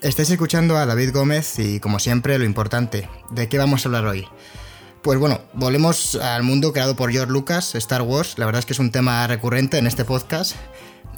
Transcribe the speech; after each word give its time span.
Estáis 0.00 0.30
escuchando 0.30 0.76
a 0.76 0.86
David 0.86 1.12
Gómez 1.12 1.58
y 1.58 1.80
como 1.80 1.98
siempre 1.98 2.38
lo 2.38 2.44
importante, 2.44 3.08
¿de 3.30 3.48
qué 3.48 3.58
vamos 3.58 3.84
a 3.84 3.88
hablar 3.88 4.06
hoy? 4.06 4.28
Pues 5.02 5.18
bueno, 5.18 5.40
volvemos 5.54 6.14
al 6.14 6.44
mundo 6.44 6.72
creado 6.72 6.94
por 6.94 7.10
George 7.10 7.32
Lucas, 7.32 7.74
Star 7.74 8.02
Wars, 8.02 8.38
la 8.38 8.46
verdad 8.46 8.60
es 8.60 8.66
que 8.66 8.74
es 8.74 8.78
un 8.78 8.92
tema 8.92 9.26
recurrente 9.26 9.76
en 9.76 9.88
este 9.88 10.04
podcast 10.04 10.54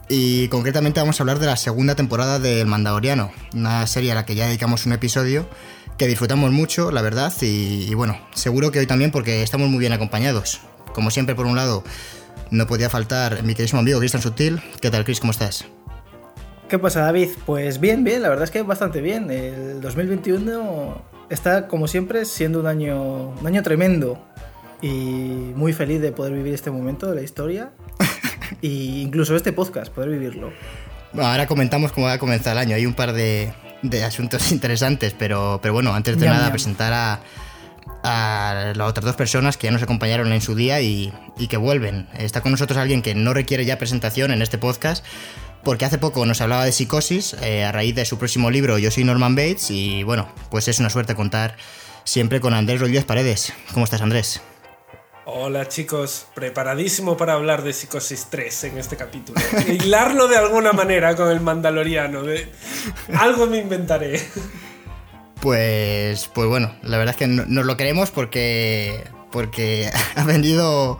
y 0.08 0.48
concretamente 0.48 0.98
vamos 0.98 1.20
a 1.20 1.22
hablar 1.24 1.40
de 1.40 1.46
la 1.46 1.58
segunda 1.58 1.94
temporada 1.94 2.38
de 2.38 2.62
El 2.62 2.68
Mandaloriano, 2.68 3.30
una 3.52 3.86
serie 3.86 4.12
a 4.12 4.14
la 4.14 4.24
que 4.24 4.34
ya 4.34 4.46
dedicamos 4.46 4.86
un 4.86 4.94
episodio 4.94 5.46
que 5.98 6.06
disfrutamos 6.06 6.50
mucho, 6.50 6.90
la 6.90 7.02
verdad, 7.02 7.34
y, 7.42 7.92
bueno, 7.92 8.18
seguro 8.34 8.70
que 8.70 8.78
hoy 8.78 8.86
también 8.86 9.10
porque 9.10 9.42
estamos 9.42 9.68
muy 9.68 9.78
bien 9.78 9.92
acompañados. 9.92 10.62
Como 10.94 11.10
siempre, 11.10 11.34
por 11.34 11.44
un 11.44 11.56
lado, 11.56 11.84
no 12.50 12.66
podía 12.66 12.88
faltar 12.88 13.42
mi 13.42 13.52
queridísimo 13.52 13.80
amigo 13.80 13.98
Cristian 13.98 14.22
Sutil. 14.22 14.62
¿Qué 14.80 14.90
tal, 14.90 15.04
Chris? 15.04 15.20
¿Cómo 15.20 15.32
estás? 15.32 15.66
¿Qué 16.70 16.78
pasa, 16.78 17.00
David? 17.00 17.30
Pues 17.46 17.80
bien, 17.80 18.04
bien, 18.04 18.22
la 18.22 18.28
verdad 18.28 18.44
es 18.44 18.52
que 18.52 18.62
bastante 18.62 19.00
bien. 19.00 19.28
El 19.28 19.80
2021 19.80 21.02
está, 21.28 21.66
como 21.66 21.88
siempre, 21.88 22.24
siendo 22.24 22.60
un 22.60 22.68
año, 22.68 23.30
un 23.30 23.44
año 23.44 23.60
tremendo 23.64 24.24
y 24.80 25.50
muy 25.56 25.72
feliz 25.72 26.00
de 26.00 26.12
poder 26.12 26.32
vivir 26.32 26.54
este 26.54 26.70
momento 26.70 27.08
de 27.08 27.16
la 27.16 27.22
historia 27.22 27.72
e 28.62 28.68
incluso 28.68 29.34
este 29.34 29.52
podcast, 29.52 29.92
poder 29.92 30.10
vivirlo. 30.10 30.52
Bueno, 31.12 31.28
ahora 31.28 31.48
comentamos 31.48 31.90
cómo 31.90 32.06
va 32.06 32.12
a 32.12 32.18
comenzar 32.18 32.52
el 32.52 32.58
año. 32.58 32.76
Hay 32.76 32.86
un 32.86 32.94
par 32.94 33.14
de, 33.14 33.52
de 33.82 34.04
asuntos 34.04 34.52
interesantes, 34.52 35.12
pero, 35.18 35.58
pero 35.60 35.74
bueno, 35.74 35.92
antes 35.92 36.20
de 36.20 36.26
nada 36.26 36.52
presentar 36.52 36.92
a, 36.92 37.20
a 38.04 38.74
las 38.76 38.88
otras 38.88 39.04
dos 39.06 39.16
personas 39.16 39.56
que 39.56 39.66
ya 39.66 39.72
nos 39.72 39.82
acompañaron 39.82 40.32
en 40.32 40.40
su 40.40 40.54
día 40.54 40.80
y, 40.80 41.12
y, 41.36 41.48
que 41.48 41.56
vuelven. 41.56 42.06
Está 42.16 42.42
con 42.42 42.52
nosotros 42.52 42.78
alguien 42.78 43.02
que 43.02 43.16
no 43.16 43.34
requiere 43.34 43.64
ya 43.64 43.76
presentación 43.76 44.30
en 44.30 44.40
este 44.40 44.56
podcast, 44.56 45.04
porque 45.64 45.84
hace 45.84 45.98
poco 45.98 46.24
nos 46.26 46.40
hablaba 46.40 46.64
de 46.64 46.72
psicosis 46.72 47.34
eh, 47.42 47.64
a 47.64 47.72
raíz 47.72 47.94
de 47.94 48.04
su 48.04 48.18
próximo 48.18 48.50
libro 48.50 48.78
Yo 48.78 48.90
soy 48.90 49.04
Norman 49.04 49.34
Bates 49.34 49.70
y 49.70 50.02
bueno, 50.02 50.28
pues 50.50 50.68
es 50.68 50.78
una 50.78 50.90
suerte 50.90 51.14
contar 51.14 51.56
siempre 52.04 52.40
con 52.40 52.54
Andrés 52.54 52.80
Rodríguez 52.80 53.04
Paredes. 53.04 53.52
¿Cómo 53.72 53.84
estás 53.84 54.02
Andrés? 54.02 54.40
Hola 55.26 55.68
chicos, 55.68 56.26
preparadísimo 56.34 57.16
para 57.16 57.34
hablar 57.34 57.62
de 57.62 57.72
Psicosis 57.72 58.26
3 58.30 58.64
en 58.64 58.78
este 58.78 58.96
capítulo. 58.96 59.40
Hilarlo 59.68 60.26
de 60.26 60.36
alguna 60.36 60.72
manera 60.72 61.14
con 61.14 61.30
el 61.30 61.40
Mandaloriano. 61.40 62.22
De... 62.22 62.50
Algo 63.16 63.46
me 63.46 63.58
inventaré. 63.58 64.20
Pues, 65.40 66.28
pues 66.34 66.48
bueno, 66.48 66.74
la 66.82 66.98
verdad 66.98 67.14
es 67.14 67.18
que 67.18 67.26
nos 67.26 67.64
lo 67.64 67.76
queremos 67.76 68.10
porque, 68.10 69.04
porque 69.30 69.90
ha 70.16 70.24
vendido 70.24 70.98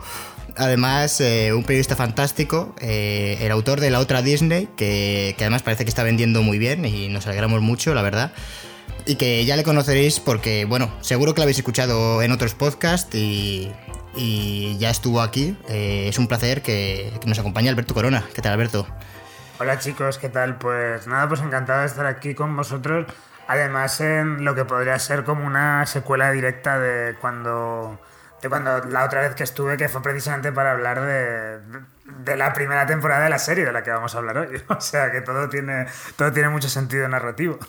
además 0.57 1.19
eh, 1.21 1.53
un 1.53 1.63
periodista 1.63 1.95
fantástico, 1.95 2.75
eh, 2.79 3.37
el 3.41 3.51
autor 3.51 3.79
de 3.79 3.89
la 3.89 3.99
otra 3.99 4.21
Disney, 4.21 4.67
que, 4.75 5.35
que 5.37 5.43
además 5.43 5.63
parece 5.63 5.85
que 5.85 5.89
está 5.89 6.03
vendiendo 6.03 6.41
muy 6.41 6.57
bien 6.57 6.85
y 6.85 7.09
nos 7.09 7.27
alegramos 7.27 7.61
mucho, 7.61 7.93
la 7.93 8.01
verdad 8.01 8.31
y 9.05 9.15
que 9.15 9.43
ya 9.45 9.55
le 9.55 9.63
conoceréis 9.63 10.19
porque, 10.19 10.65
bueno, 10.65 10.93
seguro 11.01 11.33
que 11.33 11.39
lo 11.39 11.43
habéis 11.43 11.57
escuchado 11.57 12.21
en 12.21 12.31
otros 12.31 12.53
podcasts 12.53 13.15
y, 13.15 13.71
y 14.15 14.77
ya 14.77 14.89
estuvo 14.89 15.21
aquí. 15.21 15.57
Eh, 15.69 16.07
es 16.09 16.19
un 16.19 16.27
placer 16.27 16.61
que, 16.61 17.11
nos 17.25 17.39
acompañe 17.39 17.69
Alberto 17.69 17.93
Corona. 17.93 18.23
¿Qué 18.33 18.41
tal, 18.41 18.53
Alberto? 18.53 18.87
Hola 19.59 19.79
chicos, 19.79 20.17
¿qué 20.17 20.29
tal? 20.29 20.57
Pues 20.57 21.07
nada, 21.07 21.27
pues 21.27 21.41
encantado 21.41 21.81
de 21.81 21.85
estar 21.85 22.05
aquí 22.05 22.33
con 22.33 22.55
vosotros. 22.55 23.05
Además, 23.47 23.99
en 24.01 24.43
lo 24.43 24.55
que 24.55 24.65
podría 24.65 24.97
ser 24.97 25.23
como 25.23 25.45
una 25.45 25.85
secuela 25.85 26.31
directa 26.31 26.79
de 26.79 27.15
cuando, 27.19 27.99
de 28.41 28.49
cuando 28.49 28.79
la 28.85 29.05
otra 29.05 29.21
vez 29.21 29.35
que 29.35 29.43
estuve, 29.43 29.77
que 29.77 29.89
fue 29.89 30.01
precisamente 30.01 30.51
para 30.51 30.71
hablar 30.71 31.01
de, 31.01 31.59
de 32.23 32.37
la 32.37 32.53
primera 32.53 32.85
temporada 32.85 33.23
de 33.23 33.29
la 33.29 33.39
serie 33.39 33.65
de 33.65 33.71
la 33.71 33.83
que 33.83 33.91
vamos 33.91 34.13
a 34.15 34.17
hablar 34.17 34.37
hoy. 34.37 34.61
O 34.69 34.81
sea 34.81 35.11
que 35.11 35.21
todo 35.21 35.49
tiene, 35.49 35.85
todo 36.15 36.31
tiene 36.31 36.49
mucho 36.49 36.69
sentido 36.69 37.07
narrativo. 37.07 37.59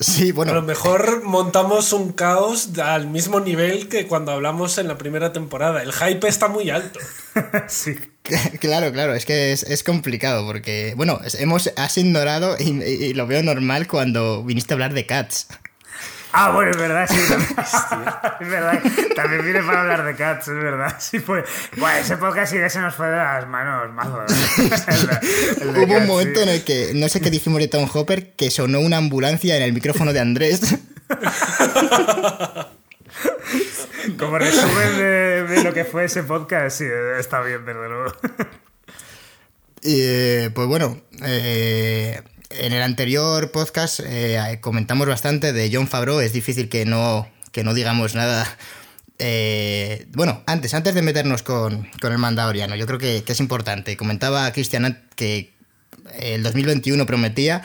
Sí, 0.00 0.32
bueno. 0.32 0.52
A 0.52 0.54
lo 0.54 0.62
mejor 0.62 1.22
montamos 1.24 1.92
un 1.92 2.12
caos 2.12 2.78
al 2.78 3.06
mismo 3.08 3.38
nivel 3.40 3.88
que 3.88 4.06
cuando 4.06 4.32
hablamos 4.32 4.78
en 4.78 4.88
la 4.88 4.96
primera 4.96 5.32
temporada. 5.32 5.82
El 5.82 5.92
hype 5.92 6.26
está 6.26 6.48
muy 6.48 6.70
alto. 6.70 6.98
sí. 7.68 7.96
Claro, 8.60 8.92
claro, 8.92 9.14
es 9.14 9.24
que 9.26 9.50
es, 9.52 9.82
complicado 9.82 10.46
porque, 10.46 10.92
bueno, 10.96 11.20
hemos, 11.40 11.72
has 11.76 11.98
ignorado 11.98 12.54
y, 12.60 13.12
lo 13.14 13.26
veo 13.26 13.42
normal 13.42 13.88
cuando 13.88 14.44
viniste 14.44 14.72
a 14.72 14.76
hablar 14.76 14.94
de 14.94 15.04
Cats. 15.04 15.48
Ah, 16.32 16.52
bueno, 16.52 16.70
es 16.70 16.76
verdad, 16.76 17.08
sí. 17.10 17.16
También, 17.28 17.56
es 18.40 18.48
verdad. 18.48 18.82
También 19.16 19.44
viene 19.44 19.62
para 19.62 19.80
hablar 19.82 20.04
de 20.04 20.14
Cats, 20.14 20.48
es 20.48 20.54
verdad. 20.54 20.96
Sí, 20.98 21.20
pues. 21.20 21.44
Bueno, 21.76 21.98
ese 21.98 22.16
podcast 22.16 22.52
sí 22.52 22.58
que 22.58 22.70
se 22.70 22.80
nos 22.80 22.94
fue 22.94 23.08
de 23.08 23.16
las 23.16 23.48
manos 23.48 23.92
mazo. 23.92 24.24
Hubo 25.64 25.96
un 25.96 26.06
momento 26.06 26.40
en 26.40 26.48
el 26.50 26.64
que, 26.64 26.92
no 26.94 27.08
sé 27.08 27.20
qué 27.20 27.30
dijimos 27.30 27.58
de 27.60 27.68
Tom 27.68 27.88
Hopper, 27.92 28.32
que 28.34 28.50
sonó 28.50 28.80
una 28.80 28.98
ambulancia 28.98 29.56
en 29.56 29.62
el 29.62 29.72
micrófono 29.72 30.12
de 30.12 30.20
Andrés. 30.20 30.60
Como 34.18 34.38
resumen 34.38 34.96
de, 34.96 35.62
lo 35.64 35.74
que 35.74 35.84
fue 35.84 36.04
ese 36.04 36.22
podcast, 36.22 36.78
sí, 36.78 36.86
está 37.18 37.40
bien, 37.42 37.64
desde 37.64 37.88
luego. 37.88 38.12
Y, 39.82 40.48
pues 40.50 40.68
bueno, 40.68 41.00
eh, 41.24 42.22
en 42.50 42.72
el 42.72 42.82
anterior 42.82 43.50
podcast 43.52 44.00
eh, 44.04 44.58
comentamos 44.60 45.06
bastante 45.06 45.52
de 45.52 45.70
John 45.72 45.88
Favreau. 45.88 46.20
Es 46.20 46.32
difícil 46.32 46.68
que 46.68 46.84
no, 46.84 47.28
que 47.52 47.64
no 47.64 47.74
digamos 47.74 48.14
nada. 48.14 48.46
Eh, 49.18 50.06
bueno, 50.12 50.42
antes, 50.46 50.74
antes 50.74 50.94
de 50.94 51.02
meternos 51.02 51.42
con, 51.42 51.88
el 52.02 52.18
Mandaloriano, 52.18 52.74
yo 52.74 52.86
creo 52.86 52.98
que, 52.98 53.24
es 53.26 53.40
importante. 53.40 53.96
Comentaba 53.96 54.50
Cristian 54.52 55.02
que 55.14 55.52
el 56.18 56.42
2021 56.42 57.06
prometía. 57.06 57.62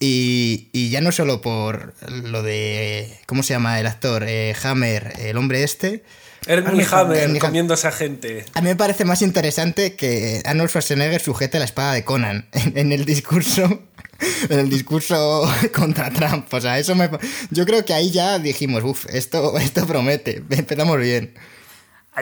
Y, 0.00 0.90
ya 0.90 1.00
no 1.00 1.12
solo 1.12 1.40
por 1.40 1.94
lo 2.10 2.42
de. 2.42 3.16
¿Cómo 3.26 3.42
se 3.42 3.54
llama 3.54 3.78
el 3.78 3.86
actor? 3.86 4.24
Eh, 4.26 4.54
Hammer, 4.62 5.12
el 5.18 5.36
hombre 5.36 5.62
este. 5.62 6.02
Ernie 6.46 6.84
Hammer 6.90 7.38
comiendo 7.38 7.72
a 7.72 7.76
esa 7.76 7.92
gente. 7.92 8.44
A 8.54 8.60
mí 8.60 8.68
me 8.68 8.76
parece 8.76 9.04
más 9.04 9.22
interesante 9.22 9.94
que 9.94 10.42
Arnold 10.44 10.68
Schwarzenegger 10.68 11.22
sujete 11.22 11.58
la 11.58 11.64
espada 11.64 11.94
de 11.94 12.04
Conan 12.04 12.48
en 12.52 12.92
el 12.92 13.06
discurso 13.06 13.82
en 14.48 14.58
el 14.58 14.70
discurso 14.70 15.42
contra 15.74 16.10
Trump. 16.10 16.52
O 16.52 16.60
sea, 16.60 16.78
eso 16.78 16.94
me. 16.94 17.10
Yo 17.50 17.64
creo 17.64 17.84
que 17.84 17.94
ahí 17.94 18.10
ya 18.10 18.38
dijimos, 18.38 18.82
uff, 18.84 19.06
esto, 19.08 19.58
esto 19.58 19.86
promete, 19.86 20.42
empezamos 20.50 20.98
bien. 20.98 21.34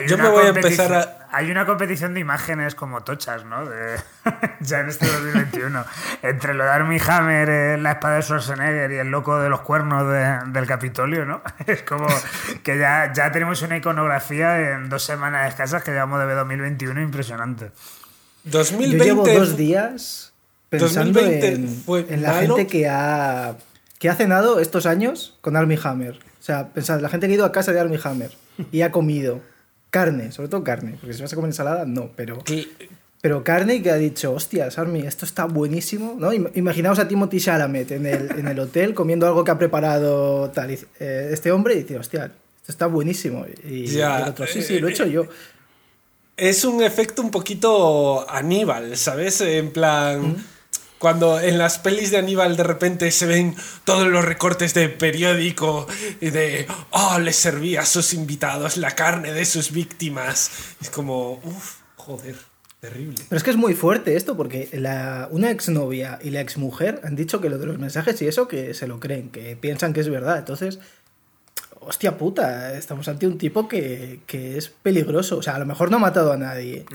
Yo 0.07 0.17
me 0.17 0.27
voy 0.27 0.45
a 0.45 0.49
empezar 0.49 0.91
a... 0.91 1.27
Hay 1.31 1.51
una 1.51 1.67
competición 1.67 2.15
de 2.15 2.19
imágenes 2.19 2.73
como 2.73 3.03
tochas, 3.03 3.45
¿no? 3.45 3.69
ya 4.59 4.79
en 4.79 4.89
este 4.89 5.05
2021. 5.05 5.85
Entre 6.23 6.55
lo 6.55 6.63
de 6.63 6.69
Armie 6.71 6.99
Hammer, 7.07 7.49
eh, 7.49 7.77
la 7.77 7.91
espada 7.91 8.15
de 8.15 8.23
Schwarzenegger 8.23 8.91
y 8.91 8.95
el 8.95 9.09
loco 9.09 9.39
de 9.39 9.49
los 9.49 9.61
cuernos 9.61 10.11
del 10.51 10.65
Capitolio, 10.65 11.25
¿no? 11.25 11.43
Es 11.67 11.83
como 11.83 12.07
que 12.63 12.79
ya, 12.79 13.13
ya 13.13 13.31
tenemos 13.31 13.61
una 13.61 13.77
iconografía 13.77 14.71
en 14.71 14.89
dos 14.89 15.03
semanas 15.03 15.47
escasas 15.49 15.83
que 15.83 15.91
llevamos 15.91 16.19
de 16.25 16.33
2021 16.33 16.99
impresionante. 16.99 17.69
2020... 18.45 18.97
Yo 18.97 19.03
llevo 19.03 19.27
dos 19.27 19.55
días 19.55 20.32
pensando 20.79 21.19
en, 21.19 22.21
la 22.21 22.33
gente 22.35 22.67
que 22.67 22.87
ha, 22.87 23.57
que 23.99 24.09
ha 24.09 24.15
cenado 24.15 24.59
estos 24.59 24.85
años 24.85 25.37
con 25.41 25.55
Armie 25.55 25.79
Hammer. 25.83 26.19
O 26.39 26.43
sea, 26.43 26.69
pensad, 26.69 26.99
la 26.99 27.09
gente 27.09 27.27
que 27.27 27.33
ha 27.33 27.35
ido 27.35 27.45
a 27.45 27.51
casa 27.51 27.71
de 27.71 27.79
Armie 27.79 27.99
Hammer 28.03 28.31
y 28.71 28.81
ha 28.81 28.91
comido 28.91 29.41
carne, 29.89 30.31
sobre 30.31 30.49
todo 30.49 30.63
carne, 30.63 30.97
porque 30.99 31.13
si 31.13 31.21
vas 31.21 31.31
a 31.31 31.35
comer 31.35 31.49
ensalada, 31.49 31.85
no, 31.85 32.11
pero... 32.15 32.43
Pero 33.21 33.41
carne 33.41 33.81
que 33.81 33.89
ha 33.89 33.95
dicho, 33.95 34.33
hostias, 34.33 34.77
Armie, 34.77 35.07
esto 35.07 35.23
está 35.23 35.45
buenísimo, 35.45 36.17
¿no? 36.19 36.33
Imaginaos 36.33 36.99
a 36.99 37.07
Timothy 37.07 37.39
Chalamet 37.39 37.91
en 37.91 38.05
el, 38.05 38.29
en 38.37 38.49
el 38.49 38.59
hotel 38.59 38.93
comiendo 38.93 39.25
algo 39.25 39.45
que 39.45 39.51
ha 39.51 39.57
preparado 39.57 40.49
tal, 40.49 40.71
eh, 40.71 41.29
este 41.31 41.49
hombre 41.49 41.75
y 41.75 41.83
dice, 41.83 41.97
hostia, 41.97 42.25
esto 42.25 42.71
está 42.73 42.87
buenísimo. 42.87 43.45
Y, 43.63 43.97
el 43.97 44.23
otro, 44.27 44.45
sí, 44.45 44.61
sí, 44.61 44.77
lo 44.77 44.89
he 44.89 44.91
hecho 44.91 45.05
yo 45.05 45.25
es 46.37 46.65
un 46.65 46.83
efecto 46.83 47.21
un 47.21 47.31
poquito 47.31 48.29
Aníbal, 48.29 48.97
¿sabes? 48.97 49.41
En 49.41 49.71
plan, 49.71 50.43
cuando 51.03 51.37
en 51.37 51.57
las 51.57 51.79
pelis 51.79 52.11
de 52.11 52.17
Aníbal 52.17 52.55
de 52.55 52.63
repente 52.63 53.11
se 53.11 53.25
ven 53.25 53.57
todos 53.83 54.07
los 54.07 54.23
recortes 54.23 54.73
de 54.73 54.87
periódico 54.87 55.85
y 56.21 56.29
de, 56.29 56.65
oh, 56.91 57.19
les 57.19 57.35
servía 57.35 57.81
a 57.81 57.85
sus 57.85 58.13
invitados 58.13 58.77
la 58.77 58.91
carne 58.91 59.33
de 59.33 59.43
sus 59.43 59.73
víctimas. 59.73 60.49
Es 60.81 60.89
como, 60.89 61.41
uff, 61.43 61.79
joder. 61.97 62.37
Terrible. 62.79 63.17
Pero 63.27 63.37
es 63.37 63.43
que 63.43 63.49
es 63.49 63.57
muy 63.57 63.73
fuerte 63.73 64.15
esto, 64.15 64.37
porque 64.37 64.69
la, 64.71 65.27
una 65.29 65.51
exnovia 65.51 66.19
y 66.23 66.29
la 66.29 66.39
exmujer 66.39 67.01
han 67.03 67.17
dicho 67.17 67.41
que 67.41 67.49
lo 67.49 67.57
de 67.57 67.65
los 67.65 67.79
mensajes 67.79 68.21
y 68.21 68.27
eso 68.27 68.47
que 68.47 68.73
se 68.73 68.87
lo 68.87 69.01
creen, 69.01 69.29
que 69.29 69.57
piensan 69.57 69.91
que 69.91 69.99
es 69.99 70.07
verdad. 70.07 70.37
Entonces, 70.37 70.79
hostia 71.87 72.17
puta, 72.17 72.73
estamos 72.73 73.07
ante 73.07 73.27
un 73.27 73.37
tipo 73.37 73.67
que, 73.67 74.21
es 74.27 74.69
peligroso. 74.69 75.37
O 75.37 75.41
sea, 75.41 75.55
a 75.55 75.59
lo 75.59 75.65
mejor 75.65 75.91
no 75.91 75.97
ha 75.97 75.99
matado 75.99 76.33
a 76.33 76.37
nadie, 76.37 76.85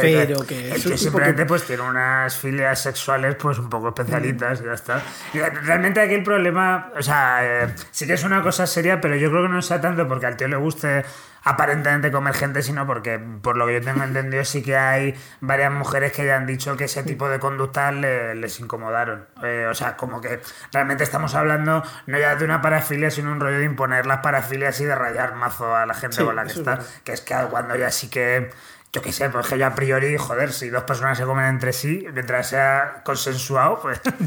pero 0.00 0.46
que 0.46 0.72
es, 0.72 0.84
que 0.84 0.98
simplemente 0.98 1.46
pues 1.46 1.64
tiene 1.64 1.82
unas 1.82 2.36
filias 2.36 2.82
sexuales 2.82 3.36
pues 3.36 3.58
un 3.58 3.68
poco 3.68 3.88
especialitas 3.88 4.60
y 4.60 4.64
ya 4.64 4.72
está. 4.72 5.02
realmente 5.32 6.00
aquí 6.00 6.14
el 6.14 6.22
problema, 6.22 6.92
o 6.98 7.02
sea, 7.02 7.64
eh, 7.64 7.74
sí 7.90 8.06
que 8.06 8.14
es 8.14 8.24
una 8.24 8.42
cosa 8.42 8.66
seria, 8.66 9.00
pero 9.00 9.16
yo 9.16 9.30
creo 9.30 9.42
que 9.42 9.52
no 9.52 9.62
sea 9.62 9.80
tanto 9.80 10.06
porque 10.06 10.26
al 10.26 10.36
tío 10.36 10.48
le 10.48 10.56
guste 10.56 11.04
aparentemente 11.42 12.10
comer 12.10 12.34
gente, 12.34 12.62
sino 12.62 12.86
porque, 12.86 13.18
por 13.18 13.56
lo 13.56 13.66
que 13.66 13.74
yo 13.74 13.80
tengo 13.80 14.02
entendido, 14.02 14.44
sí 14.44 14.62
que 14.62 14.76
hay 14.76 15.14
varias 15.40 15.72
mujeres 15.72 16.12
que 16.12 16.26
ya 16.26 16.36
han 16.36 16.46
dicho 16.46 16.76
que 16.76 16.84
ese 16.84 17.02
tipo 17.02 17.28
de 17.28 17.38
conductas 17.38 17.94
les 17.94 18.60
incomodaron. 18.60 19.26
Eh, 19.42 19.66
o 19.70 19.74
sea, 19.74 19.96
como 19.96 20.20
que 20.20 20.40
realmente 20.72 21.04
estamos 21.04 21.34
hablando 21.34 21.82
no 22.06 22.18
ya 22.18 22.36
de 22.36 22.44
una 22.44 22.60
parafilia, 22.60 23.10
sino 23.10 23.32
un 23.32 23.40
rollo 23.40 23.58
de 23.58 23.64
imponer 23.64 24.06
las 24.06 24.18
parafilias 24.18 24.80
y 24.80 24.84
de 24.84 24.94
rayar 24.94 25.34
mazo 25.34 25.74
a 25.74 25.86
la 25.86 25.94
gente 25.94 26.24
con 26.24 26.36
la 26.36 26.44
que 26.44 26.52
está. 26.52 26.78
Que 27.04 27.12
es 27.12 27.20
que 27.20 27.34
cuando 27.50 27.76
ya 27.76 27.90
sí 27.90 28.08
que 28.08 28.50
yo 28.92 29.02
qué 29.02 29.12
sé, 29.12 29.30
pues 29.30 29.46
que 29.46 29.56
yo 29.56 29.66
a 29.66 29.74
priori, 29.74 30.16
joder, 30.16 30.52
si 30.52 30.68
dos 30.68 30.82
personas 30.82 31.16
se 31.16 31.24
comen 31.24 31.46
entre 31.46 31.72
sí, 31.72 32.04
mientras 32.12 32.48
sea 32.48 33.02
consensuado, 33.04 33.78
pues 33.80 34.00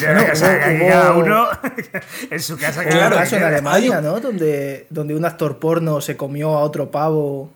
ya, 0.00 0.32
cada 0.32 1.12
uno 1.12 1.48
en 2.30 2.40
su 2.40 2.56
casa. 2.56 2.84
Claro, 2.84 3.16
caso 3.16 3.36
en 3.36 3.42
Alemania, 3.42 4.00
¿no? 4.00 4.20
Donde, 4.20 4.86
donde 4.88 5.14
un 5.14 5.24
actor 5.24 5.58
porno 5.58 6.00
se 6.00 6.16
comió 6.16 6.56
a 6.56 6.60
otro 6.60 6.90
pavo 6.90 7.50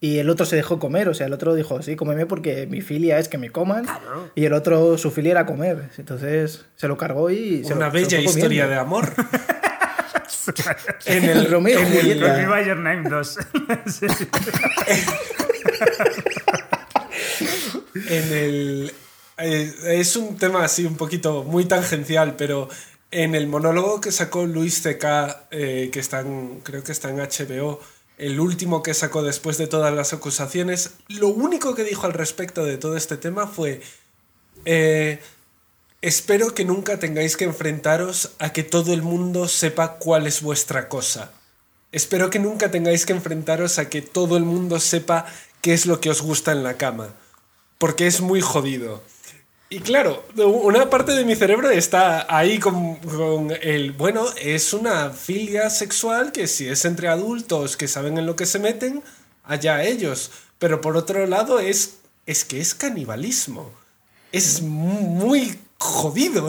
y 0.00 0.18
el 0.18 0.30
otro 0.30 0.46
se 0.46 0.56
dejó 0.56 0.78
comer, 0.78 1.08
o 1.08 1.14
sea, 1.14 1.26
el 1.26 1.32
otro 1.32 1.54
dijo, 1.54 1.82
sí, 1.82 1.96
cómeme 1.96 2.26
porque 2.26 2.66
mi 2.66 2.80
filia 2.80 3.18
es 3.18 3.28
que 3.28 3.38
me 3.38 3.50
coman, 3.50 3.86
y 4.34 4.44
el 4.44 4.52
otro, 4.52 4.96
su 4.98 5.10
filia 5.10 5.32
era 5.32 5.46
comer. 5.46 5.90
Entonces 5.98 6.66
se 6.76 6.88
lo 6.88 6.96
cargó 6.96 7.30
y... 7.30 7.64
Se 7.64 7.74
Una 7.74 7.88
bella 7.90 8.18
historia 8.18 8.66
de 8.66 8.76
amor. 8.76 9.08
en 11.06 11.24
el 11.24 11.50
Romeo 11.50 11.80
en 11.80 11.92
el, 11.92 12.18
Your 12.66 12.78
Name 12.78 13.08
2. 13.08 13.38
en 18.08 18.32
el. 18.32 18.92
Eh, 19.38 20.00
es 20.00 20.16
un 20.16 20.38
tema 20.38 20.64
así 20.64 20.86
un 20.86 20.96
poquito 20.96 21.44
muy 21.44 21.66
tangencial, 21.66 22.36
pero 22.36 22.68
en 23.10 23.34
el 23.34 23.46
monólogo 23.46 24.00
que 24.00 24.12
sacó 24.12 24.46
Luis 24.46 24.82
C.K., 24.82 25.48
eh, 25.50 25.90
que 25.92 26.00
está 26.00 26.24
creo 26.62 26.82
que 26.82 26.92
está 26.92 27.10
en 27.10 27.18
HBO, 27.18 27.80
el 28.18 28.40
último 28.40 28.82
que 28.82 28.94
sacó 28.94 29.22
después 29.22 29.58
de 29.58 29.66
todas 29.66 29.94
las 29.94 30.12
acusaciones, 30.12 30.94
lo 31.08 31.28
único 31.28 31.74
que 31.74 31.84
dijo 31.84 32.06
al 32.06 32.14
respecto 32.14 32.64
de 32.64 32.78
todo 32.78 32.96
este 32.96 33.16
tema 33.16 33.46
fue. 33.46 33.82
Eh, 34.64 35.20
espero 36.06 36.54
que 36.54 36.64
nunca 36.64 37.00
tengáis 37.00 37.36
que 37.36 37.42
enfrentaros 37.42 38.30
a 38.38 38.52
que 38.52 38.62
todo 38.62 38.94
el 38.94 39.02
mundo 39.02 39.48
sepa 39.48 39.96
cuál 39.98 40.28
es 40.28 40.40
vuestra 40.40 40.88
cosa. 40.88 41.32
Espero 41.90 42.30
que 42.30 42.38
nunca 42.38 42.70
tengáis 42.70 43.04
que 43.04 43.12
enfrentaros 43.12 43.80
a 43.80 43.88
que 43.88 44.02
todo 44.02 44.36
el 44.36 44.44
mundo 44.44 44.78
sepa 44.78 45.26
qué 45.62 45.74
es 45.74 45.84
lo 45.84 46.00
que 46.00 46.10
os 46.10 46.22
gusta 46.22 46.52
en 46.52 46.62
la 46.62 46.76
cama. 46.76 47.08
Porque 47.78 48.06
es 48.06 48.20
muy 48.20 48.40
jodido. 48.40 49.02
Y 49.68 49.80
claro, 49.80 50.24
una 50.36 50.88
parte 50.90 51.10
de 51.10 51.24
mi 51.24 51.34
cerebro 51.34 51.70
está 51.70 52.24
ahí 52.28 52.60
con, 52.60 53.00
el, 53.60 53.90
bueno, 53.90 54.26
es 54.40 54.74
una 54.74 55.10
filia 55.10 55.70
sexual 55.70 56.30
que 56.30 56.46
si 56.46 56.68
es 56.68 56.84
entre 56.84 57.08
adultos 57.08 57.76
que 57.76 57.88
saben 57.88 58.16
en 58.16 58.26
lo 58.26 58.36
que 58.36 58.46
se 58.46 58.60
meten, 58.60 59.02
allá 59.42 59.82
ellos. 59.82 60.30
Pero 60.60 60.80
por 60.80 60.96
otro 60.96 61.26
lado 61.26 61.58
es, 61.58 61.96
es 62.26 62.44
que 62.44 62.60
es 62.60 62.76
canibalismo. 62.76 63.72
Es 64.30 64.62
muy 64.62 65.58
jodido. 65.78 66.48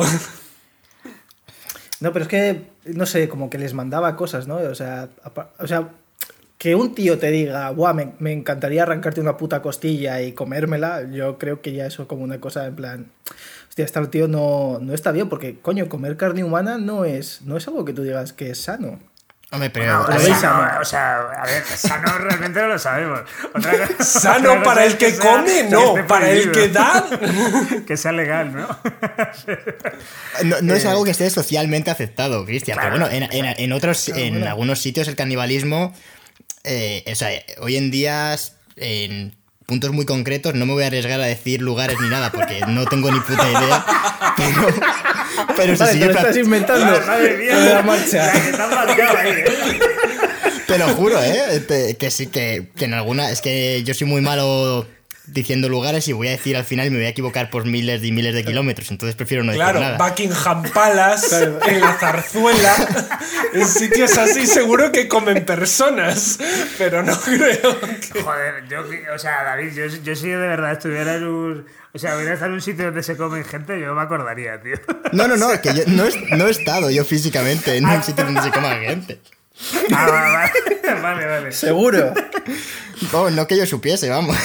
No, 2.00 2.13
pero 2.13 2.24
es 2.24 2.29
que, 2.29 2.68
no 2.85 3.07
sé, 3.07 3.27
como 3.27 3.50
que 3.50 3.57
les 3.57 3.74
mandaba 3.74 4.15
cosas, 4.15 4.47
¿no? 4.47 4.57
O 4.57 4.75
sea, 4.75 5.09
o 5.57 5.65
sea 5.65 5.89
que 6.57 6.75
un 6.75 6.95
tío 6.95 7.18
te 7.19 7.31
diga, 7.31 7.69
Buah, 7.71 7.94
me, 7.94 8.31
encantaría 8.31 8.83
arrancarte 8.83 9.21
una 9.21 9.38
puta 9.38 9.62
costilla 9.62 10.21
y 10.21 10.33
comérmela, 10.33 11.09
yo 11.12 11.38
creo 11.38 11.62
que 11.62 11.74
ya 11.74 11.85
eso 11.85 12.07
como 12.07 12.24
una 12.24 12.39
cosa 12.39 12.65
en 12.65 12.75
plan, 12.75 13.12
hostia, 13.69 13.85
este 13.85 14.07
tío 14.07 14.27
no, 14.27 14.79
no 14.81 14.94
está 14.94 15.12
bien, 15.12 15.29
porque 15.29 15.59
coño, 15.59 15.88
comer 15.89 16.18
carne 16.18 16.44
humana 16.44 16.77
no 16.77 17.06
es, 17.06 17.41
no 17.44 17.57
es 17.57 17.68
algo 17.68 17.85
que 17.85 17.94
tú 17.94 18.03
digas 18.03 18.33
que 18.33 18.51
es 18.51 18.62
sano. 18.62 19.00
Hombre, 19.52 19.70
pero. 19.70 20.02
o 20.02 20.86
sea, 20.86 21.18
a 21.20 21.46
ver, 21.46 21.64
sano 21.64 22.18
realmente 22.18 22.62
no 22.62 22.68
lo 22.68 22.80
sabemos. 22.80 23.22
sano 24.00 24.62
para 24.62 24.86
el 24.86 24.98
que, 24.98 25.16
come, 25.16 25.64
no, 25.70 25.96
para 26.06 26.30
el 26.30 26.52
que 26.52 26.68
da. 26.68 27.06
que 27.88 27.96
sea 27.96 28.12
legal, 28.12 28.54
¿no? 28.54 28.68
no, 30.62 30.74
es 30.74 30.86
algo 30.86 31.06
que 31.06 31.12
esté 31.12 31.30
socialmente 31.30 31.90
aceptado, 31.90 32.46
Cristian. 32.46 32.78
Pero 32.78 32.98
bueno, 32.98 33.08
en, 33.10 33.72
otros, 33.72 34.10
en 34.10 34.44
algunos 34.46 34.80
sitios 34.80 35.08
el 35.08 35.16
canibalismo 35.16 35.94
eh, 36.70 37.04
o 37.10 37.16
sea, 37.16 37.30
hoy 37.60 37.78
en 37.78 37.92
día, 37.92 38.36
en 38.76 39.37
puntos 39.68 39.92
muy 39.92 40.06
concretos, 40.06 40.56
no 40.56 40.66
me 40.66 40.72
voy 40.72 40.84
a 40.86 40.88
arriesgar 40.88 41.19
a 41.19 41.25
decir 41.25 41.62
lugares 41.62 41.98
ni 42.02 42.08
nada, 42.08 42.31
porque 42.31 42.62
no 42.69 42.86
tengo 42.86 43.12
ni 43.12 43.19
puta 43.19 43.52
idea. 43.52 43.86
Pero, 44.38 44.68
pero 45.58 45.75
se 45.75 45.88
sigue. 45.88 46.08
Te 46.08 46.14
lo 46.14 46.19
estás 46.19 46.38
inventando. 46.38 46.86
Madre 47.06 47.38
mía, 47.38 47.58
la 47.58 47.81
marcha. 47.81 48.34
¿eh? 48.34 48.54
Te 50.68 50.78
lo 50.78 50.88
juro, 50.90 51.22
¿eh? 51.22 51.96
que 52.00 52.12
sí, 52.12 52.28
que, 52.28 52.68
que 52.78 52.86
en 52.86 52.94
alguna. 52.94 53.30
Es 53.30 53.42
que 53.42 53.84
yo 53.84 53.94
soy 53.94 54.08
muy 54.08 54.22
malo 54.22 54.88
diciendo 55.27 55.68
lugares 55.69 56.07
y 56.07 56.13
voy 56.13 56.29
a 56.29 56.31
decir 56.31 56.56
al 56.56 56.63
final 56.63 56.88
y 56.88 56.89
me 56.89 56.97
voy 56.97 57.06
a 57.06 57.09
equivocar 57.09 57.50
por 57.50 57.65
miles 57.65 58.03
y 58.03 58.12
miles 58.12 58.33
de 58.33 58.44
kilómetros, 58.44 58.89
entonces 58.91 59.15
prefiero 59.15 59.44
no 59.44 59.51
decir 59.51 59.65
nada. 59.65 59.97
Claro, 59.97 60.03
Buckingham 60.03 60.63
Palace, 60.71 61.44
en 61.68 61.81
la 61.81 61.94
zarzuela, 61.94 63.19
en 63.53 63.68
sitios 63.68 64.18
así 64.18 64.47
seguro 64.47 64.91
que 64.91 65.07
comen 65.07 65.45
personas, 65.45 66.39
pero 66.77 67.03
no 67.03 67.19
creo 67.19 67.79
que... 67.79 68.21
Joder, 68.21 68.68
yo, 68.69 68.83
o 69.13 69.19
sea, 69.19 69.44
David, 69.44 69.74
yo, 69.74 69.85
yo 69.85 70.15
si 70.15 70.29
de 70.29 70.38
verdad 70.38 70.71
estuviera 70.74 71.15
en 71.15 71.27
un... 71.27 71.65
O 71.94 72.00
sea, 72.00 72.15
hubiera 72.15 72.33
estado 72.33 72.51
en 72.51 72.56
un 72.56 72.62
sitio 72.62 72.85
donde 72.85 73.03
se 73.03 73.18
comen 73.18 73.44
gente, 73.44 73.79
yo 73.79 73.95
me 73.95 74.01
acordaría, 74.01 74.62
tío. 74.62 74.75
No, 75.13 75.27
no, 75.27 75.35
no, 75.35 75.50
que 75.62 75.74
yo 75.74 75.83
no, 75.88 76.47
he, 76.47 76.51
estado 76.51 76.89
yo 76.89 77.03
físicamente 77.03 77.75
en 77.75 77.85
un 77.85 78.03
sitio 78.03 78.24
donde 78.24 78.41
se 78.41 78.51
coma 78.51 78.75
gente. 78.75 79.19
Ah, 79.91 80.50
vale, 80.91 81.01
vale, 81.01 81.25
vale. 81.25 81.51
Seguro. 81.51 82.13
No, 83.12 83.31
no 83.31 83.47
que 83.47 83.57
yo 83.57 83.65
supiese, 83.65 84.09
vamos. 84.09 84.38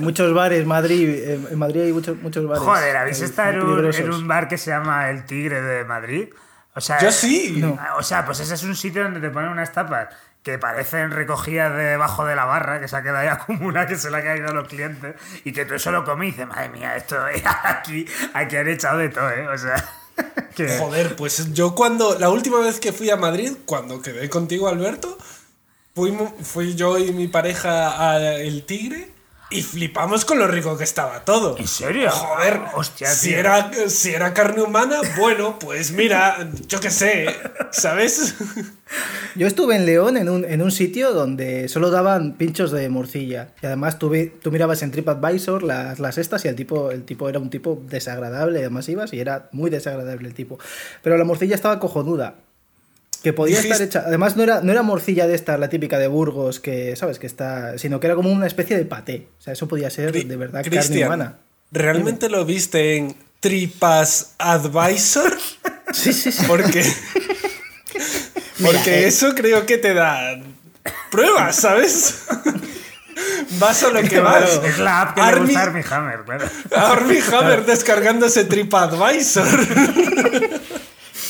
En 0.00 0.04
muchos 0.04 0.32
bares, 0.32 0.64
Madrid, 0.64 1.46
en 1.50 1.58
Madrid 1.58 1.82
hay 1.82 1.92
muchos, 1.92 2.16
muchos 2.16 2.46
bares. 2.48 2.64
Joder, 2.64 2.96
¿habéis 2.96 3.20
estado 3.20 3.50
en 3.50 4.10
un, 4.10 4.26
bar 4.26 4.48
que 4.48 4.56
se 4.56 4.70
llama 4.70 5.10
El 5.10 5.26
Tigre 5.26 5.60
de 5.60 5.84
Madrid? 5.84 6.30
O 6.74 6.80
sea, 6.80 6.98
Yo 7.00 7.12
sí. 7.12 7.62
O 7.98 8.02
sea, 8.02 8.24
pues 8.24 8.40
ese 8.40 8.54
es 8.54 8.62
un 8.62 8.74
sitio 8.74 9.02
donde 9.02 9.20
te 9.20 9.28
ponen 9.28 9.50
unas 9.50 9.72
tapas 9.72 10.08
que 10.42 10.56
parecen 10.56 11.10
recogidas 11.10 11.76
debajo 11.76 12.24
de 12.24 12.34
la 12.34 12.46
barra, 12.46 12.80
que 12.80 12.88
se 12.88 12.96
ha 12.96 13.02
quedado 13.02 13.18
ahí 13.18 13.28
acumulada, 13.30 13.86
que 13.86 13.96
se 13.96 14.10
le 14.10 14.16
ha 14.16 14.24
caído 14.24 14.48
a 14.48 14.54
los 14.54 14.68
clientes, 14.68 15.16
y 15.44 15.52
que 15.52 15.66
tú 15.66 15.74
eso 15.74 15.92
lo 15.92 16.02
comí 16.02 16.28
y 16.28 16.30
dices, 16.30 16.46
madre 16.46 16.70
mía, 16.70 16.96
esto 16.96 17.18
aquí, 17.64 18.06
aquí 18.32 18.56
han 18.56 18.68
echado 18.68 18.98
de 18.98 19.10
todo, 19.10 19.28
¿eh? 19.30 19.48
O 19.48 19.58
sea. 19.58 19.84
Joder, 20.78 21.14
pues 21.16 21.52
yo 21.52 21.74
cuando. 21.74 22.18
La 22.18 22.30
última 22.30 22.58
vez 22.60 22.80
que 22.80 22.92
fui 22.92 23.10
a 23.10 23.16
Madrid, 23.16 23.52
cuando 23.66 24.00
quedé 24.00 24.30
contigo, 24.30 24.68
Alberto, 24.68 25.18
fui, 25.94 26.16
fui 26.42 26.74
yo 26.74 26.96
y 26.96 27.12
mi 27.12 27.28
pareja 27.28 28.10
a 28.10 28.18
El 28.36 28.64
Tigre 28.64 29.19
y 29.50 29.62
flipamos 29.62 30.24
con 30.24 30.38
lo 30.38 30.46
rico 30.46 30.76
que 30.78 30.84
estaba 30.84 31.24
todo. 31.24 31.58
¿En 31.58 31.66
serio? 31.66 32.10
Joder, 32.10 32.60
hostia, 32.74 33.08
si 33.08 33.34
era, 33.34 33.70
si 33.88 34.10
era 34.10 34.32
carne 34.32 34.62
humana, 34.62 35.00
bueno, 35.18 35.58
pues 35.58 35.92
mira, 35.92 36.48
yo 36.68 36.80
qué 36.80 36.90
sé, 36.90 37.26
¿sabes? 37.70 38.34
Yo 39.36 39.46
estuve 39.46 39.76
en 39.76 39.86
León 39.86 40.16
en 40.16 40.28
un, 40.28 40.44
en 40.44 40.62
un 40.62 40.72
sitio 40.72 41.12
donde 41.12 41.68
solo 41.68 41.90
daban 41.90 42.34
pinchos 42.34 42.72
de 42.72 42.88
morcilla. 42.88 43.54
Y 43.62 43.66
además 43.66 43.98
tú, 43.98 44.12
tú 44.42 44.50
mirabas 44.50 44.82
en 44.82 44.90
TripAdvisor 44.90 45.62
las, 45.62 46.00
las 46.00 46.18
estas 46.18 46.44
y 46.44 46.48
el 46.48 46.56
tipo, 46.56 46.90
el 46.90 47.04
tipo 47.04 47.28
era 47.28 47.38
un 47.38 47.50
tipo 47.50 47.80
desagradable, 47.88 48.58
además 48.58 48.88
ibas 48.88 49.12
y 49.12 49.20
era 49.20 49.48
muy 49.52 49.70
desagradable 49.70 50.26
el 50.26 50.34
tipo. 50.34 50.58
Pero 51.02 51.16
la 51.16 51.24
morcilla 51.24 51.54
estaba 51.54 51.78
cojonuda. 51.78 52.34
Que 53.22 53.32
podía 53.32 53.60
estar 53.60 53.82
hecha. 53.82 54.04
Además, 54.06 54.36
no 54.36 54.42
era, 54.42 54.62
no 54.62 54.72
era 54.72 54.82
morcilla 54.82 55.26
de 55.26 55.34
esta, 55.34 55.58
la 55.58 55.68
típica 55.68 55.98
de 55.98 56.08
Burgos, 56.08 56.60
que, 56.60 56.96
¿sabes? 56.96 57.18
Que 57.18 57.26
está. 57.26 57.76
Sino 57.78 58.00
que 58.00 58.06
era 58.06 58.16
como 58.16 58.30
una 58.30 58.46
especie 58.46 58.76
de 58.76 58.84
paté. 58.84 59.28
O 59.38 59.42
sea, 59.42 59.52
eso 59.52 59.68
podía 59.68 59.90
ser 59.90 60.12
de 60.12 60.36
verdad 60.36 60.64
carne 60.64 61.04
humana. 61.04 61.38
¿Realmente 61.70 62.28
lo 62.28 62.44
viste 62.44 62.96
en 62.96 63.14
Tripas 63.40 64.34
Advisor? 64.38 65.36
sí, 65.92 66.12
sí, 66.12 66.32
sí. 66.32 66.44
Porque. 66.46 66.84
Porque 68.62 69.04
eh. 69.04 69.08
eso 69.08 69.34
creo 69.34 69.64
que 69.66 69.78
te 69.78 69.94
da 69.94 70.38
pruebas, 71.10 71.56
¿sabes? 71.56 72.24
vas 73.58 73.82
a 73.82 73.90
lo 73.90 74.02
que 74.02 74.20
vas. 74.20 74.60
Es 74.64 74.78
la 74.78 75.02
app 75.02 75.14
que 75.14 75.20
Army, 75.20 75.40
le 75.40 75.46
gusta 75.46 75.62
Army 75.62 75.82
Hammer, 75.90 76.20
claro. 76.24 76.46
Army 76.74 77.18
Hammer 77.32 77.64
descargándose 77.64 78.44
TripAdvisor. 78.44 79.48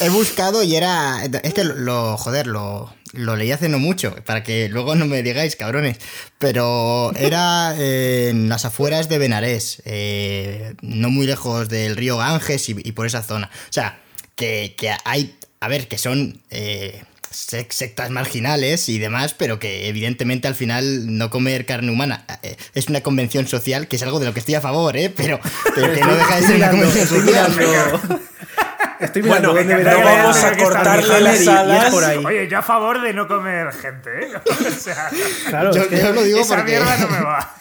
He 0.00 0.08
buscado 0.08 0.62
y 0.62 0.76
era. 0.76 1.24
Es 1.24 1.54
que 1.54 1.64
lo, 1.64 2.16
joder, 2.16 2.46
lo, 2.46 2.92
lo 3.12 3.36
leí 3.36 3.52
hace 3.52 3.68
no 3.68 3.78
mucho, 3.78 4.14
para 4.24 4.42
que 4.42 4.68
luego 4.68 4.94
no 4.94 5.06
me 5.06 5.22
digáis, 5.22 5.56
cabrones. 5.56 5.98
Pero 6.38 7.12
era 7.16 7.74
en 7.78 8.48
las 8.48 8.64
afueras 8.64 9.08
de 9.08 9.18
Benarés, 9.18 9.82
eh, 9.84 10.74
no 10.82 11.10
muy 11.10 11.26
lejos 11.26 11.68
del 11.68 11.96
río 11.96 12.18
Ganges 12.18 12.68
y, 12.68 12.92
por 12.92 13.06
esa 13.06 13.22
zona. 13.22 13.50
O 13.68 13.72
sea, 13.72 14.00
que, 14.36 14.74
hay 15.04 15.36
a 15.60 15.68
ver, 15.68 15.88
que 15.88 15.98
son 15.98 16.40
eh, 16.50 17.02
sectas 17.30 18.10
marginales 18.10 18.88
y 18.88 18.98
demás, 18.98 19.34
pero 19.36 19.58
que 19.58 19.88
evidentemente 19.88 20.48
al 20.48 20.54
final 20.54 21.18
no 21.18 21.30
comer 21.30 21.66
carne 21.66 21.92
humana 21.92 22.24
eh, 22.42 22.56
es 22.74 22.88
una 22.88 23.02
convención 23.02 23.46
social, 23.46 23.86
que 23.88 23.96
es 23.96 24.02
algo 24.02 24.18
de 24.18 24.26
lo 24.26 24.34
que 24.34 24.40
estoy 24.40 24.54
a 24.54 24.60
favor, 24.60 24.96
¿eh? 24.96 25.12
Pero, 25.14 25.38
pero 25.74 25.92
que 25.92 26.00
no 26.00 26.16
deja 26.16 26.36
de 26.36 26.46
ser 26.46 26.56
una 26.56 26.70
convención 26.70 27.06
social. 27.06 27.52
Estoy 29.00 29.22
bueno, 29.22 29.54
no 29.54 30.04
vamos 30.04 30.44
a 30.44 30.56
cortarle 30.56 31.20
las 31.20 31.48
alas. 31.48 31.94
Oye, 31.94 32.48
yo 32.48 32.58
a 32.58 32.62
favor 32.62 33.00
de 33.00 33.14
no 33.14 33.26
comer 33.26 33.72
gente, 33.72 34.26
¿eh? 34.26 34.32
O 34.50 34.70
sea, 34.70 35.10
claro, 35.48 35.72
yo, 35.72 35.88
yo 35.88 36.12
lo 36.12 36.22
digo 36.22 36.40
esa 36.40 36.56
porque... 36.56 36.72
mierda 36.72 36.96
no 36.98 37.08
me 37.08 37.20
va. 37.22 37.54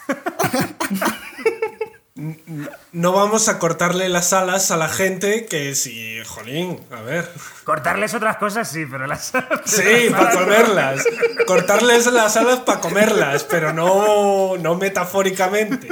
no 2.92 3.12
vamos 3.12 3.48
a 3.48 3.58
cortarle 3.58 4.08
las 4.10 4.32
alas 4.34 4.70
a 4.70 4.76
la 4.76 4.88
gente 4.88 5.46
que 5.46 5.74
si, 5.74 6.22
jolín, 6.24 6.78
a 6.90 7.00
ver. 7.00 7.30
Cortarles 7.64 8.12
otras 8.12 8.36
cosas 8.36 8.68
sí, 8.68 8.84
pero 8.84 9.06
las 9.06 9.34
alas. 9.34 9.62
Sí, 9.64 10.08
para 10.10 10.32
comerlas. 10.32 11.04
Cortarles 11.46 12.06
las 12.06 12.36
alas 12.36 12.60
para 12.60 12.80
comerlas, 12.80 13.44
pero 13.44 13.72
no, 13.72 14.58
no 14.58 14.74
metafóricamente. 14.74 15.88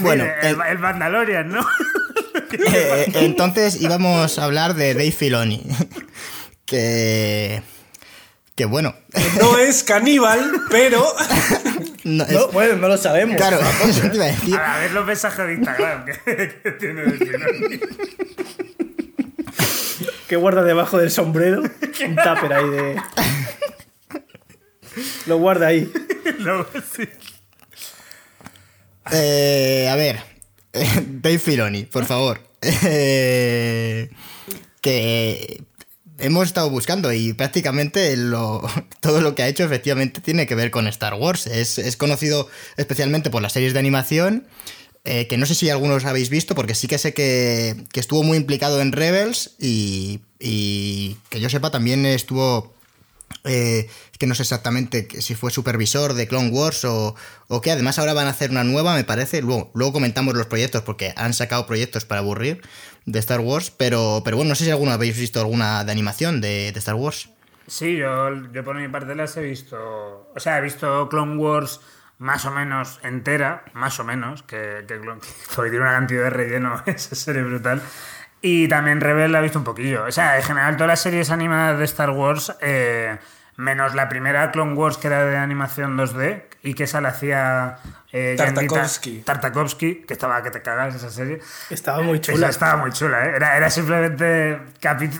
bueno, 0.00 0.24
el, 0.42 0.60
el, 0.60 0.78
Mandalorian, 0.78 1.48
¿no? 1.48 1.66
Eh, 2.52 3.10
entonces 3.14 3.80
íbamos 3.80 4.38
a 4.38 4.44
hablar 4.44 4.74
de 4.74 4.94
Dave 4.94 5.12
Filoni. 5.12 5.62
que. 6.64 7.62
Que 8.54 8.66
bueno. 8.66 8.94
No 9.40 9.58
es 9.58 9.82
caníbal, 9.82 10.52
pero. 10.70 11.04
No, 12.04 12.48
bueno, 12.48 12.76
no 12.76 12.88
lo 12.88 12.96
sabemos. 12.96 13.36
Claro, 13.36 13.58
a, 14.60 14.78
ver 14.78 14.92
los 14.92 15.06
mensajes 15.06 15.46
de 15.46 15.54
Instagram 15.54 16.04
que, 16.04 16.72
tiene 16.78 17.10
Filoni. 17.12 17.80
que 20.28 20.36
guarda 20.36 20.62
debajo 20.62 20.98
del 20.98 21.10
sombrero 21.10 21.62
un 21.62 22.16
tupper 22.16 22.52
ahí 22.52 22.70
de. 22.70 22.96
Lo 25.26 25.38
guarda 25.38 25.68
ahí. 25.68 25.90
Lo, 26.38 26.66
sí. 26.94 27.08
Eh, 29.10 29.88
a 29.90 29.96
ver, 29.96 30.20
Dave 31.22 31.38
Filoni, 31.38 31.84
por 31.84 32.04
favor. 32.04 32.40
Que 34.82 35.62
hemos 36.18 36.46
estado 36.48 36.68
buscando 36.68 37.12
y 37.12 37.34
prácticamente 37.34 38.16
todo 39.00 39.20
lo 39.20 39.34
que 39.34 39.42
ha 39.42 39.48
hecho 39.48 39.64
efectivamente 39.64 40.20
tiene 40.20 40.46
que 40.46 40.54
ver 40.54 40.70
con 40.70 40.88
Star 40.88 41.14
Wars. 41.14 41.46
Es, 41.46 41.96
conocido 41.96 42.48
especialmente 42.76 43.30
por 43.30 43.42
las 43.42 43.52
series 43.52 43.74
de 43.74 43.78
animación, 43.78 44.46
eh, 45.04 45.28
que 45.28 45.36
no 45.36 45.46
sé 45.46 45.54
si 45.54 45.70
algunos 45.70 46.04
habéis 46.04 46.30
visto, 46.30 46.54
porque 46.54 46.74
sí 46.74 46.88
que 46.88 46.98
sé 46.98 47.14
que, 47.14 47.86
estuvo 47.94 48.22
muy 48.22 48.36
implicado 48.36 48.80
en 48.80 48.92
Rebels 48.92 49.52
y, 49.58 50.20
y, 50.40 51.16
que 51.28 51.40
yo 51.40 51.48
sepa 51.48 51.70
también 51.70 52.04
estuvo 52.06 52.74
eh, 53.44 53.88
que 54.18 54.26
no 54.26 54.34
sé 54.34 54.42
exactamente 54.42 55.08
si 55.20 55.34
fue 55.34 55.50
supervisor 55.50 56.14
de 56.14 56.28
Clone 56.28 56.50
Wars 56.50 56.84
o, 56.84 57.16
o 57.48 57.60
que 57.60 57.72
además 57.72 57.98
ahora 57.98 58.12
van 58.12 58.26
a 58.26 58.30
hacer 58.30 58.50
una 58.50 58.64
nueva, 58.64 58.94
me 58.94 59.04
parece. 59.04 59.42
Luego, 59.42 59.70
luego 59.74 59.92
comentamos 59.92 60.34
los 60.34 60.46
proyectos 60.46 60.82
porque 60.82 61.12
han 61.16 61.34
sacado 61.34 61.66
proyectos 61.66 62.04
para 62.04 62.20
aburrir 62.20 62.62
de 63.04 63.18
Star 63.18 63.40
Wars, 63.40 63.70
pero, 63.70 64.22
pero 64.24 64.36
bueno, 64.36 64.50
no 64.50 64.54
sé 64.54 64.64
si 64.64 64.70
alguno 64.70 64.92
habéis 64.92 65.18
visto 65.18 65.40
alguna 65.40 65.84
de 65.84 65.92
animación 65.92 66.40
de, 66.40 66.68
Star 66.68 66.94
Wars. 66.94 67.30
Sí, 67.66 67.96
yo, 67.96 68.30
yo 68.52 68.64
por 68.64 68.76
mi 68.76 68.88
parte 68.88 69.14
las 69.14 69.36
he 69.36 69.42
visto. 69.42 70.30
O 70.34 70.40
sea, 70.40 70.58
he 70.58 70.60
visto 70.60 71.08
Clone 71.08 71.36
Wars 71.36 71.80
más 72.18 72.44
o 72.44 72.52
menos 72.52 73.00
entera, 73.02 73.64
más 73.72 73.98
o 73.98 74.04
menos, 74.04 74.44
que, 74.44 74.84
que, 74.86 74.98
tiene 75.56 75.80
una 75.80 75.92
cantidad 75.92 76.24
de 76.24 76.30
relleno, 76.30 76.82
esa 76.86 77.16
serie 77.16 77.42
brutal. 77.42 77.82
Y 78.42 78.66
también 78.66 79.00
Rebel 79.00 79.30
la 79.30 79.38
he 79.38 79.42
visto 79.42 79.58
un 79.58 79.64
poquillo. 79.64 80.04
O 80.04 80.12
sea, 80.12 80.36
en 80.36 80.42
general 80.42 80.76
todas 80.76 80.88
las 80.88 81.00
series 81.00 81.30
animadas 81.30 81.78
de 81.78 81.84
Star 81.84 82.10
Wars, 82.10 82.52
eh, 82.60 83.16
menos 83.56 83.94
la 83.94 84.08
primera 84.08 84.50
Clone 84.50 84.74
Wars 84.74 84.98
que 84.98 85.06
era 85.06 85.24
de 85.24 85.36
animación 85.36 85.96
2D 85.96 86.42
y 86.64 86.74
que 86.74 86.84
esa 86.84 87.00
la 87.00 87.10
hacía 87.10 87.78
eh, 88.14 88.34
Tartakovsky. 88.36 89.22
Tartakovsky, 89.22 90.02
que 90.06 90.12
estaba 90.12 90.42
que 90.42 90.50
te 90.50 90.60
cagas 90.60 90.94
esa 90.94 91.10
serie. 91.10 91.40
Estaba 91.70 92.02
muy 92.02 92.20
chula. 92.20 92.50
estaba 92.50 92.76
muy 92.76 92.92
chula, 92.92 93.24
¿eh? 93.26 93.32
Era, 93.36 93.56
era 93.56 93.70
simplemente 93.70 94.58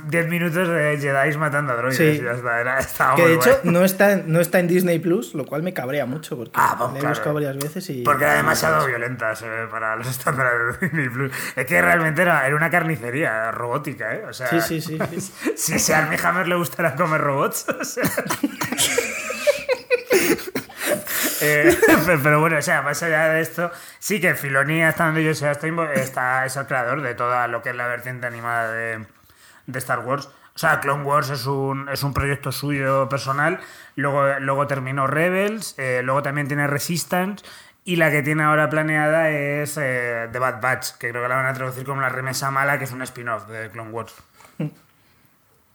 10 0.08 0.28
minutos 0.28 0.68
de 0.68 0.98
Jedi 1.00 1.38
matando 1.38 1.72
a 1.72 1.76
droides 1.76 2.20
y 2.20 2.22
ya 2.22 2.32
está. 2.32 2.60
Era, 2.60 2.78
estaba 2.78 3.14
que 3.14 3.28
de 3.28 3.34
hecho 3.34 3.60
no 3.64 3.82
está, 3.82 4.16
no 4.16 4.40
está 4.40 4.58
en 4.58 4.68
Disney 4.68 4.98
Plus, 4.98 5.32
lo 5.32 5.46
cual 5.46 5.62
me 5.62 5.72
cabrea 5.72 6.04
mucho 6.04 6.36
porque 6.36 6.52
ah, 6.54 6.76
pues, 6.78 7.02
he 7.02 7.06
buscado 7.06 7.34
varias 7.34 7.56
veces 7.56 7.88
y. 7.88 8.02
Porque 8.02 8.24
era 8.24 8.34
demasiado 8.34 8.86
violenta 8.86 9.34
se 9.36 9.48
ve, 9.48 9.66
para 9.68 9.96
los 9.96 10.06
estándares 10.10 10.78
de 10.78 10.88
Disney 10.88 11.08
Plus. 11.08 11.32
Es 11.56 11.64
que 11.64 11.80
realmente 11.80 12.20
era, 12.20 12.46
era 12.46 12.54
una 12.54 12.68
carnicería 12.68 13.50
robótica, 13.52 14.14
¿eh? 14.14 14.24
O 14.28 14.34
sea, 14.34 14.48
sí, 14.48 14.60
sí, 14.60 14.80
sí. 14.82 14.98
si, 15.56 15.78
si 15.78 15.92
a 15.92 15.98
Armie 15.98 16.18
Hammer 16.22 16.46
le 16.46 16.56
gustara 16.56 16.94
comer 16.94 17.22
robots, 17.22 17.66
o 17.80 17.84
sea. 17.84 18.02
Eh, 21.42 21.76
pero 22.22 22.40
bueno, 22.40 22.58
o 22.58 22.62
sea, 22.62 22.82
más 22.82 23.02
allá 23.02 23.28
de 23.28 23.40
esto, 23.40 23.70
sí 23.98 24.20
que 24.20 24.34
Filoni, 24.34 24.82
hasta 24.82 25.06
donde 25.06 25.24
yo 25.24 25.34
sé, 25.34 25.50
está, 25.94 26.46
es 26.46 26.56
el 26.56 26.66
creador 26.66 27.02
de 27.02 27.14
toda 27.14 27.48
lo 27.48 27.62
que 27.62 27.70
es 27.70 27.76
la 27.76 27.88
vertiente 27.88 28.26
animada 28.26 28.72
de, 28.72 29.04
Star 29.74 30.00
Wars. 30.00 30.28
O 30.54 30.58
sea, 30.58 30.80
Clone 30.80 31.02
Wars 31.04 31.30
es 31.30 31.46
un, 31.46 31.88
es 31.88 32.02
un 32.02 32.14
proyecto 32.14 32.52
suyo 32.52 33.08
personal. 33.08 33.58
Luego, 33.96 34.38
luego 34.38 34.66
terminó 34.66 35.06
Rebels, 35.06 35.74
eh, 35.78 36.02
luego 36.04 36.22
también 36.22 36.46
tiene 36.46 36.66
Resistance. 36.66 37.44
Y 37.84 37.96
la 37.96 38.12
que 38.12 38.22
tiene 38.22 38.44
ahora 38.44 38.70
planeada 38.70 39.30
es 39.30 39.76
eh, 39.76 40.28
The 40.30 40.38
Bad 40.38 40.60
Batch, 40.60 40.92
que 40.98 41.10
creo 41.10 41.22
que 41.22 41.28
la 41.28 41.36
van 41.36 41.46
a 41.46 41.54
traducir 41.54 41.84
como 41.84 42.00
La 42.00 42.10
Remesa 42.10 42.50
Mala, 42.52 42.78
que 42.78 42.84
es 42.84 42.92
un 42.92 43.02
spin-off 43.02 43.48
de 43.48 43.70
Clone 43.70 43.90
Wars. 43.90 44.14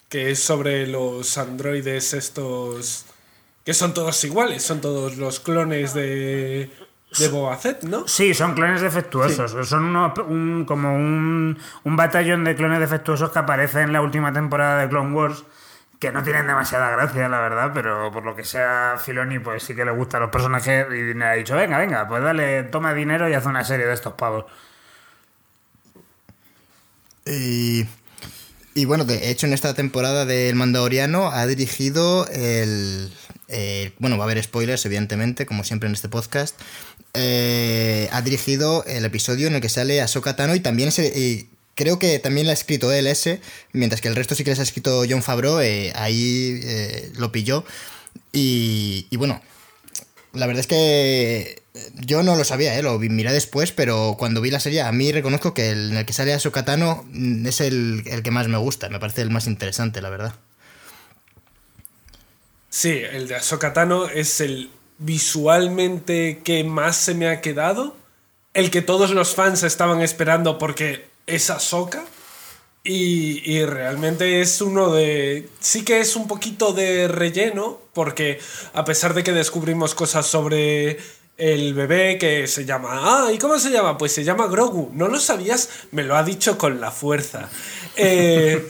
Que 0.07 0.31
es 0.31 0.41
sobre 0.41 0.87
los 0.87 1.37
androides 1.37 2.13
estos 2.13 3.05
que 3.67 3.73
son 3.73 3.93
todos 3.93 4.23
iguales, 4.23 4.63
son 4.63 4.79
todos 4.79 5.17
los 5.17 5.41
clones 5.41 5.93
de, 5.93 6.71
de 7.19 7.27
Boba 7.27 7.57
Fett, 7.57 7.83
¿no? 7.83 8.07
Sí, 8.07 8.33
son 8.33 8.53
clones 8.53 8.79
defectuosos. 8.79 9.67
Son 9.67 9.93
un, 9.93 10.63
como 10.63 10.95
un, 10.95 11.59
un 11.83 11.95
batallón 11.97 12.45
de 12.45 12.55
clones 12.55 12.79
defectuosos 12.79 13.29
que 13.29 13.39
aparece 13.39 13.81
en 13.81 13.91
la 13.91 14.01
última 14.01 14.31
temporada 14.31 14.79
de 14.79 14.87
Clone 14.87 15.13
Wars 15.13 15.43
que 15.99 16.13
no 16.13 16.23
tienen 16.23 16.47
demasiada 16.47 16.91
gracia, 16.91 17.27
la 17.27 17.41
verdad, 17.41 17.71
pero 17.73 18.09
por 18.09 18.23
lo 18.23 18.37
que 18.37 18.45
sea 18.45 18.95
Filoni, 19.03 19.39
pues 19.39 19.63
sí 19.63 19.75
que 19.75 19.83
le 19.83 19.91
gustan 19.91 20.21
los 20.21 20.29
personajes 20.29 20.87
y 20.89 21.13
le 21.13 21.25
ha 21.25 21.33
dicho, 21.33 21.53
venga, 21.53 21.77
venga, 21.77 22.07
pues 22.07 22.23
dale, 22.23 22.63
toma 22.63 22.93
dinero 22.93 23.27
y 23.27 23.33
haz 23.33 23.45
una 23.47 23.65
serie 23.65 23.85
de 23.85 23.93
estos 23.93 24.13
pavos. 24.13 24.45
Y, 27.25 27.85
y 28.75 28.85
bueno, 28.85 29.03
de 29.03 29.29
hecho 29.29 29.45
en 29.45 29.51
esta 29.51 29.73
temporada 29.73 30.23
del 30.23 30.55
Mandaloriano 30.55 31.31
ha 31.31 31.45
dirigido 31.47 32.27
el, 32.29 33.11
eh, 33.47 33.93
bueno, 33.99 34.17
va 34.17 34.25
a 34.25 34.27
haber 34.27 34.43
spoilers, 34.43 34.85
evidentemente, 34.85 35.45
como 35.45 35.63
siempre 35.63 35.87
en 35.87 35.93
este 35.93 36.09
podcast. 36.09 36.59
Eh, 37.13 38.09
ha 38.11 38.21
dirigido 38.21 38.83
el 38.85 39.05
episodio 39.05 39.47
en 39.47 39.55
el 39.55 39.61
que 39.61 39.69
sale 39.69 40.01
Ahsoka 40.01 40.35
Tano 40.35 40.55
y 40.55 40.59
también 40.59 40.91
creo 41.75 41.99
que 41.99 42.19
también 42.19 42.47
lo 42.47 42.51
ha 42.51 42.53
escrito 42.53 42.91
él 42.91 43.07
ese, 43.07 43.39
mientras 43.71 44.01
que 44.01 44.07
el 44.07 44.15
resto 44.15 44.35
sí 44.35 44.43
que 44.43 44.49
les 44.49 44.59
ha 44.59 44.63
escrito 44.63 45.03
John 45.09 45.23
Favreau, 45.23 45.61
eh, 45.61 45.93
ahí 45.95 46.61
lo 47.17 47.31
pilló. 47.31 47.63
Y, 48.33 49.07
bueno, 49.17 49.41
la 50.33 50.45
verdad 50.45 50.59
es 50.59 50.67
que 50.67 51.61
yo 51.95 52.23
no 52.23 52.35
lo 52.35 52.43
sabía, 52.43 52.79
lo 52.81 52.99
miré 52.99 53.31
después, 53.31 53.71
pero 53.71 54.15
cuando 54.19 54.41
vi 54.41 54.51
la 54.51 54.59
serie, 54.59 54.81
a 54.81 54.91
mí 54.91 55.11
reconozco 55.11 55.53
que 55.53 55.69
el, 55.69 55.91
en 55.91 55.97
el 55.97 56.05
que 56.05 56.13
sale 56.13 56.33
Ahsoka 56.33 56.65
Tano 56.65 57.05
mm, 57.11 57.47
es 57.47 57.61
el, 57.61 58.03
el 58.07 58.23
que 58.23 58.31
más 58.31 58.47
me 58.47 58.57
gusta, 58.57 58.89
me 58.89 58.99
parece 58.99 59.21
el 59.21 59.31
más 59.31 59.47
interesante, 59.47 60.01
la 60.01 60.09
verdad. 60.09 60.35
Sí, 62.77 63.01
el 63.11 63.27
de 63.27 63.33
Ahsoka 63.33 63.73
Tano 63.73 64.05
es 64.07 64.39
el 64.39 64.69
visualmente 64.99 66.41
que 66.43 66.63
más 66.63 66.95
se 66.95 67.15
me 67.15 67.27
ha 67.27 67.41
quedado. 67.41 67.95
El 68.53 68.69
que 68.69 68.83
todos 68.83 69.09
los 69.09 69.33
fans 69.33 69.63
estaban 69.63 70.03
esperando 70.03 70.59
porque 70.59 71.07
es 71.25 71.49
Ahsoka. 71.49 72.05
Y, 72.83 73.41
y, 73.51 73.65
realmente 73.65 74.41
es 74.41 74.61
uno 74.61 74.93
de... 74.93 75.49
Sí 75.59 75.83
que 75.83 76.01
es 76.01 76.15
un 76.15 76.27
poquito 76.27 76.71
de 76.71 77.07
relleno, 77.07 77.81
porque 77.93 78.39
a 78.75 78.85
pesar 78.85 79.15
de 79.15 79.23
que 79.23 79.31
descubrimos 79.31 79.95
cosas 79.95 80.27
sobre 80.27 80.99
el 81.35 81.73
bebé 81.73 82.19
que 82.19 82.45
se 82.45 82.63
llama... 82.63 82.89
Ah, 82.91 83.31
¿y 83.33 83.39
cómo 83.39 83.57
se 83.57 83.71
llama? 83.71 83.97
Pues 83.97 84.11
se 84.11 84.23
llama 84.23 84.45
Grogu. 84.45 84.91
¿No 84.93 85.07
lo 85.07 85.19
sabías? 85.19 85.67
Me 85.89 86.03
lo 86.03 86.15
ha 86.15 86.21
dicho 86.21 86.59
con 86.59 86.79
la 86.79 86.91
fuerza. 86.91 87.49
Eh, 87.95 88.67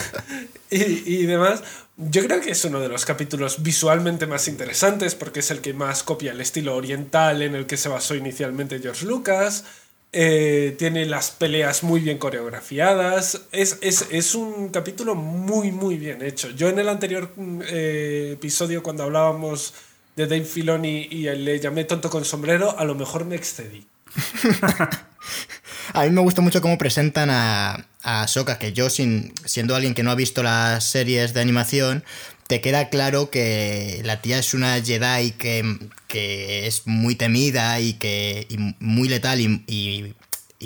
y, 0.70 1.20
y 1.20 1.26
demás. 1.26 1.62
Yo 2.00 2.22
creo 2.22 2.40
que 2.40 2.52
es 2.52 2.64
uno 2.64 2.78
de 2.78 2.88
los 2.88 3.04
capítulos 3.04 3.60
visualmente 3.60 4.28
más 4.28 4.46
interesantes 4.46 5.16
porque 5.16 5.40
es 5.40 5.50
el 5.50 5.60
que 5.60 5.74
más 5.74 6.04
copia 6.04 6.30
el 6.30 6.40
estilo 6.40 6.76
oriental 6.76 7.42
en 7.42 7.56
el 7.56 7.66
que 7.66 7.76
se 7.76 7.88
basó 7.88 8.14
inicialmente 8.14 8.78
George 8.78 9.04
Lucas. 9.04 9.64
Eh, 10.12 10.76
tiene 10.78 11.06
las 11.06 11.32
peleas 11.32 11.82
muy 11.82 11.98
bien 11.98 12.18
coreografiadas. 12.18 13.42
Es, 13.50 13.78
es, 13.82 14.34
un 14.36 14.68
capítulo 14.68 15.16
muy, 15.16 15.72
muy 15.72 15.96
bien 15.96 16.22
hecho. 16.22 16.50
Yo 16.50 16.68
en 16.68 16.78
el 16.78 16.88
anterior 16.88 17.32
eh, 17.68 18.30
episodio, 18.34 18.84
cuando 18.84 19.02
hablábamos 19.02 19.74
de 20.14 20.28
Dave 20.28 20.44
Filoni 20.44 21.08
y 21.10 21.22
le 21.24 21.58
llamé 21.58 21.82
tonto 21.82 22.10
con 22.10 22.24
sombrero, 22.24 22.78
a 22.78 22.84
lo 22.84 22.94
mejor 22.94 23.24
me 23.24 23.34
excedí. 23.34 23.84
A 25.94 26.04
mí 26.04 26.10
me 26.10 26.20
gusta 26.20 26.42
mucho 26.42 26.60
cómo 26.60 26.78
presentan 26.78 27.30
a, 27.30 27.86
a 28.02 28.26
que 28.58 28.72
yo, 28.72 28.90
sin, 28.90 29.32
siendo 29.44 29.74
alguien 29.74 29.94
que 29.94 30.02
no 30.02 30.10
ha 30.10 30.14
visto 30.14 30.42
las 30.42 30.84
series 30.84 31.34
de 31.34 31.40
animación, 31.40 32.04
te 32.46 32.60
queda 32.60 32.88
claro 32.88 33.30
que 33.30 34.00
la 34.04 34.22
tía 34.22 34.38
es 34.38 34.54
una 34.54 34.80
Jedi 34.82 35.32
que, 35.32 35.78
que 36.06 36.66
es 36.66 36.86
muy 36.86 37.14
temida 37.14 37.78
y 37.80 37.94
que 37.94 38.46
y 38.48 38.56
muy 38.80 39.08
letal 39.08 39.40
y, 39.40 39.62
y, 39.66 40.14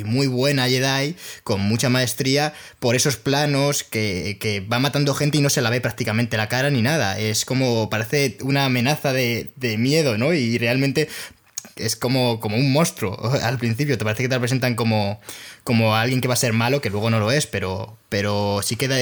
muy 0.05 0.27
buena 0.27 0.69
Jedi, 0.69 1.17
con 1.45 1.61
mucha 1.61 1.91
maestría, 1.91 2.55
por 2.79 2.97
esos 2.97 3.17
planos 3.17 3.85
que, 3.85 4.39
que, 4.41 4.61
va 4.61 4.79
matando 4.79 5.15
gente 5.15 5.39
y 5.39 5.41
no 5.43 5.51
se 5.51 5.61
la 5.61 5.71
ve 5.71 5.81
prácticamente 5.81 6.37
la 6.37 6.49
cara 6.49 6.71
ni 6.71 6.83
nada. 6.83 7.19
Es 7.19 7.45
como, 7.45 7.91
parece 7.91 8.39
una 8.43 8.65
amenaza 8.65 9.13
de, 9.13 9.53
de 9.57 9.77
miedo, 9.77 10.17
¿no? 10.17 10.33
Y 10.33 10.57
realmente 10.59 11.09
es 11.77 11.97
como, 11.97 12.41
como 12.41 12.57
un 12.57 12.73
monstruo 12.73 13.19
al 13.43 13.59
principio. 13.59 13.99
Te 13.99 14.05
parece 14.05 14.23
que 14.23 14.29
te 14.29 14.35
lo 14.35 14.41
presentan 14.41 14.75
como, 14.75 15.21
como 15.65 15.97
alguien 15.97 16.21
que 16.21 16.29
va 16.29 16.35
a 16.35 16.37
ser 16.37 16.53
malo, 16.53 16.81
que 16.81 16.91
luego 16.91 17.11
no 17.11 17.19
lo 17.19 17.31
es, 17.31 17.47
pero, 17.47 17.97
pero 18.09 18.61
sí 18.63 18.77
que 18.77 18.89
da, 18.89 18.99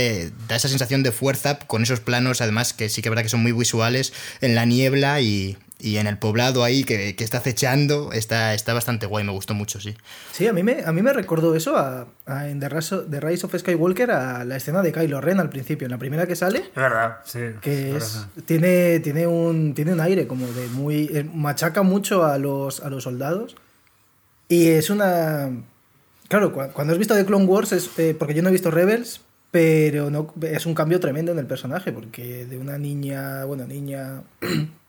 esa 0.56 0.68
sensación 0.68 1.02
de 1.02 1.12
fuerza 1.12 1.58
con 1.58 1.82
esos 1.82 2.00
planos, 2.00 2.40
además 2.40 2.72
que 2.72 2.88
sí 2.88 3.02
que 3.02 3.08
es 3.08 3.10
verdad 3.10 3.22
que 3.22 3.28
son 3.28 3.42
muy 3.42 3.52
visuales 3.52 4.12
en 4.40 4.54
la 4.54 4.64
niebla 4.64 5.20
y, 5.20 5.56
y 5.80 5.96
en 5.96 6.06
el 6.06 6.18
poblado 6.18 6.64
ahí 6.64 6.84
que, 6.84 7.16
que, 7.16 7.24
está 7.24 7.38
acechando, 7.38 8.12
está, 8.12 8.54
está 8.54 8.74
bastante 8.74 9.06
guay, 9.06 9.24
me 9.24 9.32
gustó 9.32 9.54
mucho, 9.54 9.80
sí. 9.80 9.96
Sí, 10.32 10.46
a 10.46 10.52
mí 10.52 10.62
me, 10.62 10.84
a 10.84 10.92
mí 10.92 11.02
me 11.02 11.12
recordó 11.12 11.54
eso 11.54 11.76
a, 11.76 12.06
en 12.48 12.60
The 12.60 12.68
Rise, 13.20 13.46
of 13.46 13.56
Skywalker 13.56 14.10
a 14.10 14.44
la 14.44 14.56
escena 14.56 14.82
de 14.82 14.92
Kylo 14.92 15.20
Ren 15.20 15.40
al 15.40 15.48
principio, 15.50 15.86
en 15.86 15.92
la 15.92 15.98
primera 15.98 16.26
que 16.26 16.36
sale. 16.36 16.58
Es 16.58 16.74
verdad, 16.74 17.18
sí. 17.24 17.40
Que 17.60 17.96
es, 17.96 18.26
tiene, 18.46 19.00
tiene, 19.00 19.26
un, 19.26 19.74
tiene 19.74 19.92
un 19.92 20.00
aire 20.00 20.26
como 20.26 20.46
de 20.46 20.66
muy... 20.68 21.10
Eh, 21.12 21.28
machaca 21.32 21.82
mucho 21.82 22.24
a 22.24 22.38
los, 22.38 22.80
a 22.80 22.90
los 22.90 23.04
soldados 23.04 23.56
y 24.48 24.68
es 24.68 24.90
una... 24.90 25.50
Claro, 26.28 26.52
cuando 26.52 26.92
has 26.92 26.98
visto 26.98 27.14
The 27.14 27.24
Clone 27.24 27.46
Wars 27.46 27.72
es... 27.72 27.90
Eh, 27.98 28.14
porque 28.18 28.34
yo 28.34 28.42
no 28.42 28.48
he 28.48 28.52
visto 28.52 28.70
Rebels, 28.70 29.20
pero 29.50 30.10
no, 30.10 30.32
es 30.42 30.66
un 30.66 30.74
cambio 30.74 31.00
tremendo 31.00 31.32
en 31.32 31.38
el 31.38 31.46
personaje, 31.46 31.92
porque 31.92 32.46
de 32.46 32.58
una 32.58 32.78
niña, 32.78 33.44
bueno, 33.44 33.66
niña 33.66 34.22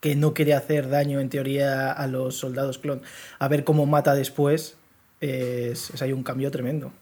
que 0.00 0.14
no 0.16 0.34
quiere 0.34 0.54
hacer 0.54 0.88
daño 0.88 1.20
en 1.20 1.28
teoría 1.28 1.92
a 1.92 2.06
los 2.06 2.36
soldados 2.38 2.78
clon, 2.78 3.02
a 3.38 3.48
ver 3.48 3.64
cómo 3.64 3.86
mata 3.86 4.14
después, 4.14 4.76
es, 5.20 5.90
es 5.90 6.02
hay 6.02 6.12
un 6.12 6.22
cambio 6.22 6.50
tremendo. 6.50 6.92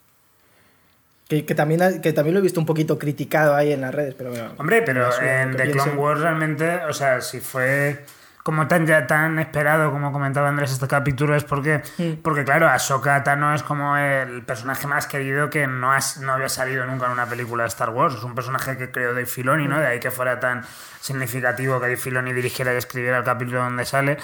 Que, 1.28 1.46
que, 1.46 1.54
también, 1.54 2.02
que 2.02 2.12
también 2.12 2.34
lo 2.34 2.40
he 2.40 2.42
visto 2.42 2.60
un 2.60 2.66
poquito 2.66 2.98
criticado 2.98 3.54
ahí 3.54 3.72
en 3.72 3.80
las 3.80 3.94
redes, 3.94 4.14
pero 4.14 4.32
Hombre, 4.58 4.82
pero 4.82 5.08
en 5.22 5.56
The 5.56 5.70
Clone 5.70 5.94
Wars 5.94 6.20
realmente, 6.20 6.84
o 6.84 6.92
sea, 6.92 7.22
si 7.22 7.40
fue 7.40 8.04
como 8.44 8.68
tan 8.68 8.86
ya 8.86 9.06
tan 9.06 9.38
esperado 9.38 9.90
como 9.90 10.12
comentaba 10.12 10.50
Andrés 10.50 10.70
este 10.70 10.86
capítulo 10.86 11.34
es 11.34 11.44
porque 11.44 11.82
porque 12.22 12.44
claro 12.44 12.68
Ahsoka 12.68 13.24
Tano 13.24 13.54
es 13.54 13.62
como 13.62 13.96
el 13.96 14.42
personaje 14.42 14.86
más 14.86 15.06
querido 15.06 15.48
que 15.48 15.66
no 15.66 15.92
has, 15.92 16.18
no 16.18 16.34
había 16.34 16.50
salido 16.50 16.84
nunca 16.84 17.06
en 17.06 17.12
una 17.12 17.24
película 17.24 17.62
de 17.62 17.68
Star 17.68 17.88
Wars. 17.88 18.16
Es 18.16 18.22
un 18.22 18.34
personaje 18.34 18.76
que 18.76 18.90
creó 18.90 19.14
Dave 19.14 19.24
Filoni 19.24 19.66
no 19.66 19.80
de 19.80 19.86
ahí 19.86 19.98
que 19.98 20.10
fuera 20.10 20.38
tan 20.40 20.62
significativo 21.00 21.80
que 21.80 21.86
Dave 21.86 21.96
Filoni 21.96 22.34
dirigiera 22.34 22.74
y 22.74 22.76
escribiera 22.76 23.16
el 23.16 23.24
capítulo 23.24 23.60
donde 23.60 23.86
sale. 23.86 24.18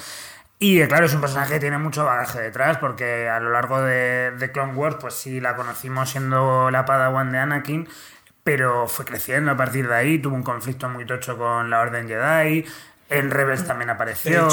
Y 0.59 0.87
claro, 0.87 1.07
es 1.07 1.15
un 1.15 1.23
personaje 1.23 1.55
que 1.55 1.61
tiene 1.61 1.79
mucho 1.79 2.05
bagaje 2.05 2.43
detrás, 2.43 2.77
porque 2.77 3.31
a 3.31 3.41
lo 3.41 3.51
largo 3.51 3.81
de, 3.81 4.33
de 4.33 4.53
Clone 4.53 4.75
Wars, 4.75 4.97
pues 5.01 5.15
sí, 5.15 5.41
la 5.41 5.57
conocimos 5.57 6.11
siendo 6.11 6.71
la 6.71 6.85
Padawan 6.85 7.33
de 7.33 7.39
Anakin, 7.39 7.89
pero 8.45 8.87
fue 8.87 9.07
creciendo 9.07 9.53
a 9.53 9.57
partir 9.57 9.89
de 9.89 9.95
ahí, 9.95 10.19
tuvo 10.19 10.35
un 10.35 10.43
conflicto 10.43 10.87
muy 10.91 11.07
tocho 11.07 11.39
con 11.39 11.71
la 11.71 11.81
Orden 11.81 12.09
Jedi, 12.09 12.67
en 13.11 13.31
Rebels 13.31 13.67
también 13.67 13.91
apareció. 13.91 14.49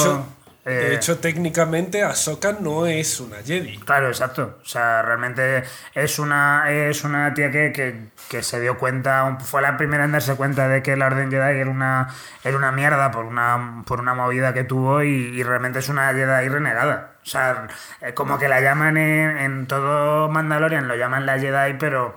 De 0.68 0.96
hecho, 0.96 1.14
eh, 1.14 1.20
técnicamente 1.22 2.04
Ahsoka 2.04 2.58
no 2.60 2.88
es 2.88 3.22
una 3.22 3.38
Jedi. 3.38 3.78
Claro, 3.78 4.10
exacto. 4.10 4.58
O 4.62 4.66
sea, 4.66 5.02
realmente 5.02 5.64
es 5.96 6.20
una, 6.20 6.70
es 6.70 7.06
una 7.06 7.34
tía 7.34 7.50
que, 7.52 8.10
que, 8.30 8.44
se 8.44 8.60
dio 8.60 8.78
cuenta, 8.78 9.38
fue 9.40 9.62
la 9.62 9.78
primera 9.78 10.04
en 10.04 10.12
darse 10.12 10.36
cuenta 10.36 10.68
de 10.68 10.84
que 10.84 10.98
la 10.98 11.06
Orden 11.06 11.32
Jedi 11.32 11.62
era 11.62 11.70
una, 11.70 12.14
era 12.44 12.58
una 12.58 12.74
mierda 12.74 13.12
por 13.12 13.24
una, 13.24 13.84
por 13.86 14.02
una 14.02 14.13
movida 14.13 14.54
que 14.54 14.65
tuvo 14.65 15.04
y, 15.04 15.41
realmente 15.41 15.80
es 15.80 15.88
una 15.88 16.12
Jedi 16.12 16.50
renegada. 16.50 17.13
O 17.24 17.26
sea, 17.26 17.67
eh, 18.02 18.13
como 18.13 18.38
que 18.38 18.50
la 18.50 18.60
llaman 18.60 18.98
en, 18.98 19.38
en 19.38 19.67
todo 19.67 20.28
Mandalorian, 20.28 20.89
lo 20.89 20.98
llaman 20.98 21.26
la 21.26 21.39
Jedi, 21.39 21.76
pero 21.80 22.13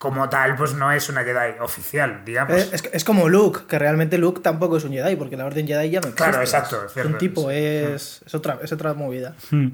como 0.00 0.30
tal, 0.30 0.56
pues 0.56 0.72
no 0.72 0.90
es 0.90 1.10
una 1.10 1.22
Jedi 1.24 1.60
oficial, 1.60 2.22
digamos. 2.24 2.56
Es, 2.56 2.88
es, 2.90 3.04
como 3.04 3.28
Luke, 3.28 3.66
que 3.68 3.78
realmente 3.78 4.16
Luke 4.16 4.40
tampoco 4.40 4.78
es 4.78 4.84
un 4.84 4.92
Jedi, 4.92 5.14
porque 5.14 5.36
la 5.36 5.44
Orden 5.44 5.66
Jedi 5.66 5.90
ya 5.90 6.00
no 6.00 6.08
existe. 6.08 6.30
Claro, 6.30 6.40
exacto. 6.40 6.86
Es 6.86 7.04
un 7.04 7.18
tipo, 7.18 7.50
es, 7.50 8.22
es, 8.24 8.34
otra, 8.34 8.58
es 8.62 8.72
otra 8.72 8.94
movida. 8.94 9.36
Hmm. 9.50 9.72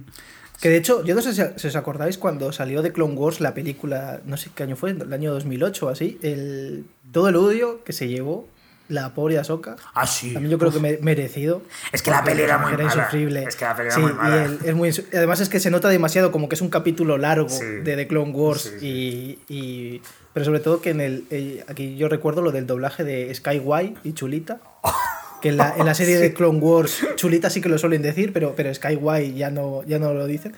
Que 0.61 0.69
de 0.69 0.79
hecho, 0.79 1.05
yo 1.05 1.15
no 1.15 1.23
sé 1.23 1.33
si, 1.33 1.69
os 1.69 1.77
acordáis 1.77 2.19
cuando 2.19 2.51
salió 2.51 2.83
de 2.83 2.91
Clone 2.91 3.15
Wars 3.15 3.41
la 3.41 3.55
película, 3.55 4.19
no 4.25 4.37
sé 4.37 4.51
qué 4.53 4.65
año 4.65 4.75
fue, 4.75 4.91
el 4.91 5.13
año 5.13 5.33
2008 5.33 5.87
o 5.87 5.89
así, 5.91 6.19
el, 6.23 6.87
todo 7.13 7.29
el 7.29 7.37
odio 7.37 7.85
que 7.85 7.93
se 7.93 8.09
llevó 8.09 8.49
la 8.89 9.15
pobre 9.15 9.39
Ahsoka. 9.39 9.77
Ah, 9.95 10.07
sí. 10.07 10.33
También 10.33 10.51
yo 10.51 10.59
creo 10.59 10.73
que 10.73 10.81
me, 10.81 10.99
merecido. 10.99 11.63
Es 11.93 12.03
que 12.03 12.11
la 12.11 12.23
peli 12.25 12.43
era 12.43 12.59
muy 12.59 12.73
mala. 12.73 12.85
insufrible. 12.85 13.45
Es 13.45 13.57
que 13.57 13.65
la 13.65 13.77
peli 13.77 13.89
era 13.89 13.99
muy 13.99 14.13
mala. 14.13 14.51
Y 14.65 14.69
es 14.69 14.75
muy, 14.75 14.91
además 15.15 15.41
es 15.41 15.49
que 15.49 15.61
se 15.61 15.71
nota 15.71 15.89
demasiado 15.89 16.33
como 16.33 16.49
que 16.49 16.55
es 16.55 16.61
un 16.61 16.71
capítulo 16.71 17.19
largo 17.19 17.49
de 17.49 17.97
The 17.97 18.07
Clone 18.07 18.33
Wars 18.33 18.73
y, 18.81 19.39
y, 19.49 20.03
Pero 20.33 20.45
sobre 20.45 20.61
todo 20.61 20.81
que 20.81 20.91
en 20.91 21.01
el... 21.01 21.65
Aquí 21.69 21.97
yo 21.97 22.09
recuerdo 22.09 22.43
lo 22.43 22.53
del 22.53 22.67
doblaje 22.67 23.05
de 23.05 23.35
Sky 23.35 23.59
White 23.59 24.01
y 24.05 24.13
Chulita. 24.13 24.61
Que 25.43 25.51
en 25.51 25.59
la, 25.59 25.75
en 25.77 25.85
la 25.85 25.95
serie 25.95 26.17
de 26.17 26.33
Clone 26.33 26.61
Wars, 26.61 27.07
Chulita 27.17 27.51
sí 27.51 27.61
que 27.61 27.69
lo 27.69 27.77
suelen 27.77 28.01
decir, 28.01 28.33
pero, 28.33 28.55
pero 28.57 28.75
Sky 28.75 28.97
White 28.97 29.35
ya 29.35 29.51
no, 29.51 29.83
ya 29.85 29.99
no 29.99 30.15
lo 30.15 30.25
dicen. 30.27 30.57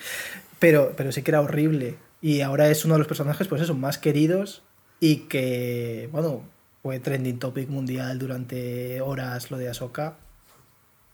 Pero, 0.61 0.93
pero 0.97 1.11
sí 1.11 1.23
que 1.23 1.33
era 1.33 1.41
horrible. 1.41 1.97
Y 2.23 2.43
ahora 2.43 2.71
es 2.71 2.85
uno 2.85 2.95
de 2.95 2.99
los 2.99 3.09
personajes, 3.09 3.49
pues 3.49 3.61
eso, 3.61 3.75
más 3.75 3.99
queridos 3.99 4.63
y 5.01 5.17
que, 5.29 6.09
bueno, 6.13 6.43
fue 6.89 7.01
trending 7.01 7.39
topic 7.39 7.69
mundial 7.69 8.19
durante 8.19 9.03
horas 9.03 9.51
lo 9.51 9.59
de 9.59 9.69
Ahsoka. 9.69 10.17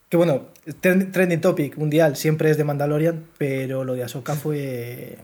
Que 0.08 0.16
bueno, 0.16 0.42
trending 0.80 1.40
topic 1.40 1.76
mundial 1.76 2.14
siempre 2.14 2.48
es 2.48 2.56
de 2.56 2.62
Mandalorian, 2.62 3.24
pero 3.38 3.82
lo 3.82 3.94
de 3.94 4.04
Ahsoka 4.04 4.34
fue 4.34 5.18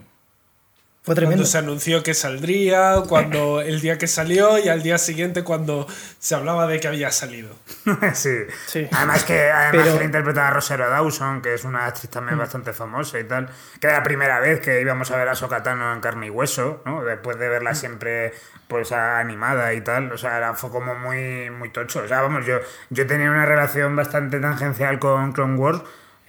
fue 1.02 1.14
tremendo. 1.14 1.36
Cuando 1.36 1.50
se 1.50 1.58
anunció 1.58 2.02
que 2.02 2.12
saldría, 2.12 3.02
cuando 3.08 3.60
el 3.62 3.80
día 3.80 3.96
que 3.96 4.06
salió 4.06 4.58
y 4.58 4.68
al 4.68 4.82
día 4.82 4.98
siguiente 4.98 5.42
cuando 5.42 5.86
se 6.18 6.34
hablaba 6.34 6.66
de 6.66 6.78
que 6.78 6.88
había 6.88 7.10
salido. 7.10 7.56
sí. 8.12 8.36
sí. 8.66 8.86
Además 8.92 9.24
que 9.24 9.50
además 9.50 9.98
que 9.98 10.04
interpretaba 10.04 10.48
a 10.48 10.50
Rosario 10.50 10.90
Dawson, 10.90 11.40
que 11.40 11.54
es 11.54 11.64
una 11.64 11.86
actriz 11.86 12.10
también 12.10 12.36
mm. 12.36 12.40
bastante 12.40 12.72
famosa 12.74 13.18
y 13.18 13.24
tal. 13.24 13.48
Que 13.80 13.86
era 13.86 13.98
la 13.98 14.02
primera 14.02 14.40
vez 14.40 14.60
que 14.60 14.80
íbamos 14.80 15.10
a 15.10 15.16
ver 15.16 15.28
a 15.28 15.34
Sokatano 15.34 15.92
en 15.94 16.00
carne 16.00 16.26
y 16.26 16.30
hueso, 16.30 16.82
¿no? 16.84 17.02
Después 17.02 17.38
de 17.38 17.48
verla 17.48 17.72
mm. 17.72 17.76
siempre 17.76 18.34
pues 18.68 18.92
animada 18.92 19.72
y 19.72 19.80
tal. 19.80 20.12
O 20.12 20.18
sea, 20.18 20.36
era, 20.36 20.54
fue 20.54 20.70
como 20.70 20.94
muy, 20.94 21.48
muy 21.48 21.70
tocho. 21.70 22.02
O 22.02 22.08
sea, 22.08 22.20
vamos, 22.20 22.44
yo, 22.44 22.58
yo 22.90 23.06
tenía 23.06 23.30
una 23.30 23.46
relación 23.46 23.96
bastante 23.96 24.38
tangencial 24.38 24.98
con 24.98 25.32
Clone 25.32 25.56
Wars 25.56 25.82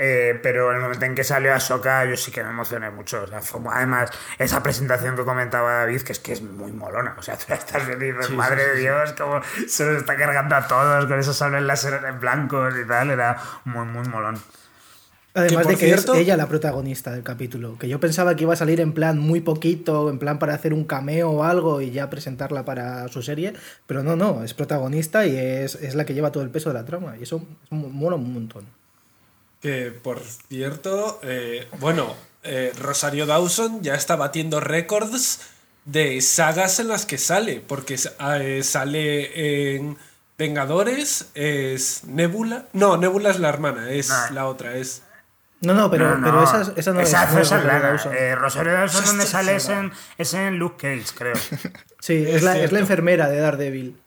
eh, 0.04 0.40
pero 0.42 0.72
en 0.72 0.78
el 0.78 0.82
momento 0.82 1.06
en 1.06 1.14
que 1.14 1.24
salió 1.24 1.54
Ahsoka 1.54 2.06
yo 2.06 2.18
sí 2.18 2.32
que 2.32 2.44
me 2.44 2.50
emocioné 2.50 2.90
mucho. 2.90 3.22
O 3.22 3.28
sea, 3.28 3.40
además, 3.72 4.10
esa 4.40 4.64
presentación 4.64 5.16
que 5.16 5.24
comentaba 5.24 5.74
David, 5.74 6.02
que 6.02 6.14
es 6.14 6.18
que 6.18 6.34
es 6.34 6.42
muy 6.42 6.72
molona. 6.72 7.14
O 7.20 7.22
sea, 7.22 7.38
tú 7.48 7.54
estás 7.54 7.84
feliz, 7.84 8.16
madre 8.32 8.70
de 8.70 8.80
Dios, 8.80 9.14
como 9.14 9.42
se 9.68 9.86
nos 9.86 9.98
está 9.98 10.18
cargando 10.18 10.56
a 10.56 10.68
todos 10.68 11.06
con 11.06 11.20
esos 11.20 11.38
sables 11.38 11.62
láser 11.62 12.04
en 12.04 12.20
blancos 12.20 12.74
y 12.84 12.88
tal. 12.88 13.12
Era 13.12 13.38
muy, 13.66 13.86
muy 13.86 14.08
molón. 14.08 14.42
Además 15.36 15.68
de 15.68 15.78
que 15.78 15.92
es 15.92 16.10
ella 16.10 16.36
la 16.36 16.48
protagonista 16.48 17.12
del 17.12 17.22
capítulo. 17.22 17.78
Que 17.78 17.88
yo 17.88 18.00
pensaba 18.00 18.36
que 18.36 18.42
iba 18.42 18.54
a 18.54 18.58
salir 18.58 18.82
en 18.82 18.94
plan 18.94 19.20
muy 19.20 19.42
poquito, 19.42 20.10
en 20.10 20.18
plan 20.18 20.40
para 20.40 20.56
hacer 20.56 20.74
un 20.74 20.84
cameo 20.84 21.30
o 21.30 21.44
algo 21.44 21.80
y 21.80 21.92
ya 21.92 22.10
presentarla 22.10 22.66
para 22.66 23.08
su 23.10 23.22
serie. 23.22 23.54
Pero 23.86 24.02
no, 24.02 24.16
no, 24.16 24.44
es 24.44 24.56
protagonista 24.56 25.28
y 25.28 25.38
es, 25.38 25.76
es 25.76 25.94
la 25.94 26.06
que 26.06 26.16
lleva 26.16 26.32
todo 26.32 26.42
el 26.42 26.50
peso 26.50 26.72
de 26.72 26.80
la 26.80 26.86
trama. 26.86 27.18
Y 27.20 27.24
eso 27.24 27.46
mola 27.70 28.16
un 28.16 28.34
montón. 28.34 28.81
Que 29.62 29.92
por 29.92 30.20
cierto, 30.20 31.20
eh, 31.24 31.68
bueno, 31.80 32.16
eh, 32.44 32.74
Rosario 32.80 33.28
Dawson 33.28 33.84
ya 33.84 33.94
está 33.94 34.16
batiendo 34.16 34.60
récords 34.60 35.40
de 35.86 36.20
sagas 36.22 36.80
en 36.80 36.88
las 36.88 37.06
que 37.06 37.20
sale, 37.20 37.64
porque 37.68 37.98
eh, 38.20 38.62
sale 38.64 39.76
en 39.76 39.98
Vengadores, 40.38 41.30
es 41.36 42.04
Nebula. 42.06 42.66
No, 42.74 42.98
Nebula 42.98 43.30
es 43.30 43.40
la 43.40 43.50
hermana, 43.50 43.92
es 43.92 44.12
la 44.32 44.48
otra, 44.48 44.76
es. 44.76 45.04
No, 45.60 45.76
no, 45.76 45.92
pero, 45.92 46.20
pero 46.24 46.44
esa, 46.44 46.74
esa, 46.76 46.94
no 46.94 47.02
esa, 47.02 47.26
es, 47.26 47.36
Rosario 47.36 47.68
Dawson. 47.68 48.14
Rosario 48.36 48.74
Dawson 48.74 49.06
donde 49.06 49.26
sale 49.28 49.56
es 49.56 49.70
en, 49.70 49.92
es 50.18 50.34
en 50.34 50.58
Luke 50.58 50.78
Cage, 50.78 51.14
creo. 51.16 51.36
sí, 52.00 52.26
es, 52.28 52.42
la, 52.42 52.58
es 52.58 52.72
la 52.72 52.80
enfermera 52.80 53.30
de 53.30 53.38
Daredevil. 53.38 54.02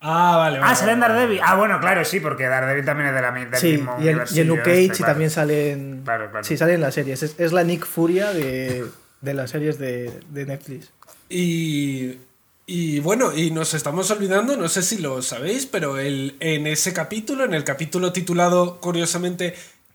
Ah, 0.00 0.36
vale. 0.36 0.60
ah, 0.62 0.74
sale 0.74 0.92
en 0.92 1.00
Daredevil. 1.00 1.40
Ah, 1.42 1.56
bueno, 1.56 1.80
claro, 1.80 2.04
sí, 2.04 2.20
porque 2.20 2.44
Daredevil 2.44 2.84
también 2.84 3.08
es 3.08 3.14
de 3.14 3.20
la, 3.20 3.32
del 3.32 3.54
sí, 3.56 3.72
mismo 3.72 3.96
y, 4.00 4.08
el, 4.08 4.20
y 4.30 4.40
en 4.40 4.46
Luke 4.46 4.62
Cage 4.62 4.92
y 5.00 5.02
también 5.02 5.30
salen. 5.30 6.02
Claro, 6.04 6.30
claro. 6.30 6.44
Sí, 6.44 6.56
salen 6.56 6.76
en 6.76 6.80
las 6.82 6.94
series. 6.94 7.22
Es, 7.22 7.52
la 7.52 7.64
Nick 7.64 7.84
Furia 7.84 8.32
de, 8.32 8.86
de 9.20 9.34
las 9.34 9.50
series 9.50 9.78
de, 9.78 10.12
de 10.30 10.46
Netflix. 10.46 10.90
Y, 11.28 12.18
y, 12.66 13.00
bueno, 13.00 13.34
y 13.36 13.50
nos 13.50 13.74
estamos 13.74 14.10
olvidando, 14.10 14.56
no 14.56 14.68
sé 14.68 14.82
si 14.82 14.98
lo 14.98 15.20
sabéis, 15.20 15.66
pero 15.66 15.98
el, 15.98 16.36
en 16.40 16.66
ese 16.66 16.92
capítulo, 16.92 17.44
en 17.44 17.54
el 17.54 17.64
capítulo 17.64 18.12
titulado, 18.12 18.80
curiosamente, 18.80 19.54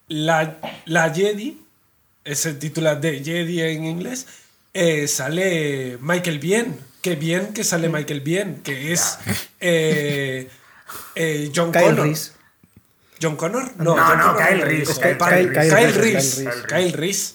La, 0.10 0.58
la 0.86 1.14
Jedi, 1.14 1.62
ese 2.26 2.54
título 2.56 2.96
de 2.96 3.24
Jedi 3.24 3.62
en 3.62 3.86
inglés, 3.86 4.28
eh, 4.74 5.08
sale 5.08 5.98
Michael 6.02 6.40
Bien. 6.40 6.78
Qué 7.04 7.18
bien 7.18 7.54
que 7.54 7.66
sale 7.66 7.90
Michael 7.90 8.22
Bien, 8.22 8.62
que 8.64 8.94
es 8.94 9.20
eh, 9.60 10.48
eh, 11.16 11.52
John 11.54 11.74
Connor. 11.74 12.16
¿John 13.22 13.36
Connor? 13.36 13.72
No, 13.76 13.96
no, 14.16 14.38
Kyle 14.38 14.62
Reese. 14.62 15.02
Kyle 15.02 15.94
Reese. 15.94 16.50
Kyle 16.66 16.94
Reese. 16.94 17.34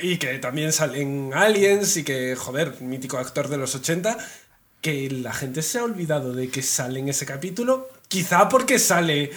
y 0.00 0.16
que 0.16 0.38
también 0.38 0.72
sale 0.72 1.02
en 1.02 1.32
Aliens 1.34 1.98
y 1.98 2.02
que, 2.02 2.34
joder, 2.34 2.80
mítico 2.80 3.18
actor 3.18 3.48
de 3.48 3.58
los 3.58 3.74
80, 3.74 4.16
que 4.80 5.10
la 5.10 5.34
gente 5.34 5.60
se 5.60 5.78
ha 5.78 5.84
olvidado 5.84 6.32
de 6.32 6.48
que 6.48 6.62
sale 6.62 7.00
en 7.00 7.10
ese 7.10 7.26
capítulo, 7.26 7.90
quizá 8.08 8.48
porque 8.48 8.78
sale 8.78 9.32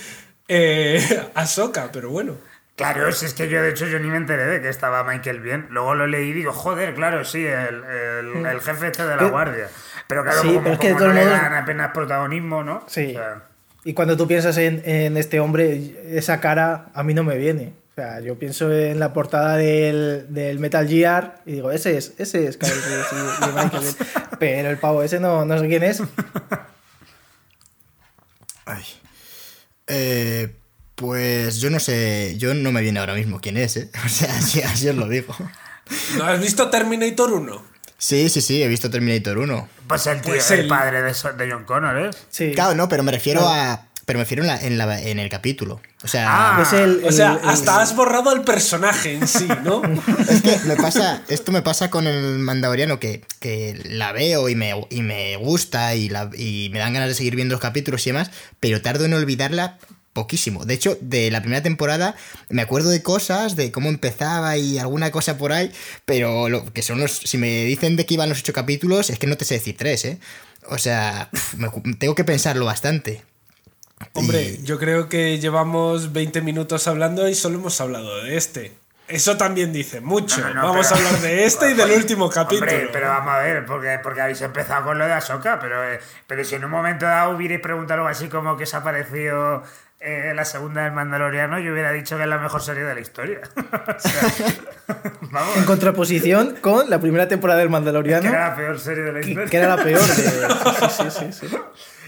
eh, 0.48 1.28
Ahsoka, 1.36 1.92
pero 1.92 2.10
bueno. 2.10 2.38
Claro, 2.78 3.12
si 3.12 3.26
es 3.26 3.34
que 3.34 3.50
yo 3.50 3.62
de 3.64 3.72
hecho 3.72 3.88
yo 3.88 3.98
ni 3.98 4.08
me 4.08 4.18
enteré 4.18 4.46
de 4.46 4.62
que 4.62 4.70
estaba 4.70 5.04
Michael 5.04 5.40
bien. 5.40 5.66
Luego 5.72 5.96
lo 5.96 6.06
leí 6.06 6.30
y 6.30 6.34
digo, 6.34 6.54
joder, 6.54 6.94
claro, 6.94 7.26
sí, 7.26 7.44
el, 7.44 7.84
el, 7.84 8.62
jefe 8.62 8.90
este 8.90 9.04
de 9.04 9.16
la 9.16 9.30
guardia. 9.30 9.68
Pero 10.08 10.24
claro, 10.24 10.44
como, 10.44 10.70
es 10.70 10.78
que 10.78 10.94
no 10.94 11.12
le 11.12 11.26
dan 11.26 11.56
apenas 11.56 11.92
protagonismo, 11.92 12.64
¿no? 12.64 12.84
Sí. 12.86 13.18
Y 13.84 13.96
cuando 13.96 14.16
tú 14.16 14.28
piensas 14.28 14.60
en, 14.60 14.84
en, 14.86 15.18
este 15.18 15.40
hombre, 15.40 15.96
esa 16.06 16.40
cara 16.40 16.90
a 16.94 17.02
mí 17.02 17.16
no 17.16 17.24
me 17.24 17.36
viene. 17.38 17.74
O 17.94 17.96
sea, 17.96 18.20
yo 18.20 18.38
pienso 18.38 18.72
en 18.72 19.00
la 19.00 19.12
portada 19.12 19.58
del, 19.58 20.28
del 20.30 20.60
Metal 20.60 20.88
Gear 20.88 21.42
y 21.48 21.54
digo, 21.54 21.72
ese 21.72 21.98
es, 21.98 22.14
ese 22.20 22.46
es 22.46 22.58
Kyle 22.58 22.74
Pero 24.40 24.70
el 24.70 24.78
pavo 24.78 25.02
ese 25.02 25.20
no, 25.20 25.46
no 25.46 25.58
sé 25.58 25.68
quién 25.68 25.82
es. 25.82 26.04
Ay. 28.66 28.84
Eh, 29.88 30.54
pues 30.98 31.60
yo 31.60 31.70
no 31.70 31.80
sé, 31.80 32.36
yo 32.40 32.56
no 32.56 32.72
me 32.72 32.82
viene 32.82 33.00
ahora 33.00 33.14
mismo 33.14 33.40
quién 33.40 33.56
es, 33.56 33.78
¿eh? 33.78 33.90
O 34.06 34.10
sea, 34.10 34.36
así, 34.36 34.62
os 34.90 34.96
lo 34.96 35.08
digo. 35.08 35.34
¿No 36.18 36.26
has 36.26 36.42
visto 36.42 36.72
Terminator 36.72 37.32
1? 37.32 37.64
Sí, 38.00 38.30
sí, 38.30 38.42
sí, 38.42 38.64
he 38.64 38.68
visto 38.68 38.90
Terminator 38.90 39.38
1. 39.38 39.70
Pues 39.88 40.08
el, 40.08 40.22
tío, 40.22 40.34
pues 40.34 40.50
el... 40.50 40.68
padre 40.68 41.04
de, 41.04 41.14
John 41.52 41.66
Connor, 41.66 41.98
¿eh? 42.00 42.10
Sí. 42.32 42.52
Claro, 42.54 42.74
no, 42.74 42.90
pero 42.90 43.04
me 43.04 43.12
refiero 43.12 43.48
a. 43.48 43.84
Pero 44.08 44.18
me 44.18 44.24
refiero 44.24 44.44
en, 44.44 44.78
la, 44.78 45.02
en, 45.02 45.20
el 45.20 45.30
capítulo. 45.30 45.82
O 46.02 46.08
sea, 46.08 46.26
ah, 46.30 46.62
es 46.62 46.72
el, 46.72 47.04
o 47.04 47.12
sea 47.12 47.40
hasta 47.44 47.82
has 47.82 47.94
borrado 47.94 48.30
al 48.30 48.44
personaje 48.44 49.16
en 49.16 49.28
sí, 49.28 49.48
¿no? 49.64 49.82
es 50.30 50.42
que 50.42 50.58
me 50.66 50.78
pasa, 50.78 51.24
esto 51.28 51.52
me 51.52 51.62
pasa 51.62 51.90
con 51.90 52.08
el 52.08 52.40
mandaloriano 52.40 53.02
que, 53.02 53.26
que 53.42 53.78
la 53.84 54.14
veo 54.14 54.48
y 54.48 54.56
me, 54.56 54.74
y 54.90 55.02
me 55.02 55.36
gusta 55.36 55.94
y, 55.96 56.08
la, 56.08 56.30
y 56.38 56.70
me 56.72 56.80
dan 56.80 56.94
ganas 56.94 57.10
de 57.10 57.16
seguir 57.16 57.36
viendo 57.36 57.54
los 57.54 57.62
capítulos 57.62 58.08
y 58.08 58.12
demás, 58.12 58.32
pero 58.62 58.82
tardo 58.82 59.04
en 59.04 59.14
olvidarla 59.14 59.78
poquísimo. 60.18 60.66
De 60.66 60.74
hecho, 60.74 60.98
de 61.00 61.30
la 61.30 61.42
primera 61.42 61.62
temporada 61.62 62.16
me 62.50 62.64
acuerdo 62.64 62.90
de 62.90 63.04
cosas, 63.04 63.56
de 63.56 63.72
cómo 63.72 63.90
empezaba 63.90 64.58
y 64.58 64.80
alguna 64.80 65.12
cosa 65.12 65.38
por 65.38 65.52
ahí, 65.52 65.72
pero 66.06 66.50
lo 66.50 66.66
que 66.74 66.82
son 66.82 67.00
los. 67.00 67.12
Si 67.12 67.38
me 67.38 67.66
dicen 67.66 67.96
de 67.96 68.08
que 68.08 68.16
iban 68.16 68.28
los 68.28 68.40
ocho 68.40 68.52
capítulos, 68.52 69.12
es 69.12 69.20
que 69.20 69.28
no 69.28 69.38
te 69.38 69.46
sé 69.46 69.54
decir 69.54 69.78
tres, 69.78 70.06
¿eh? 70.06 70.18
O 70.70 70.80
sea, 70.80 71.30
tengo 72.00 72.16
que 72.16 72.24
pensarlo 72.24 72.66
bastante. 72.66 73.22
Hombre, 74.14 74.58
yo 74.64 74.80
creo 74.80 75.08
que 75.08 75.38
llevamos 75.38 76.14
20 76.14 76.42
minutos 76.42 76.88
hablando 76.88 77.30
y 77.30 77.36
solo 77.36 77.60
hemos 77.60 77.80
hablado 77.80 78.24
de 78.24 78.38
este. 78.38 78.74
Eso 79.08 79.38
también 79.38 79.72
dice 79.72 80.02
mucho. 80.02 80.42
vamos 80.54 80.92
a 80.92 80.96
hablar 80.96 81.22
de 81.22 81.46
este 81.46 81.72
y 81.72 81.74
del 81.76 81.92
último 81.92 82.30
capítulo. 82.30 82.70
Hombre, 82.70 82.90
pero 82.92 83.08
vamos 83.08 83.34
a 83.34 83.40
ver, 83.40 83.66
porque, 83.66 84.00
porque 84.04 84.22
habéis 84.22 84.42
empezado 84.42 84.84
con 84.84 84.98
lo 84.98 85.06
de 85.06 85.14
Ahsoka, 85.14 85.60
pero, 85.60 85.90
eh, 85.90 86.00
pero 86.28 86.44
si 86.44 86.56
en 86.56 86.66
un 86.66 86.72
momento 86.72 87.06
dado 87.06 87.36
hubierais 87.36 87.62
preguntado 87.62 88.02
algo 88.02 88.10
así 88.10 88.28
como 88.28 88.58
que 88.58 88.64
os 88.64 88.74
ha 88.74 88.84
parecido 88.84 89.64
eh, 90.00 90.34
la 90.36 90.46
segunda 90.46 90.84
del 90.84 90.94
Mandaloriano, 90.94 91.60
yo 91.60 91.74
hubiera 91.74 91.92
dicho 91.92 92.18
que 92.18 92.24
es 92.24 92.30
la 92.30 92.38
mejor 92.38 92.62
serie 92.62 92.84
de 92.84 92.94
la 92.94 93.02
historia. 93.02 93.42
En 95.58 95.66
contraposición 95.66 96.56
con 96.62 96.90
la 96.90 97.00
primera 97.00 97.28
temporada 97.28 97.60
del 97.60 97.70
Mandaloriano. 97.70 98.22
Que 98.22 98.30
era 98.30 98.50
la 98.50 98.56
peor 98.56 98.80
serie 98.80 99.04
de 99.04 99.12
la 99.12 99.20
historia. 99.20 99.50
Que, 99.50 99.58
era 99.58 99.76
la 99.76 99.84
peor. 99.84 100.00
Sí, 100.08 100.22
sí, 100.22 101.12
sí, 101.12 101.34
sí, 101.34 101.48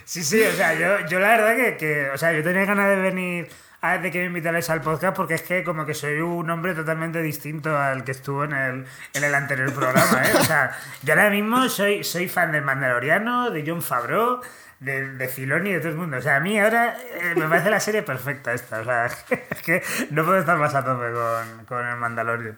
sí. 0.06 0.24
Sí, 0.24 0.42
o 0.42 0.52
sea, 0.54 0.74
yo, 0.74 1.08
yo 1.08 1.20
la 1.20 1.30
verdad 1.30 1.56
que, 1.56 1.78
que, 1.78 2.10
o 2.10 2.18
sea, 2.18 2.34
yo 2.34 2.42
tenía 2.42 2.66
ganas 2.66 2.90
de 2.90 2.96
venir 2.96 3.50
a 3.82 3.98
de 3.98 4.12
que 4.12 4.20
me 4.20 4.26
invitarais 4.26 4.70
al 4.70 4.82
podcast 4.82 5.16
porque 5.16 5.36
es 5.36 5.42
que 5.42 5.64
como 5.64 5.86
que 5.86 5.94
soy 5.94 6.20
un 6.20 6.50
hombre 6.50 6.74
totalmente 6.74 7.22
distinto 7.22 7.78
al 7.78 8.04
que 8.04 8.12
estuvo 8.12 8.44
en 8.44 8.54
el, 8.54 8.86
en 9.14 9.24
el 9.24 9.36
anterior 9.36 9.74
programa, 9.74 10.24
¿eh? 10.24 10.34
O 10.36 10.44
sea, 10.44 10.72
yo 11.04 11.14
ahora 11.14 11.30
mismo 11.30 11.70
soy, 11.70 12.04
soy 12.04 12.28
fan 12.28 12.52
del 12.52 12.64
Mandaloriano, 12.64 13.52
de 13.52 13.64
John 13.66 13.82
Favreau, 13.82 14.42
de, 14.80 15.14
de 15.16 15.28
Filoni 15.28 15.70
y 15.70 15.74
de 15.74 15.80
todo 15.80 15.90
el 15.90 15.98
mundo. 15.98 16.18
O 16.18 16.22
sea, 16.22 16.38
a 16.38 16.40
mí 16.40 16.60
ahora 16.60 16.98
eh, 17.14 17.36
me 17.36 17.48
parece 17.48 17.70
la 17.70 17.80
serie 17.80 18.04
perfecta 18.04 18.54
esta. 18.54 18.80
O 18.82 18.84
sea, 18.84 19.06
es 19.50 19.62
que 19.64 19.84
no 20.12 20.26
puedo 20.26 20.40
estar 20.40 20.58
más 20.58 20.74
a 20.76 20.84
tope 20.84 21.12
con, 21.12 21.66
con 21.66 21.86
el 21.86 21.98
Mandalorian. 21.98 22.58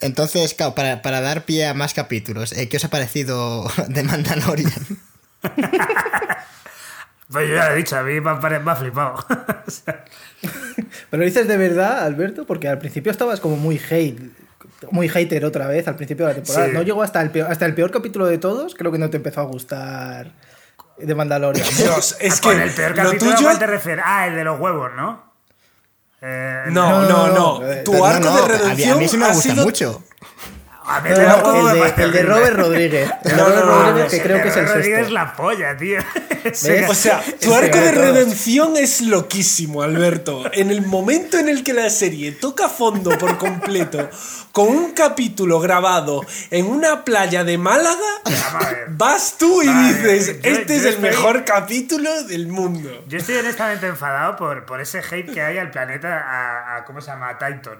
Entonces, 0.00 0.54
claro, 0.54 0.74
para, 0.74 1.02
para, 1.02 1.20
dar 1.20 1.44
pie 1.44 1.66
a 1.66 1.74
más 1.74 1.92
capítulos, 1.92 2.52
eh, 2.52 2.68
¿qué 2.68 2.76
os 2.76 2.84
ha 2.84 2.90
parecido 2.90 3.68
de 3.88 4.02
Mandalorian? 4.04 4.72
pues 7.30 7.48
yo 7.48 7.54
ya 7.54 7.68
lo 7.68 7.74
he 7.74 7.76
dicho, 7.76 7.96
a 7.96 8.02
mí 8.02 8.20
me 8.20 8.30
ha, 8.30 8.76
flipado. 8.76 9.26
Pero 11.10 11.20
lo 11.20 11.24
dices 11.24 11.48
de 11.48 11.56
verdad, 11.56 12.04
Alberto, 12.04 12.46
porque 12.46 12.68
al 12.68 12.78
principio 12.78 13.10
estabas 13.10 13.40
como 13.40 13.56
muy 13.56 13.80
hate 13.90 14.30
muy 14.90 15.08
hater 15.08 15.44
otra 15.44 15.66
vez 15.66 15.88
al 15.88 15.96
principio 15.96 16.26
de 16.26 16.34
la 16.34 16.42
temporada. 16.42 16.72
No 16.72 16.82
llegó 16.82 17.02
hasta 17.02 17.20
el, 17.20 17.30
peor, 17.30 17.50
hasta 17.50 17.66
el 17.66 17.74
peor 17.74 17.90
capítulo 17.90 18.26
de 18.26 18.38
todos, 18.38 18.74
creo 18.74 18.92
que 18.92 18.98
no 18.98 19.10
te 19.10 19.16
empezó 19.16 19.40
a 19.40 19.44
gustar 19.44 20.32
de 20.96 21.14
Mandalorian. 21.14 21.66
Dios, 21.76 22.16
es 22.20 22.40
que 22.40 22.50
el 22.50 22.70
peor 22.70 22.94
capítulo 22.94 23.34
tuyo... 23.34 23.58
te 23.58 23.66
refieres? 23.66 24.04
Ah, 24.06 24.26
el 24.26 24.36
de 24.36 24.44
los 24.44 24.58
huevos, 24.60 24.90
¿no? 24.96 25.28
Eh, 26.20 26.64
no, 26.68 27.02
no, 27.02 27.28
no, 27.28 27.60
Tu 27.84 28.04
arco 28.04 28.28
de 28.28 28.48
redención 28.48 28.96
a 28.96 29.00
mí, 29.00 29.08
me 29.16 29.32
gusta 29.32 29.54
mucho. 29.54 30.02
A 30.88 31.06
el, 31.06 31.14
de, 32.12 32.22
Robert 32.22 32.56
Rodríguez. 32.56 33.10
El 33.24 33.36
de 33.36 33.42
Robert 33.42 33.66
Rodríguez, 33.66 34.10
que 34.10 34.22
creo 34.22 34.42
que 34.42 34.48
es 34.48 34.56
el 34.56 34.66
Rodríguez 34.66 35.00
es 35.00 35.10
la 35.10 35.34
polla, 35.34 35.76
tío. 35.76 36.00
O 36.88 36.94
sea, 36.94 37.22
tu 37.40 37.52
arco 37.52 37.76
de 37.76 37.92
redención 37.92 38.76
es 38.76 39.02
loquísimo, 39.02 39.82
Alberto. 39.82 40.44
En 40.52 40.70
el 40.70 40.86
momento 40.86 41.36
en 41.36 41.48
el 41.48 41.62
que 41.62 41.74
la 41.74 41.90
serie 41.90 42.32
toca 42.32 42.68
fondo 42.68 43.18
por 43.18 43.36
completo, 43.36 44.08
con 44.52 44.68
un 44.68 44.92
capítulo 44.92 45.60
grabado 45.60 46.24
en 46.50 46.66
una 46.66 47.04
playa 47.04 47.44
de 47.44 47.58
Málaga, 47.58 47.98
vas 48.88 49.36
tú 49.38 49.62
y 49.62 49.68
dices, 49.68 50.36
este 50.42 50.76
es 50.76 50.84
el 50.86 51.00
mejor 51.00 51.44
capítulo 51.44 52.22
del 52.22 52.46
mundo. 52.46 53.04
Yo 53.08 53.18
estoy 53.18 53.36
honestamente 53.36 53.86
enfadado 53.86 54.36
por, 54.36 54.64
por 54.64 54.80
ese 54.80 55.00
hate 55.00 55.30
que 55.30 55.42
hay 55.42 55.58
al 55.58 55.70
planeta, 55.70 56.18
a, 56.18 56.76
a 56.76 56.84
¿cómo 56.84 57.00
se 57.00 57.10
llama? 57.10 57.30
A 57.30 57.38
Titan. 57.38 57.78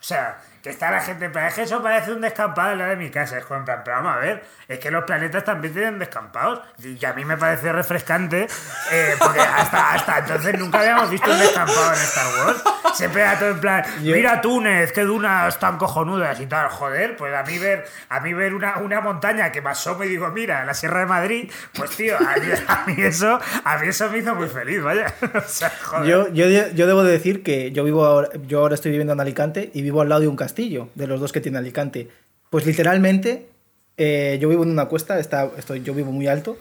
O 0.00 0.02
sea, 0.02 0.40
que 0.62 0.68
está 0.68 0.90
la 0.90 1.00
gente, 1.00 1.30
pero 1.30 1.46
es 1.46 1.54
que 1.54 1.62
eso 1.62 1.82
parece 1.82 2.12
un 2.12 2.20
descampado 2.20 2.72
en 2.72 2.78
la 2.78 2.86
de 2.88 2.96
mi 2.96 3.08
casa. 3.08 3.38
Es 3.38 3.46
como, 3.46 3.64
pero 3.64 3.82
vamos 3.86 4.14
a 4.14 4.18
ver, 4.18 4.44
es 4.68 4.78
que 4.78 4.90
los 4.90 5.04
planetas 5.04 5.42
también 5.42 5.72
tienen 5.72 5.98
descampados. 5.98 6.60
Y 6.84 7.02
a 7.04 7.14
mí 7.14 7.24
me 7.24 7.38
parece 7.38 7.72
refrescante, 7.72 8.46
eh, 8.92 9.14
porque 9.18 9.40
hasta, 9.40 9.92
hasta 9.92 10.18
entonces 10.18 10.58
nunca 10.58 10.80
habíamos 10.80 11.08
visto 11.08 11.30
un 11.30 11.38
descampado 11.38 11.94
en 11.94 12.00
Star 12.00 12.26
Wars. 12.44 12.62
Siempre 12.94 13.22
era 13.22 13.38
todo 13.38 13.50
en 13.50 13.60
plan, 13.60 13.84
mira 14.02 14.40
Túnez, 14.40 14.92
qué 14.92 15.02
dunas 15.02 15.58
tan 15.58 15.78
cojonudas 15.78 16.38
y 16.40 16.46
tal. 16.46 16.68
Joder, 16.68 17.16
pues 17.16 17.34
a 17.34 17.42
mí 17.42 17.58
ver, 17.58 17.86
a 18.10 18.20
mí 18.20 18.34
ver 18.34 18.52
una, 18.52 18.78
una 18.78 19.00
montaña 19.00 19.50
que 19.52 19.62
pasó 19.62 19.96
me 19.96 20.06
digo, 20.06 20.28
mira, 20.28 20.64
la 20.66 20.74
Sierra 20.74 21.00
de 21.00 21.06
Madrid, 21.06 21.50
pues 21.72 21.90
tío, 21.92 22.16
a 22.18 22.84
mí, 22.86 22.94
eso, 22.98 23.38
a 23.64 23.78
mí 23.78 23.88
eso 23.88 24.10
me 24.10 24.18
hizo 24.18 24.34
muy 24.34 24.48
feliz, 24.48 24.82
vaya. 24.82 25.06
O 25.40 25.52
sea, 25.52 25.72
joder. 25.82 26.06
Yo, 26.06 26.28
yo, 26.28 26.46
yo 26.46 26.86
debo 26.86 27.02
decir 27.02 27.42
que 27.42 27.72
yo 27.72 27.82
vivo 27.84 28.04
ahora, 28.04 28.28
yo 28.46 28.60
ahora 28.60 28.74
estoy 28.74 28.90
viviendo 28.90 29.12
en 29.12 29.20
Alicante 29.20 29.70
y 29.72 29.82
vivo 29.82 30.02
al 30.02 30.08
lado 30.08 30.22
de 30.22 30.28
un 30.28 30.36
castillo 30.36 30.49
de 30.54 31.06
los 31.06 31.20
dos 31.20 31.32
que 31.32 31.40
tiene 31.40 31.58
Alicante. 31.58 32.08
Pues 32.50 32.66
literalmente, 32.66 33.48
eh, 33.96 34.38
yo 34.40 34.48
vivo 34.48 34.62
en 34.62 34.70
una 34.70 34.86
cuesta, 34.86 35.18
está, 35.18 35.50
estoy, 35.56 35.82
yo 35.82 35.94
vivo 35.94 36.12
muy 36.12 36.26
alto, 36.26 36.58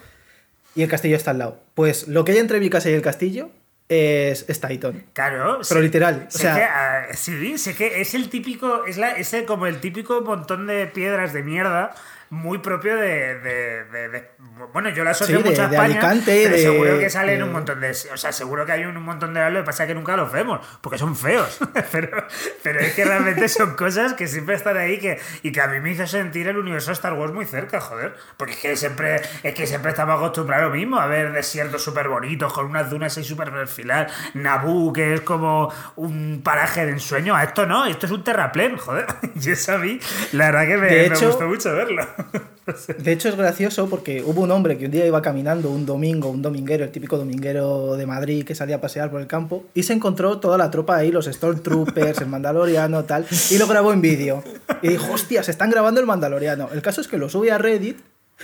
y 0.76 0.84
el 0.84 0.90
castillo 0.90 1.16
está 1.16 1.32
al 1.32 1.40
lado. 1.40 1.60
Pues 1.74 2.08
lo 2.08 2.24
que 2.24 2.34
hay 2.34 2.38
entre 2.38 2.60
mi 2.60 2.70
casa 2.70 2.90
y 2.90 2.94
el 2.94 3.02
castillo 3.02 3.50
es, 3.88 4.46
es 4.48 4.62
Titan. 4.62 5.06
Claro. 5.14 5.60
Pero 5.68 5.82
literal. 5.82 6.28
O 6.28 6.38
sea, 6.38 7.08
ah, 7.10 7.14
sí, 7.14 7.58
sé 7.58 7.76
que 7.76 8.02
es 8.02 8.14
el 8.14 8.30
típico, 8.30 8.86
es, 8.86 8.98
la, 8.98 9.12
es 9.12 9.36
como 9.48 9.66
el 9.66 9.80
típico 9.80 10.22
montón 10.22 10.68
de 10.68 10.86
piedras 10.88 11.34
de 11.34 11.44
mierda 11.44 11.96
muy 12.30 12.60
propio 12.60 12.96
de, 12.96 13.40
de, 13.40 14.30
bueno 14.72 14.90
yo 14.90 15.04
la 15.04 15.12
asocio 15.12 15.40
mucho 15.42 15.64
a 15.64 15.66
España 15.66 15.84
Alicante, 15.84 16.42
pero 16.44 16.58
seguro 16.58 17.00
que 17.00 17.10
salen 17.10 17.42
un 17.42 17.52
montón 17.52 17.82
de 17.82 17.90
o 17.92 18.18
sea 18.18 18.32
seguro 18.32 18.66
que 18.66 18.72
hay 18.72 18.86
un, 18.86 19.02
montón 19.02 19.34
de 19.34 19.50
lo 19.50 19.62
que 19.62 19.66
pasa 19.66 19.84
es 19.84 19.88
que 19.88 19.96
nunca 19.96 20.16
los 20.16 20.32
vemos 20.32 20.60
porque 20.82 20.98
son 20.98 21.16
feos. 21.16 21.60
Pero, 21.92 22.28
pero 22.62 22.80
es 22.80 22.94
que 22.94 23.04
realmente 23.04 23.48
son 23.48 23.76
cosas 23.76 24.14
que 24.14 24.28
siempre 24.28 24.56
están 24.56 24.78
ahí 24.78 25.00
que, 25.00 25.20
y 25.44 25.52
que 25.52 25.62
a 25.62 25.68
mí 25.68 25.80
me 25.80 25.92
hizo 25.92 26.06
sentir 26.06 26.48
el 26.48 26.58
universo 26.58 26.92
Star 26.92 27.14
Wars 27.14 27.34
muy 27.34 27.46
cerca 27.46 27.80
joder. 27.80 28.16
Porque 28.38 28.54
es 28.54 28.60
que 28.60 28.76
siempre 28.76 29.22
es 29.44 29.54
que 29.56 29.66
siempre 29.66 29.92
estamos 29.92 30.18
acostumbrados 30.18 30.66
a 30.66 30.68
lo 30.68 30.76
mismo 30.76 31.00
a 31.00 31.08
ver 31.08 31.32
desiertos 31.32 31.84
súper 31.84 32.10
bonitos 32.10 32.52
con 32.54 32.66
unas 32.66 32.90
dunas 32.90 33.18
ahí 33.18 33.24
súper 33.24 33.52
perfiladas 33.52 34.12
Naboo 34.34 34.94
que 34.94 35.16
es 35.16 35.22
como 35.22 35.74
un 35.96 36.42
paraje 36.44 36.86
de 36.86 36.92
ensueño 36.92 37.36
a 37.36 37.44
esto 37.44 37.66
no 37.66 37.86
esto 37.86 38.06
es 38.06 38.12
un 38.12 38.24
terraplén 38.24 38.78
joder. 38.78 39.08
Y 39.42 39.52
eso 39.52 39.74
a 39.74 39.78
mí 39.78 40.00
la 40.34 40.52
verdad 40.52 40.68
que 40.68 40.78
me, 40.78 41.10
me 41.10 41.26
gustó 41.26 41.48
mucho 41.48 41.74
verlo 41.74 42.06
De 43.00 43.12
hecho 43.12 43.30
es 43.30 43.36
gracioso 43.36 43.90
porque 43.90 44.24
hubo 44.24 44.42
un 44.42 44.52
hombre 44.52 44.78
que 44.78 44.86
un 44.86 44.92
día 44.92 45.06
iba 45.06 45.22
caminando 45.22 45.70
un 45.72 45.86
domingo, 45.86 46.30
un 46.30 46.42
dominguero, 46.42 46.84
el 46.84 46.92
típico 46.92 47.18
dominguero 47.18 47.96
de 47.96 48.06
Madrid 48.06 48.44
que 48.46 48.56
salía 48.56 48.78
a 48.78 48.82
pasear 48.82 49.10
por 49.10 49.22
el 49.22 49.28
campo 49.28 49.66
y 49.74 49.84
se 49.84 49.94
encontró 49.94 50.40
toda 50.40 50.58
la 50.58 50.70
tropa 50.70 50.96
ahí, 50.96 51.12
los 51.12 51.26
Stormtroopers, 51.26 52.22
el 52.22 52.28
Mandaloriano, 52.28 53.06
tal, 53.06 53.26
y 53.50 53.58
lo 53.58 53.68
grabó 53.68 53.94
en 53.94 54.02
vídeo. 54.02 54.44
Y 54.82 54.90
dijo, 54.90 55.14
hostia, 55.14 55.44
se 55.44 55.52
están 55.52 55.70
grabando 55.70 56.00
el 56.00 56.06
Mandaloriano. 56.06 56.70
El 56.72 56.82
caso 56.82 57.02
es 57.02 57.08
que 57.08 57.18
lo 57.18 57.30
sube 57.30 57.52
a 57.52 57.58
Reddit 57.58 57.98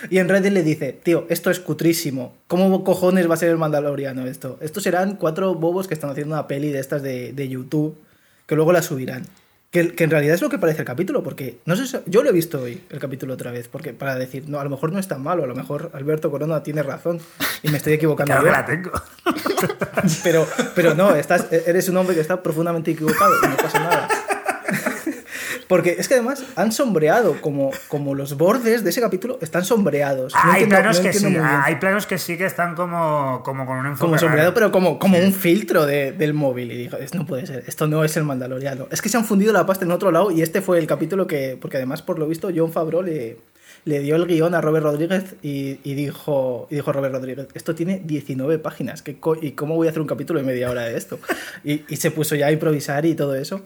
y 0.09 0.17
en 0.17 0.27
Reddit 0.27 0.51
le 0.51 0.63
dice, 0.63 0.91
tío, 0.91 1.25
esto 1.29 1.49
es 1.49 1.59
cutrísimo. 1.59 2.35
¿Cómo 2.47 2.83
cojones 2.83 3.29
va 3.29 3.35
a 3.35 3.37
ser 3.37 3.49
el 3.49 3.57
Mandaloriano 3.57 4.25
esto? 4.25 4.57
Estos 4.61 4.83
serán 4.83 5.15
cuatro 5.15 5.55
bobos 5.55 5.87
que 5.87 5.93
están 5.93 6.09
haciendo 6.09 6.35
una 6.35 6.47
peli 6.47 6.71
de 6.71 6.79
estas 6.79 7.01
de, 7.01 7.33
de 7.33 7.47
YouTube 7.47 7.97
que 8.45 8.55
luego 8.55 8.73
la 8.73 8.81
subirán. 8.81 9.23
Que, 9.71 9.93
en 9.97 10.09
realidad 10.09 10.35
es 10.35 10.41
lo 10.41 10.49
que 10.49 10.57
parece 10.57 10.79
el 10.79 10.85
capítulo, 10.85 11.21
porque 11.21 11.57
no 11.65 11.75
sé, 11.75 11.99
yo 12.05 12.23
lo 12.23 12.29
he 12.29 12.33
visto 12.33 12.61
hoy, 12.61 12.81
el 12.89 12.99
capítulo 12.99 13.33
otra 13.33 13.51
vez, 13.51 13.67
porque 13.67 13.91
para 13.91 14.15
decir, 14.15 14.47
no, 14.47 14.59
a 14.59 14.63
lo 14.63 14.69
mejor 14.69 14.93
no 14.93 14.99
es 14.99 15.07
tan 15.09 15.21
malo, 15.21 15.43
a 15.43 15.47
lo 15.47 15.55
mejor 15.55 15.91
Alberto 15.93 16.31
Corona 16.31 16.63
tiene 16.63 16.81
razón 16.81 17.19
y 17.61 17.69
me 17.69 17.77
estoy 17.77 17.93
equivocando. 17.93 18.33
claro 18.39 18.49
la 18.49 18.65
tengo. 18.65 18.91
pero, 20.23 20.47
pero 20.75 20.95
no, 20.95 21.13
estás, 21.15 21.51
eres 21.51 21.89
un 21.89 21.97
hombre 21.97 22.15
que 22.15 22.21
está 22.21 22.41
profundamente 22.41 22.91
equivocado 22.91 23.33
y 23.43 23.47
no 23.49 23.57
pasa 23.57 23.79
nada. 23.79 24.07
Porque 25.67 25.95
es 25.97 26.07
que 26.07 26.15
además 26.15 26.43
han 26.55 26.71
sombreado, 26.71 27.41
como, 27.41 27.71
como 27.87 28.13
los 28.15 28.37
bordes 28.37 28.83
de 28.83 28.89
ese 28.89 29.01
capítulo 29.01 29.39
están 29.41 29.65
sombreados. 29.65 30.33
hay, 30.35 30.65
planos 30.65 30.99
que 30.99 31.13
sí, 31.13 31.35
hay 31.39 31.75
planos 31.77 32.05
que 32.05 32.17
sí 32.17 32.37
que 32.37 32.45
están 32.45 32.75
como, 32.75 33.41
como 33.43 33.65
con 33.65 33.77
un 33.77 33.85
enfoque. 33.87 34.05
Como 34.05 34.17
sombreado, 34.17 34.53
pero 34.53 34.71
como, 34.71 34.99
como 34.99 35.17
un 35.17 35.33
filtro 35.33 35.85
de, 35.85 36.11
del 36.11 36.33
móvil. 36.33 36.71
Y 36.71 36.77
dijo, 36.77 36.97
no 37.13 37.25
puede 37.25 37.47
ser, 37.47 37.63
esto 37.67 37.87
no 37.87 38.03
es 38.03 38.15
el 38.17 38.23
Mandaloriano. 38.23 38.87
Es 38.91 39.01
que 39.01 39.09
se 39.09 39.17
han 39.17 39.25
fundido 39.25 39.53
la 39.53 39.65
pasta 39.65 39.85
en 39.85 39.91
otro 39.91 40.11
lado 40.11 40.31
y 40.31 40.41
este 40.41 40.61
fue 40.61 40.79
el 40.79 40.87
capítulo 40.87 41.27
que. 41.27 41.57
Porque 41.59 41.77
además, 41.77 42.01
por 42.01 42.19
lo 42.19 42.27
visto, 42.27 42.49
John 42.55 42.71
Favreau 42.71 43.01
le, 43.01 43.37
le 43.85 43.99
dio 43.99 44.15
el 44.15 44.25
guion 44.25 44.55
a 44.55 44.61
Robert 44.61 44.83
Rodríguez 44.83 45.35
y, 45.41 45.79
y, 45.83 45.93
dijo, 45.93 46.67
y 46.69 46.75
dijo 46.75 46.91
Robert 46.91 47.13
Rodríguez, 47.13 47.47
esto 47.53 47.75
tiene 47.75 48.01
19 48.03 48.59
páginas, 48.59 49.01
¿qué 49.01 49.17
¿y 49.41 49.51
cómo 49.51 49.75
voy 49.75 49.87
a 49.87 49.91
hacer 49.91 50.01
un 50.01 50.07
capítulo 50.07 50.39
de 50.39 50.45
media 50.45 50.69
hora 50.69 50.83
de 50.83 50.97
esto? 50.97 51.19
Y, 51.63 51.83
y 51.87 51.95
se 51.97 52.11
puso 52.11 52.35
ya 52.35 52.47
a 52.47 52.51
improvisar 52.51 53.05
y 53.05 53.15
todo 53.15 53.35
eso. 53.35 53.61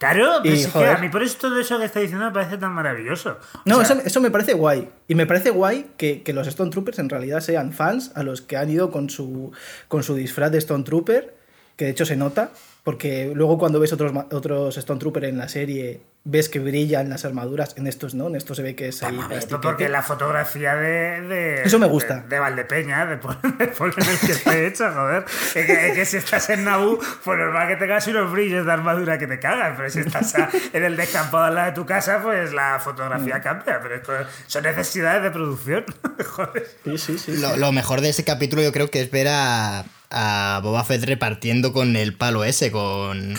Claro, 0.00 0.40
pero 0.42 0.54
es 0.54 0.66
que 0.66 0.86
a 0.86 0.96
mí 0.96 1.10
por 1.10 1.22
eso 1.22 1.36
todo 1.38 1.60
eso 1.60 1.78
que 1.78 1.84
está 1.84 2.00
diciendo 2.00 2.24
me 2.24 2.32
parece 2.32 2.56
tan 2.56 2.72
maravilloso. 2.72 3.36
no, 3.66 3.82
eso, 3.82 4.00
eso, 4.02 4.18
me 4.22 4.30
parece 4.30 4.54
guay. 4.54 4.88
Y 5.08 5.14
me 5.14 5.26
parece 5.26 5.50
guay 5.50 5.90
que, 5.98 6.22
que, 6.22 6.32
los 6.32 6.46
Stone 6.46 6.70
Troopers 6.70 6.98
en 7.00 7.10
realidad 7.10 7.40
sean 7.40 7.74
fans 7.74 8.10
a 8.14 8.22
los 8.22 8.40
que 8.40 8.56
han 8.56 8.70
ido 8.70 8.90
con 8.90 9.10
su, 9.10 9.52
con 9.88 10.02
su 10.02 10.14
disfraz 10.14 10.50
de 10.52 10.56
Stone 10.56 10.84
Trooper, 10.84 11.36
que 11.76 11.84
de 11.84 11.90
hecho 11.90 12.06
se 12.06 12.16
nota, 12.16 12.50
porque 12.84 13.32
luego 13.34 13.58
cuando 13.58 13.80
ves 13.80 13.92
otros, 13.92 14.12
otros 14.32 14.76
Stone 14.76 14.98
Trooper 15.00 15.24
en 15.24 15.38
la 15.38 15.48
serie 15.48 16.00
ves 16.24 16.48
que 16.48 16.58
brillan 16.58 17.08
las 17.08 17.24
armaduras. 17.24 17.74
En 17.76 17.86
estos 17.86 18.14
no, 18.14 18.28
en 18.28 18.36
estos 18.36 18.56
se 18.56 18.62
ve 18.62 18.74
que 18.74 18.88
es 18.88 19.02
ahí. 19.02 19.18
porque 19.62 19.88
la 19.88 20.02
fotografía 20.02 20.74
de, 20.74 21.62
Eso 21.62 21.78
me 21.78 21.86
gusta. 21.86 22.24
De, 22.28 22.38
Valdepeña, 22.38 23.06
de 23.06 23.16
por, 23.16 23.36
el 23.58 24.18
que 24.18 24.32
está 24.32 24.58
hecha, 24.58 24.92
joder. 24.92 25.24
Es 25.54 25.66
que, 25.94 26.04
si 26.04 26.16
estás 26.18 26.50
en 26.50 26.64
Naboo, 26.64 26.98
pues 27.24 27.38
normal 27.38 27.68
que 27.68 27.76
tengas 27.76 28.06
unos 28.06 28.30
brillos 28.30 28.66
de 28.66 28.72
armadura 28.72 29.18
que 29.18 29.26
te 29.26 29.38
cagan. 29.38 29.76
Pero 29.76 29.90
si 29.90 30.00
estás 30.00 30.34
en 30.72 30.84
el 30.84 30.96
descampado 30.96 31.44
al 31.44 31.54
lado 31.54 31.66
de 31.68 31.74
tu 31.74 31.86
casa, 31.86 32.20
pues 32.22 32.52
la 32.52 32.80
fotografía 32.82 33.38
mm. 33.38 33.42
cambia. 33.42 33.80
Pero 33.82 34.26
son 34.46 34.62
necesidades 34.62 35.22
de 35.22 35.30
producción. 35.30 35.84
joder. 36.26 36.68
Sí, 36.84 36.98
sí, 36.98 37.18
sí. 37.18 37.36
Lo, 37.56 37.72
mejor 37.72 38.00
de 38.00 38.10
ese 38.10 38.24
capítulo 38.24 38.62
yo 38.62 38.72
creo 38.72 38.90
que 38.90 39.00
es 39.00 39.10
ver 39.10 39.28
a, 39.28 39.84
a 40.10 40.60
Boba 40.62 40.84
Fett 40.84 41.04
repartiendo 41.04 41.72
con 41.72 41.96
el 41.96 42.14
palo 42.14 42.44
ese, 42.44 42.70
con. 42.70 43.34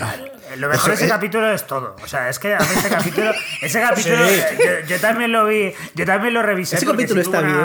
Lo 0.58 0.70
mejor 0.70 0.90
de 0.90 0.96
ese 0.96 1.08
capítulo 1.08 1.52
es 1.52 1.66
todo. 1.66 1.96
O 2.04 2.08
sea, 2.08 2.30
es 2.30 2.40
que 2.40 2.54
a 2.54 2.60
mí 2.60 2.66
ese 2.76 2.90
capítulo. 2.90 3.32
Ese 3.62 3.82
capítulo. 3.88 4.18
Yo, 4.88 5.00
también 5.00 5.32
lo 5.32 5.46
vi. 5.46 5.74
Yo 5.96 6.06
también 6.06 6.34
lo 6.34 6.42
revisé. 6.42 6.78
Ese 6.78 6.86
capítulo 6.86 7.22
está 7.22 7.42
bien. 7.42 7.58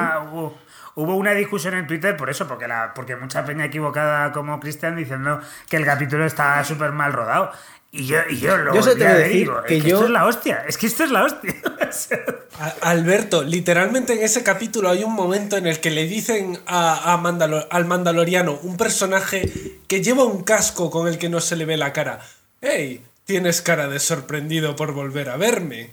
Hubo, 0.98 1.14
una 1.14 1.32
discusión 1.32 1.74
en 1.74 1.86
Twitter 1.86 2.16
por 2.16 2.30
eso, 2.30 2.48
porque, 2.48 2.66
la, 2.66 2.94
porque 2.94 3.16
mucha 3.16 3.44
peña 3.44 3.66
equivocada 3.66 4.32
como 4.32 4.58
Cristian 4.58 4.96
diciendo 4.96 5.40
que 5.68 5.76
el 5.76 5.84
capítulo 5.84 6.24
está 6.24 6.64
súper 6.64 6.92
mal 6.92 7.12
rodado. 7.12 7.52
Y 7.92 8.06
yo, 8.06 8.18
y 8.28 8.38
yo 8.38 8.56
lo 8.56 8.74
yo 8.74 8.96
te 8.96 9.04
decir 9.04 9.50
que, 9.66 9.80
yo... 9.80 9.96
esto 9.96 10.04
es 10.04 10.10
la 10.10 10.26
hostia, 10.26 10.64
es 10.66 10.76
que 10.76 10.86
esto 10.86 11.04
es 11.04 11.10
la 11.10 11.24
hostia. 11.24 11.54
Alberto, 12.82 13.42
literalmente 13.42 14.14
en 14.14 14.22
ese 14.22 14.42
capítulo 14.42 14.88
hay 14.88 15.04
un 15.04 15.12
momento 15.12 15.56
en 15.56 15.66
el 15.66 15.80
que 15.80 15.90
le 15.90 16.06
dicen 16.06 16.58
a, 16.66 17.14
al 17.70 17.84
Mandaloriano, 17.86 18.58
un 18.62 18.76
personaje 18.76 19.78
que 19.88 20.02
lleva 20.02 20.24
un 20.24 20.44
casco 20.44 20.90
con 20.90 21.08
el 21.08 21.18
que 21.18 21.28
no 21.28 21.40
se 21.40 21.56
le 21.56 21.64
ve 21.64 21.76
la 21.76 21.92
cara. 21.92 22.20
¡Hey! 22.60 23.04
Tienes 23.24 23.60
cara 23.60 23.88
de 23.88 23.98
sorprendido 23.98 24.76
por 24.76 24.92
volver 24.92 25.28
a 25.28 25.36
verme. 25.36 25.90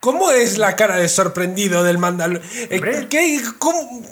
¿Cómo 0.00 0.30
es 0.30 0.58
la 0.58 0.74
cara 0.74 0.96
de 0.96 1.08
sorprendido 1.08 1.84
del 1.84 1.98
Mandaloriano? 1.98 2.46
Eh, 2.70 3.06
¿Qué? 3.08 3.40
¿Cómo? 3.58 4.02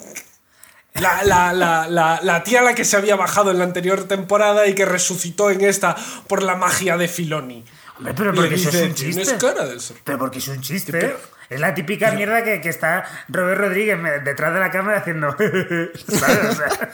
La, 0.95 1.23
la, 1.23 1.53
la, 1.53 2.19
la, 2.21 2.43
tía 2.43 2.59
a 2.59 2.63
la 2.63 2.75
que 2.75 2.83
se 2.83 2.97
había 2.97 3.15
bajado 3.15 3.51
en 3.51 3.59
la 3.59 3.63
anterior 3.63 4.07
temporada 4.07 4.67
y 4.67 4.75
que 4.75 4.85
resucitó 4.85 5.49
en 5.49 5.61
esta 5.61 5.95
por 6.27 6.43
la 6.43 6.55
magia 6.55 6.97
de 6.97 7.07
Filoni. 7.07 7.63
Hombre, 7.97 8.13
pero 8.15 8.33
porque 8.33 8.55
eso 8.55 8.69
es 8.69 8.81
un 8.81 8.93
chiste. 8.93 9.37
Cara 9.37 9.65
de 9.65 9.77
pero 10.03 10.17
porque 10.19 10.39
es 10.39 10.47
un 10.49 10.59
chiste. 10.61 11.15
Es 11.49 11.59
la 11.59 11.73
típica 11.73 12.11
mierda 12.11 12.43
que, 12.43 12.61
que, 12.61 12.69
está 12.69 13.05
Robert 13.27 13.59
Rodríguez 13.59 13.99
detrás 14.23 14.53
de 14.53 14.59
la 14.59 14.69
cámara 14.69 14.99
haciendo. 14.99 15.31
¿Sabes? 15.37 16.45
O 16.45 16.55
sea, 16.55 16.91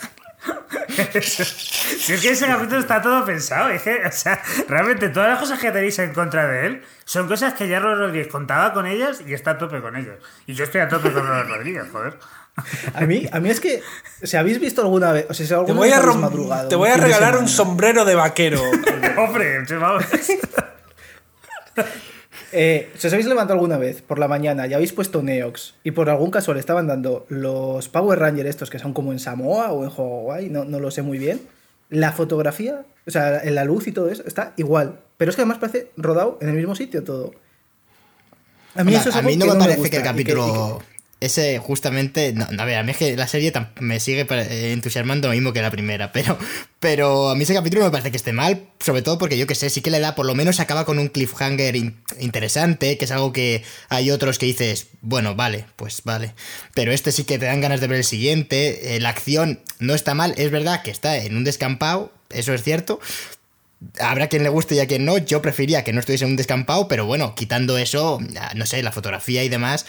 si 1.22 2.14
es 2.14 2.22
que 2.22 2.30
ese 2.30 2.48
capítulo 2.48 2.80
está 2.80 3.02
todo 3.02 3.26
pensado, 3.26 3.70
es 3.70 3.82
que, 3.82 4.02
o 4.06 4.12
sea, 4.12 4.42
realmente 4.68 5.10
todas 5.10 5.30
las 5.30 5.40
cosas 5.40 5.60
que 5.60 5.72
tenéis 5.72 6.00
en 6.00 6.14
contra 6.14 6.48
de 6.48 6.66
él 6.66 6.84
son 7.06 7.28
cosas 7.28 7.54
que 7.54 7.68
ya 7.68 7.80
Robert 7.80 8.00
Rodríguez 8.02 8.28
contaba 8.28 8.74
con 8.74 8.86
ellas 8.86 9.22
y 9.26 9.34
está 9.34 9.52
a 9.52 9.58
tope 9.58 9.82
con 9.82 9.96
ellos. 9.96 10.16
Y 10.46 10.54
yo 10.54 10.64
estoy 10.64 10.82
a 10.82 10.88
tope 10.88 11.12
con 11.12 11.26
Robert 11.26 11.50
Rodríguez, 11.50 11.86
joder. 11.92 12.18
A 12.94 13.06
mí, 13.06 13.28
a 13.32 13.40
mí 13.40 13.50
es 13.50 13.60
que, 13.60 13.82
si 14.24 14.36
habéis 14.36 14.60
visto 14.60 14.82
alguna 14.82 15.12
vez, 15.12 15.28
o 15.30 15.34
sea, 15.34 15.46
si 15.46 15.54
alguna 15.54 15.74
te 15.74 15.74
voy 15.74 15.92
a, 15.92 16.68
te 16.68 16.76
voy 16.76 16.90
a 16.90 16.98
regalar 16.98 17.38
un 17.38 17.48
sombrero 17.48 18.04
de 18.04 18.16
vaquero. 18.16 18.62
Hombre, 19.18 19.64
vamos. 19.80 20.06
Eh, 22.54 22.94
si 22.96 23.08
os 23.08 23.14
habéis 23.14 23.28
levantado 23.28 23.56
alguna 23.56 23.78
vez 23.78 24.02
por 24.02 24.20
la 24.20 24.30
mañana 24.30 24.68
y 24.68 24.74
habéis 24.74 24.94
puesto 24.94 25.22
Neox 25.22 25.76
y 25.84 25.92
por 25.92 26.10
algún 26.10 26.32
caso 26.32 26.54
le 26.54 26.62
estaban 26.62 26.88
dando 26.88 27.26
los 27.28 27.90
Power 27.90 28.18
Rangers 28.18 28.50
estos 28.50 28.70
que 28.70 28.80
son 28.80 28.94
como 28.94 29.12
en 29.12 29.20
Samoa 29.20 29.74
o 29.74 29.84
en 29.84 29.92
Hawaii, 29.92 30.50
no, 30.50 30.64
no 30.64 30.80
lo 30.80 30.90
sé 30.90 31.02
muy 31.02 31.18
bien, 31.18 31.42
la 31.90 32.14
fotografía, 32.14 32.86
o 33.06 33.12
sea, 33.12 33.42
en 33.42 33.54
la 33.54 33.66
luz 33.66 33.88
y 33.88 33.92
todo 33.92 34.10
eso, 34.10 34.24
está 34.26 34.54
igual. 34.56 35.02
Pero 35.18 35.30
es 35.30 35.36
que 35.36 35.42
además 35.42 35.58
parece 35.58 35.92
rodado 35.98 36.38
en 36.40 36.48
el 36.48 36.56
mismo 36.56 36.74
sitio 36.74 37.04
todo. 37.04 37.34
A 38.76 38.84
mí, 38.86 38.96
eso 38.96 39.10
es 39.10 39.16
a 39.16 39.22
mí 39.22 39.36
no 39.36 39.46
me 39.46 39.56
parece 39.56 39.90
que 39.90 39.98
el 39.98 40.04
capítulo 40.04 40.82
ese 41.20 41.58
justamente, 41.60 42.34
no, 42.34 42.46
a 42.46 42.66
ver, 42.66 42.78
a 42.78 42.84
mí 42.84 42.92
es 42.92 42.98
que 42.98 43.16
la 43.16 43.28
serie 43.28 43.52
me 43.80 44.00
sigue 44.00 44.28
entusiasmando 44.72 45.28
lo 45.28 45.34
mismo 45.34 45.52
que 45.52 45.62
la 45.62 45.72
primera, 45.72 46.12
pero, 46.14 46.38
pero 46.80 47.30
a 47.30 47.36
mí 47.36 47.44
ese 47.44 47.54
capítulo 47.54 47.86
me 47.86 47.92
parece 47.92 48.12
que 48.12 48.18
esté 48.18 48.34
mal, 48.34 48.68
sobre 48.80 49.02
todo 49.02 49.18
porque 49.18 49.38
yo 49.38 49.48
que 49.48 49.56
sé, 49.56 49.70
sí 49.70 49.82
que 49.82 49.90
le 49.90 50.00
da, 50.00 50.16
por 50.16 50.26
lo 50.26 50.36
menos 50.36 50.60
acaba 50.60 50.86
con 50.86 51.00
un 51.00 51.08
cliffhanger 51.08 51.76
interesante, 52.20 52.98
que 52.98 53.06
es 53.06 53.12
algo 53.12 53.34
que 53.34 53.64
hay 53.90 54.12
otros 54.12 54.38
que 54.38 54.46
dices, 54.46 54.88
bueno, 55.02 55.36
vale, 55.36 55.66
pues 55.76 56.02
vale, 56.04 56.34
pero 56.76 56.92
este 56.92 57.12
sí 57.12 57.24
que 57.24 57.40
te 57.40 57.46
dan 57.46 57.62
ganas 57.62 57.82
de 57.82 57.88
ver 57.88 57.98
el 57.98 58.04
siguiente, 58.04 58.96
eh, 58.96 59.00
la 59.00 59.10
acción 59.10 59.62
no 59.80 59.96
está 59.96 60.14
mal, 60.14 60.36
es 60.38 60.52
verdad 60.52 60.84
que 60.84 60.92
está 60.92 61.18
en 61.18 61.36
un 61.36 61.44
descampado, 61.44 62.12
eso 62.30 62.54
es 62.54 62.62
cierto, 62.62 63.00
Habrá 64.00 64.28
quien 64.28 64.44
le 64.44 64.50
guste 64.50 64.76
y 64.76 64.80
a 64.80 64.88
quien 64.88 65.06
no. 65.06 65.18
Yo 65.18 65.42
preferiría 65.42 65.84
que 65.84 65.94
no 65.94 66.00
estuviese 66.00 66.26
en 66.26 66.32
un 66.32 66.38
descampado, 66.38 66.88
pero 66.88 67.06
bueno, 67.06 67.36
quitando 67.36 67.78
eso, 67.78 68.20
no 68.56 68.66
sé, 68.66 68.82
la 68.82 68.92
fotografía 68.92 69.44
y 69.44 69.50
demás, 69.50 69.86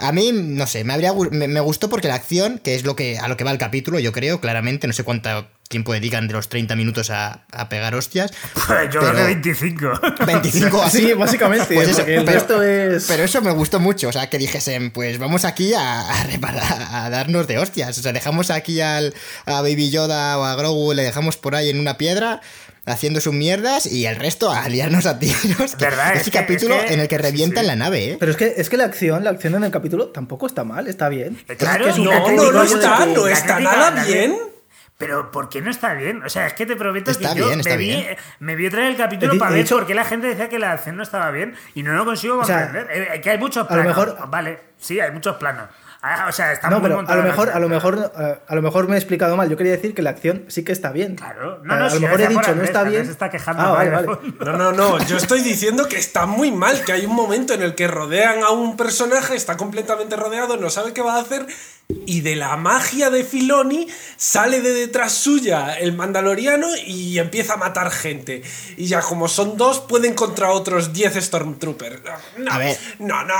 a 0.00 0.12
mí, 0.12 0.30
no 0.32 0.66
sé, 0.68 0.84
me, 0.84 0.92
habría, 0.92 1.12
me, 1.12 1.60
gustó 1.60 1.88
porque 1.88 2.06
la 2.06 2.14
acción, 2.14 2.60
que 2.60 2.76
es 2.76 2.84
lo 2.84 2.94
que, 2.94 3.18
a 3.18 3.26
lo 3.26 3.36
que 3.36 3.42
va 3.42 3.50
el 3.50 3.58
capítulo, 3.58 3.98
yo 3.98 4.12
creo, 4.12 4.40
claramente, 4.40 4.86
no 4.86 4.92
sé 4.92 5.02
cuánto 5.02 5.48
tiempo 5.68 5.92
dedican 5.92 6.28
de 6.28 6.34
los 6.34 6.48
30 6.48 6.76
minutos 6.76 7.10
a, 7.10 7.44
pegar 7.68 7.96
hostias. 7.96 8.30
yo 8.92 9.00
creo 9.00 9.12
que 9.12 9.22
25. 9.22 10.00
25 10.24 10.82
así. 10.84 10.98
Sí, 10.98 11.12
básicamente. 11.14 11.74
Pues 11.74 11.98
el 11.98 12.24
pero, 12.24 12.62
es... 12.62 13.06
pero 13.08 13.24
eso 13.24 13.42
me 13.42 13.50
gustó 13.50 13.80
mucho, 13.80 14.08
o 14.08 14.12
sea, 14.12 14.30
que 14.30 14.38
dijesen, 14.38 14.92
pues 14.92 15.18
vamos 15.18 15.44
aquí 15.44 15.74
a, 15.74 16.00
a, 16.00 17.04
a 17.04 17.10
darnos 17.10 17.48
de 17.48 17.58
hostias. 17.58 17.98
O 17.98 18.00
sea, 18.00 18.12
dejamos 18.12 18.50
aquí 18.50 18.80
al, 18.80 19.12
a 19.46 19.62
Baby 19.62 19.90
Yoda 19.90 20.38
o 20.38 20.44
a 20.44 20.54
Grogu, 20.54 20.92
le 20.92 21.02
dejamos 21.02 21.36
por 21.36 21.56
ahí 21.56 21.70
en 21.70 21.80
una 21.80 21.98
piedra 21.98 22.40
haciendo 22.88 23.20
sus 23.20 23.32
mierdas 23.32 23.86
y 23.86 24.06
el 24.06 24.16
resto 24.16 24.50
a 24.50 24.68
liarnos 24.68 25.06
a 25.06 25.18
tiros. 25.18 25.76
¿Verdad? 25.78 26.16
Ese 26.16 26.30
capítulo 26.30 26.76
en 26.80 27.00
el 27.00 27.08
que 27.08 27.18
revientan 27.18 27.66
la 27.66 27.76
nave, 27.76 28.12
¿eh? 28.12 28.16
Pero 28.18 28.32
es 28.32 28.36
que, 28.36 28.54
es 28.56 28.68
que 28.68 28.76
la 28.76 28.84
acción, 28.84 29.24
la 29.24 29.30
acción 29.30 29.54
en 29.54 29.64
el 29.64 29.70
capítulo 29.70 30.08
tampoco 30.08 30.46
está 30.46 30.64
mal, 30.64 30.88
está 30.88 31.08
bien. 31.08 31.36
Claro, 31.58 31.86
no, 31.96 32.30
no, 32.30 32.52
no 32.52 32.62
está, 32.62 33.06
no 33.06 33.26
está 33.28 33.60
nada 33.60 34.04
bien. 34.04 34.36
Pero 34.98 35.30
¿por 35.30 35.48
qué 35.48 35.60
no 35.60 35.70
está 35.70 35.94
bien? 35.94 36.24
O 36.24 36.28
sea, 36.28 36.48
es 36.48 36.54
que 36.54 36.66
te 36.66 36.74
prometo 36.74 37.16
que 37.16 37.24
yo 37.36 37.50
me, 37.64 37.76
vi, 37.76 38.04
me 38.40 38.56
vi 38.56 38.66
otra 38.66 38.80
vez 38.80 38.90
el 38.90 38.96
capítulo 38.96 39.38
para 39.38 39.52
ver 39.52 39.64
por 39.64 39.86
qué 39.86 39.94
la 39.94 40.04
gente 40.04 40.26
decía 40.26 40.48
que 40.48 40.58
la 40.58 40.72
acción 40.72 40.96
no 40.96 41.04
estaba 41.04 41.30
bien 41.30 41.54
y 41.76 41.84
no 41.84 41.92
lo 41.92 42.04
consigo 42.04 42.38
comprender. 42.38 42.86
O 42.86 43.14
eh, 43.14 43.20
que 43.20 43.30
hay 43.30 43.38
muchos 43.38 43.64
planos. 43.68 43.84
A 43.84 43.88
lo 43.88 44.06
mejor... 44.06 44.28
Vale, 44.28 44.58
sí, 44.76 44.98
hay 44.98 45.12
muchos 45.12 45.36
planos. 45.36 45.68
Ah, 46.00 46.26
o 46.28 46.32
sea, 46.32 46.52
está 46.52 46.70
no, 46.70 46.80
pero 46.80 47.00
a 47.00 47.16
lo 47.16 47.22
mejor, 47.22 47.50
a 47.50 47.58
lo 47.58 47.68
mejor, 47.68 48.12
a 48.46 48.54
lo 48.54 48.62
mejor 48.62 48.88
me 48.88 48.94
he 48.94 48.98
explicado 48.98 49.36
mal. 49.36 49.48
Yo 49.48 49.56
quería 49.56 49.72
decir 49.72 49.94
que 49.94 50.02
la 50.02 50.10
acción 50.10 50.44
sí 50.46 50.62
que 50.62 50.70
está 50.70 50.92
bien. 50.92 51.16
Claro. 51.16 51.60
No, 51.64 51.76
no, 51.76 51.86
a 51.86 51.94
lo 51.94 52.00
mejor 52.00 52.20
he 52.20 52.28
dicho 52.28 52.54
no 52.54 52.62
está 52.62 52.84
bien. 52.84 53.04
Se 53.04 53.10
está 53.10 53.30
quejando 53.30 53.62
ah, 53.62 53.72
vale, 53.72 53.90
vale. 53.90 54.08
No, 54.44 54.52
no, 54.56 54.72
no. 54.72 54.98
Yo 55.06 55.16
estoy 55.16 55.40
diciendo 55.40 55.88
que 55.88 55.96
está 55.96 56.26
muy 56.26 56.52
mal, 56.52 56.84
que 56.84 56.92
hay 56.92 57.04
un 57.04 57.16
momento 57.16 57.52
en 57.52 57.62
el 57.62 57.74
que 57.74 57.88
rodean 57.88 58.44
a 58.44 58.50
un 58.50 58.76
personaje, 58.76 59.34
está 59.34 59.56
completamente 59.56 60.14
rodeado, 60.14 60.56
no 60.56 60.70
sabe 60.70 60.92
qué 60.92 61.02
va 61.02 61.16
a 61.16 61.20
hacer 61.20 61.46
y 61.88 62.20
de 62.20 62.36
la 62.36 62.56
magia 62.56 63.08
de 63.10 63.24
Filoni 63.24 63.88
sale 64.16 64.60
de 64.60 64.72
detrás 64.74 65.12
suya 65.12 65.74
el 65.74 65.94
mandaloriano 65.94 66.68
y 66.86 67.18
empieza 67.18 67.54
a 67.54 67.56
matar 67.56 67.90
gente. 67.90 68.42
Y 68.76 68.86
ya 68.86 69.00
como 69.00 69.26
son 69.26 69.56
dos, 69.56 69.80
pueden 69.80 70.14
contra 70.14 70.50
otros 70.50 70.92
10 70.92 71.14
Stormtroopers. 71.24 72.02
No, 72.36 72.52
a 72.52 72.58
ver. 72.58 72.78
No, 72.98 73.24
no, 73.24 73.34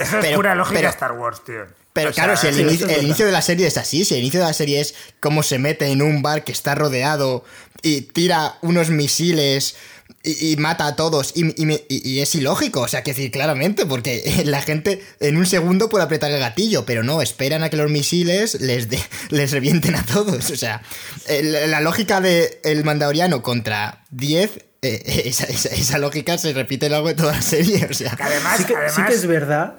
Eso 0.00 0.18
es 0.18 0.34
pura 0.34 0.54
lógica 0.54 0.88
Star 0.88 1.12
Wars, 1.12 1.44
tío. 1.44 1.83
Pero 1.94 2.12
claro, 2.12 2.36
si 2.36 2.48
el, 2.48 2.58
inicio, 2.58 3.24
de 3.24 3.30
la 3.30 3.40
serie 3.40 3.68
es 3.68 3.76
así, 3.76 4.04
si 4.04 4.14
el 4.14 4.20
inicio 4.20 4.40
de 4.40 4.46
la 4.46 4.52
serie 4.52 4.80
es 4.80 4.96
cómo 5.20 5.44
se 5.44 5.60
mete 5.60 5.86
en 5.86 6.02
un 6.02 6.22
bar 6.22 6.42
que 6.42 6.50
está 6.50 6.74
rodeado 6.74 7.44
y 7.82 8.00
tira 8.00 8.58
unos 8.62 8.90
misiles 8.90 9.76
y, 10.24 10.56
mata 10.56 10.88
a 10.88 10.96
todos 10.96 11.34
y, 11.36 12.18
es 12.18 12.34
ilógico, 12.34 12.80
o 12.80 12.88
sea, 12.88 13.04
que 13.04 13.12
decir 13.12 13.30
claramente, 13.30 13.86
porque 13.86 14.42
la 14.44 14.60
gente 14.60 15.04
en 15.20 15.36
un 15.36 15.46
segundo 15.46 15.88
puede 15.88 16.02
apretar 16.02 16.32
el 16.32 16.40
gatillo, 16.40 16.84
pero 16.84 17.04
no, 17.04 17.22
esperan 17.22 17.62
a 17.62 17.70
que 17.70 17.76
los 17.76 17.88
misiles 17.88 18.60
les, 18.60 18.88
les 19.30 19.52
revienten 19.52 19.94
a 19.94 20.04
todos, 20.04 20.50
o 20.50 20.56
sea, 20.56 20.82
la 21.28 21.80
lógica 21.80 22.20
del 22.20 22.48
el 22.64 22.82
mandaloriano 22.82 23.40
contra 23.40 24.04
10 24.10 24.50
eh, 24.82 25.22
esa, 25.26 25.98
lógica 25.98 26.36
se 26.38 26.52
repite 26.52 26.86
a 26.86 26.88
lo 26.88 26.96
largo 26.96 27.08
de 27.08 27.14
toda 27.14 27.32
la 27.32 27.40
serie. 27.40 27.86
O 27.88 27.94
sea. 27.94 28.14
además, 28.20 28.58
sí, 28.58 28.64
que, 28.66 29.14
es 29.14 29.26
verdad 29.26 29.76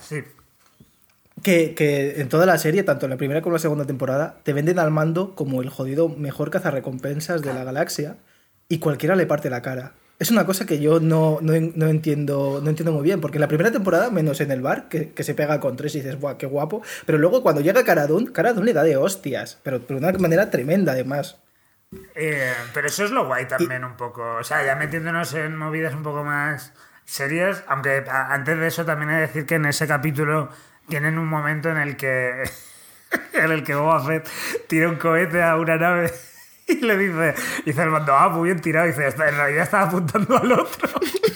que, 1.46 2.16
en 2.18 2.28
toda 2.28 2.48
la 2.48 2.58
serie, 2.58 2.82
tanto 2.82 3.06
en 3.06 3.12
la 3.12 3.18
primera 3.18 3.42
como 3.42 3.54
en 3.54 3.58
la 3.58 3.62
segunda 3.62 3.86
temporada, 3.86 4.40
te 4.42 4.52
venden 4.52 4.80
al 4.80 4.90
mando 4.90 5.36
como 5.36 5.62
el 5.62 5.70
jodido 5.70 6.10
mejor 6.10 6.50
cazarrecompensas 6.50 7.44
de 7.44 7.54
la 7.54 7.64
galaxia 7.64 8.18
y 8.68 8.80
cualquiera 8.80 9.16
le 9.16 9.28
parte 9.28 9.52
la 9.52 9.62
cara. 9.62 9.94
Es 10.18 10.32
una 10.32 10.46
cosa 10.46 10.66
que 10.66 10.80
yo 10.80 11.00
no, 11.00 11.40
entiendo, 11.42 12.62
no 12.64 12.70
entiendo 12.70 12.94
muy 12.94 13.04
bien, 13.04 13.22
porque 13.22 13.38
en 13.38 13.42
la 13.42 13.48
primera 13.48 13.72
temporada, 13.72 14.10
menos 14.10 14.42
en 14.42 14.50
el 14.50 14.62
bar, 14.62 14.90
que, 14.90 15.14
se 15.24 15.36
pega 15.36 15.60
con 15.60 15.76
tres 15.76 15.94
y 15.94 16.00
dices, 16.00 16.20
¡guau, 16.20 16.36
qué 16.38 16.48
guapo! 16.48 16.82
Pero 17.06 17.20
luego 17.20 17.44
cuando 17.44 17.62
llega 17.62 17.84
Caradun, 17.84 18.28
Caradun 18.28 18.66
le 18.66 18.74
da 18.74 18.84
de 18.84 18.98
hostias, 18.98 19.60
pero 19.62 19.80
de 19.80 19.94
una 19.94 20.12
manera 20.14 20.50
tremenda 20.50 20.94
además. 20.94 21.38
Eh, 22.16 22.54
pero 22.74 22.88
eso 22.88 23.06
es 23.06 23.12
lo 23.12 23.28
guay 23.28 23.48
también 23.48 23.84
un 23.84 23.98
poco. 23.98 24.38
O 24.38 24.44
sea, 24.44 24.66
ya 24.66 24.76
metiéndonos 24.76 25.32
en 25.36 25.56
movidas 25.56 25.94
un 25.94 26.02
poco 26.02 26.24
más 26.24 26.74
serias, 27.04 27.64
aunque 27.68 28.04
antes 28.10 28.58
de 28.58 28.68
eso 28.68 28.84
también 28.84 29.12
he 29.12 29.16
de 29.16 29.22
decir 29.22 29.46
que 29.46 29.56
en 29.56 29.66
ese 29.66 29.86
capítulo 29.86 30.50
tienen 30.88 31.17
un 31.17 31.28
momento 31.28 31.69
en 31.69 31.78
el 31.78 31.95
que 31.98 32.43
en 33.34 33.52
el 33.52 33.63
que 33.63 33.76
Boba 33.76 34.04
Fett 34.04 34.28
tira 34.67 34.89
un 34.89 34.95
cohete 34.95 35.41
a 35.41 35.58
una 35.58 35.78
nave 35.78 36.12
y 36.67 36.82
le 36.82 36.97
dice, 36.97 37.36
dice 37.63 37.84
el 37.84 37.89
mando, 37.89 38.15
ah, 38.15 38.30
muy 38.30 38.49
bien 38.49 38.60
tirado, 38.60 38.88
y 38.88 38.89
dice, 38.89 39.06
en 39.08 39.17
realidad 39.17 39.63
estaba 39.63 39.88
apuntando 39.88 40.38
al 40.38 40.51
otro. 40.51 40.89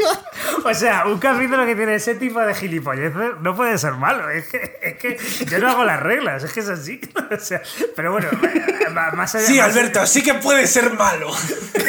o 0.65 0.73
sea, 0.73 1.05
un 1.05 1.19
capítulo 1.19 1.65
que 1.67 1.75
tiene 1.75 1.95
ese 1.95 2.15
tipo 2.15 2.39
de 2.39 2.55
gilipolleces 2.55 3.39
no 3.41 3.55
puede 3.55 3.77
ser 3.77 3.93
malo, 3.93 4.27
es 4.29 4.47
que, 4.47 4.79
es 4.81 4.95
que 4.95 5.17
yo 5.45 5.59
no 5.59 5.69
hago 5.69 5.85
las 5.85 5.99
reglas, 6.01 6.43
es 6.43 6.51
que 6.51 6.61
es 6.61 6.69
así. 6.69 6.99
o 7.31 7.39
sea, 7.39 7.61
pero 7.95 8.11
bueno, 8.11 8.27
más 9.13 9.35
allá... 9.35 9.45
Sí, 9.45 9.59
Alberto, 9.59 10.05
sí 10.07 10.23
que 10.23 10.33
puede 10.35 10.65
ser 10.65 10.93
malo. 10.93 11.29
es, 11.29 11.83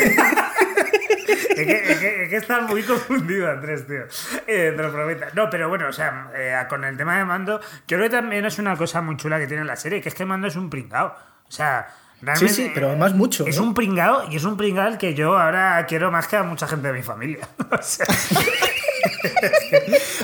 que, 1.54 1.92
es, 1.92 2.28
que, 2.28 2.36
estás 2.36 2.68
muy 2.68 2.82
confundido, 2.82 3.50
Andrés, 3.50 3.86
tío. 3.86 4.02
Eh, 4.46 4.74
te 4.76 4.82
lo 4.82 4.92
prometo. 4.92 5.24
No, 5.34 5.48
pero 5.48 5.70
bueno, 5.70 5.88
o 5.88 5.92
sea, 5.92 6.30
eh, 6.34 6.54
con 6.68 6.84
el 6.84 6.94
tema 6.98 7.16
de 7.16 7.24
Mando, 7.24 7.58
yo 7.88 7.96
creo 7.96 8.02
que 8.02 8.16
también 8.16 8.44
es 8.44 8.58
una 8.58 8.76
cosa 8.76 9.00
muy 9.00 9.16
chula 9.16 9.38
que 9.38 9.46
tiene 9.46 9.64
la 9.64 9.76
serie, 9.76 10.02
que 10.02 10.10
es 10.10 10.14
que 10.14 10.26
Mando 10.26 10.46
es 10.46 10.56
un 10.56 10.68
pringao. 10.68 11.16
O 11.48 11.52
sea, 11.52 11.88
Realmente, 12.22 12.54
sí, 12.54 12.64
sí, 12.64 12.70
pero 12.74 12.88
además 12.88 13.14
mucho. 13.14 13.46
Es 13.46 13.58
un 13.58 13.74
pringao 13.74 14.30
y 14.30 14.36
es 14.36 14.44
un 14.44 14.56
pringao 14.56 14.98
que 14.98 15.14
yo 15.14 15.38
ahora 15.38 15.86
quiero 15.86 16.10
más 16.10 16.26
que 16.26 16.36
a 16.36 16.42
mucha 16.42 16.66
gente 16.66 16.88
de 16.88 16.94
mi 16.94 17.02
familia. 17.02 17.48
O 17.70 17.82
sea, 17.82 18.06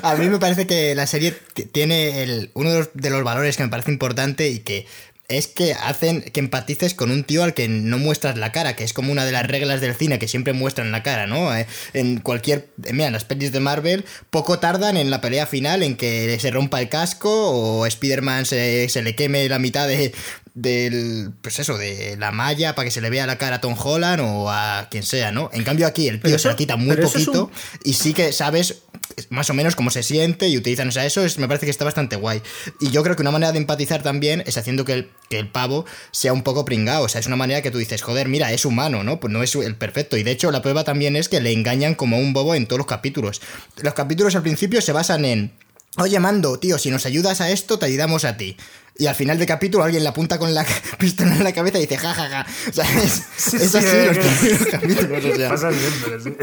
a 0.02 0.14
mí 0.16 0.28
me 0.28 0.38
parece 0.38 0.66
que 0.66 0.94
la 0.94 1.06
serie 1.06 1.34
tiene 1.72 2.22
el, 2.22 2.50
uno 2.54 2.70
de 2.92 3.10
los 3.10 3.24
valores 3.24 3.56
que 3.56 3.62
me 3.62 3.68
parece 3.68 3.90
importante 3.90 4.48
y 4.48 4.58
que 4.60 4.86
es 5.28 5.48
que 5.48 5.74
hacen 5.74 6.22
que 6.22 6.40
empatices 6.40 6.94
con 6.94 7.10
un 7.10 7.24
tío 7.24 7.42
al 7.42 7.54
que 7.54 7.68
no 7.68 7.98
muestras 7.98 8.36
la 8.36 8.52
cara, 8.52 8.76
que 8.76 8.84
es 8.84 8.92
como 8.92 9.10
una 9.10 9.24
de 9.24 9.32
las 9.32 9.46
reglas 9.46 9.80
del 9.80 9.94
cine 9.94 10.18
que 10.18 10.28
siempre 10.28 10.52
muestran 10.52 10.92
la 10.92 11.02
cara, 11.02 11.26
¿no? 11.26 11.54
Eh, 11.56 11.66
en 11.94 12.20
cualquier. 12.20 12.68
Mira, 12.92 13.08
en 13.08 13.12
las 13.12 13.24
pelis 13.24 13.52
de 13.52 13.60
Marvel, 13.60 14.04
poco 14.30 14.58
tardan 14.58 14.96
en 14.96 15.10
la 15.10 15.20
pelea 15.20 15.46
final 15.46 15.82
en 15.82 15.96
que 15.96 16.38
se 16.40 16.50
rompa 16.50 16.80
el 16.80 16.88
casco 16.88 17.50
o 17.50 17.86
Spider-Man 17.86 18.46
se, 18.46 18.88
se, 18.88 19.02
le 19.02 19.16
queme 19.16 19.48
la 19.48 19.58
mitad 19.58 19.88
de, 19.88 20.12
del, 20.56 21.32
pues 21.42 21.58
eso, 21.58 21.76
de 21.76 22.16
la 22.16 22.32
malla 22.32 22.74
para 22.74 22.86
que 22.86 22.90
se 22.90 23.02
le 23.02 23.10
vea 23.10 23.26
la 23.26 23.36
cara 23.36 23.56
a 23.56 23.60
Tom 23.60 23.76
Holland 23.78 24.22
o 24.24 24.50
a 24.50 24.88
quien 24.90 25.02
sea, 25.02 25.30
¿no? 25.30 25.50
En 25.52 25.64
cambio 25.64 25.86
aquí 25.86 26.08
el 26.08 26.18
tío 26.18 26.38
se 26.38 26.48
la 26.48 26.56
quita 26.56 26.76
muy 26.76 26.96
poquito 26.96 27.50
y 27.84 27.92
sí 27.92 28.14
que 28.14 28.32
sabes 28.32 28.82
más 29.28 29.50
o 29.50 29.54
menos 29.54 29.76
cómo 29.76 29.90
se 29.90 30.02
siente 30.02 30.48
y 30.48 30.56
utilizan, 30.56 30.88
o 30.88 30.92
sea, 30.92 31.04
eso 31.04 31.22
es, 31.22 31.38
me 31.38 31.46
parece 31.46 31.66
que 31.66 31.70
está 31.70 31.84
bastante 31.84 32.16
guay. 32.16 32.40
Y 32.80 32.90
yo 32.90 33.02
creo 33.02 33.16
que 33.16 33.22
una 33.22 33.30
manera 33.30 33.52
de 33.52 33.58
empatizar 33.58 34.02
también 34.02 34.42
es 34.46 34.56
haciendo 34.56 34.86
que 34.86 34.94
el, 34.94 35.10
que 35.28 35.38
el 35.38 35.48
pavo 35.48 35.84
sea 36.10 36.32
un 36.32 36.42
poco 36.42 36.64
pringado, 36.64 37.04
o 37.04 37.08
sea, 37.10 37.20
es 37.20 37.26
una 37.26 37.36
manera 37.36 37.60
que 37.60 37.70
tú 37.70 37.76
dices, 37.76 38.00
joder, 38.00 38.26
mira, 38.28 38.50
es 38.50 38.64
humano, 38.64 39.04
¿no? 39.04 39.20
Pues 39.20 39.30
no 39.30 39.42
es 39.42 39.54
el 39.56 39.76
perfecto. 39.76 40.16
Y 40.16 40.22
de 40.22 40.30
hecho 40.30 40.50
la 40.50 40.62
prueba 40.62 40.84
también 40.84 41.16
es 41.16 41.28
que 41.28 41.42
le 41.42 41.52
engañan 41.52 41.94
como 41.94 42.18
un 42.18 42.32
bobo 42.32 42.54
en 42.54 42.66
todos 42.66 42.78
los 42.78 42.86
capítulos. 42.86 43.42
Los 43.82 43.92
capítulos 43.92 44.34
al 44.34 44.42
principio 44.42 44.80
se 44.80 44.92
basan 44.92 45.26
en 45.26 45.52
Oye, 45.98 46.20
Mando, 46.20 46.58
tío, 46.58 46.78
si 46.78 46.90
nos 46.90 47.06
ayudas 47.06 47.40
a 47.40 47.50
esto, 47.50 47.78
te 47.78 47.86
ayudamos 47.86 48.24
a 48.24 48.36
ti. 48.36 48.56
Y 48.98 49.06
al 49.06 49.14
final 49.14 49.38
del 49.38 49.46
capítulo 49.46 49.84
alguien 49.84 50.02
le 50.02 50.08
apunta 50.08 50.38
con 50.38 50.54
la 50.54 50.64
pistola 50.98 51.34
en 51.36 51.44
la 51.44 51.52
cabeza 51.52 51.78
y 51.78 51.82
dice 51.82 51.98
jajaja. 51.98 52.28
Ja, 52.28 52.44
ja. 52.44 52.70
O 52.70 52.72
sea, 52.72 53.02
es, 53.02 53.54
es 53.54 53.74
así 53.74 54.06
los 54.06 54.18
primeros 54.18 54.66
capítulos. 54.70 55.24
O 55.24 55.36
sea. 55.36 55.48
Pasa 55.50 55.70
siempre, 55.72 56.20
sí. 56.20 56.36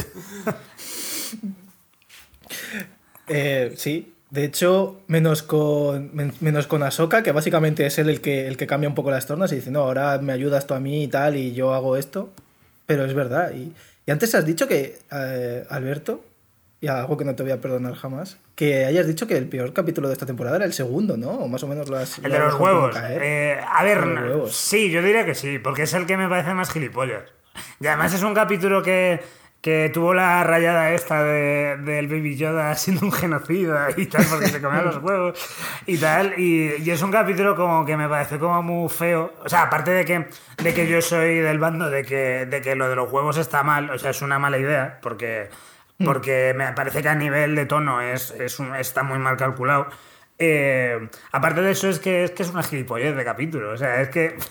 eh, 3.28 3.74
sí. 3.78 4.10
De 4.32 4.46
hecho, 4.46 5.02
menos 5.06 5.44
con, 5.44 6.12
menos 6.40 6.66
con 6.66 6.82
Ahsoka, 6.82 7.22
que 7.22 7.32
básicamente 7.32 7.86
es 7.86 8.00
él 8.00 8.10
el 8.10 8.20
que, 8.20 8.48
el 8.48 8.58
que 8.58 8.66
cambia 8.66 8.90
un 8.90 8.96
poco 8.96 9.12
las 9.12 9.28
tornas 9.28 9.52
y 9.52 9.58
dice, 9.58 9.70
no, 9.70 9.82
ahora 9.82 10.18
me 10.18 10.34
ayudas 10.34 10.66
tú 10.66 10.74
a 10.74 10.80
mí 10.80 11.04
y 11.04 11.08
tal, 11.08 11.38
y 11.38 11.54
yo 11.54 11.72
hago 11.76 11.98
esto. 11.98 12.32
Pero 12.88 13.06
es 13.06 13.14
verdad. 13.14 13.54
Y, 13.54 13.72
y 14.08 14.12
antes 14.12 14.34
has 14.34 14.46
dicho 14.46 14.68
que, 14.68 14.98
eh, 15.12 15.64
Alberto, 15.70 16.24
y 16.84 16.90
algo 16.90 17.16
que 17.16 17.24
no 17.24 17.34
te 17.34 17.44
voy 17.44 17.54
a 17.54 17.62
perdonar 17.62 17.96
jamás, 17.96 18.40
que 18.56 18.84
hayas 18.84 19.08
dicho 19.08 19.26
que 19.26 19.38
el 19.38 19.48
peor 19.48 19.72
capítulo 19.72 20.10
de 20.10 20.16
esta 20.16 20.26
temporada 20.26 20.58
era 20.58 20.66
el 20.66 20.74
segundo, 20.74 21.16
¿no? 21.16 21.30
O 21.30 21.48
más 21.48 21.64
o 21.64 21.68
menos 21.68 21.88
lo 21.88 21.96
has... 21.96 22.18
El 22.20 22.30
de 22.30 22.40
los 22.40 22.56
huevos. 22.56 22.94
Eh, 23.10 23.58
a 23.66 23.84
ver, 23.86 24.04
sí, 24.50 24.92
yo 24.92 25.02
diría 25.02 25.26
que 25.26 25.34
sí, 25.34 25.60
porque 25.60 25.84
es 25.84 25.94
el 25.94 26.06
que 26.06 26.18
me 26.18 26.28
parece 26.28 26.54
más 26.54 26.70
gilipollas. 26.70 27.24
Y 27.80 27.88
además 27.88 28.14
es 28.14 28.22
un 28.22 28.34
capítulo 28.34 28.84
que, 28.84 29.22
que 29.62 29.92
tuvo 29.94 30.14
la 30.14 30.44
rayada 30.44 30.92
esta 30.92 31.24
del 31.24 31.86
de, 31.86 32.02
Baby 32.02 32.36
Yoda 32.36 32.76
siendo 32.76 33.06
un 33.06 33.14
genocida 33.14 33.88
y 33.96 34.08
tal, 34.08 34.26
porque 34.30 34.48
se 34.48 34.62
comía 34.62 34.82
los 34.82 34.98
huevos 34.98 35.40
y 35.86 35.98
tal. 35.98 36.38
Y, 36.38 36.84
y, 36.84 36.92
es 36.92 37.02
un 37.02 37.14
capítulo 37.14 37.56
como 37.56 37.86
que 37.86 37.96
me 37.96 38.10
parece 38.10 38.38
como 38.40 38.62
muy 38.62 38.90
feo. 38.90 39.32
O 39.46 39.48
sea, 39.48 39.62
aparte 39.62 39.92
de 39.92 40.04
que, 40.04 40.28
de 40.62 40.74
que 40.74 40.86
yo 40.86 41.02
soy 41.02 41.36
del 41.36 41.60
bando 41.60 41.90
de 41.90 42.04
que, 42.04 42.46
de 42.46 42.62
que 42.62 42.76
lo 42.76 42.90
de 42.90 42.98
los 42.98 43.10
huevos 43.10 43.38
está 43.38 43.64
mal, 43.64 43.90
o 43.90 43.98
sea, 43.98 44.12
es 44.12 44.22
una 44.22 44.38
mala 44.38 44.58
idea, 44.58 45.00
porque. 45.02 45.48
Porque 45.98 46.54
me 46.56 46.72
parece 46.74 47.02
que 47.02 47.10
a 47.10 47.16
nivel 47.16 47.56
de 47.56 47.66
tono 47.66 48.02
es, 48.02 48.32
es 48.32 48.60
está 48.60 49.04
muy 49.04 49.20
mal 49.20 49.38
calculado. 49.38 49.88
Eh, 50.40 51.10
aparte 51.32 51.62
de 51.62 51.72
eso, 51.72 51.90
es 51.90 52.00
que, 52.00 52.24
es 52.24 52.32
que 52.32 52.44
es 52.44 52.50
una 52.50 52.64
gilipollez 52.64 53.16
de 53.16 53.24
capítulo. 53.24 53.72
O 53.72 53.78
sea, 53.78 54.02
es 54.02 54.10
que. 54.10 54.38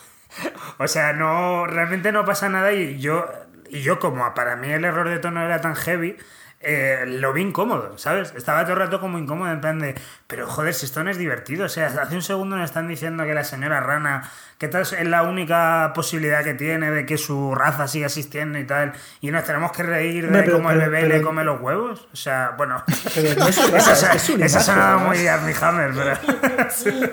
O 0.78 0.88
sea, 0.88 1.12
no. 1.12 1.66
Realmente 1.66 2.12
no 2.12 2.24
pasa 2.24 2.48
nada 2.48 2.72
y 2.72 2.98
yo. 2.98 3.28
Y 3.68 3.81
yo, 3.83 3.98
como 3.98 4.35
para 4.35 4.57
mí 4.57 4.70
el 4.70 4.85
error 4.85 5.09
de 5.09 5.18
tono 5.18 5.42
era 5.44 5.61
tan 5.61 5.74
heavy, 5.74 6.16
eh, 6.62 7.05
lo 7.07 7.33
vi 7.33 7.42
incómodo, 7.42 7.98
¿sabes? 7.98 8.33
Estaba 8.37 8.62
todo 8.62 8.75
el 8.75 8.79
rato 8.81 9.01
como 9.01 9.18
incómodo, 9.18 9.51
en 9.51 9.61
plan 9.61 9.79
de, 9.79 9.94
pero 10.27 10.46
joder, 10.46 10.75
si 10.75 10.87
esto 10.87 11.03
no 11.03 11.11
es 11.11 11.18
divertido, 11.18 11.66
o 11.66 11.68
sea, 11.68 11.87
hace 11.87 12.14
un 12.14 12.22
segundo 12.22 12.57
nos 12.57 12.66
están 12.66 12.88
diciendo 12.88 13.25
que 13.25 13.35
la 13.35 13.44
señora 13.44 13.81
rana, 13.81 14.31
que 14.59 14.68
tal 14.68 14.83
es 14.83 15.09
la 15.09 15.22
única 15.22 15.92
posibilidad 15.94 16.44
que 16.44 16.55
tiene 16.55 16.90
de 16.90 17.05
que 17.05 17.18
su 17.18 17.55
raza 17.55 17.88
siga 17.88 18.07
existiendo 18.07 18.59
y 18.59 18.64
tal, 18.64 18.92
y 19.20 19.31
nos 19.31 19.44
tenemos 19.44 19.72
que 19.72 19.83
reír 19.83 20.31
de 20.31 20.51
cómo 20.51 20.70
el 20.70 20.79
bebé 20.79 21.09
le 21.09 21.20
come 21.20 21.44
los 21.44 21.61
huevos, 21.61 22.09
o 22.12 22.16
sea, 22.16 22.55
bueno, 22.57 22.85
pero 23.14 23.46
eso, 23.46 24.61
sonaba 24.61 24.98
muy 24.98 25.27
Armie 25.27 25.55
Hammer, 25.61 25.92
pero, 25.94 27.12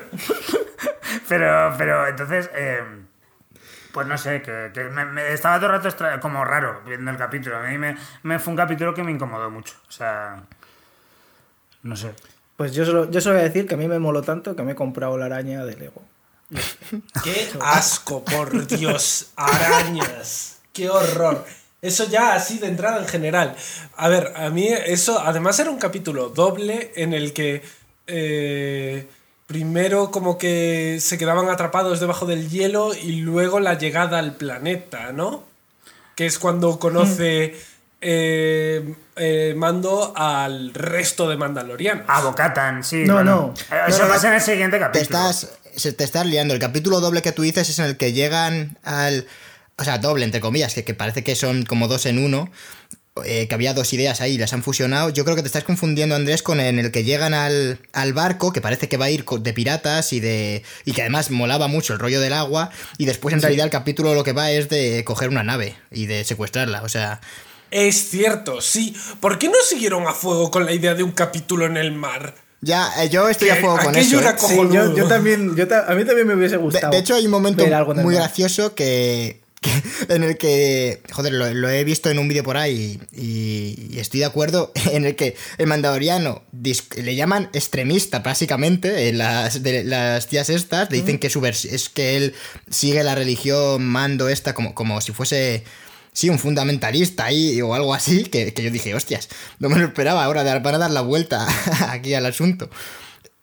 pero, 1.28 1.74
pero 1.76 2.06
entonces... 2.08 2.50
Eh, 2.54 2.99
pues 3.92 4.06
no 4.06 4.16
sé, 4.18 4.42
que, 4.42 4.70
me, 4.90 5.32
estaba 5.32 5.58
todo 5.58 5.74
el 5.74 5.82
rato 5.82 6.20
como 6.20 6.44
raro 6.44 6.82
viendo 6.86 7.10
el 7.10 7.16
capítulo. 7.16 7.58
A 7.58 7.62
mí 7.62 7.78
me, 7.78 8.38
fue 8.38 8.50
un 8.52 8.56
capítulo 8.56 8.94
que 8.94 9.02
me 9.02 9.12
incomodó 9.12 9.50
mucho. 9.50 9.74
O 9.88 9.92
sea, 9.92 10.42
no 11.82 11.96
sé. 11.96 12.12
Pues 12.56 12.74
yo 12.74 12.84
solo, 12.84 13.10
yo 13.10 13.20
solo 13.20 13.36
voy 13.36 13.44
a 13.44 13.48
decir 13.48 13.66
que 13.66 13.74
a 13.74 13.78
mí 13.78 13.88
me 13.88 13.98
moló 13.98 14.22
tanto 14.22 14.54
que 14.54 14.62
me 14.62 14.72
he 14.72 14.74
comprado 14.74 15.16
la 15.16 15.26
araña 15.26 15.64
de 15.64 15.76
Lego. 15.76 16.02
¡Qué 17.24 17.48
asco, 17.60 18.24
por 18.24 18.66
Dios! 18.66 19.30
¡Arañas! 19.36 20.60
¡Qué 20.72 20.90
horror! 20.90 21.44
Eso 21.82 22.04
ya 22.08 22.34
así 22.34 22.58
de 22.58 22.66
entrada 22.66 22.98
en 22.98 23.08
general. 23.08 23.56
A 23.96 24.08
ver, 24.08 24.32
a 24.36 24.50
mí 24.50 24.68
eso, 24.68 25.18
además 25.20 25.58
era 25.58 25.70
un 25.70 25.78
capítulo 25.78 26.28
doble 26.28 26.92
en 26.96 27.14
el 27.14 27.32
que... 27.32 27.62
Eh, 28.06 29.08
primero 29.50 30.12
como 30.12 30.38
que 30.38 30.98
se 31.00 31.18
quedaban 31.18 31.48
atrapados 31.48 31.98
debajo 31.98 32.24
del 32.24 32.48
hielo 32.48 32.94
y 32.94 33.16
luego 33.16 33.58
la 33.58 33.76
llegada 33.76 34.20
al 34.20 34.36
planeta, 34.36 35.10
¿no? 35.10 35.42
Que 36.14 36.26
es 36.26 36.38
cuando 36.38 36.78
conoce 36.78 37.56
eh, 38.00 38.94
eh, 39.16 39.54
Mando 39.56 40.12
al 40.14 40.72
resto 40.72 41.28
de 41.28 41.36
Mandalorianos. 41.36 42.04
A 42.06 42.20
Bocatan, 42.20 42.84
sí. 42.84 43.02
No, 43.04 43.24
no. 43.24 43.52
Eso 43.88 44.06
pasa 44.06 44.28
en 44.28 44.34
el 44.34 44.40
siguiente 44.40 44.78
capítulo. 44.78 44.92
Te 44.92 45.00
estás, 45.02 45.58
te 45.96 46.04
estás 46.04 46.26
liando. 46.26 46.54
El 46.54 46.60
capítulo 46.60 47.00
doble 47.00 47.20
que 47.20 47.32
tú 47.32 47.42
dices 47.42 47.68
es 47.68 47.80
en 47.80 47.86
el 47.86 47.96
que 47.96 48.12
llegan 48.12 48.78
al. 48.84 49.26
O 49.78 49.82
sea, 49.82 49.98
doble, 49.98 50.24
entre 50.24 50.40
comillas, 50.40 50.74
que, 50.74 50.84
que 50.84 50.94
parece 50.94 51.24
que 51.24 51.34
son 51.34 51.64
como 51.64 51.88
dos 51.88 52.06
en 52.06 52.24
uno. 52.24 52.52
Eh, 53.24 53.48
que 53.48 53.54
había 53.56 53.74
dos 53.74 53.92
ideas 53.92 54.20
ahí 54.20 54.34
y 54.34 54.38
las 54.38 54.52
han 54.52 54.62
fusionado. 54.62 55.10
Yo 55.10 55.24
creo 55.24 55.34
que 55.34 55.42
te 55.42 55.48
estás 55.48 55.64
confundiendo, 55.64 56.14
Andrés, 56.14 56.42
con 56.42 56.60
en 56.60 56.78
el 56.78 56.92
que 56.92 57.02
llegan 57.02 57.34
al, 57.34 57.78
barco, 58.14 58.52
que 58.52 58.60
parece 58.60 58.88
que 58.88 58.96
va 58.96 59.06
a 59.06 59.10
ir 59.10 59.24
de 59.24 59.52
piratas 59.52 60.12
y 60.12 60.20
de. 60.20 60.62
y 60.84 60.92
que 60.92 61.02
además 61.02 61.30
molaba 61.30 61.66
mucho 61.66 61.92
el 61.92 61.98
rollo 61.98 62.20
del 62.20 62.32
agua. 62.32 62.70
Y 62.98 63.06
después, 63.06 63.34
en 63.34 63.42
realidad, 63.42 63.64
el 63.64 63.72
capítulo 63.72 64.14
lo 64.14 64.22
que 64.22 64.32
va 64.32 64.52
es 64.52 64.68
de 64.68 65.02
coger 65.04 65.28
una 65.28 65.42
nave 65.42 65.76
y 65.90 66.06
de 66.06 66.24
secuestrarla. 66.24 66.82
O 66.82 66.88
sea. 66.88 67.20
Es 67.72 68.10
cierto, 68.10 68.60
sí. 68.60 68.96
¿Por 69.20 69.38
qué 69.38 69.48
no 69.48 69.58
siguieron 69.68 70.06
a 70.06 70.12
fuego 70.12 70.50
con 70.50 70.64
la 70.64 70.72
idea 70.72 70.94
de 70.94 71.02
un 71.02 71.12
capítulo 71.12 71.66
en 71.66 71.76
el 71.76 71.92
mar? 71.92 72.34
Ya, 72.62 72.90
eh, 73.02 73.08
yo 73.08 73.28
estoy 73.28 73.48
a 73.48 73.56
fuego 73.56 73.78
con 73.78 73.96
eso. 73.96 74.20
¿eh? 74.20 74.22
yo, 74.96 75.08
también, 75.08 75.50
a 75.50 75.94
mí 75.94 76.04
también 76.04 76.26
me 76.26 76.34
hubiese 76.34 76.58
gustado. 76.58 76.92
De, 76.92 76.98
hecho, 76.98 77.14
hay 77.14 77.24
un 77.24 77.30
momento 77.30 77.64
muy 77.96 78.14
gracioso 78.14 78.74
que, 78.74 79.39
en 80.08 80.22
el 80.22 80.38
que, 80.38 81.02
joder, 81.12 81.32
lo, 81.34 81.68
he 81.68 81.84
visto 81.84 82.10
en 82.10 82.18
un 82.18 82.28
vídeo 82.28 82.42
por 82.42 82.56
ahí 82.56 82.98
y, 83.12 83.98
estoy 83.98 84.20
de 84.20 84.26
acuerdo 84.26 84.72
en 84.92 85.04
el 85.04 85.16
que 85.16 85.36
el 85.58 85.66
mandaloriano 85.66 86.42
le 86.52 87.14
llaman 87.14 87.50
extremista 87.52 88.20
básicamente 88.20 89.08
en 89.08 89.18
las, 89.18 89.62
de, 89.62 89.84
las 89.84 90.26
tías 90.28 90.48
estas, 90.48 90.90
le 90.90 90.98
dicen 90.98 91.18
que 91.18 91.28
su 91.28 91.44
es 91.44 91.88
que 91.88 92.16
él 92.16 92.34
sigue 92.70 93.02
la 93.02 93.14
religión 93.14 93.84
mando 93.84 94.28
esta 94.28 94.54
como, 94.54 94.74
como 94.74 95.00
si 95.00 95.12
fuese 95.12 95.64
sí, 96.12 96.28
un 96.28 96.38
fundamentalista 96.38 97.24
ahí 97.26 97.60
o 97.62 97.74
algo 97.74 97.94
así, 97.94 98.24
que, 98.24 98.52
yo 98.56 98.70
dije, 98.70 98.94
hostias, 98.94 99.28
no 99.58 99.68
me 99.68 99.78
lo 99.78 99.86
esperaba 99.86 100.24
ahora, 100.24 100.42
van 100.60 100.74
a 100.74 100.78
dar 100.78 100.90
la 100.90 101.00
vuelta 101.00 101.46
aquí 101.90 102.14
al 102.14 102.26
asunto. 102.26 102.70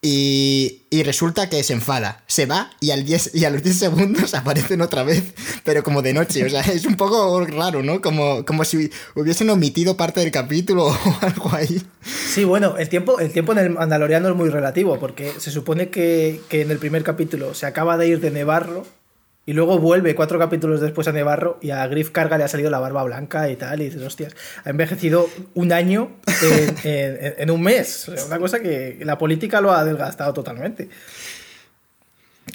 Y, 0.02 0.84
resulta 1.04 1.50
que 1.50 1.64
se 1.64 1.74
enfada, 1.74 2.24
se 2.28 2.46
va 2.46 2.72
y, 2.80 2.92
al 2.92 3.06
10, 3.06 3.36
y 3.36 3.46
a 3.46 3.50
los 3.50 3.64
10 3.64 3.78
segundos 3.78 4.34
aparecen 4.36 4.82
otra 4.82 5.04
vez, 5.04 5.34
pero 5.64 5.84
como 5.84 6.02
de 6.02 6.14
noche. 6.14 6.46
O 6.46 6.50
sea, 6.50 6.62
es 6.62 6.86
un 6.86 6.96
poco 6.96 7.46
raro, 7.46 7.84
¿no? 7.84 8.02
Como, 8.02 8.46
como 8.46 8.64
si 8.64 8.92
hubiesen 9.16 9.50
omitido 9.50 9.98
parte 9.98 10.20
del 10.20 10.32
capítulo 10.32 10.86
o 10.88 11.18
algo 11.22 11.54
ahí. 11.54 11.82
Sí, 12.04 12.44
bueno, 12.44 12.78
el 12.78 12.90
tiempo, 12.90 13.20
el 13.20 13.32
tiempo 13.32 13.52
en 13.54 13.60
el 13.60 13.70
Mandaloriano 13.72 14.30
es 14.30 14.36
muy 14.36 14.50
relativo, 14.50 15.00
porque 15.00 15.32
se 15.38 15.52
supone 15.52 15.90
que, 15.90 16.42
que 16.50 16.62
en 16.62 16.72
el 16.72 16.78
primer 16.78 17.04
capítulo 17.04 17.54
se 17.54 17.66
acaba 17.66 17.98
de 17.98 18.08
ir 18.08 18.20
de 18.20 18.32
Nevarro 18.32 18.86
y 19.48 19.54
luego 19.54 19.80
vuelve 19.80 20.14
cuatro 20.14 20.38
capítulos 20.38 20.82
después 20.82 21.08
a 21.08 21.14
Nevarro 21.14 21.58
y 21.62 21.70
a 21.70 21.88
Griff 21.88 22.12
Carga 22.12 22.38
le 22.38 22.44
ha 22.44 22.50
salido 22.50 22.70
la 22.70 22.80
barba 22.80 23.02
blanca 23.06 23.50
y 23.50 23.56
tal. 23.56 23.82
Y 23.82 23.86
dices, 23.86 24.02
hostias, 24.02 24.36
ha 24.66 24.70
envejecido 24.70 25.30
un 25.54 25.72
año 25.72 26.18
en, 26.84 27.50
un 27.52 27.62
mes. 27.62 28.10
Una 28.28 28.40
cosa 28.40 28.60
que 28.60 29.00
la 29.04 29.18
política 29.18 29.62
lo 29.62 29.72
ha 29.72 29.86
desgastado 29.86 30.34
totalmente. 30.34 30.90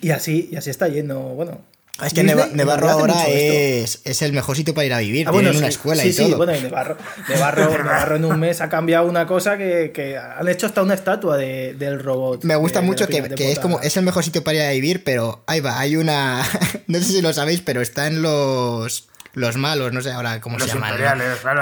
Y 0.03 0.11
así, 0.11 0.51
y 0.53 0.57
así 0.57 0.68
está 0.68 0.86
yendo, 0.88 1.18
bueno, 1.18 1.64
es 2.01 2.14
que 2.14 2.22
Nevarro 2.22 2.88
ahora 2.88 3.26
es, 3.28 4.01
es, 4.05 4.22
el 4.22 4.32
mejor 4.32 4.57
sitio 4.57 4.72
para 4.74 4.86
ir 4.86 4.95
a 4.95 4.99
vivir. 4.99 5.28
Ah, 5.28 5.32
una 5.32 5.51
escuela 5.68 6.05
y 6.05 6.12
todo. 6.12 6.26
Sí, 6.26 6.34
bueno, 6.34 6.57
y 6.57 6.61
Nevarro, 6.62 6.97
en 8.16 8.24
un 8.24 8.40
mes 8.40 8.62
ha 8.62 8.68
cambiado 8.70 9.07
una 9.07 9.26
cosa 9.26 9.59
que, 9.59 9.93
que 9.95 10.16
han 10.16 10.49
hecho 10.49 10.66
hasta 10.66 10.82
una 10.82 10.95
estatua 10.95 11.36
de, 11.36 11.74
del 11.74 12.01
robot. 12.01 12.45
Me 12.45 12.57
gusta 12.57 12.80
mucho 12.80 13.07
que, 13.07 13.22
que 13.30 13.53
es 13.53 13.59
como 13.59 13.80
es 13.80 13.97
el 13.97 14.05
mejor 14.05 14.24
sitio 14.24 14.43
para 14.43 14.57
ir 14.57 14.62
a 14.62 14.70
vivir, 14.70 15.05
pero 15.05 15.45
ahí 15.47 15.61
va, 15.61 15.78
hay 15.78 15.97
una. 15.97 16.43
no 16.86 16.99
sé 16.99 17.05
si 17.05 17.20
lo 17.20 17.32
sabéis, 17.34 17.61
pero 17.61 17.82
está 17.82 18.07
en 18.07 18.22
los 18.22 19.09
los 19.34 19.57
malos, 19.57 19.93
no 19.93 20.03
sé 20.03 20.11
ahora 20.12 20.40
cómo 20.40 20.59
se 20.61 20.66
llaman. 20.66 20.95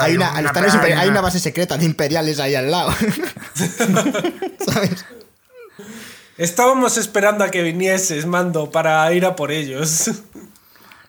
hay, 0.00 0.16
una, 0.16 0.32
hay 0.34 1.08
una 1.08 1.20
base 1.20 1.38
secreta 1.38 1.76
de 1.76 1.84
imperiales 1.84 2.40
ahí 2.40 2.54
al 2.54 2.70
lado. 2.70 2.92
¿Sabes? 4.64 5.04
Estábamos 6.40 6.96
esperando 6.96 7.44
a 7.44 7.50
que 7.50 7.62
vinieses, 7.62 8.24
mando, 8.24 8.70
para 8.70 9.12
ir 9.12 9.26
a 9.26 9.36
por 9.36 9.52
ellos. 9.52 10.10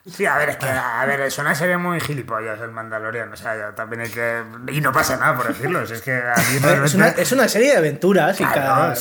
Sí, 0.05 0.25
a 0.25 0.35
ver, 0.35 0.49
es 0.49 0.57
que, 0.57 0.65
a 0.65 1.05
ver, 1.05 1.21
es 1.21 1.37
una 1.37 1.55
serie 1.55 1.77
muy 1.77 2.01
gilipollas 2.01 2.59
el 2.59 2.71
Mandalorian, 2.71 3.31
o 3.31 3.37
sea, 3.37 3.73
también 3.73 4.01
hay 4.01 4.09
que... 4.09 4.41
Y 4.73 4.81
no 4.81 4.91
pasa 4.91 5.15
nada 5.15 5.37
por 5.37 5.47
decirlo, 5.47 5.83
es 5.83 6.01
que 6.01 6.11
a 6.11 6.35
mí 6.35 6.83
es, 6.83 6.95
una, 6.95 7.07
es, 7.09 7.31
una, 7.31 7.47
serie 7.47 7.71
de 7.71 7.77
aventuras 7.77 8.41
y 8.41 8.43
cada, 8.43 8.93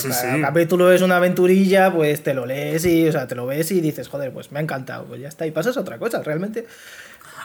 capítulo 0.43 0.93
es 0.93 1.03
una 1.03 1.17
aventurilla, 1.17 1.91
pues 1.91 2.23
te 2.23 2.33
lo 2.33 2.47
lees 2.47 2.85
y, 2.85 3.09
o 3.09 3.13
sea, 3.13 3.27
te 3.27 3.35
lo 3.35 3.47
ves 3.47 3.73
y 3.73 3.81
dices, 3.81 4.07
joder, 4.09 4.31
pues 4.33 4.53
me 4.53 4.61
ha 4.61 4.63
encantado, 4.63 5.07
pues 5.07 5.21
ya 5.21 5.29
está, 5.29 5.47
y 5.47 5.51
pasas 5.51 5.77
otra 5.79 5.99
cosa, 5.99 6.23
realmente 6.23 6.67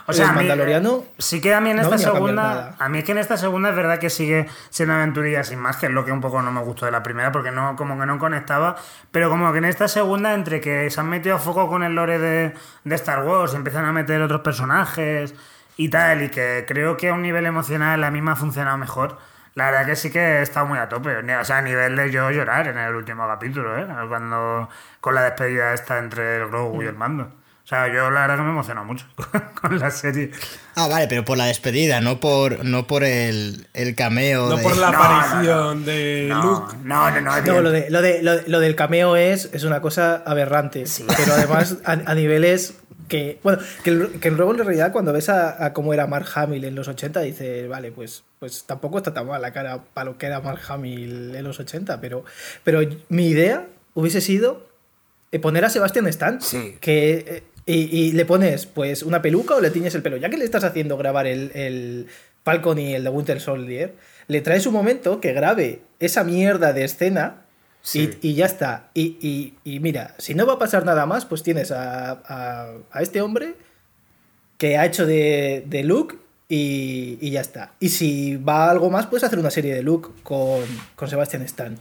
o 0.08 0.14
sea, 0.14 0.32
Mandaloriano. 0.34 1.04
sí 1.18 1.42
que 1.42 1.54
a 1.54 1.62
mí 1.62 1.72
en 1.72 1.80
esta 1.80 1.98
segunda. 1.98 2.76
A, 2.78 2.90
mí 2.90 3.00
es 3.00 3.04
que 3.04 3.14
en 3.14 3.18
esta 3.18 3.38
segunda 3.38 3.70
es 3.70 3.76
verdad 3.76 3.98
que 3.98 4.10
sigue 4.10 4.48
siendo 4.70 4.94
aventurilla 4.94 5.44
sin 5.44 5.60
más, 5.60 5.78
que 5.78 5.88
es 5.88 5.92
lo 5.92 6.06
que 6.06 6.12
un 6.12 6.22
poco 6.22 6.42
no 6.42 6.52
me 6.52 6.62
gustó 6.62 6.86
de 6.86 6.92
la 6.92 7.02
primera, 7.02 7.32
porque 7.32 7.52
no, 7.52 7.76
como 7.76 8.00
que 8.00 8.06
no 8.06 8.20
conectaba. 8.20 8.76
Pero 9.12 9.30
como 9.30 9.52
que 9.52 9.58
en 9.58 9.66
esta 9.66 9.88
segunda, 9.88 10.34
entre 10.34 10.62
que 10.62 10.90
se 10.90 11.00
han 11.00 11.10
metido 11.10 11.36
a 11.36 11.40
foco 11.40 11.68
con 11.68 11.84
el 11.84 11.96
lore 11.96 12.20
de, 12.20 12.54
de 12.84 12.96
Star 12.96 13.24
Wars, 13.24 13.56
empiezan 13.56 13.86
a 13.86 13.92
meter 13.92 14.22
otros 14.22 14.42
personajes 14.42 15.34
y 15.78 15.90
tal, 15.90 16.22
y 16.22 16.30
que 16.30 16.66
creo 16.68 16.98
que 16.98 17.10
a 17.10 17.14
un 17.14 17.24
nivel 17.24 17.46
emocional 17.46 18.00
la 18.00 18.12
misma 18.12 18.34
ha 18.34 18.36
funcionado 18.36 18.78
mejor. 18.78 19.18
La 19.56 19.72
verdad 19.72 19.86
que 19.86 19.96
sí 19.96 20.12
que 20.12 20.20
he 20.20 20.42
estado 20.42 20.66
muy 20.66 20.78
a 20.78 20.90
tope. 20.90 21.18
O 21.18 21.46
sea, 21.46 21.58
a 21.58 21.62
nivel 21.62 21.96
de 21.96 22.12
yo 22.12 22.30
llorar 22.30 22.68
en 22.68 22.78
el 22.78 22.94
último 22.94 23.26
capítulo, 23.28 23.78
¿eh? 23.78 23.88
Cuando. 24.08 24.70
con 25.00 25.16
la 25.16 25.24
despedida 25.24 25.74
esta 25.74 25.98
entre 25.98 26.38
el 26.38 26.48
Grogu 26.48 26.84
y 26.84 26.86
el 26.86 26.96
mando. 26.96 27.32
O 27.66 27.68
sea, 27.68 27.88
yo 27.88 28.12
la 28.12 28.22
verdad 28.22 28.36
que 28.36 28.44
me 28.44 28.52
emociona 28.52 28.84
mucho 28.84 29.08
con 29.60 29.80
la 29.80 29.90
serie. 29.90 30.30
Ah, 30.76 30.88
vale, 30.88 31.08
pero 31.08 31.26
por 31.26 31.36
la 31.36 31.46
despedida, 31.46 32.00
no 32.00 32.20
por, 32.20 32.64
no 32.64 32.86
por 32.86 33.04
el, 33.04 33.66
el 33.74 33.96
cameo. 33.96 34.48
No 34.50 34.60
por 34.60 34.78
la 34.78 34.90
aparición 34.90 35.84
de 35.84 36.30
Luke. 36.30 36.76
No, 36.84 37.10
no, 37.10 37.22
no. 37.22 37.42
no 37.42 37.62
lo, 37.62 37.72
de, 37.72 37.90
lo, 37.90 38.04
de, 38.04 38.44
lo, 38.46 38.60
del 38.60 38.76
cameo 38.76 39.16
es, 39.16 39.50
es 39.52 39.64
una 39.64 39.82
cosa 39.82 40.22
aberrante. 40.28 40.86
Sí. 40.86 41.08
Pero 41.18 41.34
además, 41.38 41.78
a, 41.86 42.14
niveles 42.14 42.76
que. 43.08 43.40
Bueno, 43.42 43.58
que, 43.84 43.90
el, 43.90 44.20
que 44.20 44.30
luego 44.30 44.52
en 44.52 44.60
realidad, 44.60 44.92
cuando 44.92 45.12
ves 45.12 45.30
a, 45.30 45.74
cómo 45.74 45.92
era 45.92 46.06
Mark 46.06 46.28
Hamill 46.36 46.66
en 46.66 46.76
los 46.76 46.88
80, 46.88 47.20
dices, 47.22 47.68
vale, 47.68 47.92
pues, 47.92 48.26
pues 48.38 48.66
tampoco 48.66 49.00
está 49.00 49.12
tan 49.12 49.26
mal 49.26 49.42
la 49.42 49.54
cara 49.54 49.86
para 49.96 50.06
lo 50.06 50.20
que 50.20 50.28
era 50.28 50.40
Mark 50.40 50.62
Hamill 50.68 51.34
en 51.34 51.44
los 51.44 51.60
80. 51.60 52.00
Pero, 52.00 52.26
pero 52.64 52.82
mi 53.10 53.26
idea 53.26 53.66
hubiese 53.96 54.22
sido 54.22 54.68
poner 55.42 55.66
a 55.66 55.70
Sebastian 55.72 56.06
Stan. 56.08 56.40
Sí. 56.40 56.78
Que 56.80 57.55
y, 57.66 58.12
le 58.12 58.26
pones 58.26 58.66
pues 58.66 59.02
una 59.02 59.22
peluca 59.22 59.56
o 59.56 59.62
le 59.62 59.72
tiñes 59.72 59.96
el 59.96 60.04
pelo. 60.04 60.18
Ya 60.18 60.30
que 60.30 60.38
le 60.38 60.46
estás 60.46 60.64
haciendo 60.64 60.98
grabar 60.98 61.26
el, 61.26 61.52
el 61.56 62.08
Falcon 62.44 62.78
y 62.78 62.94
el 62.94 63.04
de 63.04 63.10
Winter 63.10 63.42
Soldier, 63.42 63.96
le 64.28 64.42
traes 64.42 64.68
un 64.68 64.74
momento 64.74 65.20
que 65.20 65.34
grabe 65.34 65.82
esa 66.00 66.24
mierda 66.24 66.74
de 66.74 66.84
escena 66.84 67.46
y, 67.94 68.34
ya 68.34 68.46
está. 68.46 68.90
Y, 68.94 69.54
mira, 69.64 70.16
si 70.18 70.34
no 70.34 70.46
va 70.46 70.54
a 70.54 70.60
pasar 70.60 70.86
nada 70.86 71.06
más, 71.06 71.26
pues 71.26 71.44
tienes 71.44 71.72
a, 71.72 72.72
este 73.00 73.22
hombre 73.22 73.56
que 74.58 74.78
ha 74.78 74.86
hecho 74.86 75.06
de, 75.06 75.64
de 75.68 75.84
Luke 75.84 76.16
y, 76.50 77.30
ya 77.30 77.42
está. 77.42 77.74
Y 77.80 77.90
si 77.90 78.38
va 78.38 78.70
algo 78.70 78.90
más, 78.90 79.08
puedes 79.08 79.24
hacer 79.24 79.40
una 79.40 79.52
serie 79.52 79.74
de 79.74 79.84
Luke 79.84 80.10
con, 80.24 80.64
con 80.96 81.10
Sebastian 81.10 81.44
Stan. 81.44 81.78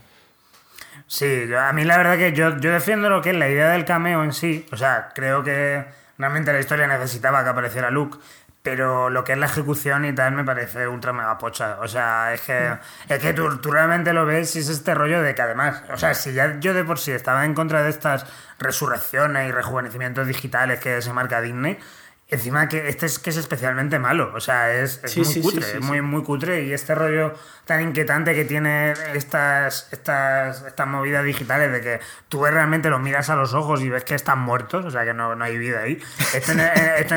Sí, 1.15 1.47
a 1.57 1.71
mí 1.71 1.85
la 1.85 1.95
verdad 1.95 2.17
que 2.17 2.33
yo, 2.33 2.57
yo 2.57 2.73
defiendo 2.73 3.09
lo 3.09 3.21
que 3.21 3.29
es 3.29 3.37
la 3.37 3.47
idea 3.47 3.69
del 3.69 3.85
cameo 3.85 4.21
en 4.21 4.33
sí. 4.33 4.65
O 4.73 4.75
sea, 4.75 5.11
creo 5.15 5.45
que 5.45 5.85
realmente 6.17 6.51
la 6.51 6.59
historia 6.59 6.87
necesitaba 6.87 7.41
que 7.41 7.51
apareciera 7.51 7.89
Luke. 7.89 8.17
Pero 8.61 9.09
lo 9.09 9.23
que 9.23 9.31
es 9.31 9.37
la 9.37 9.45
ejecución 9.45 10.03
y 10.03 10.13
tal 10.13 10.33
me 10.33 10.43
parece 10.43 10.89
ultra 10.89 11.13
mega 11.13 11.37
pocha. 11.37 11.77
O 11.79 11.87
sea, 11.87 12.33
es 12.33 12.41
que, 12.41 12.69
es 13.07 13.19
que 13.19 13.31
tú, 13.31 13.59
tú 13.59 13.71
realmente 13.71 14.11
lo 14.11 14.25
ves 14.25 14.57
y 14.57 14.59
es 14.59 14.67
este 14.67 14.93
rollo 14.93 15.21
de 15.21 15.33
que 15.35 15.41
además, 15.41 15.83
o 15.89 15.95
sea, 15.95 16.13
si 16.15 16.33
ya 16.33 16.59
yo 16.59 16.73
de 16.73 16.83
por 16.83 16.99
sí 16.99 17.11
estaba 17.11 17.45
en 17.45 17.53
contra 17.53 17.81
de 17.83 17.91
estas 17.91 18.25
resurrecciones 18.59 19.47
y 19.47 19.51
rejuvenecimientos 19.53 20.27
digitales 20.27 20.81
que 20.81 21.01
se 21.01 21.13
marca 21.13 21.39
Disney, 21.39 21.79
Encima 22.27 22.67
que 22.67 22.89
este 22.89 23.05
es 23.05 23.19
que 23.19 23.29
es 23.29 23.37
especialmente 23.37 23.99
malo, 23.99 24.31
o 24.33 24.39
sea, 24.39 24.73
es, 24.73 24.99
muy 25.15 25.41
cutre, 25.43 25.79
muy, 25.79 26.01
muy 26.01 26.23
cutre 26.23 26.63
y 26.63 26.73
este 26.73 26.95
rollo 26.95 27.33
tan 27.65 27.83
inquietante 27.83 28.33
que 28.33 28.45
tiene 28.45 28.93
estas, 29.13 29.87
estas, 29.91 30.63
estas 30.63 30.87
movidas 30.87 31.23
digitales 31.23 31.71
de 31.71 31.81
que 31.81 31.99
tú 32.27 32.43
realmente 32.43 32.89
los 32.89 32.99
miras 32.99 33.29
a 33.29 33.35
los 33.35 33.53
ojos 33.53 33.81
y 33.81 33.89
ves 33.89 34.05
que 34.05 34.15
están 34.15 34.39
muertos, 34.39 34.85
o 34.85 34.89
sea 34.89 35.05
que 35.05 35.13
no, 35.13 35.35
hay 35.39 35.55
vida 35.59 35.81
ahí. 35.81 36.01
Esto 36.33 36.53
en, 36.53 36.61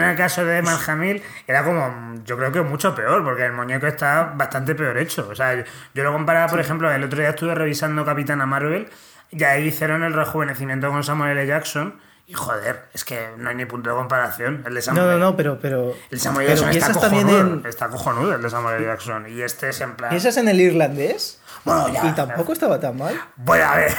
el, 0.05 0.15
caso 0.15 0.45
de 0.45 0.61
Malhamil 0.61 1.23
era 1.47 1.65
como, 1.65 2.23
yo 2.27 2.37
creo 2.37 2.53
que 2.53 2.61
mucho 2.61 2.95
peor, 2.95 3.25
porque 3.25 3.47
el 3.47 3.53
muñeco 3.55 3.87
está 3.87 4.35
bastante 4.37 4.75
peor 4.75 4.99
hecho. 4.99 5.27
O 5.31 5.35
sea, 5.35 5.65
yo 5.95 6.05
lo 6.05 6.13
comparaba, 6.13 6.49
por 6.49 6.61
ejemplo, 6.61 6.93
el 6.93 7.03
otro 7.03 7.19
día 7.19 7.31
estuve 7.31 7.55
revisando 7.55 8.05
Capitana 8.05 8.45
Marvel 8.45 8.91
y 9.31 9.43
ahí 9.43 9.69
hicieron 9.69 10.03
el 10.03 10.13
rejuvenecimiento 10.13 10.91
con 10.91 11.03
Samuel 11.03 11.39
L. 11.39 11.47
Jackson 11.47 11.99
y 12.29 12.35
joder, 12.35 12.85
es 12.93 13.07
que 13.07 13.31
no 13.39 13.49
hay 13.49 13.57
ni 13.57 13.65
punto 13.65 13.89
de 13.89 13.97
comparación. 13.97 14.63
El 14.67 14.75
de 14.75 14.83
Samuel, 14.83 15.07
no, 15.07 15.13
no, 15.13 15.19
no, 15.19 15.37
pero. 15.37 15.59
pero 15.59 15.95
el 16.11 16.21
Samuel 16.21 16.47
Jackson 16.47 16.69
está 16.69 16.93
cojonudo, 16.93 17.67
está 17.67 17.89
cojonudo, 17.89 18.35
el 18.35 18.43
de 18.43 18.51
Samuel 18.51 18.85
Jackson. 18.85 19.27
Y 19.33 19.41
este 19.41 19.71
es 19.71 19.81
en 19.81 19.97
plan. 19.97 20.11
¿Piensas 20.11 20.37
en 20.37 20.47
el 20.47 20.61
irlandés? 20.61 21.41
Bueno, 21.65 21.89
ya. 21.89 22.07
Y 22.07 22.13
tampoco 22.15 22.53
estaba 22.53 22.79
tan 22.79 22.99
mal. 22.99 23.19
Voy 23.37 23.61
a 23.61 23.77
ver. 23.77 23.95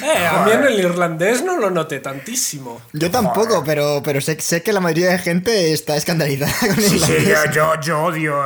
Eh, 0.05 0.27
a 0.27 0.45
mí 0.45 0.51
en 0.51 0.63
el 0.63 0.79
irlandés 0.79 1.43
no 1.43 1.57
lo 1.57 1.71
noté 1.71 1.99
tantísimo. 1.99 2.79
Yo 2.93 3.09
tampoco, 3.09 3.63
pero, 3.65 4.01
pero 4.03 4.21
sé, 4.21 4.39
sé, 4.39 4.61
que 4.61 4.71
la 4.71 4.79
mayoría 4.79 5.09
de 5.09 5.17
gente 5.17 5.73
está 5.73 5.95
escandalizada 5.95 6.53
con 6.67 6.75
sí, 6.75 6.99
sí, 6.99 7.25
yo, 7.51 7.79
yo, 7.81 8.03
odio. 8.03 8.39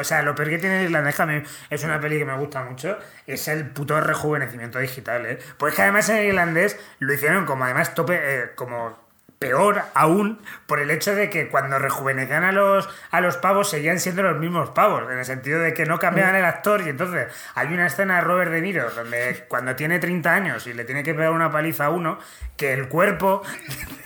o 0.00 0.04
sea, 0.04 0.22
lo 0.22 0.34
peor 0.34 0.48
que 0.48 0.58
tiene 0.58 0.78
el 0.80 0.84
irlandés, 0.86 1.14
que 1.14 1.22
a 1.22 1.26
mí 1.26 1.42
es 1.68 1.84
una 1.84 2.00
peli 2.00 2.18
que 2.18 2.24
me 2.24 2.38
gusta 2.38 2.64
mucho, 2.64 2.96
es 3.26 3.46
el 3.48 3.68
puto 3.68 4.00
rejuvenecimiento 4.00 4.78
digital, 4.78 5.26
¿eh? 5.26 5.38
Pues 5.58 5.74
que 5.74 5.82
además 5.82 6.08
en 6.08 6.16
el 6.16 6.26
irlandés 6.28 6.78
lo 6.98 7.12
hicieron 7.12 7.44
como 7.44 7.64
además 7.64 7.94
tope, 7.94 8.18
eh, 8.18 8.50
como 8.54 9.05
peor 9.38 9.82
aún 9.94 10.38
por 10.66 10.80
el 10.80 10.90
hecho 10.90 11.14
de 11.14 11.28
que 11.30 11.48
cuando 11.48 11.78
rejuvenecían 11.78 12.44
a 12.44 12.52
los, 12.52 12.88
a 13.10 13.20
los 13.20 13.36
pavos 13.36 13.68
seguían 13.68 14.00
siendo 14.00 14.22
los 14.22 14.38
mismos 14.38 14.70
pavos, 14.70 15.10
en 15.10 15.18
el 15.18 15.24
sentido 15.24 15.60
de 15.60 15.74
que 15.74 15.84
no 15.84 15.98
cambiaban 15.98 16.34
el 16.36 16.44
actor 16.44 16.82
y 16.84 16.88
entonces 16.88 17.26
hay 17.54 17.68
una 17.68 17.86
escena 17.86 18.16
de 18.16 18.20
Robert 18.22 18.50
De 18.50 18.60
Niro 18.60 18.90
donde 18.90 19.44
cuando 19.48 19.76
tiene 19.76 19.98
30 19.98 20.32
años 20.32 20.66
y 20.66 20.72
le 20.72 20.84
tiene 20.84 21.02
que 21.02 21.14
pegar 21.14 21.32
una 21.32 21.50
paliza 21.50 21.86
a 21.86 21.90
uno, 21.90 22.18
que 22.56 22.72
el 22.72 22.88
cuerpo 22.88 23.42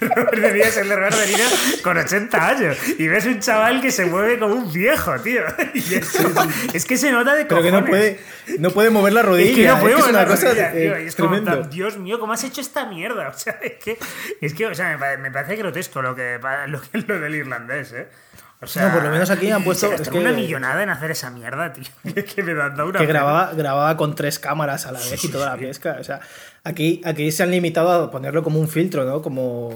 de 0.01 0.09
Robert 0.09 0.39
De 0.39 0.53
Niro 0.53 0.66
es 0.66 0.76
el 0.76 0.89
de 0.89 0.97
Robert 0.97 1.16
De 1.16 1.26
Niro 1.26 1.45
con 1.83 1.97
80 1.97 2.49
años 2.49 2.78
y 2.99 3.09
ves 3.09 3.26
un 3.26 3.41
chaval 3.41 3.81
que 3.81 3.93
se 3.93 4.07
mueve 4.07 4.39
como 4.39 4.55
un 4.55 4.72
viejo, 4.72 5.18
tío. 5.20 5.43
es, 6.74 6.85
que 6.85 6.97
se 6.97 7.12
nota 7.12 7.35
de 7.35 7.45
Pero 7.45 7.62
que 7.62 7.70
no 7.70 7.85
puede, 7.85 8.20
no 8.59 8.70
puede 8.70 8.91
mover 8.91 9.12
la 9.12 9.22
rodilla. 9.22 9.51
Es 9.51 9.57
que 9.57 9.66
no 9.66 9.81
puede 9.81 9.97
mover 9.97 10.14
la 10.14 10.24
rodilla, 10.24 10.72
tío. 10.72 11.62
Dios 11.70 11.99
mío, 11.99 12.18
¿cómo 12.18 12.33
has 12.33 12.45
hecho 12.45 12.61
esta 12.61 12.87
mierda? 12.87 13.31
O 13.41 13.43
sea, 13.43 13.59
es 13.62 13.83
que, 13.83 13.99
es 14.41 14.55
que 14.55 14.66
o 14.66 14.74
sea, 14.74 14.99
me, 14.99 15.20
me 15.21 15.31
parece 15.31 15.57
grotesco 15.57 16.03
lo 16.03 16.14
que, 16.14 16.39
lo 16.68 16.81
que 16.81 16.99
lo 16.99 17.21
del 17.21 17.35
irlandés, 17.35 17.93
¿eh? 17.93 18.09
O 18.62 18.66
sea, 18.66 18.89
no, 18.89 18.95
por 18.95 19.03
lo 19.05 19.11
menos 19.11 19.31
aquí 19.31 19.51
han 19.51 19.64
puesto. 19.64 19.93
Es 19.93 20.09
que, 20.09 20.18
una 20.18 20.33
millonada 20.33 20.83
en 20.83 20.91
hacer 20.91 21.11
esa 21.11 21.31
mierda, 21.31 21.73
tío. 21.73 21.85
que 22.25 22.43
me 22.43 22.55
da 22.55 22.85
una 22.85 22.99
que 22.99 23.07
grababa, 23.07 23.53
grababa 23.55 23.97
con 23.97 24.14
tres 24.14 24.39
cámaras 24.39 24.87
a 24.87 24.93
la 24.93 24.99
vez 24.99 25.25
y 25.25 25.29
toda 25.29 25.47
la 25.47 25.57
pesca. 25.57 25.97
O 25.99 26.05
sea, 26.05 26.21
aquí, 26.64 27.01
aquí 27.05 27.33
se 27.33 27.43
han 27.43 27.51
limitado 27.51 27.91
a 27.91 28.11
ponerlo 28.11 28.43
como 28.43 28.61
un 28.61 28.68
filtro, 28.68 29.05
¿no? 29.05 29.23
Como. 29.23 29.71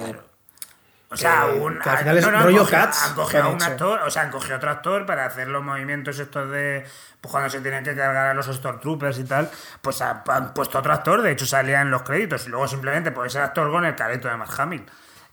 O 1.10 1.16
sea, 1.16 1.46
un, 1.46 1.78
al 1.80 1.98
final 1.98 2.18
es 2.18 2.42
rollo 2.42 2.66
cats. 2.66 3.04
Han 3.04 3.14
cogido 3.14 3.44
a 3.44 3.48
un 3.48 3.62
actor, 3.62 4.00
o 4.00 4.10
sea, 4.10 4.22
han 4.22 4.30
cogido 4.30 4.56
otro 4.56 4.70
actor 4.70 5.06
para 5.06 5.26
hacer 5.26 5.48
los 5.48 5.62
movimientos 5.62 6.18
estos 6.18 6.50
de. 6.50 6.84
Pues 7.20 7.30
cuando 7.30 7.48
se 7.48 7.60
tienen 7.60 7.84
que 7.84 7.94
cargar 7.94 8.26
a 8.26 8.34
los 8.34 8.46
Stormtroopers 8.46 9.18
y 9.18 9.24
tal, 9.24 9.48
pues 9.80 10.02
han, 10.02 10.52
puesto 10.52 10.78
otro 10.78 10.92
actor, 10.92 11.22
de 11.22 11.30
hecho 11.30 11.46
salía 11.46 11.80
en 11.80 11.90
los 11.90 12.02
créditos, 12.02 12.46
y 12.46 12.50
luego 12.50 12.68
simplemente 12.68 13.12
puede 13.12 13.30
ser 13.30 13.40
actor 13.40 13.70
con 13.70 13.86
el 13.86 13.94
careto 13.94 14.28
de 14.28 14.36
Mark 14.36 14.50
Hamill. 14.58 14.84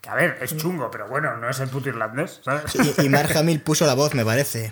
Que 0.02 0.10
a 0.10 0.16
ver, 0.16 0.39
es 0.41 0.58
chungo, 0.58 0.89
pero 0.89 1.08
bueno, 1.08 1.38
no 1.38 1.47
es 1.47 1.60
el 1.60 1.70
puto 1.70 1.89
irlandés, 1.89 2.41
¿sabes? 2.43 2.76
y, 2.97 3.10
Mark 3.10 3.30
Hamill 3.38 3.62
puso 3.62 3.86
la 3.86 3.93
voz, 3.93 4.16
me 4.16 4.26
parece. 4.26 4.72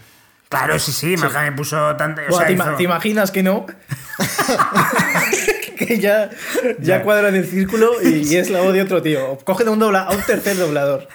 Claro, 0.50 0.80
sí, 0.80 0.92
sí, 0.92 1.16
Mark 1.18 1.38
Hamill 1.38 1.54
puso 1.54 1.96
tanto. 1.96 2.22
O 2.28 2.36
sea, 2.36 2.48
¿te, 2.48 2.84
imaginas 2.84 3.30
que 3.30 3.44
no? 3.44 3.68
que 5.78 6.00
ya, 6.00 6.32
ya 6.80 7.04
cuadra 7.04 7.30
en 7.30 7.36
el 7.36 7.48
círculo 7.48 7.92
y, 8.02 8.36
es 8.36 8.50
la 8.50 8.62
voz 8.62 8.74
de 8.74 8.82
otro 8.82 9.04
tío. 9.04 9.38
Cogen 9.44 9.68
a 9.68 9.72
un, 9.72 9.80
dobla, 9.80 10.02
a 10.02 10.12
un 10.12 10.22
tercer 10.24 10.58
doblador. 10.58 11.08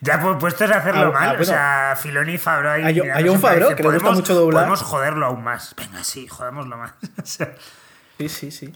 Ya 0.00 0.20
pues, 0.20 0.36
puestos 0.40 0.70
a 0.70 0.78
hacerlo 0.78 1.06
ah, 1.06 1.12
mal, 1.12 1.36
ah, 1.36 1.40
o 1.40 1.44
sea, 1.44 1.98
Filoni 2.00 2.34
y 2.34 2.38
Fabro 2.38 2.72
ahí. 2.72 2.82
Hay, 2.82 3.00
hay 3.00 3.28
un 3.28 3.40
Fabro 3.40 3.76
que 3.76 3.82
le 3.82 3.90
gusta 3.90 4.10
mucho 4.10 4.34
doblar. 4.34 4.64
Podemos 4.64 4.82
joderlo 4.82 5.26
aún 5.26 5.44
más. 5.44 5.74
Venga, 5.76 6.02
sí, 6.02 6.26
jodémoslo 6.26 6.76
más. 6.76 6.92
sí, 7.24 8.28
sí, 8.28 8.50
sí. 8.50 8.74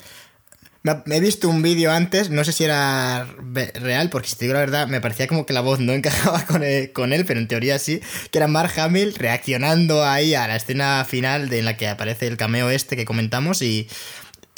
Me 1.04 1.16
he 1.16 1.20
visto 1.20 1.48
un 1.48 1.62
vídeo 1.62 1.90
antes, 1.90 2.30
no 2.30 2.44
sé 2.44 2.52
si 2.52 2.64
era 2.64 3.26
real, 3.74 4.10
porque 4.10 4.28
si 4.28 4.36
te 4.36 4.44
digo 4.44 4.54
la 4.54 4.60
verdad, 4.60 4.86
me 4.86 5.00
parecía 5.00 5.26
como 5.26 5.46
que 5.46 5.52
la 5.52 5.60
voz 5.60 5.80
no 5.80 5.92
encajaba 5.94 6.44
con 6.44 6.62
él, 6.62 6.92
con 6.92 7.12
él 7.12 7.24
pero 7.26 7.40
en 7.40 7.48
teoría 7.48 7.78
sí, 7.78 8.00
que 8.30 8.38
era 8.38 8.46
Mark 8.46 8.72
Hamill 8.78 9.14
reaccionando 9.14 10.04
ahí 10.04 10.34
a 10.34 10.46
la 10.46 10.56
escena 10.56 11.04
final 11.08 11.48
de 11.48 11.58
en 11.58 11.64
la 11.64 11.76
que 11.76 11.88
aparece 11.88 12.26
el 12.26 12.36
cameo 12.36 12.70
este 12.70 12.96
que 12.96 13.04
comentamos 13.04 13.62
y, 13.62 13.88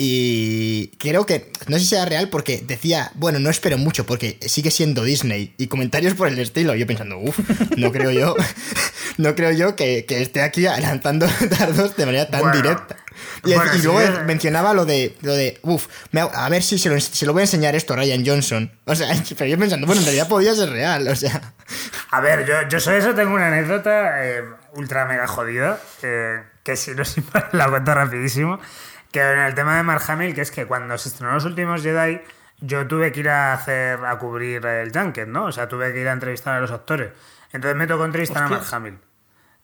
y 0.00 0.92
creo 0.98 1.26
que, 1.26 1.50
no 1.66 1.76
sé 1.76 1.82
si 1.82 1.90
sea 1.90 2.04
real 2.04 2.28
porque 2.28 2.62
decía, 2.64 3.10
bueno, 3.16 3.40
no 3.40 3.50
espero 3.50 3.78
mucho 3.78 4.06
porque 4.06 4.38
sigue 4.46 4.70
siendo 4.70 5.02
Disney 5.02 5.54
y 5.58 5.66
comentarios 5.66 6.14
por 6.14 6.28
el 6.28 6.38
estilo. 6.38 6.76
Yo 6.76 6.86
pensando, 6.86 7.18
uff, 7.18 7.36
no 7.76 7.90
creo 7.90 8.12
yo, 8.12 8.36
no 9.16 9.34
creo 9.34 9.50
yo 9.50 9.74
que, 9.74 10.06
esté 10.08 10.42
aquí 10.42 10.62
lanzando 10.62 11.26
dardos 11.58 11.96
de 11.96 12.06
manera 12.06 12.30
tan 12.30 12.52
directa. 12.52 12.96
Y, 13.44 13.82
luego 13.82 14.00
mencionaba 14.24 14.74
lo 14.74 14.84
de, 14.84 15.16
lo 15.22 15.34
de 15.34 15.58
uff, 15.62 15.86
a 16.34 16.48
ver 16.48 16.62
si 16.62 16.78
se 16.78 16.88
lo, 17.26 17.32
voy 17.32 17.40
a 17.40 17.44
enseñar 17.44 17.74
esto 17.74 17.94
a 17.94 17.96
Ryan 17.96 18.24
Johnson. 18.24 18.70
O 18.84 18.94
sea, 18.94 19.08
pero 19.38 19.50
yo 19.50 19.58
pensando, 19.58 19.86
bueno, 19.86 20.00
en 20.00 20.06
realidad 20.06 20.28
podía 20.28 20.54
ser 20.54 20.70
real, 20.70 21.06
o 21.08 21.16
sea. 21.16 21.54
A 22.10 22.20
ver, 22.20 22.46
yo, 22.46 22.68
yo 22.68 22.80
sobre 22.80 22.98
eso 22.98 23.14
tengo 23.14 23.34
una 23.34 23.48
anécdota 23.48 24.24
eh, 24.24 24.44
ultra 24.74 25.04
mega 25.04 25.26
jodida, 25.26 25.78
que 26.00 26.76
si 26.76 26.92
no, 26.92 27.02
la 27.52 27.68
cuento 27.68 27.94
rapidísimo. 27.94 28.60
Que 29.12 29.20
en 29.20 29.38
el 29.38 29.54
tema 29.54 29.76
de 29.76 29.82
Mark 29.82 30.02
Hamill, 30.08 30.34
que 30.34 30.42
es 30.42 30.50
que 30.50 30.66
cuando 30.66 30.98
se 30.98 31.08
estrenó 31.08 31.32
Los 31.32 31.46
Últimos 31.46 31.82
Jedi, 31.82 32.20
yo 32.60 32.86
tuve 32.86 33.10
que 33.12 33.20
ir 33.20 33.30
a 33.30 33.54
hacer 33.54 34.04
a 34.04 34.18
cubrir 34.18 34.66
el 34.66 34.92
Junket, 34.92 35.28
¿no? 35.28 35.44
O 35.44 35.52
sea, 35.52 35.68
tuve 35.68 35.92
que 35.92 36.00
ir 36.00 36.08
a 36.08 36.12
entrevistar 36.12 36.54
a 36.54 36.60
los 36.60 36.70
actores. 36.70 37.10
Entonces 37.52 37.76
me 37.76 37.86
tocó 37.86 38.04
entrevistar 38.04 38.42
a 38.42 38.48
Mark 38.48 38.66
Hamill. 38.70 38.98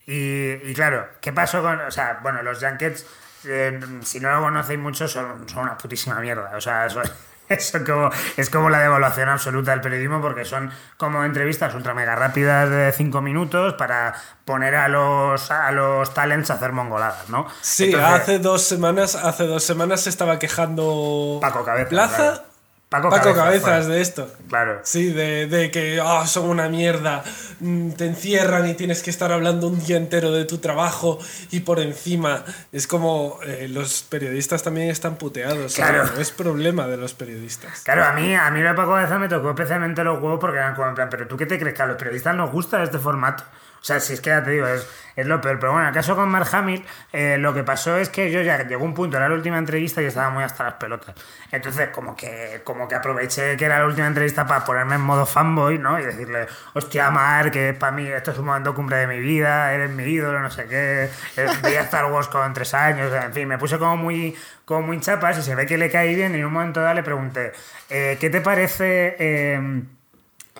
Y, 0.06 0.74
claro, 0.74 1.08
¿qué 1.20 1.32
pasó 1.32 1.62
con...? 1.62 1.80
O 1.80 1.90
sea, 1.90 2.20
bueno, 2.22 2.42
los 2.42 2.62
Junkets, 2.62 3.06
eh, 3.46 3.80
si 4.02 4.20
no 4.20 4.30
lo 4.34 4.42
conocéis 4.42 4.78
mucho, 4.78 5.08
son, 5.08 5.48
son 5.48 5.64
una 5.64 5.76
putísima 5.76 6.20
mierda. 6.20 6.52
O 6.56 6.60
sea, 6.60 6.86
eso, 6.86 7.02
eso 7.48 7.84
como, 7.84 8.10
es 8.36 8.50
como 8.50 8.70
la 8.70 8.80
devaluación 8.80 9.28
absoluta 9.28 9.70
del 9.72 9.80
periodismo 9.80 10.20
porque 10.20 10.44
son 10.44 10.70
como 10.96 11.24
entrevistas 11.24 11.74
ultra 11.74 11.94
mega 11.94 12.14
rápidas 12.14 12.70
de 12.70 12.92
cinco 12.92 13.20
minutos 13.20 13.74
para 13.74 14.14
poner 14.44 14.74
a 14.74 14.88
los, 14.88 15.50
a 15.50 15.70
los 15.72 16.12
talents 16.14 16.50
a 16.50 16.54
hacer 16.54 16.72
mongoladas, 16.72 17.28
¿no? 17.28 17.46
Sí, 17.60 17.94
hace 17.94 18.38
dos 18.38 18.62
semanas, 18.62 19.14
hace 19.14 19.46
dos 19.46 19.64
semanas 19.64 20.02
se 20.02 20.10
estaba 20.10 20.38
quejando 20.38 21.38
Paco 21.40 21.64
Cabeza. 21.64 21.88
Plaza. 21.88 22.44
Paco, 22.88 23.10
Cabezas, 23.10 23.88
de 23.88 24.00
esto. 24.00 24.32
Claro. 24.48 24.80
Sí, 24.84 25.12
de, 25.12 25.70
que 25.72 26.00
oh, 26.00 26.26
son 26.26 26.48
una 26.48 26.68
mierda, 26.68 27.24
mm, 27.58 27.92
te 27.92 28.06
encierran 28.06 28.68
y 28.68 28.74
tienes 28.74 29.02
que 29.02 29.10
estar 29.10 29.32
hablando 29.32 29.66
un 29.66 29.84
día 29.84 29.96
entero 29.96 30.30
de 30.30 30.44
tu 30.44 30.58
trabajo 30.58 31.18
y 31.50 31.60
por 31.60 31.80
encima. 31.80 32.44
Es 32.70 32.86
como 32.86 33.40
eh, 33.44 33.66
los 33.68 34.02
periodistas 34.02 34.62
también 34.62 34.90
están 34.90 35.16
puteados. 35.16 35.74
Claro. 35.74 36.04
No 36.14 36.20
es 36.20 36.30
problema 36.30 36.86
de 36.86 36.96
los 36.96 37.14
periodistas. 37.14 37.80
Claro, 37.80 38.04
a 38.04 38.12
mí, 38.12 38.34
a 38.34 38.50
mí 38.50 38.60
de 38.60 38.74
Paco 38.74 38.92
Cabezas 38.92 39.18
me 39.18 39.28
tocó 39.28 39.50
especialmente 39.50 40.04
los 40.04 40.22
huevos 40.22 40.38
porque 40.38 40.58
eran 40.58 40.76
como 40.76 40.88
en 40.88 40.94
plan, 40.94 41.08
pero 41.10 41.26
tú 41.26 41.36
qué 41.36 41.46
te 41.46 41.58
crees 41.58 41.74
que 41.74 41.82
a 41.82 41.86
los 41.86 41.96
periodistas 41.96 42.36
nos 42.36 42.52
gusta 42.52 42.82
este 42.82 42.98
formato. 42.98 43.42
O 43.84 43.86
sea, 43.86 44.00
si 44.00 44.14
es 44.14 44.22
que 44.22 44.30
ya 44.30 44.42
te 44.42 44.50
digo, 44.50 44.66
es, 44.66 44.88
es 45.14 45.26
lo 45.26 45.42
peor. 45.42 45.58
Pero 45.60 45.72
bueno, 45.72 45.86
en 45.86 45.88
el 45.88 45.94
caso 45.94 46.16
con 46.16 46.26
Mark 46.30 46.48
Hamill, 46.50 46.82
eh, 47.12 47.36
lo 47.36 47.52
que 47.52 47.64
pasó 47.64 47.98
es 47.98 48.08
que 48.08 48.30
yo 48.30 48.40
ya 48.40 48.66
llegó 48.66 48.82
un 48.82 48.94
punto, 48.94 49.18
era 49.18 49.28
la 49.28 49.34
última 49.34 49.58
entrevista 49.58 50.00
y 50.00 50.06
estaba 50.06 50.30
muy 50.30 50.42
hasta 50.42 50.64
las 50.64 50.72
pelotas. 50.74 51.14
Entonces, 51.52 51.90
como 51.90 52.16
que, 52.16 52.62
como 52.64 52.88
que 52.88 52.94
aproveché 52.94 53.58
que 53.58 53.64
era 53.66 53.78
la 53.80 53.84
última 53.84 54.06
entrevista 54.06 54.46
para 54.46 54.64
ponerme 54.64 54.94
en 54.94 55.02
modo 55.02 55.26
fanboy, 55.26 55.76
¿no? 55.76 56.00
Y 56.00 56.04
decirle, 56.04 56.46
hostia, 56.72 57.10
Mark, 57.10 57.50
que 57.50 57.74
para 57.74 57.92
mí 57.92 58.06
esto 58.06 58.30
es 58.30 58.38
un 58.38 58.46
momento 58.46 58.74
cumbre 58.74 58.96
de 58.96 59.06
mi 59.06 59.18
vida, 59.18 59.74
eres 59.74 59.90
mi 59.90 60.04
ídolo, 60.04 60.40
no 60.40 60.50
sé 60.50 60.64
qué. 60.64 61.10
Eh, 61.36 61.46
veía 61.62 61.82
Star 61.82 62.06
Wars 62.06 62.28
con 62.28 62.54
tres 62.54 62.72
años, 62.72 63.12
en 63.12 63.34
fin, 63.34 63.46
me 63.46 63.58
puse 63.58 63.78
como 63.78 63.98
muy, 63.98 64.34
como 64.64 64.80
muy 64.86 64.98
chapas 65.00 65.36
y 65.36 65.42
se 65.42 65.54
ve 65.54 65.66
que 65.66 65.76
le 65.76 65.90
caí 65.90 66.14
bien 66.14 66.34
y 66.34 66.38
en 66.38 66.46
un 66.46 66.54
momento 66.54 66.80
dado 66.80 66.94
le 66.94 67.02
pregunté, 67.02 67.52
eh, 67.90 68.16
¿qué 68.18 68.30
te 68.30 68.40
parece... 68.40 69.93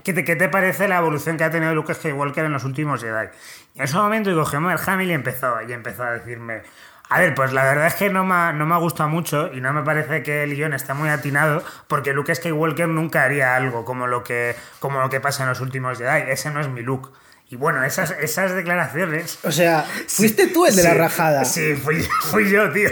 ¿Qué 0.05 0.13
te, 0.13 0.49
parece 0.51 0.87
la 0.87 0.99
evolución 0.99 1.39
que 1.39 1.45
ha 1.45 1.51
tenido 1.51 1.75
Luke 1.75 1.95
Skywalker 1.95 2.45
en 2.45 2.53
los 2.53 2.65
últimos 2.65 3.01
Jedi? 3.01 3.29
Y 3.75 3.79
en 3.79 3.85
ese 3.85 3.97
momento 3.97 4.29
digo, 4.29 4.45
el 4.53 4.79
Hamill 4.87 5.11
y 5.11 5.15
empezó, 5.15 5.63
y 5.67 5.73
empezó 5.73 6.05
a 6.05 6.11
decirme, 6.13 6.63
a 7.09 7.21
ver, 7.21 7.35
pues 7.35 7.55
la 7.55 7.65
verdad 7.65 7.87
es 7.87 7.95
que 7.95 8.11
no 8.11 8.23
me, 8.23 8.53
no 8.53 8.67
me 8.67 8.75
ha 8.75 8.79
gustado 8.79 9.09
mucho 9.09 9.51
y 9.53 9.63
no 9.63 9.73
me 9.73 9.83
parece 9.83 10.23
que 10.23 10.43
el 10.43 10.55
guion 10.55 10.75
esté 10.75 10.93
muy 10.93 11.09
atinado 11.09 11.65
porque 11.89 12.13
Luke 12.13 12.35
Skywalker 12.35 12.87
nunca 12.87 13.23
haría 13.23 13.57
algo 13.57 13.87
como 13.87 14.07
lo 14.07 14.23
que, 14.23 14.55
como 14.79 15.01
lo 15.01 15.09
que 15.09 15.21
pasa 15.21 15.45
en 15.45 15.49
los 15.49 15.61
últimos 15.61 15.97
Jedi. 15.97 16.31
Ese 16.31 16.51
no 16.51 16.61
es 16.61 16.69
mi 16.69 16.83
look. 16.83 17.13
Y 17.49 17.57
bueno, 17.57 17.83
esas, 17.85 18.11
esas 18.21 18.55
declaraciones... 18.55 19.39
O 19.43 19.53
sea, 19.53 19.87
fuiste 20.09 20.49
tú 20.49 20.67
el 20.67 20.77
de 20.77 20.83
la 20.83 20.95
rajada. 20.95 21.45
Sí, 21.45 21.75
fui, 21.75 22.03
fui 22.31 22.51
yo, 22.51 22.71
tío. 22.73 22.91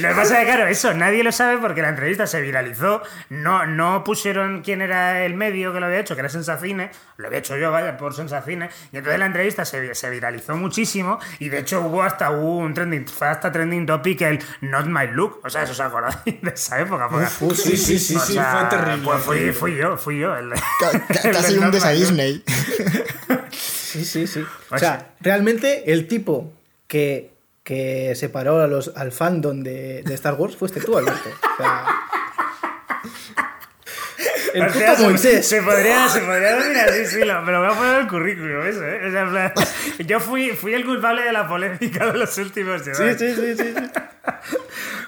Lo 0.00 0.08
que 0.08 0.14
pasa 0.14 0.34
es 0.34 0.46
que, 0.46 0.52
claro, 0.52 0.66
eso 0.66 0.94
nadie 0.94 1.22
lo 1.22 1.32
sabe 1.32 1.58
porque 1.58 1.82
la 1.82 1.90
entrevista 1.90 2.26
se 2.26 2.40
viralizó. 2.40 3.02
No, 3.28 3.66
no 3.66 4.04
pusieron 4.04 4.62
quién 4.62 4.82
era 4.82 5.24
el 5.24 5.34
medio 5.34 5.72
que 5.72 5.80
lo 5.80 5.86
había 5.86 6.00
hecho, 6.00 6.14
que 6.14 6.20
era 6.20 6.28
Sensacine. 6.28 6.90
Lo 7.16 7.26
había 7.26 7.40
hecho 7.40 7.56
yo, 7.56 7.70
vaya, 7.70 7.96
por 7.96 8.14
Sensacine. 8.14 8.70
Y 8.92 8.96
entonces 8.98 9.18
la 9.18 9.26
entrevista 9.26 9.64
se, 9.64 9.94
se 9.94 10.10
viralizó 10.10 10.56
muchísimo. 10.56 11.18
Y 11.38 11.48
de 11.48 11.58
hecho 11.58 11.80
hubo 11.82 12.02
hasta 12.02 12.30
un 12.30 12.74
trending, 12.74 13.06
fue 13.06 13.28
hasta 13.28 13.52
trending 13.52 13.86
topic 13.86 14.20
el 14.22 14.38
Not 14.62 14.86
My 14.86 15.06
Look. 15.08 15.40
O 15.44 15.50
sea, 15.50 15.62
eso 15.62 15.72
os 15.72 15.80
acordáis 15.80 16.16
de 16.24 16.50
esa 16.50 16.80
época. 16.80 17.08
sí, 17.54 17.76
sí, 17.76 17.98
sí, 17.98 18.18
sí, 18.18 18.38
fue 18.38 18.64
terrible. 18.70 19.04
Pues 19.04 19.22
fui, 19.22 19.52
fui 19.52 19.76
yo, 19.76 19.96
fui 19.96 20.18
yo. 20.18 20.36
El, 20.36 20.50
Casi 21.22 21.58
un 21.58 21.64
a 21.64 21.90
Disney. 21.90 22.42
Sí, 23.90 24.04
sí, 24.04 24.26
sí. 24.26 24.44
O 24.70 24.78
sea, 24.78 25.14
realmente 25.20 25.92
el 25.92 26.06
tipo 26.06 26.52
que 26.86 27.29
que 27.62 28.14
separó 28.16 28.60
a 28.60 28.66
los, 28.66 28.92
al 28.96 29.12
fandom 29.12 29.62
de, 29.62 30.02
de 30.02 30.14
Star 30.14 30.34
Wars 30.34 30.56
fuiste 30.56 30.80
tú, 30.80 30.96
Alberto. 30.96 31.28
O 31.28 31.56
sea, 31.56 31.86
el 34.54 34.66
puto 34.66 35.02
Moisés. 35.04 35.46
Se, 35.46 35.62
podría, 35.62 36.08
se 36.08 36.20
podría 36.20 36.56
decir 36.56 36.76
así, 36.78 37.06
sí, 37.06 37.24
lo, 37.24 37.44
pero 37.44 37.60
voy 37.60 37.72
a 37.72 37.76
poner 37.76 38.00
el 38.00 38.08
currículum, 38.08 38.66
eso, 38.66 38.84
¿eh? 38.84 39.08
O 39.08 39.10
sea, 39.10 39.54
yo 39.98 40.20
fui, 40.20 40.50
fui 40.50 40.74
el 40.74 40.84
culpable 40.84 41.22
de 41.22 41.32
la 41.32 41.46
polémica 41.46 42.06
de 42.06 42.18
los 42.18 42.36
últimos 42.38 42.82
Sí, 42.82 42.92
sí, 43.18 43.34
sí, 43.34 43.56
sí. 43.56 43.74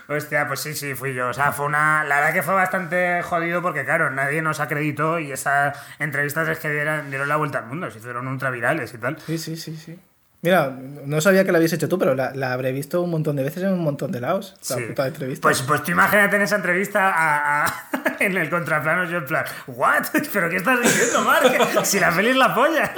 Hostia, 0.09 0.46
pues 0.46 0.61
sí, 0.61 0.74
sí, 0.74 0.94
fui 0.94 1.14
yo. 1.14 1.28
O 1.28 1.32
sea, 1.32 1.53
fue 1.53 1.66
una. 1.66 2.05
La 2.05 2.16
verdad 2.16 2.34
que 2.34 2.42
fue 2.42 2.55
bastante 2.55 3.22
jodido 3.22 3.62
porque, 3.62 3.84
claro, 3.84 4.11
nadie 4.11 4.42
nos 4.42 4.61
acreditó 4.61 5.18
y 5.18 5.32
esas 5.32 5.76
entrevistas 5.98 6.48
es 6.48 6.59
que 6.59 6.70
dieron, 6.70 7.11
dieron 7.11 7.28
la 7.28 7.36
vuelta 7.36 7.59
al 7.59 7.66
mundo, 7.66 7.90
se 7.90 7.98
hicieron 7.98 8.26
ultravirales 8.28 8.92
y 8.94 8.98
tal. 8.98 9.18
Sí, 9.20 9.38
sí, 9.38 9.57
sí, 9.57 9.76
sí. 9.76 9.98
Mira, 10.45 10.76
no 11.05 11.20
sabía 11.20 11.45
que 11.45 11.53
la 11.53 11.59
habías 11.59 11.72
hecho 11.72 11.88
tú, 11.88 12.01
pero 12.01 12.16
la, 12.16 12.32
la, 12.34 12.53
habré 12.53 12.72
visto 12.72 13.01
un 13.01 13.11
montón 13.11 13.36
de 13.36 13.45
veces 13.45 13.62
en 13.62 13.74
un 13.74 13.84
montón 13.84 14.11
de 14.11 14.20
lados. 14.20 14.57
La 14.70 14.76
puta 14.88 15.07
entrevista. 15.07 15.43
Pues, 15.43 15.62
pues 15.62 15.84
tú 15.84 15.93
imagínate 15.93 16.34
en 16.34 16.43
esa 16.43 16.57
entrevista 16.57 17.12
a, 17.14 17.88
en 18.18 18.36
el 18.36 18.51
contraplano, 18.51 19.05
yo 19.09 19.18
en 19.18 19.26
plan, 19.26 19.45
¿what? 19.68 20.05
¿Pero 20.32 20.51
qué 20.51 20.57
estás 20.57 20.80
diciendo, 20.80 21.22
Mark? 21.22 21.45
Si 21.84 22.01
la 22.01 22.11
feliz 22.11 22.34
la 22.34 22.53
polla. 22.53 22.93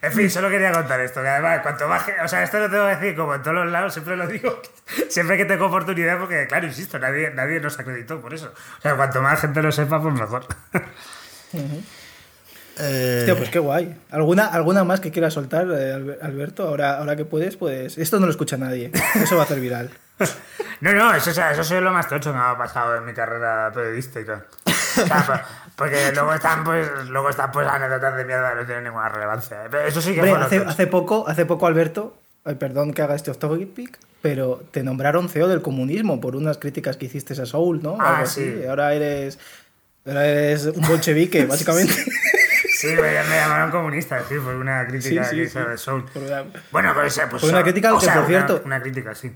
En 0.00 0.12
fin, 0.12 0.30
solo 0.30 0.48
quería 0.48 0.70
contar 0.70 1.00
esto, 1.00 1.20
que 1.20 1.28
además, 1.28 1.60
cuanto 1.62 1.88
más... 1.88 2.04
O 2.24 2.28
sea, 2.28 2.44
esto 2.44 2.60
lo 2.60 2.70
tengo 2.70 2.84
que 2.86 2.94
decir 2.94 3.16
como 3.16 3.34
en 3.34 3.42
todos 3.42 3.56
los 3.56 3.72
lados, 3.72 3.94
siempre 3.94 4.16
lo 4.16 4.28
digo, 4.28 4.62
siempre 5.08 5.36
que 5.36 5.44
tengo 5.44 5.66
oportunidad, 5.66 6.20
porque, 6.20 6.46
claro, 6.46 6.66
insisto, 6.66 7.00
nadie, 7.00 7.30
nadie 7.30 7.58
nos 7.58 7.80
acreditó 7.80 8.20
por 8.20 8.32
eso. 8.32 8.52
O 8.78 8.80
sea, 8.80 8.94
cuanto 8.94 9.20
más 9.22 9.40
gente 9.40 9.60
lo 9.60 9.72
sepa, 9.72 10.00
pues 10.00 10.14
mejor. 10.14 10.46
Eh... 12.78 13.18
Hostia, 13.20 13.36
pues 13.36 13.50
qué 13.50 13.58
guay. 13.58 13.96
¿Alguna, 14.10 14.46
¿Alguna 14.46 14.84
más 14.84 15.00
que 15.00 15.10
quieras 15.10 15.34
soltar, 15.34 15.66
eh, 15.70 16.18
Alberto? 16.22 16.66
Ahora, 16.68 16.98
ahora 16.98 17.16
que 17.16 17.24
puedes, 17.24 17.56
pues... 17.56 17.98
Esto 17.98 18.20
no 18.20 18.26
lo 18.26 18.32
escucha 18.32 18.56
nadie. 18.56 18.90
Eso 19.14 19.36
va 19.36 19.42
a 19.42 19.44
hacer 19.44 19.60
viral. 19.60 19.90
No, 20.80 20.92
no, 20.92 21.14
eso, 21.14 21.30
eso 21.30 21.62
es 21.62 21.82
lo 21.82 21.92
más 21.92 22.08
tocho 22.08 22.30
que 22.30 22.36
me 22.36 22.44
ha 22.44 22.58
pasado 22.58 22.96
en 22.96 23.06
mi 23.06 23.14
carrera 23.14 23.70
periodística. 23.72 24.44
Pues, 24.94 25.40
porque 25.76 26.12
luego 26.12 26.34
están, 26.34 26.62
pues, 26.62 26.88
luego 27.08 27.30
están 27.30 27.50
pues 27.52 27.66
anécdotas 27.66 28.16
de 28.16 28.24
mierda, 28.24 28.54
no 28.54 28.64
tienen 28.64 28.84
ninguna 28.84 29.08
relevancia. 29.08 29.64
eso 29.86 30.00
sí 30.00 30.14
que 30.14 30.20
hace, 30.20 30.58
hace, 30.58 30.86
poco, 30.86 31.26
hace 31.26 31.46
poco, 31.46 31.66
Alberto, 31.66 32.14
ay, 32.44 32.56
perdón 32.56 32.92
que 32.92 33.02
haga 33.02 33.14
este 33.14 33.30
off 33.30 33.38
topic, 33.38 33.98
pero 34.22 34.62
te 34.70 34.82
nombraron 34.82 35.28
CEO 35.28 35.48
del 35.48 35.62
comunismo 35.62 36.20
por 36.20 36.36
unas 36.36 36.58
críticas 36.58 36.96
que 36.96 37.06
hiciste 37.06 37.40
a 37.40 37.46
Soul, 37.46 37.82
¿no? 37.82 37.96
Ah, 38.00 38.24
sí. 38.26 38.62
Ahora 38.68 38.94
eres, 38.94 39.38
ahora 40.06 40.26
eres 40.26 40.66
un 40.66 40.86
bolchevique, 40.86 41.44
básicamente. 41.46 41.94
Sí, 42.88 42.94
me, 42.94 43.02
me, 43.02 43.36
llamaron 43.36 43.70
comunista, 43.70 44.22
sí, 44.28 44.34
por 44.36 44.54
una 44.54 44.86
crítica 44.86 45.28
que 45.28 45.42
hice 45.42 45.60
de 45.64 45.78
Soul. 45.78 46.04
Bueno, 46.70 46.92
pues, 46.94 47.20
pues 47.30 47.42
por 47.42 47.50
una 47.50 47.62
crítica, 47.62 47.88
que, 47.98 48.06
por 48.06 48.26
cierto... 48.26 48.62
Una, 48.64 48.80
crítica, 48.80 49.14
sí. 49.14 49.32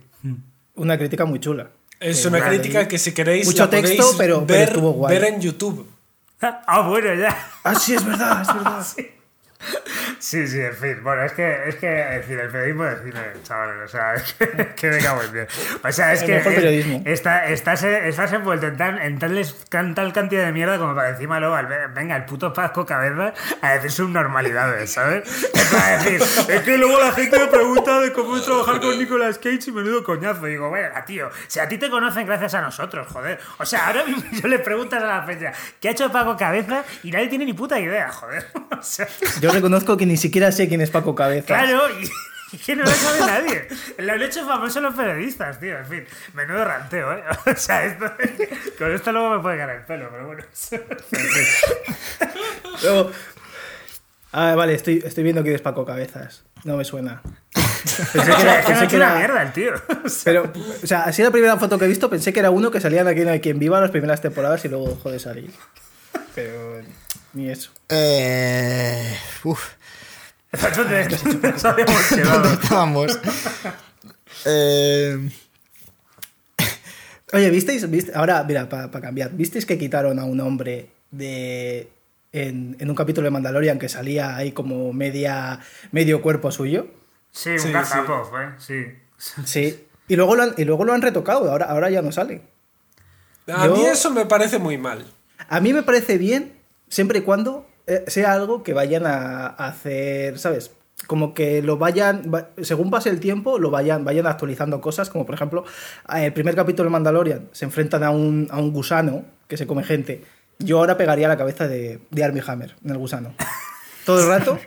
Una 0.74 0.98
crítica 0.98 1.24
muy 1.24 1.40
chula. 1.40 1.70
Es 2.00 2.24
una 2.24 2.40
crítica 2.40 2.86
que 2.86 2.98
si 2.98 3.12
queréis 3.12 3.46
Mucho 3.46 3.68
texto, 3.68 4.14
pero, 4.16 4.44
ver, 4.44 4.68
estuvo 4.68 4.92
guay. 4.92 5.18
ver 5.18 5.32
en 5.32 5.40
YouTube. 5.40 5.88
Ah, 6.40 6.86
bueno, 6.88 7.14
ya. 7.14 7.36
Ah, 7.64 7.74
sí, 7.74 7.94
es 7.94 8.04
verdad, 8.04 8.42
es 8.42 8.54
verdad. 8.54 8.86
Sí, 8.96 9.10
sí, 10.18 10.60
en 10.60 10.74
fin. 10.74 11.02
Bueno, 11.02 11.24
es 11.24 11.32
que, 11.32 11.68
es 11.68 11.76
que 11.76 11.86
decir, 11.86 12.38
el 12.38 12.48
periodismo 12.50 12.84
de 12.84 12.96
cine, 12.96 13.20
chavales, 13.42 13.84
o 13.84 13.88
sea, 13.88 14.14
es 14.16 14.32
que, 14.34 14.74
que 14.74 14.90
me 14.90 14.98
cago 14.98 15.22
en 15.22 15.32
Dios. 15.32 15.48
O 15.82 15.92
sea, 15.92 16.12
es 16.12 16.22
que 16.22 17.02
está, 17.06 17.46
estás, 17.46 17.82
estás 17.82 18.32
envuelto 18.32 18.66
en 18.66 18.76
tal, 18.76 18.98
en 19.00 19.18
tal 19.94 20.12
cantidad 20.12 20.46
de 20.46 20.52
mierda 20.52 20.78
como 20.78 20.94
para 20.94 21.10
encima 21.10 21.40
luego, 21.40 21.56
venga, 21.94 22.16
el 22.16 22.24
puto 22.24 22.52
Pasco 22.52 22.86
Cabeza 22.86 23.34
a 23.60 23.74
decir 23.74 23.90
subnormalidades, 23.90 24.92
¿sabes? 24.92 25.28
Es 25.54 25.66
para 25.66 25.98
decir, 25.98 26.22
es 26.48 26.62
que 26.62 26.78
luego 26.78 26.98
la 27.00 27.12
gente 27.12 27.38
me 27.38 27.46
pregunta 27.46 28.00
de 28.00 28.12
cómo 28.12 28.36
es 28.36 28.44
trabajar 28.44 28.80
con 28.80 28.98
Nicolas 28.98 29.38
Cage 29.38 29.68
y 29.68 29.72
menudo 29.72 30.04
coñazo. 30.04 30.46
Y 30.46 30.52
digo, 30.52 30.68
bueno, 30.68 30.88
tío, 31.06 31.30
si 31.46 31.60
a 31.60 31.68
ti 31.68 31.78
te 31.78 31.90
conocen 31.90 32.26
gracias 32.26 32.54
a 32.54 32.60
nosotros, 32.60 33.06
joder. 33.08 33.38
O 33.58 33.66
sea, 33.66 33.86
ahora 33.86 34.04
mismo 34.04 34.22
yo 34.30 34.48
le 34.48 34.58
preguntas 34.58 35.02
a 35.02 35.06
la 35.06 35.22
fecha, 35.22 35.52
¿qué 35.80 35.88
ha 35.88 35.90
hecho 35.92 36.10
Paco 36.12 36.36
Cabeza? 36.36 36.84
Y 37.02 37.10
nadie 37.10 37.28
tiene 37.28 37.44
ni 37.44 37.52
puta 37.52 37.78
idea, 37.78 38.10
joder. 38.10 38.46
O 38.78 38.82
sea, 38.82 39.08
yo 39.40 39.47
reconozco 39.52 39.96
que 39.96 40.06
ni 40.06 40.16
siquiera 40.16 40.52
sé 40.52 40.68
quién 40.68 40.80
es 40.80 40.90
Paco 40.90 41.14
Cabeza. 41.14 41.46
Claro, 41.46 41.82
y, 42.00 42.08
que 42.66 42.76
no 42.76 42.84
lo 42.84 42.90
sabe 42.90 43.20
nadie. 43.20 43.68
Lo 43.98 44.12
han 44.12 44.22
hecho 44.22 44.46
famoso 44.46 44.80
los 44.80 44.94
periodistas, 44.94 45.60
tío. 45.60 45.78
En 45.78 45.86
fin, 45.86 46.04
menudo 46.34 46.64
ranteo, 46.64 47.12
¿eh? 47.12 47.22
O 47.46 47.56
sea, 47.56 47.84
esto, 47.84 48.10
con 48.78 48.92
esto 48.92 49.12
luego 49.12 49.36
me 49.36 49.42
puede 49.42 49.58
caer 49.58 49.70
el 49.70 49.84
pelo, 49.84 50.08
pero 50.10 50.26
bueno. 50.26 50.44
luego, 52.82 53.10
ah, 54.32 54.54
vale, 54.54 54.74
estoy, 54.74 55.02
estoy 55.04 55.24
viendo 55.24 55.42
quién 55.42 55.54
es 55.54 55.62
Paco 55.62 55.84
Cabezas. 55.84 56.44
No 56.64 56.76
me 56.76 56.84
suena. 56.84 57.22
Pensé 58.12 58.34
que 58.34 58.42
era, 58.42 58.64
pensé 58.64 58.88
que 58.88 58.96
era 58.96 59.16
mierda 59.16 59.42
el 59.42 59.52
tío. 59.52 59.72
Pero, 60.24 60.52
o 60.82 60.86
sea, 60.86 61.04
así 61.04 61.22
la 61.22 61.30
primera 61.30 61.56
foto 61.56 61.78
que 61.78 61.84
he 61.84 61.88
visto, 61.88 62.10
pensé 62.10 62.32
que 62.32 62.40
era 62.40 62.50
uno 62.50 62.70
que 62.70 62.80
salía 62.80 63.06
aquí 63.06 63.20
en 63.20 63.38
Quien 63.38 63.58
Viva 63.58 63.80
las 63.80 63.92
primeras 63.92 64.20
temporadas 64.20 64.64
y 64.64 64.68
luego 64.68 64.88
dejó 64.88 65.10
de 65.10 65.20
salir. 65.20 65.52
Pero 66.34 66.82
ni 67.38 67.48
eso. 67.48 67.70
Eh. 67.88 69.16
Uf. 69.44 69.70
Estábamos. 72.52 73.18
eh... 74.44 75.30
Oye, 77.32 77.50
¿visteis? 77.50 77.86
Ahora, 78.14 78.42
mira, 78.44 78.68
para 78.68 78.90
cambiar, 78.90 79.32
¿visteis 79.32 79.66
que 79.66 79.78
quitaron 79.78 80.18
a 80.18 80.24
un 80.24 80.40
hombre 80.40 80.90
de. 81.10 81.90
En, 82.30 82.76
en, 82.78 82.90
un 82.90 82.94
capítulo 82.94 83.24
de 83.24 83.30
Mandalorian 83.30 83.78
que 83.78 83.88
salía 83.88 84.36
ahí 84.36 84.52
como 84.52 84.92
media 84.92 85.60
medio 85.92 86.20
cuerpo 86.20 86.50
suyo? 86.50 86.86
Sí, 87.30 87.50
un 87.50 87.58
sí, 87.58 87.72
sí. 88.58 88.74
sí. 89.16 89.42
Sí. 89.44 89.86
Y 90.08 90.16
luego 90.16 90.36
lo 90.36 90.42
han, 90.42 90.54
y 90.56 90.64
luego 90.64 90.84
lo 90.84 90.92
han 90.92 91.02
retocado, 91.02 91.50
ahora, 91.50 91.66
ahora 91.66 91.90
ya 91.90 92.02
no 92.02 92.12
sale. 92.12 92.42
A 93.46 93.68
mí 93.68 93.84
eso 93.84 94.10
me 94.10 94.26
parece 94.26 94.58
muy 94.58 94.76
mal. 94.76 95.06
A 95.48 95.60
mí 95.60 95.72
me 95.72 95.82
parece 95.82 96.18
bien 96.18 96.57
siempre 96.88 97.20
y 97.20 97.22
cuando 97.22 97.66
eh, 97.86 98.04
sea 98.06 98.32
algo 98.32 98.62
que 98.62 98.74
vayan 98.74 99.06
a, 99.06 99.46
hacer, 99.46 100.38
¿sabes? 100.38 100.72
Como 101.06 101.32
que 101.32 101.62
lo 101.62 101.78
vayan, 101.78 102.30
según 102.62 102.90
pase 102.90 103.08
el 103.08 103.20
tiempo, 103.20 103.58
lo 103.58 103.70
vayan, 103.70 104.04
vayan 104.04 104.26
actualizando 104.26 104.80
cosas, 104.80 105.10
como 105.10 105.24
por 105.24 105.34
ejemplo, 105.34 105.64
el 106.12 106.32
primer 106.32 106.56
capítulo 106.56 106.88
de 106.88 106.90
Mandalorian 106.90 107.48
se 107.52 107.64
enfrentan 107.64 108.02
a 108.02 108.10
un, 108.10 108.48
a 108.50 108.58
un 108.58 108.72
gusano 108.72 109.24
que 109.46 109.56
se 109.56 109.66
come 109.66 109.84
gente. 109.84 110.24
Yo 110.58 110.78
ahora 110.78 110.96
pegaría 110.96 111.28
la 111.28 111.36
cabeza 111.36 111.68
de, 111.68 112.00
de 112.10 112.42
Hammer 112.46 112.74
en 112.84 112.90
el 112.90 112.98
gusano. 112.98 113.32
Todo 114.04 114.22
el 114.22 114.28
rato. 114.28 114.58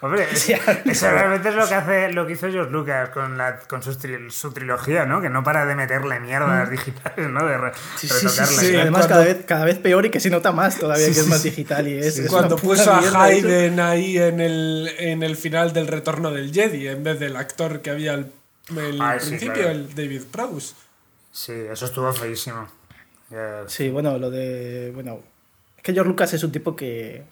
Hombre, 0.00 0.26
eso 0.32 1.10
realmente 1.10 1.50
es 1.50 1.54
lo 1.54 1.68
que 1.68 1.74
hace 1.74 2.12
lo 2.12 2.26
que 2.26 2.32
hizo 2.32 2.50
George 2.50 2.70
Lucas 2.70 3.10
con, 3.10 3.36
la, 3.36 3.58
con 3.60 3.82
su, 3.82 3.92
su 4.30 4.52
trilogía, 4.52 5.04
¿no? 5.04 5.20
Que 5.20 5.28
no 5.28 5.44
para 5.44 5.66
de 5.66 5.74
meterle 5.74 6.20
mierdas 6.20 6.68
mm. 6.68 6.70
digitales, 6.70 7.30
¿no? 7.30 7.46
De 7.46 7.72
sí, 7.96 8.08
sí, 8.08 8.76
Además, 8.76 9.06
cada, 9.06 9.24
vez, 9.24 9.44
cada 9.46 9.64
vez 9.64 9.78
peor 9.78 10.06
y 10.06 10.10
que 10.10 10.20
se 10.20 10.30
nota 10.30 10.52
más 10.52 10.78
todavía 10.78 11.06
que 11.06 11.12
es 11.20 11.26
más 11.26 11.42
digital. 11.42 11.86
y 11.86 11.98
es, 11.98 12.20
Cuando 12.28 12.56
puso 12.56 12.90
a 12.92 13.24
Hayden 13.24 13.78
ahí 13.80 14.16
en 14.16 14.40
el, 14.40 14.90
en 14.98 15.22
el 15.22 15.36
final 15.36 15.72
del 15.72 15.86
retorno 15.86 16.30
del 16.30 16.52
Jedi, 16.52 16.88
en 16.88 17.04
vez 17.04 17.20
del 17.20 17.36
actor 17.36 17.82
que 17.82 17.90
había 17.90 18.14
al, 18.14 18.32
el 18.76 19.02
principio, 19.18 19.68
el 19.68 19.94
David 19.94 20.22
Prowse. 20.30 20.74
Sí, 21.30 21.52
eso 21.52 21.84
estuvo 21.84 22.12
feísimo. 22.12 22.68
Sí, 23.66 23.90
bueno, 23.90 24.18
lo 24.18 24.30
de. 24.30 24.92
Bueno, 24.94 25.20
es 25.76 25.82
que 25.82 25.92
George 25.92 26.08
Lucas 26.08 26.32
es 26.32 26.42
un 26.42 26.52
tipo 26.52 26.74
que 26.74 27.22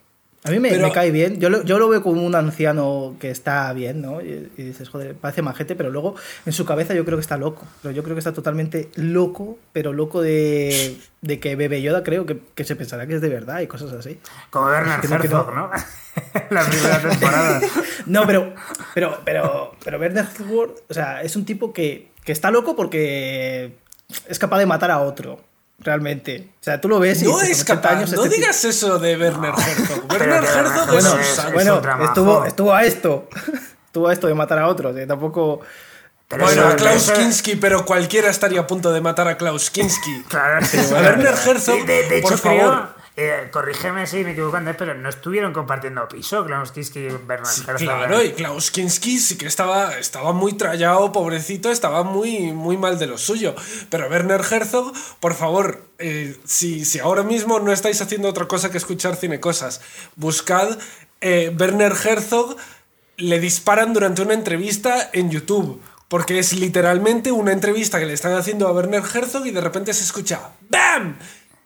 a 0.46 0.50
mí 0.50 0.60
me, 0.60 0.92
cae 0.92 1.10
bien. 1.10 1.40
Yo 1.40 1.50
lo, 1.50 1.64
yo 1.64 1.78
lo, 1.78 1.88
veo 1.88 2.02
como 2.02 2.22
un 2.22 2.34
anciano 2.36 3.16
que 3.18 3.30
está 3.30 3.72
bien, 3.72 4.00
¿no? 4.00 4.20
Y, 4.20 4.48
dices, 4.56 4.88
joder, 4.88 5.16
parece 5.16 5.42
majete, 5.42 5.74
pero 5.74 5.90
luego 5.90 6.14
en 6.44 6.52
su 6.52 6.64
cabeza 6.64 6.94
yo 6.94 7.04
creo 7.04 7.18
que 7.18 7.22
está 7.22 7.36
loco. 7.36 7.66
Pero 7.82 7.92
yo 7.92 8.04
creo 8.04 8.14
que 8.14 8.20
está 8.20 8.32
totalmente 8.32 8.88
loco, 8.94 9.58
pero 9.72 9.92
loco 9.92 10.22
de, 10.22 10.98
de 11.20 11.40
que 11.40 11.56
Bebe 11.56 11.82
Yoda 11.82 12.04
creo 12.04 12.26
que, 12.26 12.38
que, 12.54 12.62
se 12.62 12.76
pensará 12.76 13.08
que 13.08 13.16
es 13.16 13.20
de 13.20 13.28
verdad 13.28 13.60
y 13.60 13.66
cosas 13.66 13.92
así. 13.92 14.20
Como 14.50 14.66
Werner 14.66 15.00
Herzog, 15.02 15.52
¿no? 15.52 15.70
La 16.50 16.64
primera 16.64 17.00
temporada. 17.00 17.60
no, 18.06 18.24
pero, 18.24 18.54
pero, 18.94 19.18
pero, 19.24 19.72
pero 19.84 19.98
Werner 19.98 20.26
Herzog, 20.26 20.76
o 20.88 20.94
sea, 20.94 21.22
es 21.22 21.34
un 21.34 21.44
tipo 21.44 21.72
que, 21.72 22.12
que 22.24 22.30
está 22.30 22.52
loco 22.52 22.76
porque 22.76 23.74
es 24.28 24.38
capaz 24.38 24.58
de 24.58 24.66
matar 24.66 24.92
a 24.92 25.00
otro 25.00 25.40
realmente. 25.86 26.50
O 26.60 26.64
sea, 26.64 26.80
tú 26.80 26.88
lo 26.88 26.98
ves 26.98 27.22
y 27.22 27.24
no 27.24 27.40
es 27.40 27.64
capaz, 27.64 27.94
no 27.96 28.24
este 28.24 28.28
digas 28.28 28.62
eso 28.64 28.98
de 28.98 29.16
Werner 29.16 29.54
Herzog. 29.54 30.04
Werner 30.10 30.44
Herzog 30.44 30.90
bueno, 31.52 31.80
bueno 31.80 32.04
estuvo, 32.04 32.44
estuvo 32.44 32.74
a 32.74 32.84
esto. 32.84 33.28
estuvo 33.86 34.08
a 34.08 34.12
esto 34.12 34.26
de 34.26 34.34
matar 34.34 34.58
a 34.58 34.68
otros. 34.68 34.94
Eh, 34.96 35.06
tampoco. 35.06 35.60
Bueno, 36.28 36.68
a 36.68 36.76
Klaus 36.76 37.10
Kinski, 37.10 37.56
pero 37.56 37.84
cualquiera 37.84 38.30
estaría 38.30 38.60
a 38.60 38.66
punto 38.66 38.92
de 38.92 39.00
matar 39.00 39.28
a 39.28 39.36
Klaus 39.36 39.70
Kinski. 39.72 40.22
Claro, 40.28 40.64
sí, 40.64 40.78
a 40.78 41.00
Werner 41.00 41.34
Herzog, 41.34 41.84
de, 41.84 42.18
hecho, 42.18 42.28
por 42.28 42.38
favor. 42.38 42.96
Eh, 43.18 43.48
corrígeme 43.50 44.06
si 44.06 44.22
me 44.24 44.32
equivoco 44.32 44.58
antes, 44.58 44.76
pero 44.76 44.92
no 44.92 45.08
estuvieron 45.08 45.54
compartiendo 45.54 46.06
piso 46.06 46.44
Klaus 46.44 46.70
Kinski 46.70 46.98
y 46.98 47.08
Bernard 47.08 47.46
sí, 47.46 47.62
Claro, 47.64 48.22
y 48.22 48.32
Klaus 48.32 48.70
Kinski 48.70 49.18
sí 49.18 49.38
que 49.38 49.46
estaba, 49.46 49.96
estaba 49.96 50.34
muy 50.34 50.52
trallado, 50.52 51.12
pobrecito, 51.12 51.70
estaba 51.70 52.02
muy, 52.02 52.52
muy 52.52 52.76
mal 52.76 52.98
de 52.98 53.06
lo 53.06 53.16
suyo. 53.16 53.54
Pero 53.88 54.08
Werner 54.08 54.42
Herzog, 54.42 54.92
por 55.18 55.32
favor, 55.32 55.86
eh, 55.98 56.36
si, 56.44 56.84
si 56.84 56.98
ahora 56.98 57.22
mismo 57.22 57.58
no 57.58 57.72
estáis 57.72 58.02
haciendo 58.02 58.28
otra 58.28 58.46
cosa 58.46 58.70
que 58.70 58.76
escuchar 58.76 59.16
cine 59.16 59.40
cosas, 59.40 59.80
buscad 60.16 60.76
eh, 61.22 61.56
Werner 61.58 61.92
Herzog, 61.92 62.56
le 63.16 63.40
disparan 63.40 63.94
durante 63.94 64.20
una 64.20 64.34
entrevista 64.34 65.08
en 65.14 65.30
YouTube. 65.30 65.80
Porque 66.08 66.38
es 66.38 66.52
literalmente 66.52 67.32
una 67.32 67.52
entrevista 67.52 67.98
que 67.98 68.06
le 68.06 68.12
están 68.12 68.32
haciendo 68.32 68.68
a 68.68 68.72
Werner 68.72 69.02
Herzog 69.02 69.46
y 69.46 69.50
de 69.50 69.60
repente 69.60 69.92
se 69.92 70.04
escucha 70.04 70.52
¡BAM! 70.68 71.16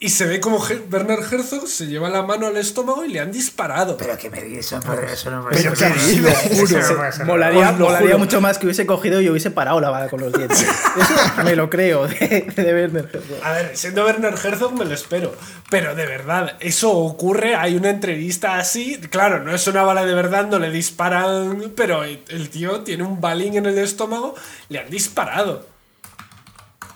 Y 0.02 0.08
se 0.08 0.24
ve 0.24 0.40
como 0.40 0.56
Werner 0.90 1.18
Herzog 1.18 1.68
se 1.68 1.86
lleva 1.86 2.08
la 2.08 2.22
mano 2.22 2.46
al 2.46 2.56
estómago 2.56 3.04
y 3.04 3.10
le 3.10 3.20
han 3.20 3.30
disparado. 3.30 3.98
Pero 3.98 4.16
que 4.16 4.30
me 4.30 4.38
eso, 4.58 4.78
eso 4.78 5.30
no 5.30 5.46
Pero 5.50 5.74
que 5.74 7.24
Molaría, 7.26 7.72
molaría 7.72 8.16
mucho 8.16 8.40
más 8.40 8.56
que 8.56 8.64
hubiese 8.64 8.86
cogido 8.86 9.20
y 9.20 9.28
hubiese 9.28 9.50
parado 9.50 9.78
la 9.78 9.90
bala 9.90 10.08
con 10.08 10.20
los 10.20 10.32
dientes. 10.32 10.62
Eso 10.96 11.44
me 11.44 11.54
lo 11.54 11.68
creo 11.68 12.08
de, 12.08 12.50
Werner 12.56 13.10
Herzog. 13.12 13.44
A 13.44 13.52
ver, 13.52 13.76
siendo 13.76 14.06
Werner 14.06 14.32
Herzog 14.42 14.72
me 14.72 14.86
lo 14.86 14.94
espero. 14.94 15.34
Pero 15.68 15.94
de 15.94 16.06
verdad, 16.06 16.56
eso 16.60 16.90
ocurre, 16.92 17.54
hay 17.54 17.76
una 17.76 17.90
entrevista 17.90 18.56
así. 18.56 18.98
Claro, 19.10 19.44
no 19.44 19.54
es 19.54 19.66
una 19.66 19.82
bala 19.82 20.06
de 20.06 20.14
verdad, 20.14 20.46
no 20.46 20.58
le 20.58 20.70
disparan, 20.70 21.74
pero 21.76 22.04
el 22.04 22.48
tío 22.48 22.80
tiene 22.80 23.02
un 23.02 23.20
balín 23.20 23.58
en 23.58 23.66
el 23.66 23.76
estómago, 23.76 24.34
le 24.70 24.78
han 24.78 24.88
disparado. 24.88 25.66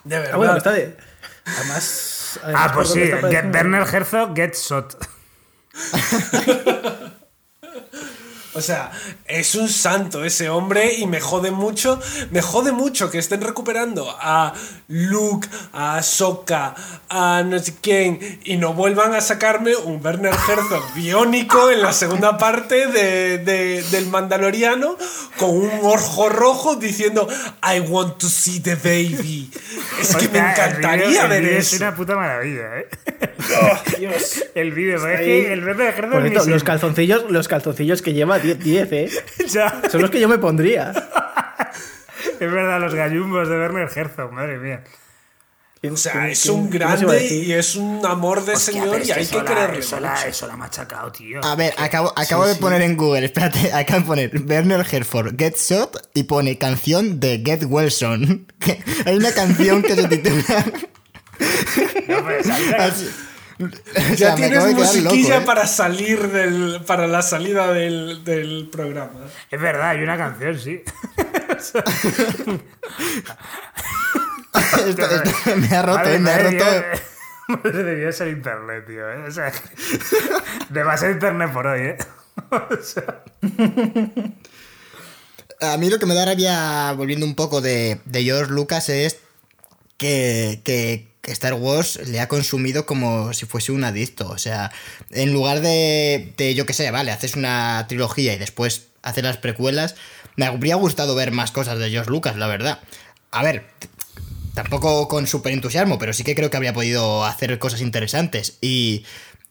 De 0.05 0.17
verdad. 0.17 0.33
Ah, 0.33 0.37
bueno, 0.39 0.57
está 0.57 0.73
de. 0.73 0.97
Además 1.45 2.14
ah, 2.43 2.71
pues 2.75 2.91
sí, 2.91 3.01
Werner 3.01 3.87
Herzog 3.93 4.35
Get 4.35 4.57
Shot. 4.57 4.97
O 8.55 8.61
sea, 8.61 8.93
es 9.27 9.57
un 9.57 9.69
santo 9.69 10.25
ese 10.25 10.49
hombre 10.49 10.95
y 10.95 11.07
me 11.07 11.21
jode 11.21 11.51
mucho, 11.51 12.01
me 12.31 12.41
jode 12.41 12.71
mucho 12.71 13.11
que 13.11 13.19
estén 13.19 13.41
recuperando 13.41 14.17
a 14.21 14.55
Luke, 14.87 15.49
a 15.73 16.01
Sokka, 16.03 16.75
a 17.09 17.43
no 17.45 17.59
sé 17.59 17.75
quién 17.81 18.41
y 18.45 18.57
no 18.57 18.73
vuelvan 18.73 19.15
a 19.15 19.21
sacarme 19.21 19.75
un 19.75 20.05
Werner 20.05 20.35
Herzog 20.35 20.95
biónico 20.95 21.71
en 21.71 21.83
la 21.83 21.93
segunda 21.93 22.39
parte 22.39 22.87
de, 22.87 23.39
del 23.39 24.07
Mandaloriano 24.07 24.97
con 25.37 25.51
un 25.51 25.71
ojo 25.83 26.29
rojo 26.29 26.77
diciendo 26.77 27.27
I 27.63 27.81
want 27.81 28.19
to 28.19 28.29
see 28.29 28.61
the 28.61 28.77
baby. 28.77 29.51
Es 30.01 30.15
que 30.15 30.29
me 30.29 30.39
encantaría 30.39 31.27
ver 31.27 31.45
eso. 31.45 31.75
Es 31.75 31.81
una 31.81 31.95
puta 31.95 32.15
maravilla, 32.15 32.79
¿eh? 32.79 32.89
Oh, 33.61 33.99
Dios. 33.99 34.45
El 34.55 34.73
vídeo, 34.73 34.97
es 35.09 35.21
que 35.21 35.53
el 35.53 35.65
Werner 35.65 35.95
Herzog... 35.95 36.49
los, 36.49 36.63
calzoncillos, 36.63 37.31
los 37.31 37.49
calzoncillos 37.49 38.03
que 38.03 38.13
lleva 38.13 38.39
10, 38.53 38.93
¿eh? 38.93 39.11
Son 39.91 40.03
los 40.03 40.11
que 40.11 40.21
yo 40.21 40.29
me 40.29 40.39
pondría. 40.39 40.93
es 42.41 42.53
verdad, 42.53 42.81
los 42.81 42.95
gallumbos 42.95 43.49
de 43.49 43.59
Werner 43.59 43.89
Herzog, 43.95 44.33
madre 44.33 44.59
mía. 44.59 44.85
O 45.91 45.97
sea, 45.97 46.29
es 46.29 46.47
un 46.47 46.71
grande 46.71 47.27
y 47.27 47.53
es 47.53 47.77
un 47.77 48.05
amor 48.07 48.45
de 48.45 48.57
señor 48.57 49.03
y 49.05 49.11
hay 49.11 49.27
que 49.27 49.45
creerle. 49.45 49.81
Eso, 49.81 50.01
la, 50.01 50.27
eso 50.27 50.47
la 50.47 50.55
ha 50.55 50.57
machacado, 50.57 51.13
tío. 51.13 51.45
A 51.45 51.55
ver, 51.57 51.75
acabo, 51.77 52.13
acabo 52.17 52.47
de 52.47 52.55
poner 52.55 52.81
en 52.81 52.97
Google, 52.97 53.27
espérate, 53.27 53.71
acabo 53.75 54.15
de 54.15 54.29
poner 54.31 54.43
Werner 54.47 54.87
Herford 54.91 55.37
Get 55.39 55.57
Shot 55.57 56.11
y 56.15 56.23
pone 56.23 56.57
canción 56.57 57.21
de 57.21 57.43
Get 57.45 57.65
Wilson. 57.69 58.47
Hay 59.05 59.17
una 59.17 59.33
canción 59.33 59.83
que 59.83 59.95
se 59.95 60.09
titula. 60.09 60.65
No, 62.09 62.23
pues, 62.23 62.47
ya 64.17 64.35
tienes 64.35 64.75
musiquilla 64.75 65.39
¿eh? 65.39 65.43
para 65.43 65.67
salir 65.67 66.29
del. 66.31 66.83
para 66.87 67.07
la 67.07 67.23
salida 67.23 67.73
del, 67.73 68.25
del, 68.25 68.69
programa. 68.71 69.21
Es 69.51 69.61
verdad, 69.61 69.91
hay 69.91 70.03
una 70.03 70.17
canción, 70.17 70.59
sí. 70.59 70.83
me 75.57 75.77
ha 75.77 75.83
roto, 75.83 76.09
me 76.19 76.31
ha 76.31 76.39
roto. 76.39 76.65
Debería 77.65 78.11
ser 78.13 78.29
internet, 78.29 78.87
tío. 78.87 79.11
¿eh? 79.11 79.25
O 79.29 79.31
sea, 79.31 79.53
demasiado 80.71 81.13
internet 81.13 81.53
por 81.53 81.67
hoy, 81.67 81.81
¿eh? 81.81 81.99
A 85.61 85.77
mí 85.77 85.91
lo 85.91 85.99
que 85.99 86.07
me 86.07 86.15
da 86.15 86.25
rabia, 86.25 86.93
volviendo 86.93 87.27
un 87.27 87.35
poco 87.35 87.61
de, 87.61 88.01
de 88.05 88.23
George 88.25 88.53
Lucas, 88.53 88.89
es 88.89 89.19
que 89.97 90.61
que 90.65 91.14
Star 91.27 91.55
Wars 91.55 91.99
le 92.07 92.21
ha 92.21 92.29
consumido 92.29 92.87
como 92.87 93.33
si 93.33 93.47
fuese 93.47 93.73
un 93.73 93.85
adicto. 93.85 94.29
O 94.29 94.39
sea, 94.39 94.73
en 95.11 95.33
lugar 95.33 95.61
de, 95.61 96.33
de 96.37 96.55
yo 96.55 96.67
qué 96.67 96.73
sé, 96.73 96.91
vale, 96.91 97.11
haces 97.11 97.37
una 97.37 97.87
trilogía 97.89 98.35
y 98.35 98.39
después 98.39 98.89
haces 99.03 99.25
las 99.25 99.37
precuelas, 99.37 99.97
me 100.37 100.47
habría 100.47 100.77
gustado 100.77 101.15
ver 101.15 101.31
más 101.31 101.53
cosas 101.53 101.79
de 101.79 101.91
George 101.91 102.11
Lucas, 102.11 102.37
la 102.37 102.47
verdad. 102.47 102.81
A 103.31 103.43
ver, 103.43 103.67
tampoco 104.55 105.09
con 105.09 105.27
súper 105.27 105.53
entusiasmo, 105.53 105.99
pero 105.99 106.13
sí 106.13 106.25
que 106.25 106.35
creo 106.35 106.51
que 106.51 106.57
habría 106.57 106.73
podido 106.73 107.25
hacer 107.25 107.59
cosas 107.59 107.81
interesantes. 107.81 108.59
Y, 108.61 109.05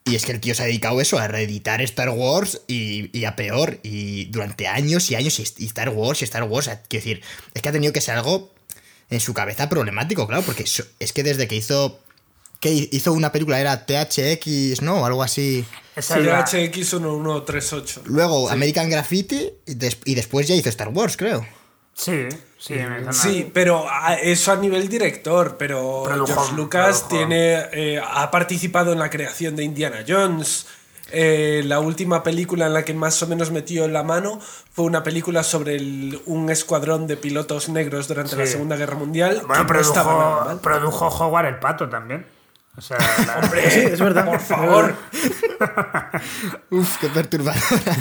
y 0.04 0.16
es 0.16 0.26
que 0.26 0.32
el 0.32 0.40
tío 0.40 0.54
se 0.54 0.62
ha 0.62 0.66
dedicado 0.66 1.00
eso, 1.00 1.18
a 1.18 1.28
reeditar 1.28 1.80
Star 1.82 2.10
Wars 2.10 2.62
y, 2.66 3.16
y 3.16 3.24
a 3.24 3.36
peor. 3.36 3.80
Y 3.82 4.26
durante 4.26 4.66
años 4.66 5.10
y 5.10 5.14
años, 5.14 5.38
y 5.38 5.66
Star 5.66 5.90
Wars 5.90 6.22
y 6.22 6.24
Star 6.24 6.44
Wars. 6.44 6.70
Quiero 6.88 7.04
decir, 7.04 7.22
es 7.54 7.62
que 7.62 7.68
ha 7.68 7.72
tenido 7.72 7.92
que 7.92 8.00
ser 8.00 8.16
algo 8.16 8.53
en 9.10 9.20
su 9.20 9.34
cabeza 9.34 9.68
problemático, 9.68 10.26
claro, 10.26 10.42
porque 10.42 10.64
es 10.64 11.12
que 11.12 11.22
desde 11.22 11.46
que 11.46 11.56
hizo 11.56 12.00
que 12.64 12.88
hizo 12.92 13.12
una 13.12 13.30
película 13.30 13.60
era 13.60 13.84
THX, 13.84 14.80
¿no? 14.80 15.02
O 15.02 15.04
algo 15.04 15.22
así. 15.22 15.66
Sí, 15.98 16.14
THX 16.14 16.94
1138. 16.94 18.02
Luego 18.06 18.48
American 18.48 18.88
Graffiti 18.88 19.50
y, 19.66 20.14
después 20.14 20.48
ya 20.48 20.54
hizo 20.54 20.70
Star 20.70 20.88
Wars, 20.88 21.18
creo. 21.18 21.46
Sí, 21.92 22.26
sí, 22.58 22.74
sí, 23.12 23.50
pero 23.52 23.86
eso 24.20 24.50
a 24.50 24.56
nivel 24.56 24.88
director, 24.88 25.56
pero 25.58 26.04
George 26.26 26.54
Lucas 26.56 27.06
tiene 27.06 27.66
eh, 27.72 28.00
ha 28.02 28.30
participado 28.30 28.94
en 28.94 28.98
la 28.98 29.10
creación 29.10 29.54
de 29.56 29.64
Indiana 29.64 30.02
Jones. 30.06 30.66
Eh, 31.10 31.62
la 31.66 31.80
última 31.80 32.22
película 32.22 32.66
en 32.66 32.74
la 32.74 32.84
que 32.84 32.94
más 32.94 33.22
o 33.22 33.26
menos 33.26 33.50
metió 33.50 33.86
la 33.88 34.02
mano 34.02 34.40
fue 34.72 34.84
una 34.84 35.02
película 35.02 35.42
sobre 35.42 35.78
un 36.26 36.50
escuadrón 36.50 37.06
de 37.06 37.16
pilotos 37.16 37.68
negros 37.68 38.08
durante 38.08 38.36
la 38.36 38.46
Segunda 38.46 38.76
Guerra 38.76 38.96
Mundial. 38.96 39.42
Bueno, 39.46 39.66
produjo, 39.66 40.58
produjo 40.62 41.08
Howard 41.08 41.46
el 41.46 41.58
Pato 41.58 41.88
también. 41.88 42.26
O 42.76 42.80
sea, 42.80 42.98
Hombre, 43.42 43.70
sí, 43.70 43.80
es 43.80 44.00
verdad. 44.00 44.24
Por 44.24 44.40
favor. 44.40 44.94
Uf, 46.70 46.98
qué 46.98 47.08
perturbadora. 47.08 47.94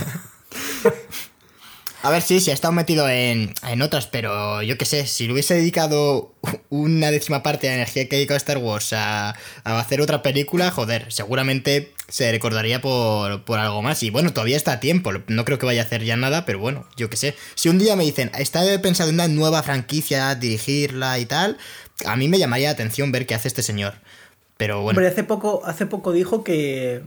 A 2.04 2.10
ver, 2.10 2.22
sí, 2.22 2.41
sí, 2.41 2.51
ha 2.51 2.54
estado 2.54 2.74
metido 2.74 3.08
en, 3.08 3.54
otras, 3.82 4.08
pero 4.08 4.62
yo 4.62 4.78
qué 4.78 4.84
sé, 4.84 5.08
si 5.08 5.26
le 5.26 5.32
hubiese 5.32 5.54
dedicado 5.54 6.36
una 6.70 7.12
décima 7.12 7.41
parte 7.43 7.68
de 7.68 7.72
la 7.72 7.76
energía 7.76 8.10
que 8.10 8.18
ha 8.18 8.18
dedicado 8.18 8.36
a 8.36 8.39
Star 8.39 8.58
Wars 8.58 8.91
a, 8.91 9.36
hacer 9.64 10.01
otra 10.01 10.22
película, 10.22 10.70
joder, 10.70 11.10
seguramente 11.14 11.93
se 12.08 12.32
recordaría 12.32 12.82
por, 12.82 13.43
por, 13.45 13.60
algo 13.60 13.82
más. 13.82 14.04
Y 14.04 14.10
bueno, 14.10 14.34
todavía 14.34 14.58
está 14.58 14.74
a 14.74 14.80
tiempo, 14.80 15.12
no 15.28 15.45
creo 15.45 15.58
que 15.58 15.66
vaya 15.66 15.82
a 15.82 15.86
hacer 15.86 16.04
ya 16.04 16.18
nada, 16.18 16.45
pero 16.45 16.60
bueno, 16.60 16.86
yo 16.97 17.10
qué 17.10 17.18
sé. 17.18 17.36
Si 17.56 17.70
un 17.70 17.80
día 17.80 17.95
me 17.95 18.04
dicen, 18.04 18.32
está 18.38 18.62
pensado 18.82 19.10
en 19.10 19.16
una 19.16 19.28
nueva 19.28 19.64
franquicia, 19.64 20.36
dirigirla 20.36 21.20
y 21.20 21.26
tal, 21.26 21.58
a 22.06 22.16
mí 22.16 22.28
me 22.28 22.39
llamaría 22.39 22.68
la 22.68 22.74
atención 22.74 23.12
ver 23.12 23.26
qué 23.26 23.36
hace 23.36 23.47
este 23.47 23.64
señor. 23.64 23.93
Pero 24.58 24.82
bueno. 24.82 24.99
Hace 25.06 25.24
poco, 25.24 25.62
hace 25.66 25.86
poco 25.86 26.12
dijo 26.12 26.43
que, 26.43 27.04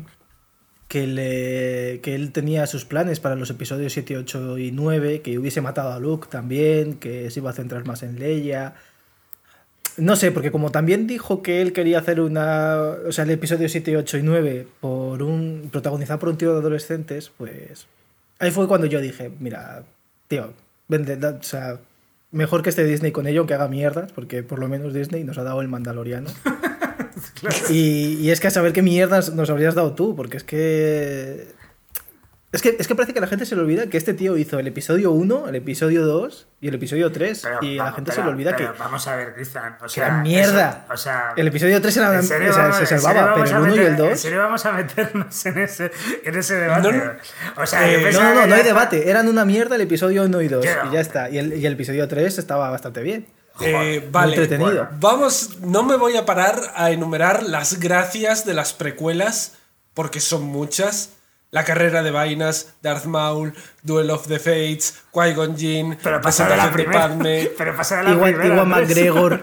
que, 0.89 1.07
le, 1.07 2.01
que 2.01 2.15
él 2.15 2.33
tenía 2.33 2.67
sus 2.67 2.85
planes 2.85 3.21
para 3.21 3.37
los 3.37 3.51
episodios 3.51 3.93
7, 3.93 4.17
8 4.17 4.59
y 4.59 4.73
9, 4.73 5.23
que 5.23 5.39
hubiese 5.39 5.61
matado 5.61 5.93
a 5.93 6.01
Luke 6.01 6.29
también, 6.31 6.95
que 6.95 7.31
se 7.31 7.41
iba 7.41 7.51
a 7.51 7.55
centrar 7.55 7.87
más 7.87 8.03
en 8.03 8.19
Leia. 8.19 8.75
No 9.97 10.17
sé, 10.17 10.31
porque 10.31 10.51
como 10.51 10.71
también 10.71 11.07
dijo 11.07 11.43
que 11.43 11.63
él 11.63 11.73
quería 11.73 11.99
hacer 11.99 12.21
una. 12.21 12.77
O 13.07 13.13
sea, 13.13 13.25
el 13.25 13.31
episodio 13.31 13.69
7, 13.69 13.97
8 13.97 14.19
y 14.19 14.23
9 14.23 14.69
por 14.81 15.23
un, 15.23 15.69
protagonizado 15.73 16.19
por 16.19 16.29
un 16.29 16.37
tío 16.39 16.53
de 16.53 16.61
adolescentes, 16.61 17.31
pues. 17.37 17.87
Ahí 18.39 18.51
fue 18.51 18.69
cuando 18.69 18.87
yo 18.87 19.01
dije: 19.01 19.31
Mira, 19.41 19.85
tío, 20.29 20.53
vende, 20.89 21.19
o 21.27 21.43
sea, 21.43 21.81
mejor 22.31 22.63
que 22.63 22.71
esté 22.71 22.85
Disney 22.85 23.13
con 23.13 23.27
ello, 23.27 23.47
que 23.47 23.55
haga 23.55 23.69
mierdas, 23.69 24.13
porque 24.13 24.43
por 24.43 24.59
lo 24.59 24.69
menos 24.69 24.93
Disney 24.93 25.25
nos 25.25 25.39
ha 25.39 25.45
dado 25.45 25.61
el 25.63 25.69
Mandaloriano. 25.69 26.31
Y, 27.71 28.31
es 28.31 28.41
que 28.41 28.49
a 28.49 28.51
saber 28.51 28.73
qué 28.73 28.83
mierdas 28.83 29.35
nos 29.35 29.51
habrías 29.51 29.75
dado 29.75 29.95
tú, 29.95 30.15
porque 30.15 30.37
es 30.37 30.45
que. 30.45 31.49
Es 32.57 32.63
que, 32.63 32.75
es 32.79 32.89
que 32.89 32.95
parece 32.95 33.13
que 33.13 33.21
la 33.21 33.27
gente 33.27 33.45
se 33.45 33.55
le 33.55 33.61
olvida 33.61 33.87
que 33.89 33.99
este 33.99 34.15
tío 34.15 34.39
hizo 34.39 34.59
el 34.59 34.67
episodio 34.67 35.11
1, 35.13 35.49
el 35.49 35.55
episodio 35.57 36.07
2 36.07 36.49
y 36.63 36.69
el 36.69 36.75
episodio 36.75 37.13
3. 37.13 37.49
y 37.61 37.79
a 37.79 37.85
la 37.85 37.93
gente 37.93 38.13
se 38.13 38.23
le 38.23 38.29
olvida 38.29 38.57
que. 38.57 38.67
Vamos 38.79 39.07
a 39.07 39.17
ver, 39.17 39.35
Cristian. 39.35 39.77
O 39.83 39.89
sea, 39.91 40.23
mierda. 40.23 40.87
o 40.91 40.97
sea, 40.97 41.35
el 41.37 41.47
episodio 41.49 41.83
3 41.83 41.97
era, 41.99 42.23
se 42.23 42.87
salvaba, 42.87 43.35
pero 43.35 43.47
el 43.47 43.73
1 43.73 43.77
y 43.77 43.79
el 43.85 43.97
2. 43.97 44.09
¿En 44.09 44.19
serio 44.19 44.39
vamos 44.39 44.65
a 44.65 44.73
meternos 44.73 45.47
en 45.47 45.59
ese, 45.59 45.91
en 46.25 46.35
ese 46.35 46.55
debate? 46.55 46.93
No, 46.93 47.63
o 47.63 47.67
sea, 47.67 47.93
eh, 47.93 48.11
no, 48.11 48.35
no, 48.35 48.47
no, 48.47 48.55
hay 48.55 48.63
debate. 48.63 49.11
Eran 49.11 49.29
una 49.29 49.45
mierda 49.45 49.75
el 49.75 49.83
episodio 49.83 50.25
1 50.25 50.41
y 50.41 50.49
2. 50.49 50.65
Y 50.65 50.95
ya 50.95 51.01
está. 51.01 51.29
Y 51.29 51.37
el, 51.37 51.53
y 51.59 51.67
el 51.67 51.75
episodio 51.75 52.09
3 52.09 52.39
estaba 52.39 52.71
bastante 52.71 53.03
bien. 53.03 53.27
Eh, 53.61 54.09
vale, 54.11 54.49
vamos, 54.99 55.59
no 55.61 55.83
me 55.83 55.97
voy 55.97 56.17
a 56.17 56.25
parar 56.25 56.73
a 56.75 56.91
enumerar 56.91 57.43
las 57.43 57.81
gracias 57.81 58.45
de 58.45 58.55
las 58.55 58.73
precuelas, 58.73 59.59
porque 59.93 60.21
son 60.21 60.45
muchas. 60.45 61.16
La 61.51 61.65
carrera 61.65 62.03
de 62.03 62.11
vainas, 62.11 62.75
Darth 62.83 63.05
Maul, 63.05 63.55
Duel 63.83 64.11
of 64.11 64.27
the 64.27 64.39
Fates, 64.39 65.03
Qui-Gon 65.13 65.57
Jinn, 65.57 65.99
pero 66.03 66.21
pasa 66.21 66.49
de 66.49 66.57
la 66.57 66.71
primera. 66.71 67.17
Pero 67.57 67.77
pasa 67.77 67.99
de 67.99 68.05
la 68.05 68.11
Iwan, 68.11 68.35
primera. 68.35 68.55
Iwan 68.57 68.69
McGregor. 68.69 69.43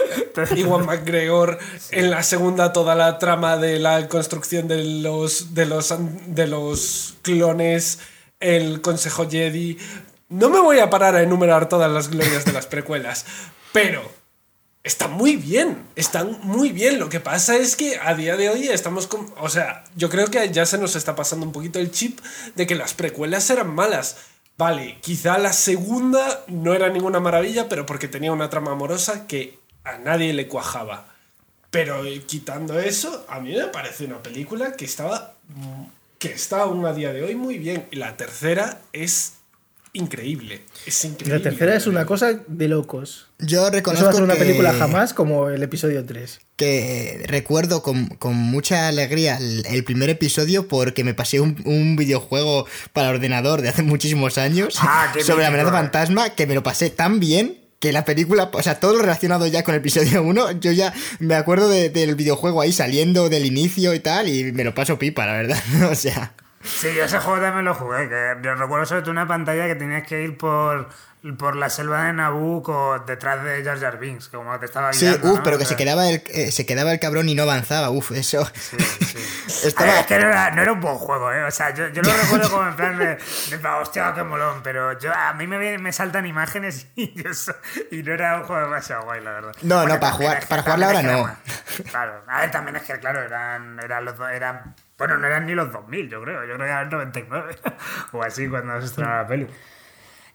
Iwan 0.56 0.86
McGregor. 0.86 1.58
En 1.90 2.10
la 2.10 2.22
segunda, 2.22 2.72
toda 2.72 2.94
la 2.94 3.18
trama 3.18 3.56
de 3.56 3.78
la 3.78 4.08
construcción 4.08 4.68
de 4.68 4.84
los, 5.02 5.54
de 5.54 5.66
los, 5.66 5.94
de 6.26 6.46
los 6.46 7.14
clones, 7.22 7.98
el 8.40 8.80
Consejo 8.80 9.28
Jedi. 9.28 9.78
No 10.28 10.48
me 10.48 10.60
voy 10.60 10.78
a 10.78 10.88
parar 10.88 11.16
a 11.16 11.22
enumerar 11.22 11.68
todas 11.68 11.90
las 11.90 12.08
glorias 12.08 12.44
de 12.44 12.52
las 12.52 12.66
precuelas, 12.66 13.26
pero 13.72 14.21
están 14.84 15.12
muy 15.12 15.36
bien, 15.36 15.86
están 15.94 16.40
muy 16.42 16.72
bien. 16.72 16.98
Lo 16.98 17.08
que 17.08 17.20
pasa 17.20 17.56
es 17.56 17.76
que 17.76 17.98
a 17.98 18.14
día 18.14 18.36
de 18.36 18.50
hoy 18.50 18.68
estamos 18.68 19.06
con... 19.06 19.32
O 19.38 19.48
sea, 19.48 19.84
yo 19.96 20.08
creo 20.08 20.28
que 20.28 20.50
ya 20.50 20.66
se 20.66 20.78
nos 20.78 20.96
está 20.96 21.14
pasando 21.14 21.46
un 21.46 21.52
poquito 21.52 21.78
el 21.78 21.90
chip 21.90 22.20
de 22.56 22.66
que 22.66 22.74
las 22.74 22.94
precuelas 22.94 23.48
eran 23.50 23.74
malas. 23.74 24.16
Vale, 24.58 24.98
quizá 25.00 25.38
la 25.38 25.52
segunda 25.52 26.44
no 26.48 26.74
era 26.74 26.88
ninguna 26.88 27.20
maravilla, 27.20 27.68
pero 27.68 27.86
porque 27.86 28.08
tenía 28.08 28.32
una 28.32 28.50
trama 28.50 28.72
amorosa 28.72 29.26
que 29.26 29.58
a 29.84 29.98
nadie 29.98 30.32
le 30.32 30.48
cuajaba. 30.48 31.06
Pero 31.70 32.04
eh, 32.04 32.22
quitando 32.26 32.78
eso, 32.78 33.24
a 33.28 33.40
mí 33.40 33.54
me 33.54 33.68
parece 33.68 34.04
una 34.04 34.22
película 34.22 34.72
que 34.72 34.84
estaba 34.84 35.34
que 36.18 36.32
está 36.32 36.62
aún 36.62 36.86
a 36.86 36.92
día 36.92 37.12
de 37.12 37.22
hoy 37.22 37.34
muy 37.34 37.58
bien. 37.58 37.88
Y 37.90 37.96
la 37.96 38.16
tercera 38.16 38.80
es 38.92 39.34
increíble. 39.92 40.62
Es 40.86 41.04
increíble. 41.04 41.38
La 41.38 41.42
tercera 41.42 41.76
es 41.76 41.86
una 41.86 42.06
cosa 42.06 42.40
de 42.46 42.68
locos. 42.68 43.28
Yo 43.38 43.68
reconozco. 43.70 44.04
No 44.04 44.06
va 44.06 44.10
a 44.10 44.14
ser 44.14 44.22
una 44.22 44.34
película 44.34 44.72
jamás 44.72 45.14
como 45.14 45.48
el 45.48 45.62
episodio 45.62 46.04
3. 46.04 46.40
Que 46.56 47.24
recuerdo 47.26 47.82
con, 47.82 48.08
mucha 48.34 48.88
alegría 48.88 49.38
el, 49.38 49.84
primer 49.84 50.10
episodio 50.10 50.68
porque 50.68 51.04
me 51.04 51.14
pasé 51.14 51.40
un, 51.40 51.96
videojuego 51.96 52.66
para 52.92 53.10
ordenador 53.10 53.62
de 53.62 53.68
hace 53.68 53.82
muchísimos 53.82 54.38
años 54.38 54.76
ah, 54.80 55.12
sobre 55.24 55.42
la 55.42 55.48
amenaza 55.48 55.72
fantasma 55.72 56.30
que 56.30 56.46
me 56.46 56.54
lo 56.54 56.62
pasé 56.62 56.90
tan 56.90 57.20
bien 57.20 57.58
que 57.82 57.92
la 57.92 58.04
película, 58.04 58.48
o 58.52 58.62
sea, 58.62 58.78
todo 58.78 58.92
lo 58.92 59.00
relacionado 59.00 59.44
ya 59.48 59.64
con 59.64 59.74
el 59.74 59.80
episodio 59.80 60.22
1, 60.22 60.60
yo 60.60 60.70
ya 60.70 60.94
me 61.18 61.34
acuerdo 61.34 61.68
del 61.68 62.14
videojuego 62.14 62.60
ahí 62.60 62.72
saliendo 62.72 63.28
del 63.28 63.44
inicio 63.44 63.92
y 63.92 63.98
tal, 63.98 64.28
y 64.28 64.52
me 64.52 64.62
lo 64.62 64.72
paso 64.72 64.98
pipa, 64.98 65.26
la 65.26 65.32
verdad. 65.32 65.58
o 65.90 65.94
sea. 65.94 66.32
Sí, 66.62 66.94
yo 66.94 67.04
ese 67.04 67.18
juego 67.18 67.40
también 67.40 67.64
lo 67.64 67.74
jugué, 67.74 68.08
que 68.08 68.36
yo 68.42 68.54
recuerdo 68.54 68.86
sobre 68.86 69.02
todo 69.02 69.10
una 69.10 69.26
pantalla 69.26 69.66
que 69.66 69.74
tenías 69.74 70.06
que 70.06 70.22
ir 70.22 70.36
por 70.36 70.88
por 71.38 71.54
la 71.54 71.70
selva 71.70 72.06
de 72.06 72.12
Nabucco 72.14 72.98
detrás 73.06 73.44
de 73.44 73.62
Jar 73.62 73.78
Jar 73.78 73.98
Binks, 73.98 74.28
como 74.28 74.58
te 74.58 74.66
estaba 74.66 74.90
guiando. 74.90 75.20
Sí, 75.20 75.32
uff, 75.32 75.40
pero 75.44 75.56
que 75.56 75.64
se 75.64 75.76
quedaba, 75.76 76.08
el, 76.08 76.22
eh, 76.28 76.50
se 76.50 76.66
quedaba 76.66 76.92
el 76.92 76.98
cabrón 76.98 77.28
y 77.28 77.34
no 77.36 77.44
avanzaba, 77.44 77.90
uff, 77.90 78.10
eso. 78.10 78.44
Sí, 78.54 78.76
sí. 78.78 79.18
Estaba... 79.68 80.00
es 80.00 80.06
que 80.06 80.18
no 80.18 80.26
era, 80.26 80.50
no 80.50 80.62
era, 80.62 80.72
un 80.72 80.80
buen 80.80 80.96
juego, 80.96 81.32
¿eh? 81.32 81.44
O 81.44 81.50
sea, 81.52 81.72
yo, 81.72 81.86
yo 81.88 82.02
lo 82.02 82.12
recuerdo 82.22 82.50
como 82.50 82.66
en 82.66 82.74
plan 82.74 82.98
de, 82.98 83.16
de 83.16 83.68
hostia, 83.80 84.12
qué 84.14 84.24
molón, 84.24 84.62
pero 84.64 84.98
yo, 84.98 85.12
a 85.14 85.32
mí 85.34 85.46
me, 85.46 85.78
me 85.78 85.92
saltan 85.92 86.26
imágenes 86.26 86.88
y, 86.96 87.14
yo, 87.14 87.30
y 87.92 88.02
no 88.02 88.14
era 88.14 88.38
un 88.38 88.44
juego 88.44 88.62
demasiado 88.62 89.04
guay, 89.04 89.22
la 89.22 89.30
verdad. 89.30 89.52
No, 89.62 89.86
no, 89.86 90.00
para, 90.00 90.12
jugar, 90.12 90.48
para 90.48 90.62
jugarla 90.62 90.86
ahora 90.86 91.02
no. 91.02 91.36
Claro, 91.88 92.24
a 92.26 92.40
ver, 92.40 92.50
también 92.50 92.76
es 92.76 92.82
que, 92.82 92.98
claro, 92.98 93.22
eran, 93.22 93.78
eran 93.78 94.04
los 94.04 94.18
eran 94.32 94.74
bueno, 95.02 95.18
no 95.18 95.26
eran 95.26 95.46
ni 95.46 95.54
los 95.54 95.72
2000, 95.72 96.08
yo 96.08 96.22
creo. 96.22 96.44
Yo 96.44 96.54
creo 96.54 96.58
que 96.58 96.72
eran 96.72 96.88
99 96.88 97.56
o 98.12 98.22
así 98.22 98.48
cuando 98.48 98.78
se 98.78 98.86
estrenó 98.86 99.16
la 99.16 99.26
peli. 99.26 99.48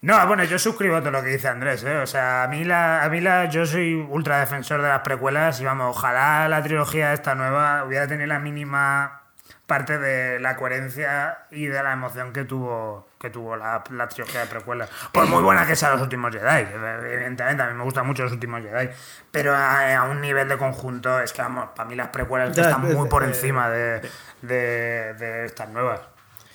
No, 0.01 0.27
bueno, 0.27 0.43
yo 0.43 0.59
suscribo 0.59 0.99
todo 0.99 1.11
lo 1.11 1.23
que 1.23 1.29
dice 1.29 1.47
Andrés, 1.47 1.85
¿eh? 1.85 1.99
O 1.99 2.05
sea, 2.05 2.43
a 2.43 2.47
mí, 2.49 2.65
la, 2.65 3.01
a 3.01 3.09
mí 3.09 3.21
la, 3.21 3.45
yo 3.45 3.65
soy 3.65 3.95
ultra 3.95 4.41
defensor 4.41 4.81
de 4.81 4.89
las 4.89 4.99
precuelas 5.03 5.61
y 5.61 5.63
vamos, 5.63 5.95
ojalá 5.95 6.49
la 6.49 6.61
trilogía 6.61 7.13
esta 7.13 7.33
nueva 7.33 7.85
hubiera 7.85 8.07
tenido 8.09 8.27
la 8.27 8.39
mínima 8.39 9.21
parte 9.67 9.97
de 9.99 10.41
la 10.41 10.57
coherencia 10.57 11.45
y 11.49 11.67
de 11.67 11.81
la 11.81 11.93
emoción 11.93 12.33
que 12.33 12.43
tuvo 12.43 13.06
que 13.19 13.29
tuvo 13.29 13.55
la, 13.55 13.83
la 13.91 14.07
trilogía 14.07 14.41
de 14.41 14.47
precuelas. 14.47 14.89
Por 15.11 15.25
muy 15.27 15.41
buena 15.41 15.65
que 15.65 15.75
sea 15.75 15.91
los 15.91 16.01
últimos 16.01 16.31
Jedi, 16.31 16.67
evidentemente, 17.11 17.63
a 17.63 17.67
mí 17.67 17.73
me 17.73 17.83
gustan 17.83 18.05
mucho 18.05 18.23
los 18.23 18.31
últimos 18.31 18.61
Jedi, 18.61 18.89
pero 19.31 19.55
a, 19.55 20.03
un 20.09 20.21
nivel 20.21 20.47
de 20.47 20.57
conjunto 20.57 21.19
es 21.19 21.33
que, 21.33 21.41
vamos, 21.41 21.69
para 21.75 21.89
mí 21.89 21.95
las 21.95 22.09
precuelas 22.09 22.57
están 22.57 22.81
muy 22.81 23.07
por 23.09 23.23
encima 23.23 23.69
de, 23.69 24.01
de, 24.41 25.13
de 25.15 25.45
estas 25.45 25.69
nuevas. 25.69 26.01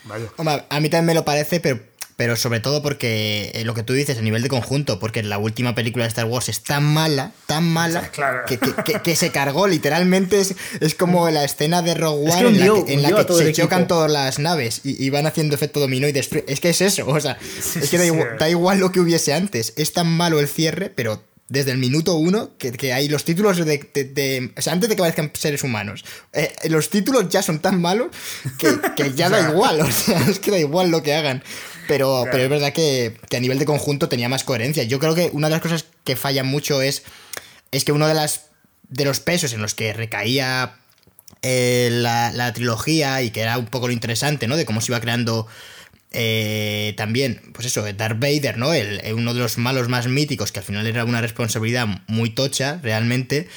Vaya. 0.04 0.26
Hombre, 0.36 0.64
a 0.68 0.80
mí 0.80 0.90
también 0.90 1.06
me 1.06 1.14
lo 1.14 1.24
parece, 1.24 1.60
pero 1.60 1.78
pero 2.22 2.36
sobre 2.36 2.60
todo 2.60 2.82
porque 2.82 3.50
eh, 3.52 3.64
lo 3.64 3.74
que 3.74 3.82
tú 3.82 3.94
dices 3.94 4.16
a 4.16 4.22
nivel 4.22 4.42
de 4.42 4.48
conjunto, 4.48 5.00
porque 5.00 5.24
la 5.24 5.38
última 5.38 5.74
película 5.74 6.04
de 6.04 6.08
Star 6.08 6.26
Wars 6.26 6.48
es 6.48 6.62
tan 6.62 6.84
mala, 6.84 7.32
tan 7.46 7.64
mala, 7.64 8.12
que, 8.46 9.16
se 9.16 9.32
cargó, 9.32 9.66
literalmente 9.66 10.40
es, 10.40 10.94
como 10.94 11.28
la 11.30 11.42
escena 11.42 11.82
de 11.82 11.94
Rogue 11.94 12.30
One 12.30 12.84
en 12.86 13.02
la 13.02 13.26
que, 13.26 13.34
se 13.34 13.52
chocan 13.52 13.88
todas 13.88 14.08
las 14.08 14.38
naves 14.38 14.82
y, 14.84 15.10
van 15.10 15.26
haciendo 15.26 15.56
efecto 15.56 15.80
dominó 15.80 16.06
y 16.06 16.12
destruyen. 16.12 16.48
Es 16.48 16.60
que 16.60 16.70
es 16.70 16.80
eso, 16.80 17.08
o 17.08 17.18
sea, 17.18 17.38
es 17.74 17.90
que 17.90 17.98
da, 17.98 18.48
igual, 18.48 18.78
lo 18.78 18.92
que 18.92 19.00
hubiese 19.00 19.34
antes. 19.34 19.72
Es 19.74 19.92
tan 19.92 20.06
malo 20.06 20.38
el 20.38 20.46
cierre, 20.46 20.90
pero 20.94 21.24
desde 21.48 21.72
el 21.72 21.78
minuto 21.78 22.14
uno, 22.14 22.50
que, 22.56 22.92
hay 22.92 23.08
los 23.08 23.24
títulos 23.24 23.56
de, 23.56 24.52
O 24.56 24.62
sea, 24.62 24.74
antes 24.74 24.88
de 24.88 24.94
que 24.94 25.02
aparezcan 25.02 25.32
seres 25.34 25.64
humanos, 25.64 26.04
eh, 26.32 26.52
los 26.70 26.88
títulos 26.88 27.28
ya 27.30 27.42
son 27.42 27.58
tan 27.58 27.80
malos 27.80 28.10
que, 28.58 28.68
que 28.94 29.12
ya 29.12 29.28
da 29.28 29.50
igual, 29.50 29.80
o 29.82 29.90
sea, 29.90 30.24
es 30.28 30.38
que 30.38 30.52
da 30.52 30.60
igual 30.60 30.92
lo 30.92 31.02
que 31.02 31.14
hagan. 31.14 31.42
Pero, 31.88 32.24
pero 32.30 32.44
es 32.44 32.50
verdad 32.50 32.72
que, 32.72 33.16
a 33.34 33.40
nivel 33.40 33.58
de 33.58 33.64
conjunto 33.64 34.08
tenía 34.08 34.28
más 34.28 34.44
coherencia. 34.44 34.84
Yo 34.84 34.98
creo 34.98 35.14
que 35.14 35.30
una 35.32 35.48
de 35.48 35.52
las 35.52 35.62
cosas 35.62 35.86
que 36.04 36.16
falla 36.16 36.44
mucho 36.44 36.82
es, 36.82 37.02
es 37.70 37.84
que 37.84 37.92
uno 37.92 38.06
de, 38.06 38.14
las, 38.14 38.46
de 38.88 39.04
los 39.04 39.20
pesos 39.20 39.52
en 39.52 39.62
los 39.62 39.74
que 39.74 39.92
recaía 39.92 40.76
eh, 41.42 41.88
la, 41.90 42.52
trilogía 42.54 43.22
y 43.22 43.30
que 43.30 43.40
era 43.40 43.58
un 43.58 43.66
poco 43.66 43.88
lo 43.88 43.92
interesante, 43.92 44.46
¿no? 44.46 44.56
De 44.56 44.64
cómo 44.64 44.80
se 44.80 44.92
iba 44.92 45.00
creando 45.00 45.46
eh, 46.12 46.94
también, 46.96 47.40
pues 47.52 47.66
eso, 47.66 47.90
Darth 47.92 48.20
Vader, 48.20 48.58
¿no? 48.58 48.72
El, 48.74 49.00
uno 49.14 49.34
de 49.34 49.40
los 49.40 49.58
malos 49.58 49.88
más 49.88 50.06
míticos, 50.06 50.52
que 50.52 50.60
al 50.60 50.64
final 50.64 50.86
era 50.86 51.04
una 51.04 51.20
responsabilidad 51.20 51.86
muy 52.06 52.30
tocha, 52.30 52.78
realmente, 52.82 53.48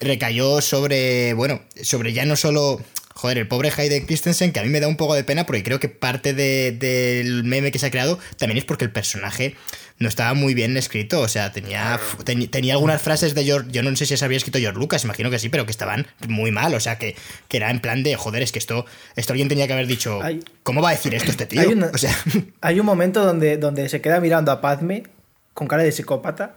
recayó 0.00 0.60
sobre, 0.60 1.34
bueno, 1.34 1.62
sobre 1.82 2.12
ya 2.12 2.24
no 2.24 2.36
solo 2.36 2.80
joder, 3.16 3.38
el 3.38 3.48
pobre 3.48 3.72
Hayden 3.74 4.04
Christensen, 4.04 4.52
que 4.52 4.60
a 4.60 4.62
mí 4.62 4.68
me 4.68 4.78
da 4.78 4.88
un 4.88 4.98
poco 4.98 5.14
de 5.14 5.24
pena 5.24 5.46
porque 5.46 5.62
creo 5.62 5.80
que 5.80 5.88
parte 5.88 6.34
del 6.34 7.44
meme 7.44 7.72
que 7.72 7.78
se 7.78 7.86
ha 7.86 7.90
creado 7.90 8.18
también 8.36 8.58
es 8.58 8.64
porque 8.66 8.84
el 8.84 8.92
personaje 8.92 9.56
no 9.98 10.06
estaba 10.06 10.34
muy 10.34 10.52
bien 10.52 10.76
escrito. 10.76 11.22
O 11.22 11.28
sea, 11.28 11.50
tenía, 11.50 11.98
tenía 12.50 12.74
algunas 12.74 13.00
frases 13.00 13.34
de 13.34 13.44
George. 13.44 13.70
Yo 13.72 13.82
no 13.82 13.96
sé 13.96 14.04
si 14.04 14.18
se 14.18 14.24
había 14.24 14.36
escrito 14.36 14.58
George 14.58 14.78
Lucas, 14.78 15.04
imagino 15.04 15.30
que 15.30 15.38
sí, 15.38 15.48
pero 15.48 15.64
que 15.64 15.70
estaban 15.70 16.06
muy 16.28 16.50
mal. 16.50 16.74
O 16.74 16.80
sea, 16.80 16.98
que, 16.98 17.16
que 17.48 17.56
era 17.56 17.70
en 17.70 17.80
plan 17.80 18.02
de, 18.02 18.16
joder, 18.16 18.42
es 18.42 18.52
que 18.52 18.58
esto, 18.58 18.84
esto 19.16 19.32
alguien 19.32 19.48
tenía 19.48 19.66
que 19.66 19.72
haber 19.72 19.86
dicho. 19.86 20.20
¿Cómo 20.62 20.82
va 20.82 20.90
a 20.90 20.92
decir 20.92 21.14
esto 21.14 21.30
este 21.30 21.46
tío? 21.46 21.62
Hay, 21.62 21.72
o 21.94 21.98
sea, 21.98 22.14
hay 22.60 22.78
un 22.78 22.84
momento 22.84 23.24
donde, 23.24 23.56
donde 23.56 23.88
se 23.88 24.02
queda 24.02 24.20
mirando 24.20 24.52
a 24.52 24.60
Padme 24.60 25.04
con 25.54 25.68
cara 25.68 25.82
de 25.82 25.92
psicópata. 25.92 26.56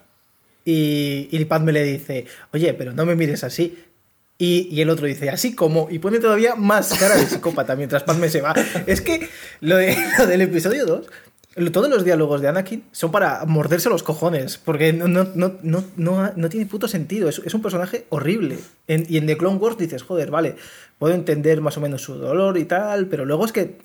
Y, 0.66 1.30
y 1.32 1.46
Padme 1.46 1.72
le 1.72 1.84
dice, 1.84 2.26
oye, 2.52 2.74
pero 2.74 2.92
no 2.92 3.06
me 3.06 3.16
mires 3.16 3.46
así. 3.46 3.78
Y, 4.42 4.80
el 4.80 4.90
otro 4.90 5.06
dice, 5.06 5.30
así 5.30 5.54
como, 5.54 5.90
y 5.92 6.00
pone 6.00 6.20
todavía 6.20 6.56
más 6.56 6.98
cara 6.98 7.18
de 7.18 7.26
psicópata 7.28 7.76
mientras 7.76 8.04
Padme 8.04 8.30
se 8.30 8.40
va. 8.40 8.56
Es 8.88 9.02
que 9.02 9.28
lo, 9.60 9.76
de, 9.76 9.98
del 10.28 10.40
episodio 10.40 10.86
2, 10.86 11.08
todos 11.74 11.90
los 11.90 12.06
diálogos 12.06 12.40
de 12.40 12.48
Anakin 12.48 12.86
son 12.94 13.12
para 13.12 13.44
morderse 13.46 13.90
los 13.90 14.02
cojones, 14.02 14.58
porque 14.58 14.94
no, 14.94 15.10
no, 15.10 15.28
no, 15.36 15.84
no, 15.98 16.32
no 16.34 16.50
tiene 16.50 16.66
puto 16.68 16.88
sentido, 16.88 17.28
es, 17.28 17.54
un 17.54 17.62
personaje 17.62 18.06
horrible. 18.08 18.60
y 18.88 19.18
en 19.18 19.28
The 19.28 19.38
Clone 19.38 19.58
Wars 19.58 19.78
dices, 19.78 20.04
joder, 20.04 20.32
vale, 20.32 20.56
puedo 20.98 21.14
entender 21.14 21.60
más 21.60 21.76
o 21.76 21.82
menos 21.82 22.02
su 22.02 22.16
dolor 22.16 22.58
y 22.58 22.64
tal, 22.64 23.08
pero 23.08 23.26
luego 23.26 23.44
es 23.44 23.52
que 23.52 23.78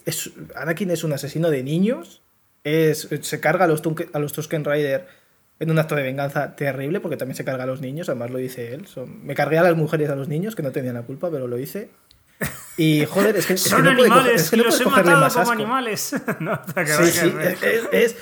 Anakin 0.54 0.92
es 0.92 1.02
un 1.02 1.14
asesino 1.14 1.50
de 1.50 1.64
niños, 1.64 2.22
es, 2.62 3.08
se 3.22 3.40
carga 3.40 3.64
a 3.64 3.68
los, 3.68 3.82
a 4.12 4.18
los 4.20 4.32
Tusken 4.32 4.64
Rider 4.64 5.23
en 5.64 5.70
un 5.70 5.78
acto 5.78 5.94
de 5.94 6.02
venganza 6.02 6.54
terrible, 6.56 7.00
porque 7.00 7.16
también 7.16 7.36
se 7.36 7.44
carga 7.44 7.64
a 7.64 7.66
los 7.66 7.80
niños, 7.80 8.08
además 8.08 8.30
lo 8.30 8.38
dice 8.38 8.72
él. 8.72 8.86
me 9.22 9.34
cargué 9.34 9.58
a 9.58 9.62
las 9.62 9.76
mujeres 9.76 10.08
a 10.10 10.14
los 10.14 10.28
niños, 10.28 10.54
que 10.54 10.62
no 10.62 10.70
tenían 10.70 10.94
la 10.94 11.02
culpa, 11.02 11.30
pero 11.30 11.48
lo 11.48 11.58
hice. 11.58 11.90
Y 12.76 13.04
joder, 13.06 13.36
es 13.36 13.46
que, 13.46 13.56
Son 13.56 13.84
no 13.84 13.90
animales, 13.90 14.22
puede, 14.22 14.34
es 14.34 14.50
que 14.50 14.56
no 14.56 14.90
cogerle 14.90 15.14
más 15.14 15.34
como 15.34 15.52
animales. 15.52 16.16
no, 16.40 16.60
sí, 16.84 17.06
sí, 17.06 17.32
es, 17.92 18.16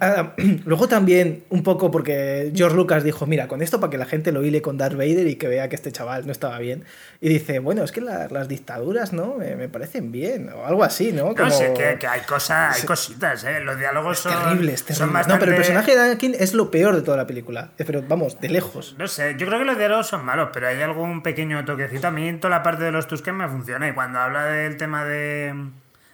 ah, 0.00 0.32
luego 0.64 0.86
también, 0.86 1.42
un 1.48 1.64
poco 1.64 1.90
porque 1.90 2.52
George 2.54 2.76
Lucas 2.76 3.02
dijo: 3.02 3.26
Mira, 3.26 3.48
con 3.48 3.62
esto 3.62 3.80
para 3.80 3.90
que 3.90 3.98
la 3.98 4.06
gente 4.06 4.30
lo 4.30 4.44
hile 4.44 4.62
con 4.62 4.78
Darth 4.78 4.94
Vader 4.94 5.26
y 5.26 5.34
que 5.34 5.48
vea 5.48 5.68
que 5.68 5.74
este 5.74 5.90
chaval 5.90 6.24
no 6.24 6.30
estaba 6.30 6.58
bien. 6.60 6.84
Y 7.20 7.28
dice: 7.28 7.58
Bueno, 7.58 7.82
es 7.82 7.90
que 7.90 8.00
las 8.00 8.46
dictaduras, 8.46 9.12
¿no? 9.12 9.34
Me, 9.38 9.68
parecen 9.68 10.12
bien, 10.12 10.50
o 10.50 10.66
algo 10.66 10.84
así, 10.84 11.12
¿no? 11.12 11.34
Como... 11.34 11.46
No 11.46 11.50
sé, 11.50 11.74
que, 11.74 12.06
hay, 12.06 12.20
cosas, 12.20 12.76
hay 12.76 12.86
cositas, 12.86 13.42
¿eh? 13.42 13.58
Los 13.60 13.76
diálogos 13.76 14.20
son. 14.20 14.32
Terribles, 14.32 14.84
terribles. 14.84 15.26
No, 15.26 15.38
pero 15.40 15.50
el 15.50 15.56
personaje 15.56 15.96
de 15.96 16.00
Anakin 16.00 16.36
es 16.38 16.54
lo 16.54 16.70
peor 16.70 16.94
de 16.94 17.02
toda 17.02 17.16
la 17.16 17.26
película. 17.26 17.70
Eh, 17.76 17.84
pero 17.84 18.04
vamos, 18.06 18.40
de 18.40 18.50
lejos. 18.50 18.94
No 18.98 19.08
sé, 19.08 19.34
yo 19.36 19.46
creo 19.46 19.58
que 19.58 19.64
los 19.64 19.78
diálogos 19.78 20.06
son 20.06 20.24
malos, 20.24 20.50
pero 20.52 20.68
hay 20.68 20.80
algún 20.80 21.24
pequeño 21.24 21.64
toquecito. 21.64 22.06
A 22.06 22.10
mí 22.12 22.28
en 22.28 22.38
toda 22.38 22.56
la 22.56 22.62
parte 22.62 22.84
de 22.84 22.92
los 22.92 23.08
Tusken 23.08 23.34
me 23.34 23.48
funciona. 23.48 23.79
Y 23.88 23.92
cuando 23.92 24.18
habla 24.18 24.44
del 24.44 24.76
tema 24.76 25.04
de 25.04 25.54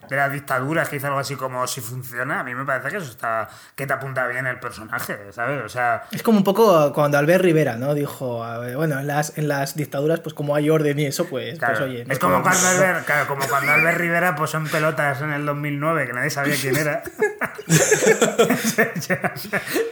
de 0.09 0.17
las 0.17 0.33
dictaduras, 0.33 0.89
que 0.89 0.97
hizo 0.97 1.07
algo 1.07 1.19
así 1.19 1.37
como 1.37 1.67
si 1.67 1.81
funciona, 1.81 2.41
a 2.41 2.45
mí 2.45 2.55
me 2.55 2.65
parece 2.65 2.89
que 2.91 2.97
eso 2.99 3.11
está, 3.11 3.49
que 3.75 3.87
te 3.87 3.93
apunta 3.93 4.27
bien 4.27 4.47
el 4.47 4.59
personaje, 4.59 5.19
¿sabes? 5.33 5.63
O 5.65 5.69
sea... 5.69 6.05
Es 6.13 6.23
como 6.23 6.39
un 6.39 6.45
poco 6.45 6.93
cuando 6.93 7.19
Albert 7.19 7.43
Rivera, 7.43 7.77
¿no? 7.77 7.95
Dijo, 7.95 8.45
bueno, 8.75 9.01
en 9.01 9.07
las, 9.07 9.37
en 9.37 9.49
las 9.49 9.77
dictaduras, 9.77 10.21
pues 10.21 10.35
como 10.35 10.55
hay 10.55 10.71
orden 10.71 10.99
y 10.99 11.07
eso, 11.07 11.27
pues, 11.27 11.59
pues 11.59 11.81
oye... 11.81 12.05
Es 12.09 12.19
como 12.19 12.43
cuando, 12.43 12.67
Albert, 12.69 13.07
como 13.27 13.47
cuando 13.49 13.73
Albert 13.73 13.99
Rivera 13.99 14.37
pues 14.37 14.55
en 14.55 14.67
pelotas 14.69 15.21
en 15.23 15.33
el 15.33 15.47
2009, 15.47 16.07
que 16.07 16.13
nadie 16.13 16.31
sabía 16.31 16.55
quién 16.61 16.77
era. 16.77 17.03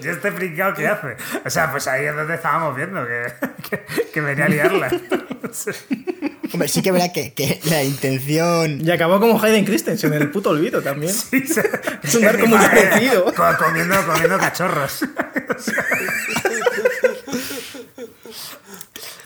yo, 0.01 0.11
este 0.11 0.33
fricado 0.33 0.75
que 0.75 0.87
hace. 0.87 1.17
O 1.45 1.51
sea, 1.51 1.71
pues 1.71 1.87
ahí 1.87 2.07
es 2.07 2.15
donde 2.15 2.35
estábamos 2.35 2.77
viendo 2.77 3.05
que, 3.07 3.33
que, 4.13 4.21
venía 4.21 4.45
a 4.47 4.49
liarla. 4.49 4.91
Hombre, 6.53 6.69
sí 6.69 6.83
que 6.83 6.93
verá 6.93 7.13
que, 7.13 7.35
que 7.35 7.61
la 7.65 7.83
intención... 7.83 8.81
Y 8.81 8.91
acabó 8.91 9.19
como 9.19 9.43
Hayden 9.43 9.65
Christensen 9.65 10.04
en 10.07 10.15
el 10.15 10.31
puto 10.31 10.51
olvido 10.51 10.83
también. 10.83 11.13
Sí, 11.13 11.47
se, 11.47 11.63
es 12.03 12.15
un 12.15 12.25
arco 12.25 12.47
muy 12.47 12.59
parecido. 12.59 13.33
Comiendo, 13.59 13.97
comiendo 14.07 14.39
cachorros. 14.39 15.01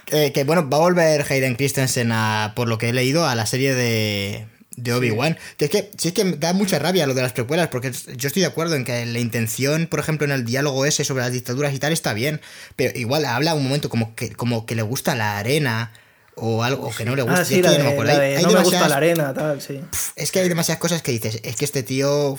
que 0.07 0.45
bueno, 0.45 0.68
va 0.68 0.79
a 0.79 0.81
volver 0.81 1.24
Hayden 1.29 1.55
Christensen 1.57 2.12
a, 2.12 2.53
por 2.57 2.68
lo 2.68 2.79
que 2.79 2.89
he 2.89 2.93
leído, 2.93 3.26
a 3.26 3.35
la 3.35 3.47
serie 3.47 3.74
de, 3.74 4.47
de 4.76 4.93
Obi-Wan. 4.93 5.39
Que 5.57 5.66
es 5.66 5.70
que 5.70 5.91
sí 5.99 6.09
es 6.09 6.14
que 6.14 6.24
da 6.24 6.53
mucha 6.53 6.79
rabia 6.79 7.07
lo 7.07 7.14
de 7.14 7.22
las 7.22 7.33
precuelas, 7.33 7.68
porque 7.68 7.93
yo 7.93 8.26
estoy 8.26 8.43
de 8.43 8.49
acuerdo 8.49 8.74
en 8.74 8.85
que 8.85 9.05
la 9.07 9.18
intención, 9.18 9.87
por 9.87 10.01
ejemplo, 10.01 10.26
en 10.26 10.33
el 10.33 10.45
diálogo 10.45 10.85
ese 10.87 11.05
sobre 11.05 11.22
las 11.22 11.33
dictaduras 11.33 11.74
y 11.74 11.79
tal 11.79 11.93
está 11.93 12.12
bien, 12.12 12.41
pero 12.76 12.99
igual 12.99 13.24
habla 13.24 13.55
un 13.55 13.64
momento 13.64 13.89
como 13.89 14.14
que, 14.14 14.33
como 14.33 14.66
que 14.66 14.74
le 14.74 14.83
gusta 14.83 15.14
la 15.14 15.39
arena 15.39 15.93
o 16.41 16.62
algo 16.62 16.91
que 16.95 17.05
no 17.05 17.14
le 17.16 17.22
gusta. 17.22 17.41
Ah, 17.41 17.45
sí, 17.45 17.62
la 17.62 17.72
de, 17.72 18.43
no, 18.43 18.51
me 18.51 18.62
gusta 18.62 18.89
la 18.89 18.97
arena, 18.97 19.34
tal, 19.34 19.61
sí. 19.61 19.80
Es 20.16 20.32
que 20.32 20.41
hay 20.41 20.49
demasiadas 20.49 20.80
cosas 20.80 21.03
que 21.03 21.12
dices, 21.12 21.41
es 21.43 21.57
que 21.57 21.64
este 21.64 21.82
tío 21.82 22.39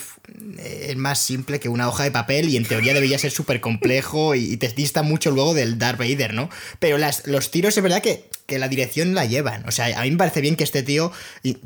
es 0.57 0.95
más 0.97 1.19
simple 1.19 1.59
que 1.59 1.69
una 1.69 1.87
hoja 1.87 2.03
de 2.03 2.11
papel 2.11 2.49
y 2.49 2.57
en 2.57 2.65
teoría 2.65 2.93
debería 2.93 3.17
ser 3.17 3.31
súper 3.31 3.61
complejo 3.61 4.35
y, 4.35 4.57
te 4.57 4.67
dista 4.69 5.03
mucho 5.03 5.31
luego 5.31 5.53
del 5.53 5.77
Darth 5.77 5.99
Vader, 5.99 6.33
¿no? 6.33 6.49
Pero 6.79 6.97
las, 6.97 7.25
los 7.27 7.51
tiros 7.51 7.75
es 7.75 7.83
verdad 7.83 8.01
que, 8.01 8.29
que, 8.45 8.59
la 8.59 8.67
dirección 8.67 9.13
la 9.13 9.25
llevan. 9.25 9.67
O 9.67 9.71
sea, 9.71 9.99
a 9.99 10.03
mí 10.03 10.11
me 10.11 10.17
parece 10.17 10.41
bien 10.41 10.55
que 10.55 10.63
este 10.63 10.83
tío 10.83 11.11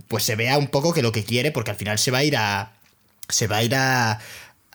pues 0.08 0.24
se 0.24 0.36
vea 0.36 0.58
un 0.58 0.68
poco 0.68 0.94
que 0.94 1.02
lo 1.02 1.12
que 1.12 1.24
quiere, 1.24 1.52
porque 1.52 1.72
al 1.72 1.78
final 1.78 2.00
se 2.00 2.12
va 2.12 2.20
a 2.20 2.24
ir 2.24 2.38
a... 2.38 2.74
Se 3.30 3.48
va 3.48 3.58
a 3.58 3.64
ir 3.64 3.76
a... 3.76 4.20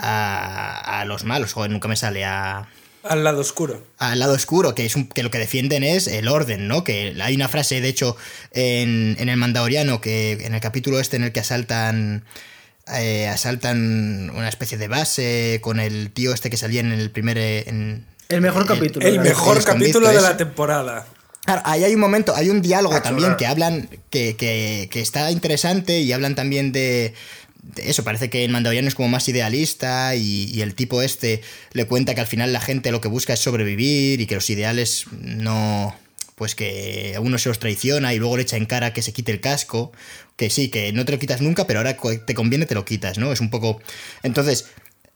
A, 0.01 1.01
a 1.01 1.05
los 1.07 1.25
malos, 1.25 1.53
joder, 1.53 1.73
nunca 1.73 1.89
me 1.89 1.97
sale 1.97 2.25
a... 2.25 2.69
Al 3.03 3.25
lado 3.25 3.41
oscuro. 3.41 3.83
Al 3.99 4.19
lado 4.19 4.35
oscuro, 4.35 4.75
que 4.75 4.85
es 4.85 4.95
que 5.15 5.23
lo 5.23 5.31
que 5.31 5.39
defienden 5.39 5.85
es 5.85 6.07
el 6.07 6.29
orden, 6.29 6.69
¿no? 6.69 6.85
Que 6.85 7.17
hay 7.23 7.35
una 7.35 7.49
frase, 7.49 7.81
de 7.81 7.89
hecho, 7.89 8.17
en, 8.53 9.17
en 9.19 9.29
el 9.29 9.37
Mandaloriano, 9.37 10.01
que 10.01 10.33
en 10.33 10.55
el 10.55 10.61
capítulo 10.61 10.99
este 11.01 11.17
en 11.17 11.25
el 11.25 11.33
que 11.33 11.41
asaltan. 11.41 12.25
Eh, 12.95 13.29
asaltan 13.29 14.31
una 14.31 14.49
especie 14.49 14.79
de 14.79 14.89
base 14.89 15.59
con 15.61 15.79
el 15.79 16.11
tío 16.11 16.33
este 16.33 16.49
que 16.49 16.57
salía 16.57 16.81
en 16.81 16.91
el 16.91 17.11
primer. 17.11 17.37
En, 17.37 18.07
el 18.31 18.41
mejor 18.41 18.67
capítulo. 18.67 19.07
El, 19.07 19.21
mejor 19.21 19.63
capítulo 19.63 20.09
de 20.09 20.23
la 20.23 20.37
temporada. 20.37 21.07
Claro, 21.45 21.63
ahí 21.65 21.85
hay 21.85 21.95
un 21.95 22.01
momento, 22.01 22.35
hay 22.35 22.51
un 22.51 22.61
diálogo 22.61 23.01
también 23.01 23.37
que 23.37 23.47
hablan, 23.47 23.89
que, 24.11 24.37
que, 24.37 24.89
que, 24.91 25.01
está 25.01 25.31
interesante 25.31 26.01
y 26.01 26.13
hablan 26.13 26.35
también 26.35 26.73
de, 26.73 27.15
eso, 27.77 28.05
parece 28.05 28.31
que 28.31 28.45
el 28.45 28.51
Mandaloriano 28.51 28.89
es 28.89 28.95
como 28.95 29.09
más 29.09 29.29
idealista 29.29 30.15
y, 30.15 30.61
el 30.61 30.75
tipo 30.75 31.03
este 31.03 31.43
le 31.73 31.87
cuenta 31.87 32.15
que 32.15 32.21
al 32.21 32.27
final 32.27 32.53
la 32.53 32.61
gente 32.61 32.91
lo 32.91 33.01
que 33.01 33.09
busca 33.09 33.35
es 33.35 33.41
sobrevivir 33.41 34.21
y 34.21 34.27
que 34.27 34.35
los 34.35 34.49
ideales 34.51 35.07
no... 35.21 35.95
Pues 36.35 36.55
que 36.55 37.15
a 37.17 37.21
uno 37.21 37.37
se 37.37 37.49
los 37.49 37.59
traiciona 37.59 38.15
y 38.15 38.19
luego 38.19 38.37
le 38.37 38.45
echa 38.45 38.57
en 38.57 38.67
cara 38.67 38.93
que 38.93 39.03
se 39.03 39.13
quite 39.13 39.33
el 39.33 39.41
casco, 39.41 39.91
que 40.37 40.51
sí, 40.51 40.69
que 40.69 40.93
no 40.93 41.05
te 41.05 41.11
lo 41.11 41.19
quitas 41.19 41.41
nunca, 41.41 41.67
pero 41.67 41.81
ahora 41.81 41.97
te 41.97 42.35
conviene 42.35 42.65
te 42.65 42.77
lo 42.77 42.85
quitas, 42.85 43.19
¿no? 43.19 43.33
Es 43.33 43.41
un 43.41 43.51
poco... 43.51 43.81
Entonces, 44.23 44.67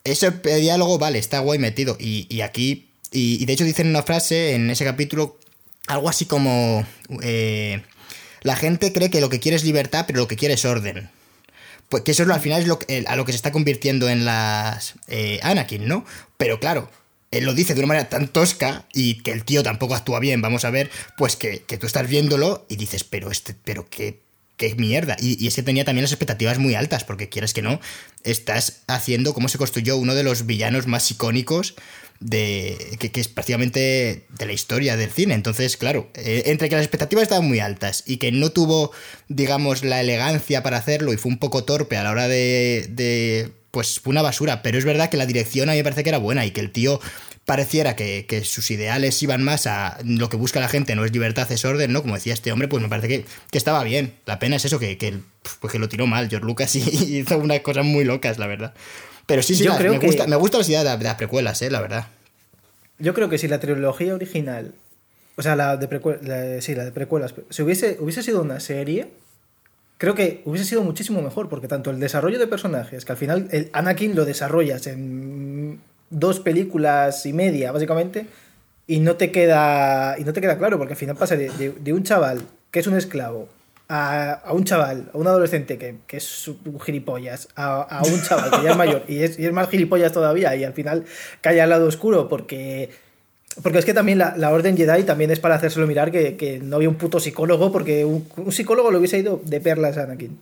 ese 0.03 0.32
diálogo, 0.32 0.99
vale, 0.99 1.20
está 1.20 1.38
guay 1.38 1.61
metido 1.61 1.97
y, 2.01 2.40
aquí... 2.40 2.88
Y, 3.12 3.45
de 3.45 3.53
hecho 3.53 3.62
dicen 3.62 3.86
una 3.86 4.03
frase 4.03 4.55
en 4.55 4.68
ese 4.68 4.84
capítulo, 4.84 5.38
algo 5.86 6.09
así 6.09 6.24
como... 6.24 6.84
Eh, 7.22 7.82
la 8.40 8.57
gente 8.57 8.93
cree 8.93 9.11
que 9.11 9.20
lo 9.20 9.30
que 9.30 9.38
quiere 9.38 9.55
es 9.55 9.62
libertad, 9.62 10.07
pero 10.09 10.18
lo 10.18 10.26
que 10.26 10.34
quiere 10.34 10.55
es 10.55 10.64
orden. 10.64 11.09
Pues 11.93 12.05
que 12.05 12.12
eso 12.12 12.22
al 12.22 12.40
final 12.40 12.62
es 12.62 12.66
lo, 12.66 12.78
a 13.07 13.16
lo 13.16 13.26
que 13.26 13.32
se 13.32 13.36
está 13.36 13.53
convirtiendo 13.53 14.09
en 14.09 14.24
las 14.24 14.95
eh, 15.09 15.40
Anakin, 15.43 15.86
¿no? 15.86 16.07
Pero 16.38 16.59
claro, 16.59 16.90
él 17.30 17.45
lo 17.45 17.53
dice 17.53 17.74
de 17.74 17.80
una 17.80 17.88
manera 17.88 18.09
tan 18.09 18.28
tosca 18.28 18.86
y 18.95 19.16
que 19.16 19.30
el 19.30 19.45
tío 19.45 19.62
tampoco 19.62 19.95
actúa 19.95 20.18
bien, 20.18 20.40
vamos 20.40 20.64
a 20.64 20.70
ver, 20.70 20.90
pues 21.18 21.36
que, 21.36 21.59
tú 21.59 21.86
estás 21.86 22.09
viéndolo 22.09 22.64
y 22.70 22.76
dices, 22.76 23.05
pero 23.05 23.30
este, 23.30 23.55
pero 23.62 23.90
qué, 23.90 24.22
qué 24.57 24.74
mierda. 24.74 25.18
Y, 25.20 25.36
y, 25.38 25.49
ese 25.49 25.62
tenía 25.62 25.84
también 25.84 26.05
las 26.05 26.12
expectativas 26.12 26.59
muy 26.59 26.74
altas, 26.74 27.05
porque 27.05 27.28
quieres 27.28 27.53
que 27.53 27.61
no, 27.61 27.78
estás 28.24 28.84
haciendo 28.86 29.34
cómo 29.34 29.51
se 29.51 29.59
construyó 29.59 29.99
uno 29.99 30.14
de 30.14 30.22
los 30.22 30.47
villanos 30.47 30.86
más 30.86 31.11
icónicos 31.11 31.74
de 32.22 32.96
que, 32.98 33.20
es 33.20 33.28
prácticamente 33.28 34.26
de 34.28 34.46
la 34.46 34.52
historia 34.52 34.96
del 34.96 35.10
cine. 35.10 35.34
Entonces, 35.34 35.76
claro, 35.76 36.10
eh, 36.14 36.44
entre 36.46 36.68
que 36.68 36.76
las 36.76 36.84
expectativas 36.84 37.22
estaban 37.22 37.46
muy 37.46 37.60
altas 37.60 38.04
y 38.06 38.16
que 38.16 38.32
no 38.32 38.50
tuvo, 38.50 38.92
digamos, 39.28 39.84
la 39.84 40.00
elegancia 40.00 40.62
para 40.62 40.78
hacerlo 40.78 41.12
y 41.12 41.16
fue 41.16 41.30
un 41.30 41.38
poco 41.38 41.64
torpe 41.64 41.96
a 41.96 42.04
la 42.04 42.10
hora 42.10 42.28
de, 42.28 42.86
de 42.90 43.50
pues 43.70 44.00
fue 44.00 44.12
una 44.12 44.22
basura. 44.22 44.62
Pero 44.62 44.78
es 44.78 44.84
verdad 44.84 45.10
que 45.10 45.16
la 45.16 45.26
dirección 45.26 45.68
a 45.68 45.72
mí 45.72 45.78
me 45.78 45.84
parece 45.84 46.02
que 46.04 46.10
era 46.10 46.18
buena 46.18 46.46
y 46.46 46.52
que 46.52 46.60
el 46.60 46.70
tío 46.70 47.00
pareciera 47.44 47.96
que, 47.96 48.42
sus 48.44 48.70
ideales 48.70 49.20
iban 49.22 49.42
más 49.42 49.66
a 49.66 49.98
lo 50.04 50.28
que 50.28 50.36
busca 50.36 50.60
la 50.60 50.68
gente, 50.68 50.94
no 50.94 51.04
es 51.04 51.12
libertad, 51.12 51.50
es 51.50 51.64
orden, 51.64 51.92
¿no? 51.92 52.02
Como 52.02 52.14
decía 52.14 52.34
este 52.34 52.52
hombre, 52.52 52.68
pues 52.68 52.82
me 52.82 52.88
parece 52.88 53.08
que, 53.08 53.26
estaba 53.56 53.82
bien. 53.84 54.14
La 54.26 54.38
pena 54.38 54.56
es 54.56 54.64
eso, 54.64 54.78
que, 54.78 54.96
que, 54.96 55.18
pues 55.60 55.72
que 55.72 55.78
lo 55.78 55.88
tiró 55.88 56.06
mal 56.06 56.28
George 56.28 56.46
Lucas 56.46 56.74
y 56.76 56.80
hizo 57.18 57.38
unas 57.38 57.60
cosas 57.60 57.84
muy 57.84 58.04
locas, 58.04 58.38
la 58.38 58.46
verdad. 58.46 58.74
Pero 59.26 59.42
sí, 59.42 59.54
sí, 59.54 59.64
Yo 59.64 59.76
creo 59.76 59.92
me, 59.92 59.98
gusta, 59.98 60.26
me 60.26 60.36
gusta 60.36 60.58
la 60.58 60.64
idea 60.64 60.96
de, 60.96 61.04
las 61.04 61.14
precuelas, 61.14 61.62
eh, 61.62 61.70
la 61.70 61.80
verdad. 61.80 62.06
Yo 62.98 63.14
creo 63.14 63.28
que 63.28 63.38
si 63.38 63.48
la 63.48 63.60
trilogía 63.60 64.14
original, 64.14 64.74
o 65.36 65.42
sea, 65.42 65.56
la 65.56 65.76
de, 65.76 65.88
precuelas, 65.88 66.64
sí, 66.64 66.74
la 66.74 66.84
de 66.84 66.92
precuelas, 66.92 67.34
si 67.50 67.62
hubiese, 67.62 67.96
hubiese 68.00 68.22
sido 68.22 68.42
una 68.42 68.60
serie, 68.60 69.08
creo 69.98 70.14
que 70.14 70.42
hubiese 70.44 70.68
sido 70.68 70.82
muchísimo 70.82 71.22
mejor, 71.22 71.48
porque 71.48 71.68
tanto 71.68 71.90
el 71.90 72.00
desarrollo 72.00 72.38
de 72.38 72.46
personajes, 72.46 73.04
que 73.04 73.12
al 73.12 73.18
final 73.18 73.48
el 73.52 73.70
Anakin 73.72 74.14
lo 74.14 74.24
desarrollas 74.24 74.86
en 74.86 75.80
dos 76.10 76.40
películas 76.40 77.24
y 77.26 77.32
media, 77.32 77.72
básicamente, 77.72 78.26
y 78.86 78.98
no 78.98 79.16
te 79.16 79.30
queda, 79.30 80.16
y 80.18 80.24
no 80.24 80.32
te 80.32 80.40
queda 80.40 80.58
claro, 80.58 80.78
porque 80.78 80.94
al 80.94 80.98
final 80.98 81.16
pasa 81.16 81.36
de 81.36 81.92
un 81.92 82.02
chaval 82.02 82.42
que 82.70 82.80
es 82.80 82.86
un 82.86 82.96
esclavo 82.96 83.48
a, 83.95 84.53
un 84.55 84.64
chaval, 84.64 85.11
a 85.12 85.18
un 85.18 85.26
adolescente 85.26 85.76
que, 85.76 85.97
que 86.07 86.16
es 86.16 86.51
gilipollas, 86.82 87.49
a, 87.57 88.03
un 88.07 88.22
chaval 88.22 88.51
que 88.51 88.62
ya 88.64 88.70
es 88.70 88.76
mayor 88.76 89.05
y 89.07 89.22
es, 89.22 89.38
y 89.38 89.45
es, 89.45 89.53
más 89.53 89.68
gilipollas 89.68 90.12
todavía 90.12 90.57
y 90.57 90.64
al 90.64 90.72
final 90.72 91.05
cae 91.40 91.61
al 91.61 91.70
lado 91.70 91.86
oscuro 91.86 92.28
porque... 92.28 92.90
Porque 93.62 93.78
es 93.78 93.84
que 93.84 93.93
también 93.93 94.16
la, 94.16 94.34
la 94.38 94.51
Orden 94.51 94.78
Jedi 94.78 95.03
también 95.03 95.30
es 95.30 95.38
para 95.38 95.57
hacérselo 95.57 95.86
mirar 95.86 96.11
que, 96.11 96.38
que 96.38 96.59
no 96.59 96.76
había 96.76 96.88
un 96.88 96.95
puto 96.95 97.20
psicólogo 97.20 97.70
porque 97.70 98.07
un, 98.07 98.26
un 98.38 98.51
psicólogo 98.51 98.90
lo 98.90 98.97
hubiese 98.97 99.18
ido 99.18 99.43
de 99.45 99.61
perlas 99.61 99.99
a 99.99 100.05
Anakin. 100.05 100.38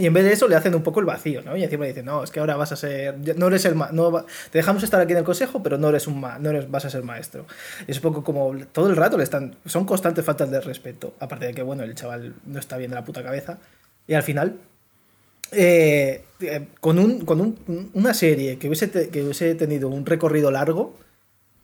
Y 0.00 0.06
en 0.06 0.14
vez 0.14 0.24
de 0.24 0.32
eso 0.32 0.48
le 0.48 0.56
hacen 0.56 0.74
un 0.74 0.82
poco 0.82 1.00
el 1.00 1.06
vacío, 1.06 1.42
¿no? 1.42 1.54
Y 1.58 1.62
encima 1.62 1.84
dicen, 1.84 2.06
no, 2.06 2.24
es 2.24 2.30
que 2.30 2.40
ahora 2.40 2.56
vas 2.56 2.72
a 2.72 2.76
ser, 2.76 3.18
no 3.36 3.48
eres 3.48 3.66
el, 3.66 3.76
no, 3.76 4.24
te 4.50 4.58
dejamos 4.58 4.82
estar 4.82 4.98
aquí 4.98 5.12
en 5.12 5.18
el 5.18 5.24
consejo, 5.24 5.62
pero 5.62 5.76
no 5.76 5.90
eres 5.90 6.06
un, 6.06 6.20
no 6.20 6.50
eres, 6.50 6.70
vas 6.70 6.86
a 6.86 6.90
ser 6.90 7.02
maestro. 7.02 7.44
Y 7.86 7.90
es 7.90 7.98
un 7.98 8.04
poco 8.04 8.24
como, 8.24 8.56
todo 8.72 8.88
el 8.88 8.96
rato 8.96 9.18
le 9.18 9.24
están, 9.24 9.56
son 9.66 9.84
constantes 9.84 10.24
faltas 10.24 10.50
de 10.50 10.58
respeto, 10.62 11.12
aparte 11.20 11.46
de 11.46 11.54
que, 11.54 11.62
bueno, 11.62 11.82
el 11.82 11.94
chaval 11.94 12.34
no 12.46 12.58
está 12.58 12.78
bien 12.78 12.90
de 12.90 12.96
la 12.96 13.04
puta 13.04 13.22
cabeza. 13.22 13.58
Y 14.06 14.14
al 14.14 14.22
final, 14.22 14.56
eh, 15.52 16.24
eh, 16.40 16.66
con, 16.80 16.98
un, 16.98 17.26
con 17.26 17.42
un, 17.42 17.90
una 17.92 18.14
serie 18.14 18.56
que 18.56 18.68
hubiese, 18.68 18.90
que 18.90 19.22
hubiese 19.22 19.54
tenido 19.54 19.90
un 19.90 20.06
recorrido 20.06 20.50
largo, 20.50 20.94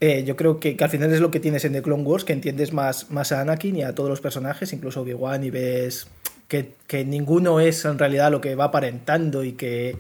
eh, 0.01 0.25
yo 0.25 0.37
creo 0.37 0.61
que, 0.61 0.77
que, 0.77 0.85
al 0.85 0.91
final 0.91 1.11
es 1.11 1.21
lo 1.21 1.31
que 1.31 1.41
tienes 1.41 1.65
en 1.65 1.73
The 1.73 1.81
Clone 1.81 2.03
Wars, 2.03 2.25
que 2.25 2.35
entiendes 2.35 2.75
más, 2.75 3.11
más 3.11 3.33
a 3.33 3.41
Anakin 3.41 3.77
y 3.77 3.83
a 3.83 3.95
todos 3.95 4.11
los 4.11 4.21
personajes, 4.21 4.75
incluso 4.75 5.01
Obi-Wan, 5.01 5.43
y 5.45 5.51
ves 5.51 6.09
que, 6.49 7.05
ninguno 7.05 7.61
es 7.61 7.85
en 7.85 7.99
realidad 7.99 8.31
lo 8.31 8.41
que 8.41 8.55
va 8.55 8.65
aparentando 8.67 9.45
y 9.45 9.53
que, 9.53 9.97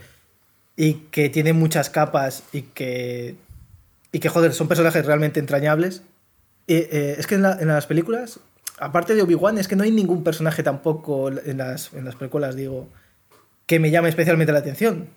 y 0.77 0.95
que 1.11 1.29
tiene 1.29 1.53
muchas 1.53 1.91
capas 1.91 2.43
y 2.53 2.63
que, 2.63 3.37
y 4.13 4.19
que, 4.19 4.29
joder, 4.29 4.53
son 4.53 4.69
personajes 4.69 5.05
realmente 5.05 5.41
entrañables. 5.41 6.03
Eh, 6.69 7.17
es 7.19 7.27
que 7.27 7.37
en, 7.37 7.43
las 7.43 7.87
películas, 7.87 8.41
aparte 8.79 9.15
de 9.15 9.23
Obi-Wan, 9.23 9.59
es 9.59 9.69
que 9.69 9.77
no 9.77 9.85
hay 9.85 9.91
ningún 9.91 10.25
personaje 10.25 10.63
tampoco 10.63 11.29
en 11.29 11.59
las, 11.59 11.93
en 11.93 12.05
las 12.05 12.17
precuelas, 12.17 12.57
digo, 12.57 12.89
que 13.67 13.79
me 13.79 13.91
llame 13.91 14.09
especialmente 14.09 14.53
la 14.53 14.61
atención. 14.61 15.09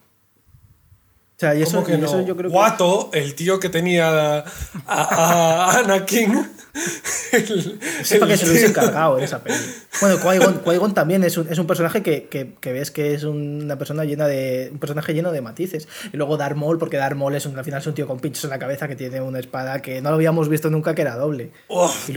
O 1.36 1.40
sea, 1.40 1.56
y 1.56 1.62
eso, 1.62 1.86
que 1.86 1.98
yo 1.98 2.36
creo 2.36 2.52
Guato, 2.52 3.12
el 3.14 3.34
tío 3.34 3.62
que 3.62 3.70
tenía 3.70 4.44
a, 4.86 5.80
Anakin. 5.80 6.52
Sepa 8.04 8.28
que 8.28 8.38
se 8.38 8.46
lo 8.46 8.52
hubiese 8.52 8.68
encargado 8.68 9.18
en 9.18 9.24
esa 9.24 9.44
peli. 9.44 9.58
Bueno, 10.02 10.18
Qui-Gon 10.18 10.94
también 10.94 11.24
es 11.24 11.38
un, 11.38 11.48
es 11.50 11.58
un 11.58 11.68
personaje 11.68 12.02
que, 12.04 12.28
que, 12.28 12.54
que, 12.60 12.72
ves 12.72 12.92
que 12.92 13.14
es 13.14 13.24
una 13.24 13.78
persona 13.78 14.06
llena 14.06 14.28
de. 14.28 14.70
un 14.72 14.80
personaje 14.80 15.14
lleno 15.14 15.32
de 15.32 15.42
matices. 15.42 15.88
Y 16.14 16.18
luego 16.18 16.38
Darth 16.38 16.56
Maul, 16.56 16.78
porque 16.78 16.98
Darth 16.98 17.16
Maul 17.16 17.36
es 17.36 17.46
un, 17.46 17.58
al 17.58 17.66
final 17.66 17.82
es 17.82 17.88
un 17.88 17.94
tío 17.94 18.08
con 18.08 18.20
pinchos 18.20 18.44
en 18.44 18.52
la 18.52 18.60
cabeza 18.60 18.88
que 18.88 18.96
tiene 18.96 19.22
una 19.22 19.40
espada 19.40 19.82
que 19.82 20.02
no 20.02 20.10
lo 20.10 20.16
habíamos 20.16 20.50
visto 20.50 20.70
nunca 20.70 20.96
que 20.96 21.02
era 21.02 21.16
doble. 21.16 21.52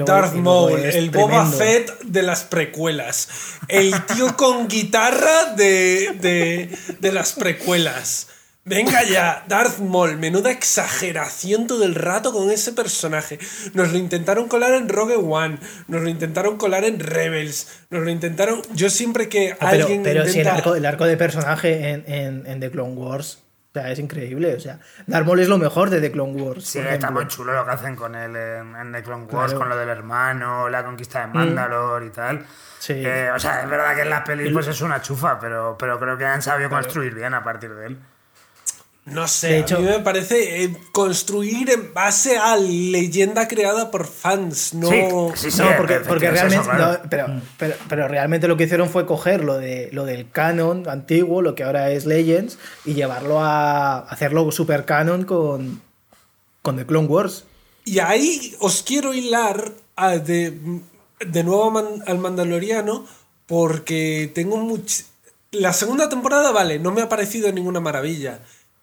Darth 0.05 0.35
Maul, 0.35 0.79
el 0.79 1.11
Boba 1.11 1.47
Fett 1.47 2.03
de 2.03 2.23
las 2.23 2.45
precuelas. 2.45 3.29
El 3.69 3.93
tío 4.07 4.37
con 4.37 4.69
guitarra 4.69 5.55
de, 5.57 6.17
de, 6.21 6.71
de 7.01 7.13
las 7.13 7.33
precuelas. 7.33 8.29
Venga 8.65 9.03
ya, 9.03 9.45
Darth 9.49 9.81
Maul, 9.81 10.19
menuda 10.19 10.53
exageración 10.53 11.67
todo 11.67 11.85
el 11.85 11.97
rato 11.97 12.33
con 12.33 12.49
ese 12.49 12.73
personaje. 12.73 13.41
Nos 13.75 13.91
lo 13.91 13.99
intentaron 13.99 14.47
colar 14.47 14.75
en 14.75 14.89
Rogue 14.89 15.17
One, 15.17 15.59
nos 15.89 16.03
lo 16.03 16.09
intentaron 16.09 16.59
colar 16.59 16.85
en 16.85 17.01
Rebels, 17.01 17.83
nos 17.91 18.05
lo 18.05 18.11
intentaron... 18.11 18.63
Yo 18.73 18.89
siempre 18.89 19.29
que 19.29 19.57
ah, 19.59 19.71
alguien 19.71 20.05
Pero, 20.05 20.27
si 20.27 20.41
el 20.41 20.47
arco, 20.47 20.77
el 20.77 20.87
arco 20.87 21.07
de 21.07 21.17
personaje 21.17 21.91
en, 21.91 22.47
en, 22.47 22.61
The 22.61 22.71
Clone 22.71 22.95
Wars... 22.95 23.43
O 23.75 23.81
sea, 23.81 23.91
es 23.91 23.99
increíble. 23.99 24.55
O 24.55 24.61
sea, 24.61 24.79
Darth 25.07 25.27
Maul 25.27 25.41
es 25.41 25.49
lo 25.49 25.57
mejor 25.57 25.89
de 25.89 26.01
The 26.01 26.13
Clone 26.13 26.41
Wars. 26.41 26.65
Sí, 26.65 26.79
está 26.79 27.11
muy 27.11 27.27
chulo 27.27 27.55
lo 27.55 27.65
que 27.65 27.71
hacen 27.71 27.97
con 27.97 28.15
él 28.15 28.37
en, 28.37 28.93
The 28.93 29.03
Clone 29.03 29.25
Wars, 29.25 29.55
con 29.55 29.69
lo 29.71 29.77
del 29.77 29.89
hermano, 29.89 30.69
la 30.69 30.85
conquista 30.85 31.23
de 31.23 31.33
Mandalore 31.33 32.07
y 32.07 32.11
tal. 32.11 32.47
Sí. 32.79 32.93
Eh, 32.97 33.31
o 33.35 33.39
sea, 33.41 33.63
es 33.63 33.71
verdad 33.71 33.97
que 33.97 34.03
en 34.03 34.11
las 34.11 34.21
pelis 34.21 34.53
pues 34.53 34.69
es 34.69 34.83
una 34.83 35.01
chufa, 35.01 35.41
pero, 35.41 35.77
pero 35.79 35.99
creo 35.99 36.19
que 36.19 36.27
han 36.27 36.43
sabido 36.43 36.69
construir 36.69 37.15
bien 37.15 37.33
a 37.33 37.43
partir 37.43 37.75
de 37.75 37.87
él. 37.87 37.99
No 39.05 39.27
sé, 39.27 39.59
hecho, 39.59 39.79
a 39.79 39.81
mí 39.81 39.87
me 39.87 39.99
parece 39.99 40.63
eh, 40.63 40.77
construir 40.93 41.69
en 41.71 41.93
base 41.93 42.39
a 42.39 42.57
leyenda 42.57 43.49
creada 43.49 43.91
por 43.91 44.07
fans, 44.07 44.75
no... 44.75 44.91
Sí, 45.35 45.49
no, 45.59 45.77
porque, 45.77 45.99
realmente... 45.99 46.61
pero, 47.89 48.07
realmente 48.07 48.47
lo 48.47 48.57
que 48.57 48.65
hicieron 48.65 48.89
fue 48.89 49.05
coger 49.05 49.43
lo, 49.43 49.59
de, 49.59 49.89
lo 49.91 50.05
del 50.05 50.31
canon 50.31 50.89
antiguo, 50.89 51.43
lo 51.43 51.57
que 51.57 51.65
ahora 51.65 51.91
es 51.91 52.07
Legends, 52.07 52.59
y 52.85 52.95
llevarlo 52.95 53.41
a 53.41 53.99
hacerlo 53.99 54.53
super 54.53 54.85
canon 54.85 55.25
con, 55.25 55.83
con 56.63 56.77
The 56.77 56.87
Clone 56.87 57.09
Wars. 57.09 57.45
Y 57.85 57.99
ahí 57.99 58.55
os 58.61 58.85
quiero 58.85 59.15
hilar 59.15 59.73
de, 60.25 60.57
de 61.27 61.45
nuevo 61.45 61.77
al 62.07 62.19
Mandaloriano, 62.19 63.05
porque 63.47 64.31
tengo 64.33 64.59
mucho... 64.59 65.03
La 65.51 65.73
segunda 65.73 66.09
temporada, 66.09 66.53
vale, 66.53 66.79
no 66.79 66.93
me 66.93 67.03
ha 67.03 67.09
parecido 67.09 67.51
ninguna 67.51 67.81
maravilla 67.81 68.41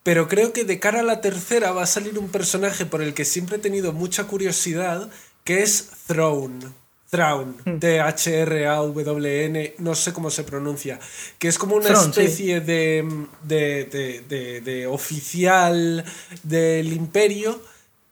pero 0.10 0.28
creo 0.28 0.54
que 0.54 0.64
de 0.64 0.80
cara 0.80 1.02
a 1.02 1.04
la 1.04 1.22
tercera 1.22 1.72
va 1.72 1.84
a 1.84 1.86
salir 1.86 2.18
un 2.18 2.30
personaje 2.30 2.88
por 2.88 3.04
el 3.04 3.14
que 3.14 3.26
siempre 3.26 3.58
he 3.58 3.60
tenido 3.60 3.94
mucha 3.94 4.24
curiosidad, 4.24 5.12
que 5.44 5.62
es 5.62 5.92
Throne. 6.08 6.66
Thrawn, 7.12 7.56
hmm. 7.64 7.78
T-H-R-A-W-N, 7.78 9.76
no 9.78 9.94
sé 9.94 10.12
cómo 10.12 10.32
se 10.32 10.44
pronuncia, 10.44 11.00
que 11.38 11.48
es 11.48 11.60
como 11.60 11.76
una 11.76 11.90
especie 11.92 12.60
de, 12.60 13.08
de, 13.44 14.62
de, 14.64 14.88
oficial 14.88 16.04
del 16.42 16.92
imperio 16.92 17.62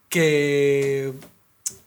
que, 0.07 1.13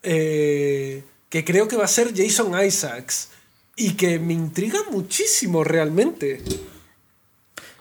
eh, 0.03 1.05
que 1.29 1.45
creo 1.45 1.69
que 1.69 1.77
va 1.77 1.85
a 1.85 1.89
ser 1.89 2.13
Jason 2.17 2.53
Isaacs 2.61 3.29
y 3.77 3.93
que 3.93 4.19
me 4.19 4.33
intriga 4.33 4.81
muchísimo 4.91 5.63
realmente. 5.63 6.43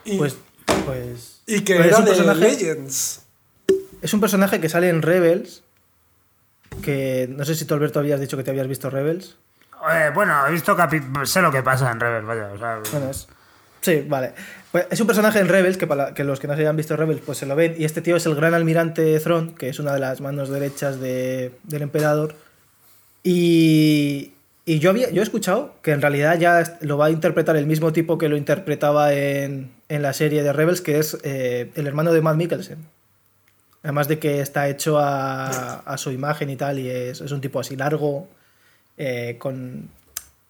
pues, 0.06 0.36
pues 0.86 1.39
y 1.50 1.62
que 1.62 1.76
era 1.76 1.86
es 1.86 1.98
un 1.98 2.06
personaje, 2.06 2.40
Legends. 2.40 3.22
Es 4.02 4.14
un 4.14 4.22
personaje 4.22 4.60
que 4.60 4.70
sale 4.70 4.90
en 4.90 5.02
Rebels. 5.02 5.64
Que 6.84 7.28
no 7.30 7.44
sé 7.46 7.56
si 7.56 7.66
tú, 7.66 7.74
Alberto, 7.74 8.00
habías 8.00 8.20
dicho 8.20 8.38
que 8.38 8.44
te 8.44 8.52
habías 8.52 8.68
visto 8.68 8.90
Rebels. 8.90 9.38
Eh, 9.92 10.12
bueno, 10.14 10.46
he 10.48 10.52
visto 10.52 10.78
sé 11.26 11.42
lo 11.42 11.52
que 11.52 11.64
pasa 11.64 11.92
en 11.92 12.00
Rebels, 12.00 12.28
vaya. 12.28 12.50
Bueno, 12.92 13.10
es... 13.10 13.28
Sí, 13.82 14.06
vale. 14.08 14.34
Pues 14.72 14.88
es 14.92 15.00
un 15.02 15.08
personaje 15.08 15.40
en 15.40 15.48
Rebels 15.48 15.78
que 15.78 15.88
para 15.88 16.14
que 16.14 16.24
los 16.24 16.40
que 16.40 16.48
no 16.48 16.56
se 16.56 16.62
hayan 16.62 16.76
visto 16.76 16.96
Rebels 16.96 17.22
pues 17.26 17.38
se 17.40 17.46
lo 17.46 17.56
ven. 17.56 17.76
Y 17.78 17.86
este 17.86 18.02
tío 18.02 18.16
es 18.16 18.26
el 18.26 18.36
gran 18.36 18.54
almirante 18.54 19.20
Thrawn, 19.20 19.56
que 19.56 19.70
es 19.70 19.80
una 19.80 19.94
de 19.94 20.00
las 20.00 20.22
manos 20.22 20.50
derechas 20.50 21.00
del 21.00 21.52
emperador. 21.72 22.36
Y, 23.24 24.34
y 24.70 24.78
yo, 24.78 24.92
había, 24.92 25.10
yo 25.10 25.22
he 25.22 25.24
escuchado 25.24 25.74
que 25.82 25.94
en 25.94 26.00
realidad 26.00 26.38
ya 26.38 26.78
lo 26.82 26.96
va 26.96 27.08
a 27.08 27.10
interpretar 27.10 27.58
el 27.58 27.66
mismo 27.66 27.92
tipo 27.92 28.20
que 28.20 28.30
lo 28.30 28.38
interpretaba 28.38 29.16
en, 29.16 29.72
en 29.90 30.04
la 30.04 30.14
serie 30.14 30.44
de 30.44 30.54
Rebels, 30.54 30.82
que 30.82 31.00
es 31.00 31.18
eh, 31.24 31.72
el 31.74 31.88
hermano 31.88 32.14
de 32.14 32.22
Matt 32.22 32.36
Mikkelsen. 32.36 32.78
Además 33.82 34.08
de 34.08 34.20
que 34.20 34.42
está 34.42 34.70
hecho 34.70 35.00
a, 35.00 35.80
a 35.80 35.98
su 35.98 36.12
imagen 36.12 36.52
y 36.52 36.56
tal, 36.56 36.78
y 36.78 36.88
es, 36.88 37.20
es 37.20 37.32
un 37.32 37.42
tipo 37.42 37.60
así 37.60 37.76
largo, 37.78 38.28
eh, 38.96 39.38
con, 39.40 39.90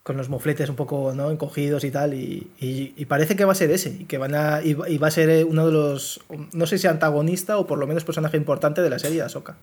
con, 0.03 0.17
los 0.17 0.27
mofletes 0.27 0.67
un 0.67 0.75
poco 0.75 1.13
¿no? 1.15 1.31
encogidos 1.31 1.85
y 1.85 1.91
tal, 1.91 2.13
y, 2.13 2.51
y, 2.59 3.05
parece 3.05 3.37
que 3.37 3.45
va 3.45 3.53
a 3.53 3.55
ser 3.55 3.71
ese, 3.71 3.91
y 4.01 4.03
que 4.03 4.17
van 4.17 4.35
a, 4.35 4.61
y, 4.61 4.73
va 4.73 5.07
a 5.07 5.11
ser 5.11 5.45
uno 5.45 5.65
de 5.65 5.71
los, 5.71 6.19
no 6.51 6.65
sé 6.65 6.77
si 6.77 6.87
antagonista 6.87 7.57
o 7.57 7.65
por 7.65 7.79
lo 7.79 7.87
menos 7.87 8.03
personaje 8.03 8.35
importante 8.35 8.81
de 8.81 8.89
la 8.89 8.99
serie 8.99 9.19
de 9.19 9.23
Ahsoka. 9.23 9.55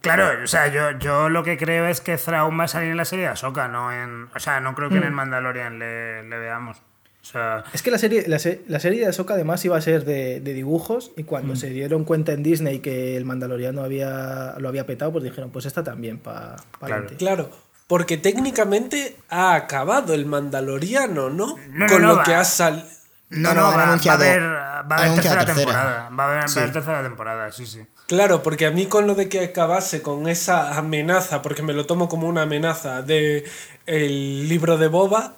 Claro, 0.00 0.42
o 0.42 0.46
sea, 0.46 0.68
yo, 0.68 0.98
yo 0.98 1.28
lo 1.28 1.44
que 1.44 1.58
creo 1.58 1.86
es 1.86 2.00
que 2.00 2.16
Thrawn 2.16 2.58
va 2.58 2.64
a 2.64 2.68
salir 2.68 2.90
en 2.90 2.96
la 2.96 3.04
serie 3.04 3.26
de 3.26 3.30
Ahsoka, 3.32 3.68
no 3.68 3.92
en. 3.92 4.28
O 4.34 4.40
sea, 4.40 4.60
no 4.60 4.74
creo 4.74 4.88
que 4.88 4.96
en 4.96 5.04
el 5.04 5.10
mm. 5.10 5.14
Mandalorian 5.14 5.78
le, 5.78 6.22
veamos. 6.22 6.78
O 6.78 7.24
sea... 7.24 7.64
Es 7.74 7.82
que 7.82 7.90
la 7.90 7.98
serie, 7.98 8.24
la, 8.26 8.38
serie 8.38 9.00
de 9.00 9.06
Ahsoka 9.06 9.34
además 9.34 9.62
iba 9.66 9.76
a 9.76 9.80
ser 9.82 10.06
de, 10.06 10.40
dibujos 10.40 11.12
y 11.18 11.24
cuando 11.24 11.52
mm. 11.52 11.56
se 11.56 11.68
dieron 11.68 12.04
cuenta 12.04 12.32
en 12.32 12.42
Disney 12.42 12.78
que 12.78 13.16
el 13.16 13.26
Mandaloriano 13.26 13.82
había, 13.82 14.54
lo 14.58 14.68
había 14.68 14.86
petado, 14.86 15.12
pues 15.12 15.24
dijeron, 15.24 15.50
pues 15.50 15.66
esta 15.66 15.84
también 15.84 16.18
para 16.18 16.56
pa 16.78 16.86
claro. 16.86 17.06
claro, 17.18 17.50
porque 17.86 18.16
técnicamente 18.16 19.16
ha 19.28 19.54
acabado 19.54 20.14
el 20.14 20.24
Mandaloriano, 20.24 21.28
¿no? 21.28 21.56
Con 21.88 22.02
lo 22.02 22.22
que 22.22 22.34
ha 22.34 22.44
salido 22.44 22.99
no, 23.30 23.54
no, 23.54 23.62
va, 23.62 23.84
a 23.84 24.12
haber, 24.12 24.42
va 24.42 24.96
a 24.96 25.04
haber 25.04 25.14
tercera, 25.14 25.44
temporada. 25.44 26.10
Va 26.10 26.24
a 26.24 26.42
haber, 26.42 26.72
tercera 26.72 27.02
temporada, 27.02 27.52
sí, 27.52 27.64
sí. 27.64 27.80
Claro, 28.08 28.42
porque 28.42 28.66
a 28.66 28.72
mí 28.72 28.86
con 28.86 29.06
lo 29.06 29.14
de 29.14 29.28
que 29.28 29.44
acabase 29.44 30.02
con 30.02 30.28
esa 30.28 30.76
amenaza, 30.76 31.40
porque 31.40 31.62
me 31.62 31.72
lo 31.72 31.86
tomo 31.86 32.08
como 32.08 32.26
una 32.26 32.42
amenaza 32.42 33.02
de 33.02 33.48
el 33.86 34.48
libro 34.48 34.78
de 34.78 34.88
Boba. 34.88 35.34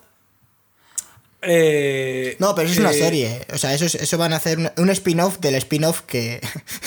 Eh, 1.42 2.34
no, 2.38 2.54
pero 2.54 2.66
eso 2.66 2.80
es 2.80 2.86
una 2.86 2.94
serie. 2.94 3.46
O 3.52 3.58
sea, 3.58 3.74
eso, 3.74 3.84
eso 3.84 4.18
van 4.18 4.32
a 4.32 4.36
hacer 4.36 4.72
un, 4.78 4.90
spin-off 4.90 5.38
del 5.40 5.56
spin-off 5.56 6.00
que, 6.02 6.40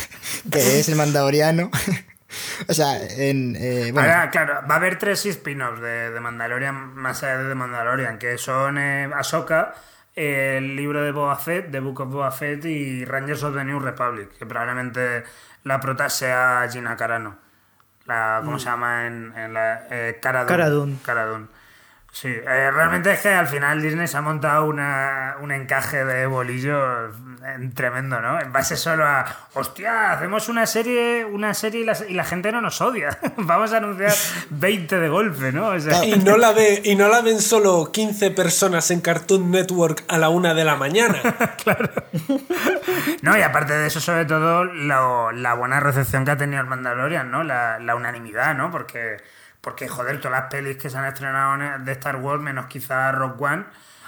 que 0.51 0.79
es 0.79 0.89
el 0.89 0.95
Mandaloriano. 0.95 1.69
o 2.67 2.73
sea, 2.73 2.97
en. 2.97 3.55
Eh, 3.59 3.91
bueno. 3.93 4.11
claro, 4.31 4.61
va 4.67 4.73
a 4.73 4.77
haber 4.77 4.97
tres 4.97 5.23
spin-offs 5.23 5.81
de, 5.81 6.09
de, 6.09 6.19
Mandalorian 6.19 6.95
más 6.95 7.21
allá 7.21 7.43
de 7.43 7.53
Mandalorian, 7.53 8.17
que 8.17 8.39
son 8.39 8.79
eh, 8.79 9.07
Ahsoka 9.15 9.75
el 10.15 10.75
libro 10.75 11.03
de 11.03 11.11
Boba 11.11 11.35
Fett, 11.35 11.71
The 11.71 11.79
Book 11.79 11.99
of 11.99 12.09
Boba 12.11 12.31
Fett 12.31 12.63
y 12.65 13.05
Rangers 13.05 13.43
of 13.43 13.55
the 13.55 13.63
New 13.63 13.79
Republic, 13.79 14.29
que 14.37 14.45
probablemente 14.45 15.23
la 15.63 15.79
prota 15.79 16.09
sea 16.09 16.67
Gina 16.71 16.95
Carano. 16.95 17.37
La, 18.05 18.41
¿Cómo 18.43 18.57
mm. 18.57 18.59
se 18.59 18.65
llama 18.65 19.07
en, 19.07 19.33
en 19.35 19.53
la. 19.53 19.87
Eh, 19.89 20.19
Caradun. 20.21 20.99
Caradun. 21.03 21.49
Sí, 22.11 22.29
eh, 22.29 22.71
realmente 22.71 23.11
es 23.11 23.19
que 23.19 23.29
al 23.29 23.47
final 23.47 23.81
Disney 23.81 24.07
se 24.07 24.15
ha 24.15 24.21
montado 24.21 24.65
una, 24.65 25.35
un 25.41 25.51
encaje 25.51 26.05
de 26.05 26.25
bolillos 26.27 27.13
tremendo, 27.73 28.21
¿no? 28.21 28.39
En 28.39 28.51
base 28.51 28.75
solo 28.75 29.05
a, 29.05 29.25
hostia, 29.53 30.11
hacemos 30.13 30.49
una 30.49 30.65
serie, 30.65 31.25
una 31.25 31.53
serie 31.53 31.81
y 32.07 32.13
la, 32.13 32.23
gente 32.23 32.51
no 32.51 32.61
nos 32.61 32.81
odia. 32.81 33.17
Vamos 33.37 33.73
a 33.73 33.77
anunciar 33.77 34.13
20 34.49 34.99
de 34.99 35.09
golpe, 35.09 35.51
¿no? 35.51 35.75
y, 35.77 36.19
no 36.23 36.37
la 36.37 36.51
ve, 36.51 36.81
y 36.83 36.95
no 36.95 37.07
la 37.07 37.21
ven 37.21 37.41
solo 37.41 37.91
15 37.91 38.31
personas 38.31 38.91
en 38.91 39.01
Cartoon 39.01 39.51
Network 39.51 40.03
a 40.07 40.17
la 40.17 40.29
una 40.29 40.53
de 40.53 40.63
la 40.63 40.75
mañana. 40.75 41.21
claro. 41.63 41.89
No, 43.21 43.37
y 43.37 43.41
aparte 43.41 43.73
de 43.73 43.87
eso, 43.87 43.99
sobre 43.99 44.25
todo, 44.25 44.65
la 44.65 45.53
buena 45.53 45.79
recepción 45.79 46.25
que 46.25 46.31
ha 46.31 46.37
tenido 46.37 46.61
el 46.61 46.67
Mandalorian, 46.67 47.29
¿no? 47.31 47.43
La, 47.43 47.79
la 47.79 47.95
unanimidad, 47.95 48.55
¿no? 48.55 48.71
Porque 48.71 49.17
porque, 49.65 49.87
joder, 49.87 50.21
todas 50.21 50.39
las 50.39 50.51
pelis 50.51 50.77
que 50.77 50.91
se 50.91 50.97
han 50.99 51.05
estrenado 51.05 51.79
de 51.83 51.91
Star 51.93 52.17
Wars, 52.17 52.39
menos 52.39 52.67
quizá 52.67 53.11
Rock 53.11 53.41
One, 53.41 53.65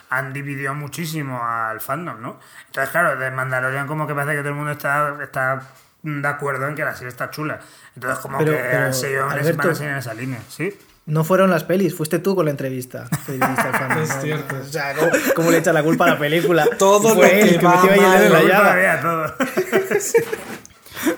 han 0.09 0.33
dividido 0.33 0.73
muchísimo 0.73 1.43
al 1.43 1.81
fandom, 1.81 2.21
¿no? 2.21 2.39
Entonces, 2.67 2.91
claro, 2.91 3.17
de 3.17 3.31
Mandalorian 3.31 3.87
como 3.87 4.07
que 4.07 4.13
parece 4.13 4.33
que 4.33 4.39
todo 4.39 4.49
el 4.49 4.55
mundo 4.55 4.71
está, 4.71 5.17
está 5.21 5.61
de 6.03 6.27
acuerdo 6.27 6.67
en 6.67 6.75
que 6.75 6.85
la 6.85 6.93
serie 6.93 7.09
está 7.09 7.29
chula. 7.29 7.59
Entonces, 7.95 8.19
como 8.19 8.37
que 8.39 8.57
han 8.57 8.93
seguido 8.93 9.25
van 9.25 9.39
a 9.39 9.43
seguir 9.43 9.89
en 9.89 9.97
esa 9.97 10.13
línea, 10.13 10.39
¿sí? 10.49 10.77
No 11.07 11.23
fueron 11.23 11.49
las 11.49 11.63
pelis, 11.63 11.95
fuiste 11.95 12.19
tú 12.19 12.35
con 12.35 12.45
la 12.45 12.51
entrevista. 12.51 13.05
es 13.27 14.21
cierto. 14.21 14.57
O 14.61 14.65
sea, 14.65 14.93
¿cómo, 15.33 15.51
le 15.51 15.59
echas 15.59 15.73
la 15.73 15.81
culpa 15.81 16.03
a 16.03 16.09
la 16.09 16.19
película? 16.19 16.67
Todo 16.77 17.15
lo 17.15 17.21
que, 17.21 17.59
va 17.63 17.83
mal, 17.83 19.01
todo. 19.01 19.35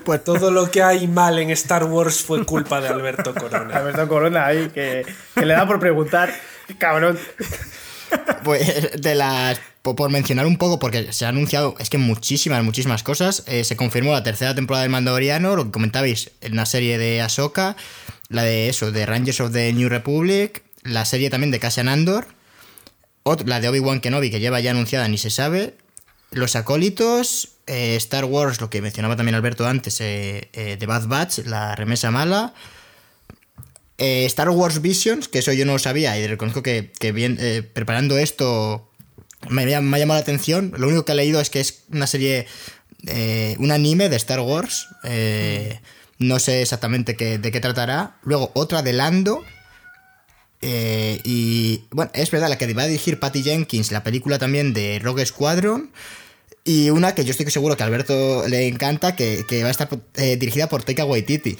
Pues 0.03 0.23
todo 0.23 0.51
lo 0.51 0.69
que 0.69 0.83
hay 0.83 1.07
mal 1.07 1.39
en 1.39 1.51
Star 1.51 1.85
Wars 1.85 2.21
fue 2.21 2.45
culpa 2.45 2.81
de 2.81 2.89
Alberto 2.89 3.33
Corona. 3.33 3.77
Alberto 3.77 4.07
Corona 4.09 4.45
ahí, 4.45 4.69
que, 4.69 5.05
le 5.35 5.53
da 5.53 5.65
por 5.65 5.79
preguntar, 5.79 6.33
cabrón. 6.77 7.17
Pues 8.43 9.01
de 9.01 9.15
las. 9.15 9.59
Por 9.81 10.09
mencionar 10.09 10.45
un 10.45 10.57
poco, 10.57 10.77
porque 10.77 11.13
se 11.13 11.25
ha 11.25 11.29
anunciado, 11.29 11.75
es 11.79 11.89
que 11.89 11.97
muchísimas, 11.97 12.63
muchísimas 12.63 13.01
cosas. 13.01 13.43
Eh, 13.47 13.63
se 13.63 13.75
confirmó 13.75 14.11
la 14.11 14.23
tercera 14.23 14.53
temporada 14.53 14.83
del 14.83 14.91
Mandaloriano, 14.91 15.55
lo 15.55 15.65
que 15.65 15.71
comentabais, 15.71 16.31
en 16.41 16.53
una 16.53 16.65
serie 16.65 16.97
de 16.97 17.21
Ahsoka, 17.21 17.75
la 18.27 18.43
de 18.43 18.69
eso, 18.69 18.91
de 18.91 19.05
Rangers 19.05 19.39
of 19.39 19.51
the 19.51 19.71
New 19.73 19.89
Republic, 19.89 20.63
la 20.83 21.05
serie 21.05 21.29
también 21.29 21.51
de 21.51 21.59
Cassian 21.59 21.87
Andor, 21.87 22.27
la 23.45 23.59
de 23.61 23.69
Obi-Wan 23.69 24.01
Kenobi, 24.01 24.29
que 24.29 24.39
lleva 24.39 24.59
ya 24.59 24.71
anunciada, 24.71 25.07
ni 25.07 25.17
se 25.17 25.29
sabe, 25.29 25.75
los 26.31 26.55
acólitos, 26.55 27.49
eh, 27.65 27.95
Star 27.95 28.25
Wars, 28.25 28.61
lo 28.61 28.69
que 28.69 28.81
mencionaba 28.81 29.15
también 29.15 29.35
Alberto 29.35 29.65
antes, 29.65 29.97
eh, 30.01 30.49
The 30.51 30.85
Bad 30.85 31.07
Batch, 31.07 31.39
la 31.45 31.75
remesa 31.75 32.11
mala. 32.11 32.53
Star 33.99 34.49
Wars 34.49 34.81
Visions, 34.81 35.27
que 35.27 35.39
eso 35.39 35.53
yo 35.53 35.65
no 35.65 35.73
lo 35.73 35.79
sabía 35.79 36.17
y 36.17 36.27
reconozco 36.27 36.63
que, 36.63 36.91
bien, 37.13 37.37
preparando 37.73 38.17
esto 38.17 38.89
me, 39.49 39.65
me, 39.65 39.75
ha 39.75 39.99
llamado 39.99 40.17
la 40.17 40.23
atención. 40.23 40.73
Lo 40.77 40.87
único 40.87 41.05
que 41.05 41.11
he 41.11 41.15
leído 41.15 41.39
es 41.39 41.49
que 41.49 41.59
es 41.59 41.83
una 41.91 42.07
serie, 42.07 42.47
un 43.57 43.71
anime 43.71 44.09
de 44.09 44.15
Star 44.15 44.39
Wars. 44.39 44.87
no 46.17 46.39
sé 46.39 46.61
exactamente 46.61 47.13
de 47.13 47.51
qué 47.51 47.59
tratará. 47.59 48.17
Luego 48.23 48.51
otra 48.53 48.81
de 48.81 48.93
Lando. 48.93 49.43
y 50.61 51.83
bueno, 51.91 52.11
es 52.13 52.31
verdad, 52.31 52.49
la 52.49 52.57
que 52.57 52.73
va 52.73 52.83
a 52.83 52.87
dirigir 52.87 53.19
Patty 53.19 53.43
Jenkins, 53.43 53.91
la 53.91 54.03
película 54.03 54.39
también 54.39 54.73
de 54.73 54.99
Rogue 54.99 55.25
Squadron. 55.25 55.91
Y 56.69 56.91
una 56.91 57.15
que 57.15 57.25
yo 57.25 57.31
estoy 57.31 57.49
seguro 57.49 57.75
que 57.75 57.81
a 57.81 57.87
Alberto 57.87 58.47
le 58.47 58.67
encanta, 58.67 59.15
que, 59.15 59.43
va 59.63 59.69
a 59.69 59.71
estar 59.71 59.89
eh, 60.17 60.37
dirigida 60.37 60.69
por 60.69 60.83
Taika 60.83 61.03
Waititi. 61.03 61.57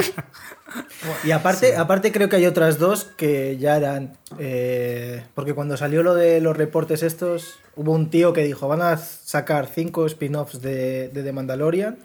y 1.24 1.30
aparte, 1.30 1.76
aparte 1.76 2.12
creo 2.12 2.28
que 2.28 2.36
hay 2.36 2.44
otras 2.44 2.78
dos 2.78 3.04
que 3.16 3.56
ya 3.56 3.74
eran... 3.74 4.18
Eh, 4.38 5.24
porque 5.34 5.54
cuando 5.54 5.78
salió 5.78 6.02
lo 6.02 6.14
de 6.14 6.42
los 6.42 6.54
reportes 6.54 7.02
estos, 7.02 7.54
hubo 7.74 7.92
un 7.92 8.10
tío 8.10 8.34
que 8.34 8.44
dijo, 8.44 8.68
van 8.68 8.82
a 8.82 8.98
sacar 8.98 9.66
cinco 9.66 10.04
spin-offs 10.04 10.60
de, 10.60 11.08
de 11.08 11.22
The 11.22 11.32
Mandalorian. 11.32 11.96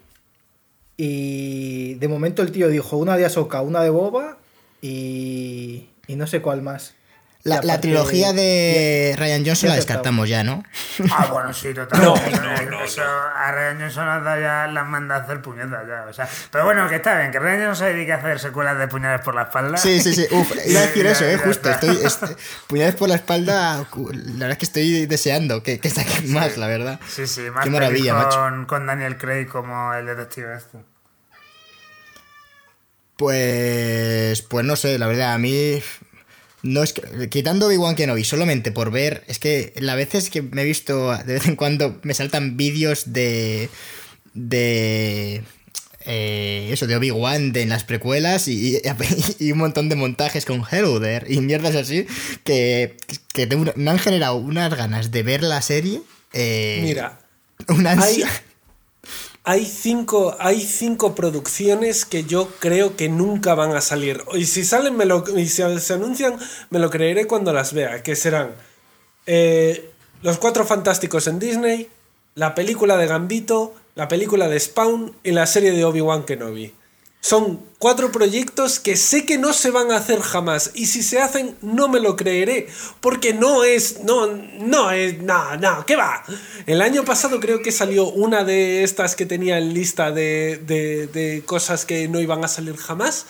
Y 0.96 1.96
de 1.96 2.08
momento 2.08 2.42
el 2.42 2.54
tío 2.54 2.70
dijo 2.70 2.96
una 2.96 3.18
de 3.18 3.26
Ahsoka, 3.26 3.60
una 3.60 3.82
de 3.82 3.90
Boba 3.90 4.38
y, 4.82 5.90
y 6.08 6.16
no 6.16 6.26
sé 6.26 6.42
cuál 6.42 6.62
más. 6.62 6.94
La, 7.48 7.80
trilogía 7.80 8.34
de 8.34 9.16
Ryan 9.18 9.46
Johnson 9.46 9.70
la 9.70 9.76
descartamos 9.76 10.28
ya, 10.28 10.44
¿no? 10.44 10.64
Ah, 11.12 11.28
bueno, 11.32 11.54
sí, 11.54 11.74
totalmente. 11.74 12.38
No, 12.68 12.84
Eso, 12.84 13.02
a 13.02 13.52
Ryan 13.52 13.80
Johnson 13.80 14.24
ya 14.42 14.68
las 14.68 14.86
manda 14.86 15.16
a 15.16 15.20
hacer 15.20 15.42
puñetas 15.42 15.88
ya. 15.88 16.06
O 16.10 16.14
sea, 16.14 16.28
pero 16.52 16.66
bueno, 16.66 16.88
que 16.90 16.96
está 16.96 17.18
bien, 17.18 17.32
que 17.32 17.40
Ryan 17.40 17.68
Johnson 17.68 17.88
se 17.88 17.94
dedique 17.94 18.12
a 18.12 18.18
hacer 18.18 18.40
secuelas 18.40 18.78
de 18.78 18.88
puñales 18.88 19.22
por 19.22 19.34
la 19.36 19.44
espalda. 19.44 19.78
Sí, 19.78 20.00
sí, 20.02 20.14
sí. 20.14 20.28
Uf, 20.32 20.52
iba 20.66 20.80
a 20.82 20.84
decir 20.84 21.06
eso, 21.06 21.26
eh, 21.26 21.38
justo. 21.38 21.70
Estoy, 21.70 22.36
puñales 22.68 22.96
por 22.96 23.10
la 23.10 23.16
espalda, 23.16 23.78
la 23.78 24.34
verdad 24.34 24.52
es 24.52 24.58
que 24.58 24.66
estoy 24.66 25.06
deseando 25.06 25.64
que, 25.64 25.80
que 25.80 25.90
saquen 25.90 26.32
más, 26.34 26.58
la 26.58 26.68
verdad. 26.68 27.00
Sí, 27.08 27.28
sí, 27.28 27.50
más 27.50 27.64
Qué 27.64 27.70
maravilla, 27.70 28.28
con, 28.30 28.66
con 28.66 28.86
Daniel 28.86 29.18
Craig 29.18 29.48
como 29.48 29.94
el 29.94 30.06
detective 30.06 30.56
este. 30.56 30.80
Pues, 33.18 34.44
pues 34.44 34.66
no 34.66 34.76
sé, 34.76 35.00
la 35.00 35.08
verdad, 35.08 35.34
a 35.34 35.38
mí 35.40 35.82
no 36.68 36.84
es 36.84 36.94
que, 36.94 37.30
quitando 37.30 37.68
Obi-Wan 37.68 37.96
Kenobi 37.96 38.24
solamente 38.24 38.72
por 38.72 38.92
ver, 38.92 39.24
es 39.28 39.40
que 39.40 39.74
la 39.78 39.96
veces 39.96 40.30
que 40.30 40.42
me 40.42 40.62
he 40.62 40.66
visto 40.66 41.16
de 41.18 41.34
vez 41.34 41.48
en 41.48 41.56
cuando 41.56 42.00
me 42.04 42.14
saltan 42.14 42.58
vídeos 42.58 43.14
de 43.14 43.70
de 44.34 45.44
eh, 46.06 46.70
eso 46.72 46.86
de 46.88 46.96
Obi-Wan 46.96 47.54
en 47.56 47.70
las 47.70 47.84
precuelas 47.84 48.48
y, 48.48 48.80
y, 49.40 49.52
un 49.52 49.58
montón 49.58 49.90
de 49.90 49.96
montajes 49.96 50.46
con 50.46 50.64
Hello 50.70 51.00
There 51.00 51.26
y 51.28 51.40
mierdas 51.42 51.76
así 51.76 52.06
que, 52.44 52.98
que 53.34 53.48
me 53.76 53.92
han 53.92 54.00
generado 54.00 54.36
unas 54.36 54.74
ganas 54.76 55.12
de 55.12 55.24
ver 55.24 55.44
la 55.44 55.62
serie. 55.62 56.02
Eh, 56.34 56.82
Mira, 56.84 57.20
una 57.70 57.92
ansia 57.92 58.30
hay 58.30 58.47
cinco, 59.66 60.36
hay 60.40 60.60
cinco 60.62 61.16
producciones 61.16 62.06
que 62.06 62.26
yo 62.26 62.50
creo 62.60 62.96
que 62.96 63.08
nunca 63.08 63.56
van 63.56 63.76
a 63.76 63.82
salir. 63.82 64.24
Y 64.34 64.46
si 64.46 64.66
salen, 64.66 64.98
me 64.98 65.06
lo, 65.06 65.24
y 65.38 65.48
si 65.48 65.64
se 65.80 65.94
anuncian, 65.94 66.38
me 66.70 66.80
lo 66.80 66.90
creeré 66.90 67.28
cuando 67.28 67.54
las 67.54 67.74
vea. 67.74 68.04
Que 68.04 68.16
serán 68.16 68.56
eh, 69.26 69.92
Los 70.22 70.38
Cuatro 70.38 70.66
Fantásticos 70.66 71.28
en 71.28 71.40
Disney, 71.40 71.90
la 72.36 72.56
película 72.56 72.98
de 72.98 73.08
Gambito, 73.08 73.74
la 73.96 74.08
película 74.08 74.48
de 74.50 74.60
Spawn 74.60 75.16
y 75.24 75.32
la 75.32 75.48
serie 75.48 75.72
de 75.72 75.86
Obi-Wan 75.86 76.24
Kenobi. 76.24 76.74
Son 77.22 77.60
cuatro 77.80 78.12
proyectos 78.12 78.80
que 78.80 78.96
sé 78.96 79.26
que 79.26 79.38
no 79.38 79.54
se 79.54 79.72
van 79.72 79.92
a 79.92 79.98
hacer 79.98 80.20
jamás 80.22 80.72
y 80.74 80.88
si 80.88 81.04
se 81.04 81.20
hacen 81.20 81.56
no 81.62 81.88
me 81.88 82.00
lo 82.00 82.16
creeré 82.16 82.68
porque 83.02 83.34
no 83.34 83.64
es, 83.64 84.04
no, 84.04 84.28
no 84.28 84.92
es, 84.92 85.22
no, 85.22 85.58
no, 85.58 85.86
¿qué 85.86 85.96
va? 85.96 86.24
El 86.66 86.82
año 86.82 87.04
pasado 87.04 87.40
creo 87.40 87.62
que 87.62 87.72
salió 87.72 88.10
una 88.10 88.44
de 88.44 88.84
estas 88.84 89.16
que 89.16 89.26
tenía 89.26 89.58
en 89.58 89.74
lista 89.74 90.12
de, 90.12 90.58
de, 90.58 91.44
cosas 91.46 91.86
que 91.86 92.08
no 92.08 92.20
iban 92.20 92.44
a 92.44 92.48
salir 92.48 92.78
jamás 92.78 93.28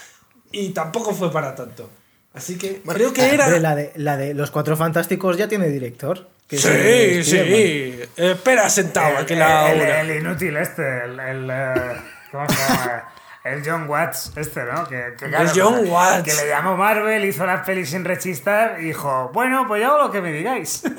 y 0.52 0.70
tampoco 0.70 1.14
fue 1.14 1.32
para 1.32 1.56
tanto. 1.56 1.90
Así 2.34 2.58
que 2.58 2.82
creo 2.82 3.14
que 3.14 3.34
era... 3.34 3.50
La 3.60 3.76
de, 3.76 3.92
la 3.96 4.16
de 4.16 4.34
Los 4.34 4.52
Cuatro 4.52 4.78
Fantásticos 4.78 5.38
ya 5.38 5.48
tiene 5.48 5.68
director. 5.70 6.30
sí, 6.50 7.24
sí. 7.24 8.00
espera 8.16 8.70
sentado 8.70 9.18
aquí 9.18 9.36
la 9.36 10.02
el, 10.02 10.18
inútil 10.18 10.56
este, 10.58 11.06
el... 11.06 11.20
el 11.20 11.50
eh, 11.50 12.02
¿Cómo 12.32 12.48
se 12.48 12.56
llama? 12.56 13.14
El 13.54 13.64
John 13.66 13.90
Watts, 13.90 14.34
este, 14.36 14.64
¿no? 14.64 14.88
Que, 14.88 15.14
que 15.18 15.26
el 15.26 15.50
John 15.56 15.88
Watts. 15.88 16.24
Que 16.24 16.34
le 16.34 16.50
llamó 16.50 16.76
Marvel, 16.76 17.24
hizo 17.26 17.46
las 17.46 17.66
pelis 17.66 17.90
sin 17.90 18.04
rechistar 18.04 18.78
y 18.80 18.86
dijo, 18.86 19.32
bueno, 19.34 19.66
pues 19.68 19.82
yo 19.82 19.90
hago 19.90 20.06
lo 20.06 20.12
que 20.12 20.22
me 20.22 20.32
digáis. 20.32 20.84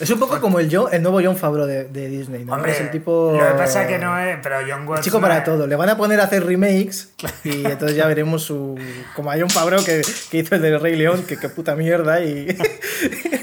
Es 0.00 0.10
un 0.10 0.18
poco 0.18 0.40
como 0.40 0.58
el, 0.58 0.66
el 0.92 1.02
nuevo 1.02 1.20
John 1.22 1.36
Favreau 1.36 1.66
de, 1.66 2.08
Disney, 2.08 2.44
¿no? 2.44 2.54
Hombre, 2.54 2.72
es 2.72 2.80
el 2.80 2.90
tipo... 2.90 3.32
Lo 3.32 3.46
que 3.46 3.54
pasa 3.54 3.82
es 3.82 3.88
que 3.88 3.98
no 3.98 4.18
es... 4.18 4.38
Pero 4.42 4.56
John 4.68 4.86
Watts... 4.88 5.04
Chico 5.04 5.20
para 5.20 5.44
todo. 5.44 5.66
Le 5.66 5.76
van 5.76 5.88
a 5.88 5.96
poner 5.96 6.20
a 6.20 6.24
hacer 6.24 6.44
remakes 6.44 7.14
y 7.44 7.64
entonces 7.64 7.96
ya 7.96 8.06
veremos 8.06 8.42
su... 8.42 8.78
Como 9.14 9.30
a 9.30 9.36
John 9.38 9.50
Favreau 9.50 9.84
que, 9.84 10.02
que 10.30 10.38
hizo 10.38 10.56
el 10.56 10.62
de 10.62 10.78
Rey 10.78 10.96
León, 10.96 11.24
que 11.26 11.38
qué 11.38 11.48
puta 11.48 11.76
mierda 11.76 12.20
y... 12.20 12.48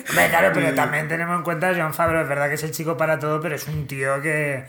Hombre, 0.10 0.30
claro, 0.30 0.52
pero 0.54 0.74
también 0.76 1.08
tenemos 1.08 1.38
en 1.38 1.44
cuenta 1.44 1.74
John 1.76 1.94
Favreau, 1.94 2.24
es 2.24 2.30
verdad 2.30 2.50
que 2.50 2.56
es 2.56 2.64
el 2.64 2.72
chico 2.72 2.98
para 2.98 3.18
todo, 3.18 3.40
pero 3.40 3.56
es 3.56 3.68
un 3.68 3.88
tío 3.88 4.22
que 4.22 4.66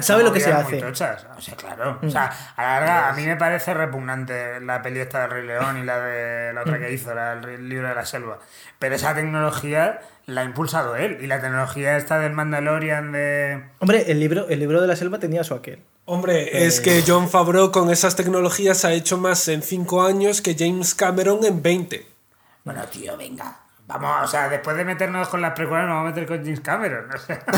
sabe 0.00 0.22
lo 0.22 0.32
que 0.32 0.40
se 0.40 0.52
hace. 0.52 0.84
O 0.84 0.94
sea, 0.94 1.16
claro. 1.56 1.98
O 2.02 2.10
sea, 2.10 2.30
a 2.56 2.62
la 2.62 2.80
larga, 2.80 3.08
a 3.08 3.12
mí 3.12 3.26
me 3.26 3.36
parece 3.36 3.74
repugnante 3.74 4.60
la 4.60 4.82
peli 4.82 5.00
esta 5.00 5.22
de 5.22 5.26
Rey 5.28 5.46
León 5.46 5.78
y 5.78 5.84
la 5.84 6.00
de 6.00 6.52
la 6.52 6.62
otra 6.62 6.78
que 6.78 6.88
mm. 6.88 6.94
hizo, 6.94 7.14
la, 7.14 7.32
el 7.32 7.68
libro 7.68 7.88
de 7.88 7.94
la 7.94 8.04
selva. 8.04 8.38
Pero 8.78 8.94
esa 8.94 9.14
tecnología 9.14 10.00
la 10.26 10.42
ha 10.42 10.44
impulsado 10.44 10.96
él. 10.96 11.18
Y 11.20 11.26
la 11.26 11.40
tecnología 11.40 11.96
esta 11.96 12.18
del 12.18 12.32
Mandalorian 12.32 13.12
de. 13.12 13.62
Hombre, 13.78 14.10
el 14.10 14.20
libro, 14.20 14.48
el 14.48 14.60
libro 14.60 14.80
de 14.80 14.86
la 14.86 14.96
selva 14.96 15.18
tenía 15.18 15.44
su 15.44 15.54
aquel. 15.54 15.82
Hombre, 16.04 16.66
es 16.66 16.80
que 16.80 17.04
John 17.06 17.28
Favreau 17.28 17.70
con 17.70 17.90
esas 17.90 18.16
tecnologías 18.16 18.84
ha 18.84 18.92
hecho 18.92 19.18
más 19.18 19.46
en 19.46 19.62
5 19.62 20.02
años 20.02 20.42
que 20.42 20.56
James 20.58 20.96
Cameron 20.96 21.44
en 21.44 21.62
20. 21.62 22.06
Bueno, 22.64 22.84
tío, 22.86 23.16
venga. 23.16 23.61
Vamos, 23.86 24.24
o 24.24 24.26
sea, 24.26 24.48
después 24.48 24.76
de 24.76 24.84
meternos 24.84 25.28
con 25.28 25.40
las 25.40 25.52
precuelas, 25.52 25.86
nos 25.86 25.96
vamos 25.96 26.12
a 26.12 26.14
meter 26.14 26.26
con 26.26 26.44
James 26.44 26.60
Cameron. 26.60 27.10
O 27.12 27.18
sea, 27.18 27.44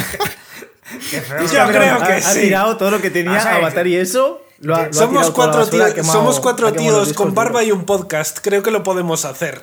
Yo 1.11 1.67
creo 1.69 1.99
que 1.99 2.13
ha, 2.13 2.33
tirado 2.35 2.77
todo 2.77 2.91
lo 2.91 3.01
que 3.01 3.11
tenía 3.11 3.57
Avatar 3.57 3.87
y 3.87 3.97
eso. 3.97 4.43
somos, 4.91 5.31
cuatro 5.31 5.65
somos 6.03 6.41
cuatro 6.41 6.73
tíos 6.73 7.13
con 7.15 7.35
barba 7.35 7.65
y 7.65 7.73
un 7.73 7.85
podcast. 7.85 8.39
Creo 8.43 8.63
que 8.63 8.71
lo 8.71 8.83
podemos 8.83 9.25
hacer. 9.25 9.63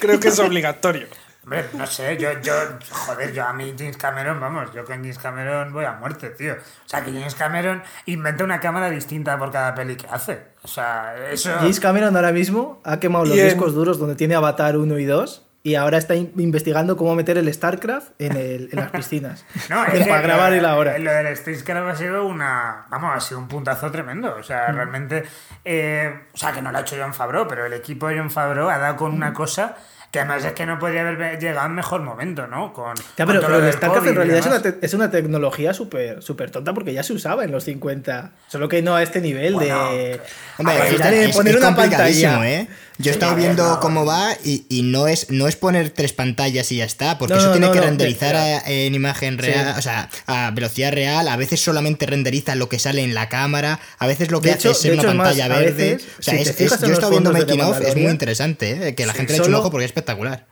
Creo 0.00 0.18
que 0.18 0.28
es 0.28 0.38
obligatorio. 0.38 1.06
Hombre, 1.42 1.64
no 1.72 1.86
sé, 1.86 2.18
yo, 2.18 2.28
yo, 2.42 2.52
joder, 2.90 3.32
yo 3.32 3.44
a 3.44 3.52
mí 3.54 3.74
James 3.76 3.96
Cameron, 3.96 4.38
vamos, 4.38 4.72
yo 4.74 4.84
con 4.84 4.96
James 4.96 5.18
Cameron 5.18 5.72
voy 5.72 5.86
a 5.86 5.92
muerte, 5.92 6.28
tío. 6.30 6.52
O 6.52 6.88
sea, 6.88 7.02
que 7.02 7.12
James 7.12 7.34
Cameron 7.34 7.82
inventa 8.04 8.44
una 8.44 8.60
cámara 8.60 8.90
distinta 8.90 9.38
por 9.38 9.50
cada 9.50 9.74
peli 9.74 9.96
que 9.96 10.06
hace. 10.06 10.42
O 10.62 10.68
sea, 10.68 11.14
eso... 11.30 11.50
James 11.58 11.80
Cameron 11.80 12.14
ahora 12.14 12.32
mismo 12.32 12.80
ha 12.84 13.00
quemado 13.00 13.24
los 13.24 13.36
discos 13.36 13.74
duros 13.74 13.98
donde 13.98 14.16
tiene 14.16 14.34
Avatar 14.34 14.76
1 14.76 14.98
y 14.98 15.04
2 15.06 15.49
y 15.62 15.74
ahora 15.74 15.98
está 15.98 16.14
investigando 16.14 16.96
cómo 16.96 17.14
meter 17.14 17.36
el 17.36 17.52
StarCraft 17.52 18.12
en, 18.18 18.36
el, 18.36 18.68
en 18.72 18.78
las 18.78 18.90
piscinas. 18.92 19.44
no, 19.68 19.84
es 19.84 20.06
para 20.08 20.22
grabar 20.22 20.52
el 20.54 20.64
ahora. 20.64 20.98
Lo 20.98 21.12
del 21.12 21.36
StarCraft 21.36 21.88
ha 21.88 21.96
sido 21.96 22.26
una. 22.26 22.86
Vamos, 22.90 23.10
ha 23.14 23.20
sido 23.20 23.40
un 23.40 23.48
puntazo 23.48 23.90
tremendo. 23.90 24.34
O 24.38 24.42
sea, 24.42 24.68
mm. 24.70 24.74
realmente. 24.74 25.24
Eh, 25.64 26.12
o 26.32 26.36
sea, 26.36 26.52
que 26.52 26.62
no 26.62 26.72
lo 26.72 26.78
ha 26.78 26.80
hecho 26.80 26.96
John 26.98 27.12
Favreau, 27.12 27.46
pero 27.46 27.66
el 27.66 27.74
equipo 27.74 28.08
de 28.08 28.18
John 28.18 28.30
Favreau 28.30 28.70
ha 28.70 28.78
dado 28.78 28.96
con 28.96 29.12
una 29.12 29.30
mm. 29.30 29.34
cosa 29.34 29.76
que 30.10 30.18
además 30.18 30.44
es 30.44 30.54
que 30.54 30.66
no 30.66 30.78
podría 30.78 31.02
haber 31.02 31.38
llegado 31.38 31.66
en 31.66 31.74
mejor 31.74 32.02
momento, 32.02 32.48
¿no? 32.48 32.72
Con, 32.72 32.94
pero, 33.14 33.32
el 33.58 33.72
StarCraft 33.72 34.08
en 34.08 34.14
realidad 34.16 34.38
es 34.38 34.46
una, 34.46 34.74
es 34.82 34.94
una, 34.94 35.10
tecnología 35.10 35.72
súper 35.72 36.20
super 36.20 36.50
tonta 36.50 36.74
porque 36.74 36.92
ya 36.92 37.04
se 37.04 37.12
usaba 37.12 37.44
en 37.44 37.52
los 37.52 37.64
50. 37.64 38.32
Solo 38.48 38.68
que 38.68 38.82
no 38.82 38.96
a 38.96 39.02
este 39.02 39.20
nivel 39.20 39.56
de. 39.58 40.20
Hombre, 40.58 41.30
poner 41.32 41.56
una 41.56 41.76
pantalla. 41.76 42.50
¿eh? 42.50 42.68
Yo 43.00 43.10
he 43.10 43.14
estado 43.14 43.34
viendo 43.34 43.80
cómo 43.80 44.04
va 44.04 44.36
y, 44.44 44.82
no, 44.82 45.08
es, 45.08 45.30
no 45.30 45.48
es 45.48 45.56
poner 45.56 45.88
tres 45.88 46.12
pantallas 46.12 46.70
y 46.70 46.76
ya 46.76 46.84
está, 46.84 47.16
porque 47.16 47.34
eso 47.34 47.50
tiene 47.50 47.70
que 47.70 47.80
renderizar 47.80 48.62
en 48.66 48.94
imagen 48.94 49.38
real, 49.38 49.74
o 49.78 49.82
sea, 49.82 50.10
a 50.26 50.50
velocidad 50.50 50.92
real, 50.92 51.26
a 51.28 51.36
veces 51.36 51.60
solamente 51.60 52.04
renderiza 52.04 52.54
lo 52.56 52.68
que 52.68 52.78
sale 52.78 53.02
en 53.02 53.14
la 53.14 53.30
cámara, 53.30 53.80
a 53.98 54.06
veces 54.06 54.30
lo 54.30 54.42
que 54.42 54.50
hace 54.50 54.72
es 54.72 54.78
ser 54.78 54.92
una 54.92 55.04
pantalla 55.04 55.48
verde. 55.48 55.98
o 56.18 56.22
sea, 56.22 56.34
es, 56.34 56.56
yo 56.58 56.64
he 56.64 56.92
estado 56.92 57.10
viendo 57.10 57.32
making 57.32 57.62
of, 57.62 57.80
es 57.80 57.96
muy 57.96 58.10
interesante, 58.10 58.88
¿eh? 58.88 58.94
que 58.94 59.06
la 59.06 59.14
gente 59.14 59.32
le 59.32 59.38
eche 59.38 59.48
un 59.48 59.54
ojo 59.54 59.70
porque 59.70 59.86
es 59.86 59.90
espectacular. 59.90 60.46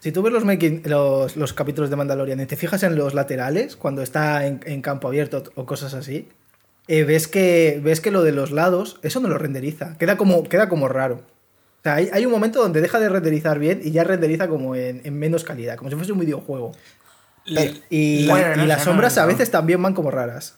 Si 0.00 0.10
tú 0.10 0.22
ves 0.22 0.32
los, 0.32 0.44
making, 0.44 0.82
los, 0.86 1.36
los, 1.36 1.52
capítulos 1.52 1.88
de 1.88 1.96
Mandalorian 1.96 2.40
y 2.40 2.46
te 2.46 2.56
fijas 2.56 2.82
en 2.82 2.96
los 2.96 3.14
laterales, 3.14 3.76
cuando 3.76 4.02
está 4.02 4.46
en, 4.46 4.60
en 4.66 4.82
campo 4.82 5.06
abierto 5.08 5.44
o 5.54 5.66
cosas 5.66 5.94
así, 5.94 6.28
eh, 6.88 7.04
ves, 7.04 7.28
que, 7.28 7.80
ves 7.82 8.00
que 8.00 8.10
lo 8.10 8.22
de 8.22 8.32
los 8.32 8.50
lados, 8.50 8.98
eso 9.02 9.20
no 9.20 9.28
lo 9.28 9.38
renderiza. 9.38 9.96
Queda 9.98 10.16
como, 10.16 10.44
queda 10.44 10.68
como 10.68 10.88
raro 10.88 11.22
sea, 11.86 11.94
hay, 11.94 12.26
un 12.26 12.32
momento 12.32 12.60
donde 12.60 12.80
deja 12.80 12.98
de 12.98 13.08
renderizar 13.08 13.58
bien 13.58 13.80
y 13.82 13.90
ya 13.90 14.04
renderiza 14.04 14.48
como 14.48 14.74
en, 14.74 15.02
menos 15.18 15.44
calidad, 15.44 15.76
como 15.76 15.90
si 15.90 15.96
fuese 15.96 16.12
un 16.12 16.20
videojuego. 16.20 16.72
y, 17.90 18.26
las 18.26 18.82
sombras 18.82 19.18
a 19.18 19.26
veces 19.26 19.50
también 19.50 19.82
van 19.82 19.94
como 19.94 20.10
raras. 20.10 20.56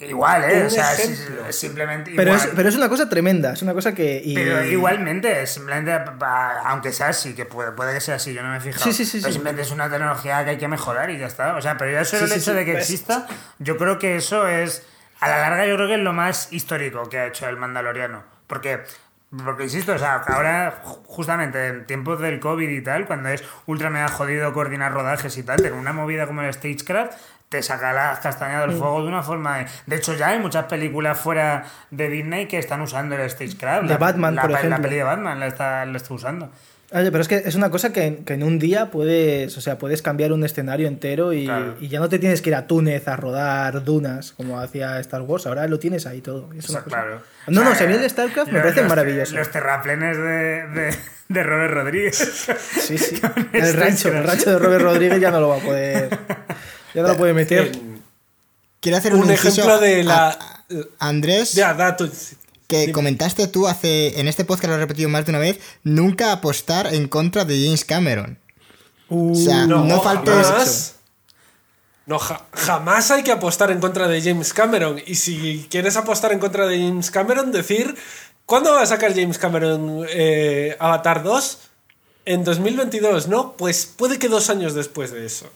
Igual, 0.00 0.44
¿eh? 0.44 0.64
O 0.64 0.70
sea, 0.70 0.92
es, 0.94 1.56
simplemente. 1.56 2.12
Pero, 2.16 2.34
es, 2.34 2.48
pero 2.54 2.68
es 2.68 2.76
una 2.76 2.88
cosa 2.88 3.08
tremenda, 3.08 3.52
es 3.52 3.62
una 3.62 3.74
cosa 3.74 3.94
que. 3.94 4.22
Pero 4.34 4.64
igualmente, 4.64 5.46
simplemente, 5.46 5.96
aunque 6.64 6.92
sea 6.92 7.08
así, 7.08 7.34
que 7.34 7.44
puede, 7.44 7.72
puede 7.72 7.94
que 7.94 8.00
sea 8.00 8.16
así, 8.16 8.34
yo 8.34 8.42
no 8.42 8.50
me 8.50 8.56
he 8.56 8.60
fijado. 8.60 8.84
Sí, 8.84 8.92
sí, 8.92 9.04
sí, 9.04 9.20
pero 9.20 9.32
simplemente 9.32 9.62
es 9.62 9.70
una 9.70 9.88
tecnología 9.88 10.44
que 10.44 10.50
hay 10.50 10.58
que 10.58 10.68
mejorar 10.68 11.10
y 11.10 11.18
ya 11.18 11.26
está. 11.26 11.56
O 11.56 11.62
sea, 11.62 11.76
pero 11.76 11.98
eso 11.98 12.22
el 12.22 12.32
hecho 12.32 12.54
de 12.54 12.64
que 12.64 12.76
exista, 12.76 13.26
yo 13.58 13.76
creo 13.76 13.98
que 13.98 14.16
eso 14.16 14.48
es. 14.48 14.82
A 15.20 15.28
la 15.28 15.38
larga, 15.38 15.64
yo 15.66 15.76
creo 15.76 15.86
que 15.86 15.94
es 15.94 16.00
lo 16.00 16.12
más 16.12 16.52
histórico 16.52 17.08
que 17.08 17.18
ha 17.18 17.26
hecho 17.26 17.48
el 17.48 17.56
Mandaloriano. 17.56 18.24
Porque 18.46 18.80
Porque 19.42 19.64
insisto, 19.64 19.92
o 19.92 19.98
sea, 19.98 20.16
ahora, 20.26 20.82
justamente 21.06 21.66
en 21.66 21.86
tiempos 21.86 22.20
del 22.20 22.40
COVID 22.40 22.68
y 22.68 22.82
tal, 22.82 23.06
cuando 23.06 23.30
es 23.30 23.42
ultra 23.66 23.90
mega 23.90 24.08
jodido 24.08 24.52
coordinar 24.52 24.92
rodajes 24.92 25.36
y 25.38 25.42
tal, 25.42 25.56
tener 25.56 25.72
una 25.72 25.92
movida 25.92 26.26
como 26.26 26.42
el 26.42 26.52
Stagecraft 26.52 27.14
te 27.48 27.62
saca 27.62 27.92
las 27.92 28.18
castañas 28.18 28.66
del 28.66 28.76
fuego 28.76 29.02
de 29.02 29.08
una 29.08 29.22
forma. 29.22 29.64
De... 29.86 29.96
hecho, 29.96 30.14
ya 30.14 30.30
hay 30.30 30.40
muchas 30.40 30.64
películas 30.64 31.18
fuera 31.18 31.64
de 31.90 32.08
Disney 32.08 32.48
que 32.48 32.58
están 32.58 32.80
usando 32.80 33.14
el 33.14 33.30
Stagecraft. 33.30 33.86
De 33.86 33.96
Batman, 33.96 34.36
por 34.36 34.50
ejemplo. 34.50 34.70
La 34.70 34.82
peli 34.82 34.96
de 34.96 35.02
Batman 35.04 35.38
la 35.38 35.46
está, 35.46 35.84
la 35.86 35.96
está 35.96 36.14
usando. 36.14 36.50
Oye, 36.92 37.10
pero 37.10 37.22
es 37.22 37.28
que 37.28 37.42
es 37.44 37.54
una 37.54 37.70
cosa 37.70 37.92
que, 37.92 38.22
que, 38.24 38.34
en 38.34 38.42
un 38.42 38.58
día 38.58 38.90
puedes, 38.90 39.56
o 39.56 39.60
sea, 39.60 39.78
puedes 39.78 40.02
cambiar 40.02 40.32
un 40.32 40.44
escenario 40.44 40.86
entero 40.86 41.32
y, 41.32 41.50
y, 41.80 41.88
ya 41.88 41.98
no 41.98 42.08
te 42.08 42.18
tienes 42.18 42.42
que 42.42 42.50
ir 42.50 42.54
a 42.54 42.66
Túnez 42.66 43.08
a 43.08 43.16
rodar 43.16 43.82
dunas 43.84 44.32
como 44.32 44.60
hacía 44.60 45.00
Star 45.00 45.22
Wars, 45.22 45.46
ahora 45.46 45.66
lo 45.66 45.78
tienes 45.78 46.06
ahí 46.06 46.20
todo. 46.20 46.50
Es 46.56 46.68
una 46.68 46.82
cosa... 46.82 46.96
claro. 46.96 47.22
No, 47.46 47.64
no, 47.64 47.74
si 47.74 47.84
a 47.84 47.86
mí 47.86 47.94
el 47.94 48.08
StarCraft 48.08 48.52
me 48.52 48.60
parece 48.60 48.82
maravilloso. 48.82 49.34
Los 49.34 49.50
terraplenes 49.50 50.16
de, 50.16 50.22
de, 50.22 50.96
de, 51.28 51.42
Robert 51.42 51.74
Rodríguez. 51.74 52.16
Sí, 52.80 52.98
sí. 52.98 53.20
el 53.52 53.72
rancho, 53.74 54.08
el 54.08 54.24
rancho 54.24 54.50
de 54.50 54.58
Robert 54.58 54.82
Rodríguez 54.82 55.20
ya 55.20 55.30
no 55.30 55.40
lo 55.40 55.48
va 55.48 55.56
a 55.56 55.60
poder. 55.60 56.18
Ya 56.94 57.02
no 57.02 57.08
lo 57.08 57.16
puede 57.16 57.34
meter. 57.34 57.72
Quiero 58.80 58.98
hacer 58.98 59.14
un, 59.14 59.24
un 59.24 59.30
ejemplo 59.30 59.78
de 59.78 60.04
la. 60.04 60.38
Andrés. 60.98 61.54
Ya, 61.54 61.74
datos 61.74 62.36
que 62.66 62.92
comentaste 62.92 63.46
tú 63.48 63.68
hace, 63.68 64.20
en 64.20 64.28
este 64.28 64.44
podcast 64.44 64.68
lo 64.68 64.74
he 64.74 64.78
repetido 64.78 65.08
más 65.08 65.26
de 65.26 65.32
una 65.32 65.38
vez, 65.38 65.60
nunca 65.82 66.32
apostar 66.32 66.92
en 66.94 67.08
contra 67.08 67.44
de 67.44 67.62
James 67.64 67.84
Cameron. 67.84 68.38
o 69.08 69.34
sea, 69.34 69.66
no, 69.66 69.84
no 69.84 70.00
faltes... 70.00 70.94
No, 72.06 72.18
jamás 72.18 73.10
hay 73.10 73.22
que 73.22 73.32
apostar 73.32 73.70
en 73.70 73.80
contra 73.80 74.06
de 74.08 74.20
James 74.20 74.52
Cameron. 74.52 75.00
Y 75.06 75.14
si 75.14 75.66
quieres 75.70 75.96
apostar 75.96 76.32
en 76.32 76.38
contra 76.38 76.66
de 76.66 76.78
James 76.78 77.10
Cameron, 77.10 77.50
decir, 77.50 77.96
¿cuándo 78.44 78.72
va 78.72 78.82
a 78.82 78.86
sacar 78.86 79.14
James 79.14 79.38
Cameron 79.38 80.04
eh, 80.10 80.76
Avatar 80.78 81.22
2? 81.22 81.58
En 82.26 82.44
2022, 82.44 83.28
¿no? 83.28 83.56
Pues 83.56 83.86
puede 83.86 84.18
que 84.18 84.28
dos 84.28 84.50
años 84.50 84.74
después 84.74 85.12
de 85.12 85.24
eso. 85.24 85.50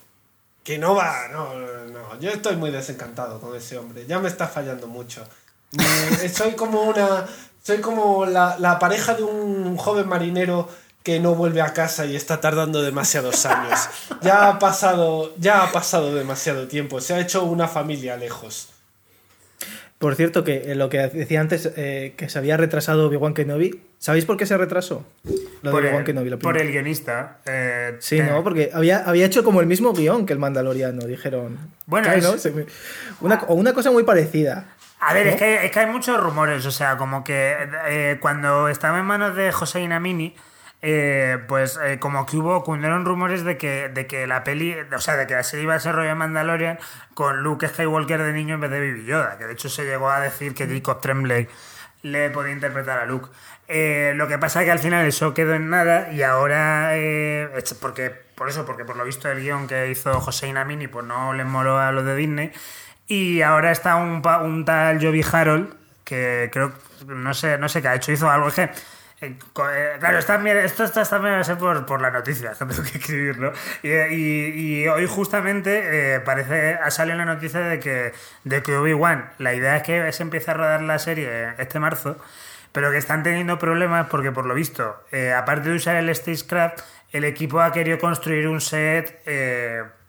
Que 0.65 0.79
no 0.79 0.95
va, 0.95 1.29
no, 1.29 1.55
no. 1.89 2.19
Yo 2.21 2.31
estoy 2.31 2.57
muy 2.57 2.71
desencantado 2.71 3.41
con 3.41 3.55
ese 3.55 3.77
hombre. 3.77 4.07
Ya 4.07 4.19
me 4.19 4.29
está 4.29 4.49
fallando 4.49 4.87
mucho. 4.87 5.27
Soy 6.33 6.53
como 6.53 6.83
una. 6.83 7.27
Soy 7.63 7.79
como 7.81 8.25
la, 8.25 8.57
la, 8.59 8.79
pareja 8.79 9.15
de 9.15 9.23
un 9.23 9.77
joven 9.77 10.09
marinero 10.09 10.69
que 11.03 11.21
no 11.21 11.35
vuelve 11.35 11.61
a 11.61 11.73
casa 11.73 12.07
y 12.07 12.17
está 12.17 12.41
tardando 12.41 12.83
demasiados 12.83 13.45
años. 13.47 13.89
Ya 14.23 14.49
ha 14.49 14.59
pasado, 14.59 15.35
ya 15.39 15.63
ha 15.63 15.73
pasado 15.73 16.15
demasiado 16.15 16.67
tiempo. 16.67 17.01
Se 17.01 17.15
ha 17.15 17.21
hecho 17.21 17.45
una 17.45 17.69
familia 17.69 18.17
lejos. 18.17 18.69
Por 19.99 20.15
cierto, 20.15 20.45
que 20.45 20.75
lo 20.77 20.89
que 20.89 20.99
decía 21.09 21.41
antes, 21.41 21.73
eh, 21.77 22.15
que 22.17 22.29
se 22.29 22.39
había 22.39 22.57
retrasado 22.57 23.09
Obi-Wan 23.09 23.35
Kenobi, 23.35 23.81
¿sabéis 23.99 24.27
por 24.27 24.37
qué 24.37 24.47
se 24.47 24.57
retrasó? 24.57 25.05
Lo 25.63 25.73
por, 25.73 25.83
de 25.83 25.97
el, 25.97 26.05
Kenobi, 26.05 26.37
por 26.37 26.57
el 26.57 26.71
guionista. 26.71 27.39
Eh, 27.45 27.97
sí, 27.99 28.21
no, 28.21 28.45
porque 28.45 28.71
había, 28.73 28.99
había 28.99 29.27
hecho 29.27 29.43
como 29.43 29.61
el 29.61 29.67
mismo 29.67 29.93
guion 29.93 30.25
que 30.25 30.33
el 30.33 30.39
Mandaloriano, 30.39 31.05
dijeron. 31.05 31.59
Bueno, 31.87 32.09
una, 33.21 33.43
o 33.49 33.55
una 33.55 33.73
cosa 33.73 33.91
muy 33.91 34.05
parecida. 34.05 34.69
A 35.01 35.15
ver, 35.15 35.29
es, 35.29 35.37
que, 35.37 35.65
es 35.65 35.71
que 35.71 35.81
hay 35.81 35.87
muchos 35.87 36.21
rumores, 36.21 36.67
o 36.67 36.73
sea, 36.73 36.97
como 36.97 37.23
que 37.23 37.57
eh, 37.87 38.19
cuando 38.21 38.69
estaba 38.69 38.99
en 38.99 39.05
manos 39.05 39.37
de 39.37 39.53
José 39.53 39.81
Inamini, 39.81 40.35
eh, 40.83 41.39
pues 41.47 41.79
eh, 41.83 41.99
como 42.01 42.27
que 42.27 42.37
hubo, 42.37 42.65
cundieron 42.65 43.05
rumores 43.05 43.45
de 43.45 43.57
que, 43.57 43.89
de 43.89 44.09
que 44.09 44.27
la 44.27 44.43
peli, 44.43 44.75
o 44.93 44.99
sea, 45.01 45.17
de 45.17 45.29
que 45.29 45.35
la 45.35 45.45
serie 45.45 45.65
iba 45.65 45.75
a 45.75 45.81
ser 45.81 45.95
rollo 45.95 46.15
Mandalorian 46.17 46.79
con 47.15 47.43
Luke 47.43 47.69
Skywalker 47.69 48.23
de 48.23 48.33
niño 48.33 48.57
en 48.57 48.61
vez 48.61 48.71
de 48.73 48.81
Baby 48.81 49.05
Yoda, 49.05 49.39
que 49.39 49.47
de 49.47 49.53
hecho 49.53 49.69
se 49.69 49.85
llegó 49.85 50.11
a 50.11 50.21
decir 50.21 50.55
que 50.55 50.67
Jacob 50.67 51.01
Tremblay 51.01 51.49
le 52.03 52.31
podía 52.31 52.53
interpretar 52.53 52.99
a 52.99 53.07
Luke. 53.07 53.29
lo 53.69 54.27
que 54.29 54.39
pasa 54.39 54.61
es 54.61 54.67
que 54.67 54.73
al 54.73 54.79
final 54.81 55.07
eso 55.07 55.33
quedó 55.33 55.55
en 55.55 55.71
nada 55.71 56.13
y 56.13 56.23
ahora, 56.23 56.93
porque, 57.81 58.11
por 58.35 58.49
eso, 58.49 58.67
porque 58.67 58.85
por 58.85 58.97
lo 58.97 59.05
visto 59.05 59.31
el 59.31 59.41
guion 59.41 59.69
que 59.69 59.91
hizo 59.91 60.21
José 60.21 60.49
Inamini 60.49 60.89
pues 60.89 61.07
no 61.07 61.35
le 61.35 61.45
moló 61.45 61.79
a 61.79 61.93
lo 61.93 62.03
de 62.03 62.17
Disney, 62.17 62.53
y 63.09 63.41
ahora 63.41 63.73
está 63.73 63.97
un, 63.97 64.23
un 64.45 64.65
tal 64.65 65.03
Joby 65.03 65.25
Harold, 65.33 65.75
que 66.05 66.51
creo, 66.53 66.73
no 67.07 67.35
sé, 67.35 67.59
no 67.59 67.69
sé 67.69 67.83
qué 67.83 67.89
ha 67.89 67.95
hecho, 67.95 68.13
hizo 68.13 68.31
algo. 68.31 68.49
Es 68.49 68.55
que, 68.55 68.63
eh, 68.63 68.71
eh, 69.21 69.97
claro, 69.99 70.19
esto 70.19 70.85
está 70.85 71.05
también 71.05 71.35
a 71.35 71.45
ser 71.45 71.57
por, 71.59 71.87
por 71.87 72.03
la 72.03 72.11
noticia, 72.11 72.53
que 72.59 72.67
tengo 72.67 72.83
que 72.83 72.99
escribirlo. 72.99 73.53
Y, 73.83 73.91
y, 73.91 74.89
hoy 74.89 75.07
justamente 75.07 76.17
eh, 76.17 76.21
parece, 76.21 76.75
ha 76.75 76.91
salido 76.91 77.17
la 77.17 77.25
noticia 77.25 77.61
de 77.61 77.81
que, 77.81 78.13
de 78.45 78.63
que 78.63 78.77
Obi-Wan, 78.77 79.31
la 79.39 79.55
idea 79.55 79.79
es 79.79 79.83
que 79.83 80.13
se 80.13 80.23
empiece 80.23 80.51
a 80.51 80.55
rodar 80.55 80.83
la 80.83 80.99
serie 80.99 81.55
este 81.59 81.81
marzo, 81.81 82.19
pero 82.73 82.91
que 82.91 82.99
están 82.99 83.23
teniendo 83.23 83.59
problemas 83.59 84.09
porque 84.09 84.31
por 84.31 84.45
lo 84.45 84.55
visto, 84.55 85.03
aparte 85.35 85.71
de 85.71 85.77
usar 85.77 85.97
el 85.97 86.15
Stagecraft, 86.15 86.81
el 87.13 87.25
equipo 87.25 87.61
ha 87.63 87.73
querido 87.73 87.99
construir 87.99 88.47
un 88.47 88.61
set, 88.61 89.23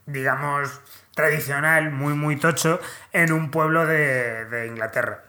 digamos, 0.06 0.82
tradicional, 1.20 1.92
muy, 1.92 2.14
muy 2.14 2.38
tocho, 2.38 2.80
en 3.12 3.32
un 3.34 3.52
pueblo 3.52 3.86
de, 3.86 4.68
Inglaterra. 4.68 5.24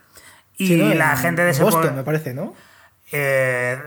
Y 0.56 0.76
la 0.94 1.16
gente 1.16 1.42
de 1.42 1.50
ese 1.50 1.62
Boston, 1.62 1.96
me 1.96 2.02
parece, 2.02 2.34
¿no? 2.34 2.54
Eh, 3.12 3.78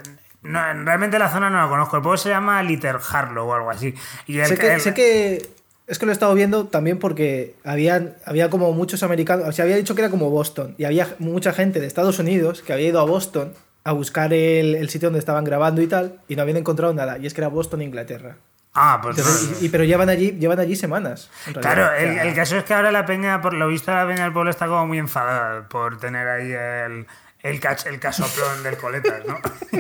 ¿no? 0.42 0.60
Realmente 0.84 1.18
la 1.20 1.30
zona 1.30 1.50
no 1.50 1.62
la 1.62 1.70
conozco. 1.70 1.96
El 1.96 2.02
pueblo 2.02 2.18
se 2.18 2.30
llama 2.30 2.62
Little 2.64 2.98
Harlow 3.10 3.48
o 3.48 3.54
algo 3.54 3.70
así. 3.70 3.94
Y 4.28 4.40
sé, 4.44 4.58
que, 4.58 4.80
sé 4.80 4.94
que 4.94 5.50
es 5.88 6.00
que 6.00 6.06
lo 6.06 6.12
he 6.12 6.14
estado 6.14 6.34
viendo 6.34 6.66
también 6.66 6.98
porque 6.98 7.56
había, 7.64 8.16
había 8.26 8.50
como 8.50 8.72
muchos 8.74 9.04
americanos, 9.04 9.48
o 9.48 9.52
sea, 9.52 9.64
había 9.64 9.78
dicho 9.78 9.96
que 9.96 10.02
era 10.02 10.10
como 10.10 10.30
Boston, 10.30 10.76
y 10.78 10.86
había 10.86 11.16
mucha 11.20 11.54
gente 11.54 11.80
de 11.80 11.88
Estados 11.88 12.20
Unidos 12.20 12.62
que 12.62 12.74
había 12.74 12.88
ido 12.88 13.00
a 13.00 13.04
Boston 13.04 13.54
a 13.84 13.92
buscar 13.92 14.34
el, 14.34 14.76
el, 14.76 14.90
sitio 14.90 15.08
donde 15.08 15.20
estaban 15.20 15.44
grabando 15.44 15.82
y 15.82 15.88
tal, 15.88 16.20
y 16.28 16.36
no 16.36 16.42
habían 16.42 16.58
encontrado 16.58 16.94
nada, 16.94 17.18
y 17.18 17.28
es 17.28 17.34
que 17.34 17.42
era 17.42 17.50
Boston, 17.50 17.82
Inglaterra. 17.82 18.38
Ah, 18.76 19.00
pues 19.02 19.18
y, 19.62 19.70
pero 19.70 19.84
llevan 19.84 20.10
allí, 20.10 20.32
llevan 20.32 20.60
allí 20.60 20.76
semanas. 20.76 21.30
Claro, 21.62 21.94
el, 21.94 22.34
caso 22.34 22.58
es 22.58 22.64
que 22.64 22.74
ahora 22.74 22.92
la 22.92 23.06
peña, 23.06 23.40
por 23.40 23.54
lo 23.54 23.68
visto, 23.68 23.92
la 23.92 24.08
peña 24.08 24.24
del 24.24 24.34
pueblo 24.34 24.50
está 24.50 24.66
como 24.66 24.88
muy 24.88 24.98
enfadada 24.98 25.68
por 25.70 26.00
tener 26.00 26.28
ahí 26.28 26.52
el, 26.52 27.06
el, 27.44 27.62
el 27.86 28.00
casoplón 28.00 28.64
del 28.64 28.78
coletas, 28.78 29.22
¿no? 29.28 29.38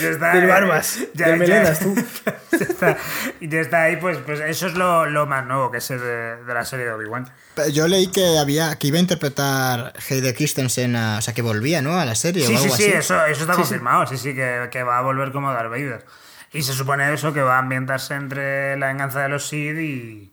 está, 0.00 0.34
del 0.34 0.48
barbas, 0.48 0.98
ya, 1.14 1.28
del 1.28 1.38
melenas, 1.38 1.78
tú. 1.78 1.94
Ya 2.52 2.66
está, 2.66 2.98
y 3.40 3.48
ya 3.48 3.60
está 3.60 3.82
ahí, 3.84 3.96
pues, 3.96 4.18
pues 4.18 4.40
eso 4.40 4.66
es 4.66 4.74
lo, 4.74 5.06
lo 5.06 5.26
más 5.26 5.46
nuevo 5.46 5.70
que 5.70 5.80
sé 5.80 5.98
de, 5.98 6.44
de 6.44 6.54
la 6.54 6.66
serie 6.66 6.84
de 6.84 6.92
Obi-Wan. 6.92 7.32
Yo 7.72 7.88
leí 7.88 8.08
que 8.08 8.38
había 8.38 8.76
que 8.76 8.88
iba 8.88 8.98
a 8.98 9.00
interpretar 9.00 9.94
Heide 10.08 10.34
Christensen, 10.34 10.94
o 10.94 11.22
sea, 11.22 11.32
que 11.32 11.40
volvía, 11.40 11.80
¿no? 11.80 11.98
A 11.98 12.04
la 12.04 12.14
serie 12.14 12.46
sí, 12.46 12.54
o 12.54 12.58
algo 12.58 12.76
sí, 12.76 12.82
sí, 12.82 12.90
sí, 12.90 12.96
eso, 12.96 13.24
eso 13.24 13.40
está 13.40 13.54
confirmado, 13.54 14.06
sí, 14.06 14.18
sí, 14.18 14.34
que, 14.34 14.68
que 14.70 14.82
va 14.82 14.98
a 14.98 15.00
volver 15.00 15.32
como 15.32 15.50
Darth 15.50 15.70
Vader. 15.70 16.04
Y 16.52 16.62
se 16.62 16.72
supone 16.72 17.12
eso, 17.12 17.32
que 17.32 17.40
va 17.40 17.56
a 17.56 17.58
ambientarse 17.60 18.14
entre 18.14 18.76
la 18.76 18.88
venganza 18.88 19.22
de 19.22 19.28
los 19.28 19.46
Sid 19.46 19.78
y. 19.78 20.32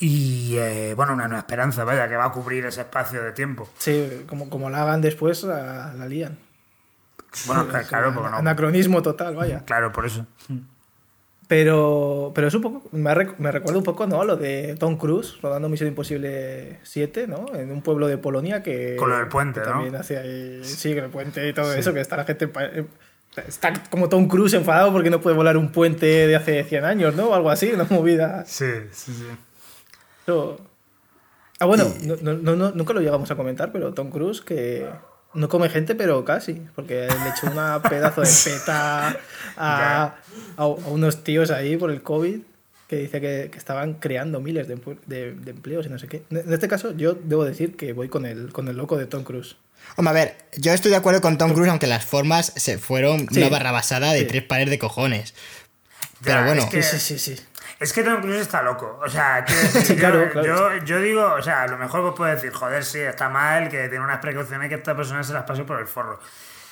Y 0.00 0.56
eh, 0.56 0.94
bueno, 0.94 1.12
una 1.14 1.26
nueva 1.26 1.40
esperanza, 1.40 1.82
vaya, 1.82 2.08
que 2.08 2.16
va 2.16 2.26
a 2.26 2.32
cubrir 2.32 2.64
ese 2.66 2.82
espacio 2.82 3.20
de 3.20 3.32
tiempo. 3.32 3.68
Sí, 3.78 4.24
como, 4.28 4.48
como 4.48 4.70
la 4.70 4.82
hagan 4.82 5.00
después, 5.00 5.42
la, 5.42 5.92
la 5.92 6.06
lían. 6.06 6.38
Bueno, 7.46 7.66
claro, 7.88 8.14
porque 8.14 8.30
no. 8.30 8.36
Anacronismo 8.36 9.02
total, 9.02 9.34
vaya. 9.34 9.64
Claro, 9.64 9.92
por 9.92 10.06
eso. 10.06 10.24
Pero, 11.48 12.32
pero 12.34 12.46
es 12.46 12.54
un 12.54 12.60
poco, 12.60 12.88
me, 12.92 13.14
me 13.38 13.50
recuerda 13.50 13.78
un 13.78 13.84
poco, 13.84 14.06
¿no? 14.06 14.22
Lo 14.22 14.36
de 14.36 14.76
Tom 14.78 14.98
Cruise 14.98 15.38
rodando 15.40 15.70
Misión 15.70 15.88
Imposible 15.88 16.78
7, 16.82 17.26
¿no? 17.26 17.46
En 17.54 17.72
un 17.72 17.80
pueblo 17.80 18.06
de 18.06 18.18
Polonia 18.18 18.62
que... 18.62 18.96
Con 18.96 19.08
lo 19.08 19.16
del 19.16 19.28
puente, 19.28 19.60
¿no? 19.60 19.66
También 19.66 19.96
hacia 19.96 20.22
sí, 20.62 20.94
con 20.94 21.04
el 21.04 21.10
puente 21.10 21.48
y 21.48 21.54
todo 21.54 21.72
eso, 21.72 21.94
que 21.94 22.00
está 22.00 22.18
la 22.18 22.24
gente 22.24 22.48
Está 23.46 23.72
como 23.90 24.08
Tom 24.08 24.28
Cruise 24.28 24.54
enfadado 24.54 24.92
porque 24.92 25.10
no 25.10 25.20
puede 25.20 25.36
volar 25.36 25.56
un 25.56 25.70
puente 25.70 26.06
de 26.06 26.36
hace 26.36 26.64
100 26.64 26.84
años, 26.84 27.14
¿no? 27.14 27.28
O 27.28 27.34
algo 27.34 27.50
así, 27.50 27.70
una 27.72 27.84
movida. 27.84 28.44
Sí, 28.46 28.66
sí, 28.92 29.12
sí. 29.12 29.26
Ah, 31.60 31.66
bueno, 31.66 31.92
no, 32.22 32.34
no, 32.34 32.70
nunca 32.72 32.92
lo 32.92 33.00
llegamos 33.00 33.30
a 33.30 33.36
comentar, 33.36 33.72
pero 33.72 33.92
Tom 33.92 34.10
Cruise 34.10 34.40
que 34.40 34.86
no 35.34 35.48
come 35.48 35.68
gente, 35.68 35.94
pero 35.94 36.24
casi, 36.24 36.62
porque 36.74 37.08
le 37.08 37.28
echó 37.30 37.50
una 37.50 37.80
pedazo 37.88 38.22
de 38.22 38.28
peta 38.44 39.16
a, 39.56 40.16
a, 40.56 40.66
unos 40.66 41.24
tíos 41.24 41.50
ahí 41.50 41.76
por 41.76 41.90
el 41.90 42.02
COVID 42.02 42.40
que 42.88 42.96
dice 42.96 43.20
que, 43.20 43.50
que 43.52 43.58
estaban 43.58 43.94
creando 43.94 44.40
miles 44.40 44.66
de, 44.66 44.76
de, 45.06 45.34
de, 45.34 45.50
empleos 45.50 45.86
y 45.86 45.90
no 45.90 45.98
sé 45.98 46.08
qué. 46.08 46.22
En 46.30 46.50
este 46.50 46.68
caso, 46.68 46.92
yo 46.92 47.12
debo 47.12 47.44
decir 47.44 47.76
que 47.76 47.92
voy 47.92 48.08
con 48.08 48.24
el, 48.24 48.50
con 48.50 48.66
el 48.68 48.76
loco 48.76 48.96
de 48.96 49.06
Tom 49.06 49.24
Cruise. 49.24 49.56
Hombre, 49.96 50.10
a 50.10 50.12
ver, 50.12 50.36
yo 50.56 50.72
estoy 50.72 50.90
de 50.90 50.96
acuerdo 50.96 51.20
con 51.20 51.38
Tom 51.38 51.52
Cruise, 51.52 51.70
aunque 51.70 51.86
las 51.86 52.04
formas 52.04 52.52
se 52.56 52.78
fueron 52.78 53.26
una 53.30 53.48
barrabasada 53.48 54.12
de 54.12 54.24
tres 54.24 54.42
pares 54.42 54.70
de 54.70 54.78
cojones. 54.78 55.34
Pero 56.22 56.44
bueno. 56.44 56.62
Es 56.62 56.68
que, 56.68 56.82
sí, 56.82 56.98
sí, 56.98 57.18
sí. 57.18 57.36
Es 57.80 57.92
que 57.92 58.02
Tom 58.02 58.20
Cruise 58.20 58.40
está 58.40 58.62
loco. 58.62 59.00
O 59.04 59.08
sea, 59.08 59.44
yo, 59.96 60.78
Yo, 60.84 61.00
digo, 61.00 61.32
o 61.32 61.42
sea, 61.42 61.62
a 61.62 61.66
lo 61.68 61.78
mejor 61.78 62.02
vos 62.02 62.14
puedes 62.16 62.36
decir, 62.36 62.52
joder, 62.52 62.84
sí, 62.84 62.98
está 62.98 63.28
mal, 63.28 63.68
que 63.68 63.88
tiene 63.88 64.04
unas 64.04 64.18
precauciones 64.18 64.68
que 64.68 64.74
esta 64.74 64.96
persona 64.96 65.22
se 65.22 65.32
las 65.32 65.44
pase 65.44 65.64
por 65.64 65.78
el 65.80 65.86
forro. 65.86 66.20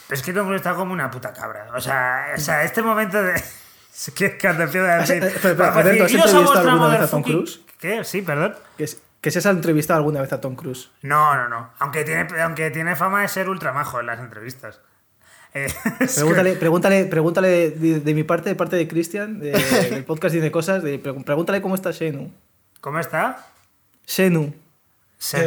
Pero 0.08 0.18
es 0.18 0.24
que 0.24 0.32
Tom 0.32 0.46
Cruise 0.46 0.60
está 0.60 0.74
como 0.74 0.92
una 0.92 1.10
puta 1.10 1.32
cabra. 1.32 1.68
O 1.74 1.80
sea, 1.80 2.32
o 2.36 2.40
sea 2.40 2.64
este 2.64 2.82
momento 2.82 3.22
de. 3.22 3.42
Es 3.96 4.12
que 4.14 4.36
cuando 4.36 4.64
empiezo 4.64 4.86
a 4.86 4.96
decir. 4.96 5.24
¿Has 5.24 5.34
entrevistado 5.34 6.52
alguna 6.52 6.88
vez 6.88 7.00
a 7.00 7.08
Tom 7.08 7.22
Cruise? 7.22 7.60
¿Qué? 7.80 8.04
Sí, 8.04 8.20
perdón. 8.20 8.54
¿Que 8.76 8.86
se 9.22 9.38
has 9.38 9.46
entrevistado 9.46 9.98
alguna 9.98 10.20
vez 10.20 10.32
a 10.32 10.40
Tom 10.40 10.54
Cruise? 10.54 10.90
No, 11.02 11.34
no, 11.34 11.48
no. 11.48 11.70
Aunque 11.78 12.04
tiene, 12.04 12.26
aunque 12.40 12.70
tiene 12.70 12.96
fama 12.96 13.22
de 13.22 13.28
ser 13.28 13.48
ultramajo 13.48 14.00
en 14.00 14.06
las 14.06 14.20
entrevistas. 14.20 14.80
Eh, 15.54 15.72
pregúntale, 16.14 16.52
pregúntale, 16.52 17.04
pregúntale 17.06 17.70
de, 17.70 18.14
mi 18.14 18.24
parte, 18.24 18.50
de 18.50 18.54
parte 18.54 18.76
de 18.76 18.86
Cristian, 18.86 19.40
del 19.40 20.04
podcast 20.04 20.34
Dice 20.34 20.50
Cosas, 20.50 20.82
de, 20.82 20.98
pregúntale 20.98 21.62
cómo 21.62 21.74
está 21.74 21.92
Senu. 21.92 22.30
¿Cómo 22.80 22.98
está? 23.00 23.46
Senu. 24.04 24.54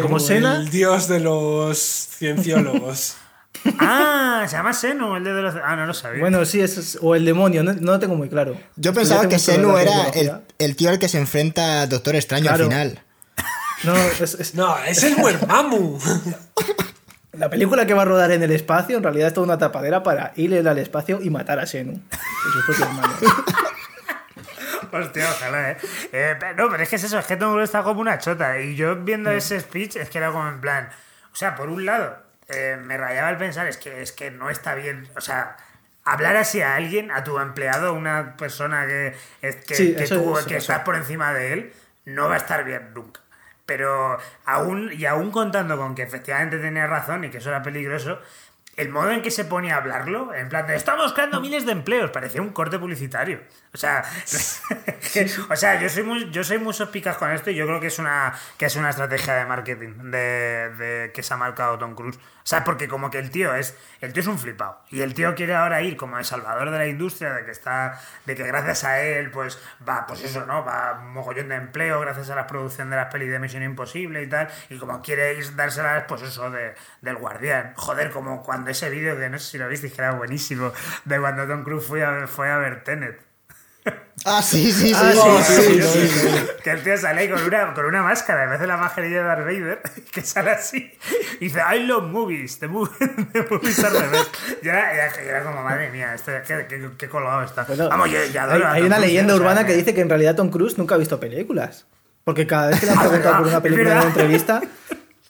¿Como 0.02 0.20
Sena? 0.20 0.58
El 0.58 0.70
dios 0.70 1.08
de 1.08 1.20
los 1.20 1.78
cienciólogos. 1.78 3.18
ah, 3.80 4.46
se 4.48 4.58
llama 4.58 4.74
Senu, 4.74 5.16
el 5.16 5.24
de 5.24 5.42
los... 5.42 5.56
Ah, 5.64 5.76
no 5.76 5.86
lo 5.86 5.94
sabía. 5.94 6.22
Bueno, 6.22 6.44
sí, 6.44 6.60
es, 6.60 6.98
o 7.02 7.16
el 7.16 7.24
demonio, 7.24 7.64
no, 7.64 7.74
lo 7.74 8.00
tengo 8.00 8.16
muy 8.16 8.30
claro. 8.30 8.58
Yo 8.76 8.94
pensaba 8.94 9.30
que 9.30 9.38
Senu 9.38 9.78
era 9.78 10.12
el, 10.58 10.76
tío 10.76 10.90
al 10.90 11.00
que 11.00 11.08
se 11.08 11.20
enfrenta 11.20 11.86
Doctor 11.88 12.16
Extraño 12.16 12.50
al 12.50 12.64
final. 12.64 13.04
No, 13.84 13.96
es, 13.96 14.56
no, 14.56 14.78
es 14.80 15.04
el 15.04 15.18
Muermamu. 15.18 16.00
La 17.34 17.50
película 17.50 17.86
que 17.86 17.94
va 17.94 18.02
a 18.02 18.06
rodar 18.06 18.32
en 18.32 18.44
el 18.44 18.52
espacio 18.52 18.98
en 18.98 19.04
realidad 19.04 19.30
es 19.30 19.34
toda 19.34 19.46
una 19.46 19.58
tapadera 19.58 20.04
para 20.04 20.34
ir 20.36 20.68
al 20.68 20.78
espacio 20.78 21.20
y 21.22 21.30
matar 21.30 21.60
a 21.60 21.66
Senu. 21.66 22.02
Hostia, 24.92 25.30
ojalá, 25.30 25.72
¿eh? 25.72 25.78
¿eh? 26.12 26.36
No, 26.58 26.70
pero 26.70 26.84
es 26.84 26.90
que 26.90 26.96
es 26.96 27.04
eso, 27.04 27.20
es 27.20 27.26
que 27.26 27.38
todo 27.38 27.62
está 27.62 27.84
como 27.84 28.02
una 28.02 28.18
chota. 28.18 28.60
Y 28.60 28.76
yo 28.76 28.96
viendo 28.96 29.32
ese 29.32 29.60
speech 29.60 29.96
es 29.98 30.10
que 30.10 30.18
era 30.18 30.32
como 30.32 30.50
en 30.50 30.60
plan. 30.60 30.90
O 31.32 31.36
sea, 31.36 31.56
por 31.56 31.70
un 31.70 31.86
lado, 31.86 32.18
eh, 32.50 32.78
me 32.82 32.98
rayaba 32.98 33.30
el 33.30 33.38
pensar, 33.38 33.68
es 33.68 33.78
que, 33.78 34.02
es 34.02 34.12
que 34.12 34.32
no 34.32 34.50
está 34.50 34.74
bien. 34.74 35.08
O 35.16 35.22
sea, 35.22 35.56
hablar 36.04 36.36
así 36.36 36.62
a 36.62 36.76
alguien, 36.76 37.12
a 37.12 37.24
tu 37.24 37.40
empleado, 37.40 37.94
una 37.94 38.36
persona 38.36 38.88
que, 38.88 39.16
que, 39.42 39.96
que, 39.96 40.56
estás 40.56 40.80
por 40.80 40.96
encima 40.96 41.34
de 41.34 41.54
él, 41.54 41.74
no 42.06 42.28
va 42.28 42.34
a 42.34 42.38
estar 42.38 42.64
bien 42.64 42.94
nunca. 42.94 43.22
Pero 43.70 44.18
aún, 44.46 44.92
y 44.92 45.06
aún 45.06 45.30
contando 45.30 45.78
con 45.78 45.94
que 45.94 46.02
efectivamente 46.02 46.58
tenía 46.58 46.88
razón 46.88 47.24
y 47.24 47.30
que 47.30 47.38
eso 47.38 47.50
era 47.50 47.62
peligroso, 47.62 48.20
el 48.78 48.90
modo 48.90 49.12
en 49.12 49.22
que 49.22 49.30
se 49.30 49.46
pone 49.46 49.72
a 49.72 49.76
hablarlo, 49.76 50.34
en 50.34 50.50
plan 50.50 50.66
de 50.66 50.76
estamos 50.76 51.14
creando 51.14 51.40
miles 51.40 51.68
de 51.68 51.74
empleos, 51.74 52.10
parecía 52.10 52.42
un 52.42 52.50
corte 52.50 52.80
publicitario. 52.80 53.42
O 53.72 53.78
sea, 53.78 54.04
o 55.52 55.56
sea, 55.56 55.80
yo 55.80 55.88
soy 55.88 56.02
muy, 56.02 56.32
yo 56.32 56.44
soy 56.44 56.58
muy 56.58 56.74
sospicaz 56.74 57.18
con 57.18 57.30
esto 57.30 57.52
y 57.52 57.56
yo 57.56 57.68
creo 57.68 57.80
que 57.80 57.88
es 57.88 58.00
una, 58.00 58.34
que 58.58 58.66
es 58.66 58.76
una 58.76 58.90
estrategia 58.90 59.36
de 59.36 59.46
marketing 59.46 60.10
de, 60.10 60.74
de 60.80 61.12
que 61.14 61.22
se 61.22 61.32
ha 61.32 61.38
marcado 61.38 61.78
Tom 61.78 61.94
Cruise. 61.94 62.18
Sea, 62.50 62.64
porque 62.64 62.88
como 62.88 63.12
que 63.12 63.20
el 63.20 63.30
tío 63.30 63.54
es, 63.54 63.78
el 64.02 64.12
tío 64.12 64.22
es 64.22 64.28
un 64.28 64.40
flipado. 64.40 64.82
Y 64.90 65.02
el 65.02 65.14
tío 65.14 65.36
quiere 65.36 65.54
ahora 65.54 65.84
ir 65.84 65.96
como 65.96 66.18
el 66.18 66.26
salvador 66.26 66.72
de 66.72 66.80
la 66.80 66.88
industria, 66.88 67.32
de 67.32 67.46
que 67.46 67.52
está, 67.52 68.02
de 68.26 68.34
que 68.34 68.42
gracias 68.42 68.86
a 68.86 69.04
él, 69.04 69.30
pues 69.30 69.62
va, 69.88 70.08
pues 70.08 70.24
eso, 70.24 70.48
¿no? 70.48 70.66
Va 70.66 70.96
mogollón 70.96 71.50
de 71.50 71.56
empleo 71.58 72.00
gracias 72.00 72.32
a 72.32 72.36
la 72.36 72.48
producción 72.48 72.90
de 72.90 72.96
las 72.96 73.14
pelis 73.14 73.30
de 73.30 73.38
Misión 73.38 73.62
Imposible 73.62 74.24
y 74.24 74.28
tal. 74.28 74.48
Y 74.72 74.80
como 74.80 75.00
quiere 75.04 75.40
dárselas, 75.52 76.06
pues 76.08 76.24
eso, 76.24 76.50
de, 76.50 76.74
del 77.02 77.18
guardián. 77.18 77.74
Joder, 77.76 78.10
como 78.10 78.42
cuando 78.42 78.72
ese 78.72 78.90
vídeo 78.90 79.16
que 79.16 79.30
no 79.30 79.38
sé 79.38 79.52
si 79.52 79.58
lo 79.60 79.68
viste, 79.68 79.92
que 79.92 80.02
era 80.02 80.14
buenísimo, 80.14 80.74
de 81.06 81.20
cuando 81.20 81.48
Tom 81.48 81.64
Cruise 81.64 81.86
fue 81.86 82.04
a, 82.04 82.26
fue 82.26 82.50
a 82.50 82.58
ver 82.58 82.84
Tenet. 82.84 83.29
Ah, 84.26 84.42
sí, 84.42 84.72
sí, 84.72 84.90
sí. 84.90 84.96
Ah, 84.96 85.42
sí, 85.44 85.80
que 86.62 86.72
el 86.72 86.84
tío 86.84 86.98
sale 86.98 87.22
ahí 87.22 87.30
con 87.30 87.42
una, 87.42 87.74
con 87.74 87.86
una 87.86 88.04
máscara, 88.04 88.44
en 88.44 88.50
vez 88.50 88.60
de 88.60 88.68
la 88.68 88.76
mascarilla 88.76 89.18
de 89.18 89.24
Darth 89.24 89.46
Vader, 89.46 89.82
que 90.12 90.22
sale 90.22 90.52
así. 90.52 90.92
Y 91.40 91.46
dice, 91.46 91.62
I 91.74 91.86
love 91.86 92.12
movies, 92.12 92.60
the, 92.60 92.68
movie, 92.68 92.92
the 93.34 93.46
movies 93.50 93.78
the 93.78 94.08
best. 94.08 94.36
Ya, 94.62 94.92
era 94.92 95.44
como, 95.44 95.64
madre 95.64 95.90
mía, 95.92 96.14
este, 96.14 96.42
qué, 96.46 96.90
qué, 96.98 97.10
colgado 97.10 97.44
está. 97.44 97.66
Vamos, 97.90 98.10
ya 98.12 98.52
Hay, 98.52 98.62
hay 98.62 98.82
una 98.84 99.00
leyenda 99.00 99.36
urbana 99.36 99.66
que 99.66 99.74
dice 99.74 99.94
que 99.94 100.02
en 100.02 100.10
realidad 100.10 100.36
Tom 100.36 100.50
Cruise 100.50 100.78
nunca 100.78 100.96
ha 100.96 100.98
visto 100.98 101.20
películas. 101.20 101.86
Porque 102.26 102.46
cada 102.46 102.68
vez 102.68 102.80
que 102.80 102.86
le 102.86 102.92
han 102.92 103.00
preguntado 103.08 103.38
por 103.38 103.48
una 103.48 103.62
película 103.62 103.92
en 103.92 103.98
una 103.98 104.08
entrevista, 104.08 104.62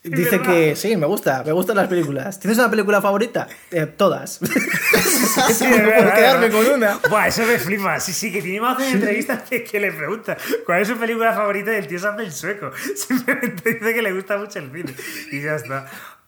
Dice 0.01 0.41
que 0.41 0.77
sí, 0.77 0.95
me 0.95 1.05
gusta, 1.05 1.43
me 1.45 1.51
gustan 1.51 1.75
las 1.75 1.89
películas. 1.89 2.39
¿Tienes 2.39 2.57
una 2.57 2.69
película 2.69 3.01
favorita? 3.01 3.49
Eh, 3.69 3.85
todas. 3.85 4.39
sí, 5.53 5.65
no 5.67 5.91
puedo 5.91 6.13
quedarme 6.13 6.49
con 6.49 6.65
una. 6.65 6.97
Buah, 7.09 7.27
eso 7.27 7.43
me 7.43 7.59
flipa. 7.59 7.99
Sí, 7.99 8.13
sí, 8.13 8.31
que 8.31 8.41
tiene 8.41 8.61
más 8.61 8.77
de 8.77 8.91
entrevistas 8.91 9.41
que, 9.49 9.61
que, 9.65 9.77
le 9.77 9.91
pregunta 9.91 10.37
cuál 10.65 10.81
es 10.81 10.87
su 10.87 10.97
película 10.97 11.33
favorita 11.33 11.73
y 11.73 11.75
el 11.75 11.87
tío 11.87 11.99
se 11.99 12.07
hace 12.07 12.23
el 12.23 12.31
sueco. 12.31 12.71
Simplemente 12.95 13.73
dice 13.73 13.93
que 13.93 14.01
le 14.01 14.13
gusta 14.13 14.37
mucho 14.37 14.59
el 14.59 14.71
cine. 14.71 14.95
Y 15.33 15.41
ya 15.41 15.55
está. 15.55 15.85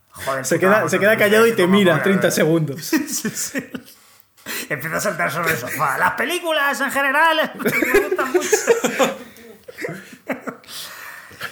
Joder, 0.10 0.45
se, 0.45 0.60
queda, 0.60 0.89
se 0.89 0.99
queda 0.99 1.15
callado 1.15 1.48
y 1.48 1.53
te 1.53 1.65
mira 1.65 2.03
30 2.03 2.30
segundos. 2.30 2.81
Sí, 2.91 3.30
sí. 3.30 3.72
Empieza 4.69 4.98
a 4.98 5.02
saltar 5.02 5.31
sobre 5.31 5.52
el 5.52 5.57
sofá. 5.57 5.98
Las 5.98 6.14
películas 6.14 6.81
en 6.81 6.91
general 6.91 7.53
me 7.56 7.99
gustan 8.02 8.34
mucho. 8.34 9.18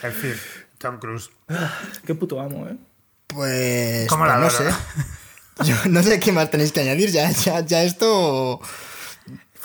en 0.03 0.11
fin. 0.11 0.58
Tom 0.79 0.97
Cruise. 0.97 1.29
Qué 2.05 2.15
puto 2.15 2.39
amo, 2.39 2.65
¿eh? 2.67 2.77
Pues, 3.27 4.07
pues 4.07 4.19
no 4.19 4.49
sé. 4.49 4.63
Yo 5.65 5.75
no 5.89 6.01
sé 6.01 6.19
qué 6.19 6.31
más 6.31 6.49
tenéis 6.49 6.71
que 6.71 6.79
añadir. 6.79 7.11
Ya, 7.11 7.29
ya, 7.29 7.59
ya 7.59 7.83
esto. 7.83 8.61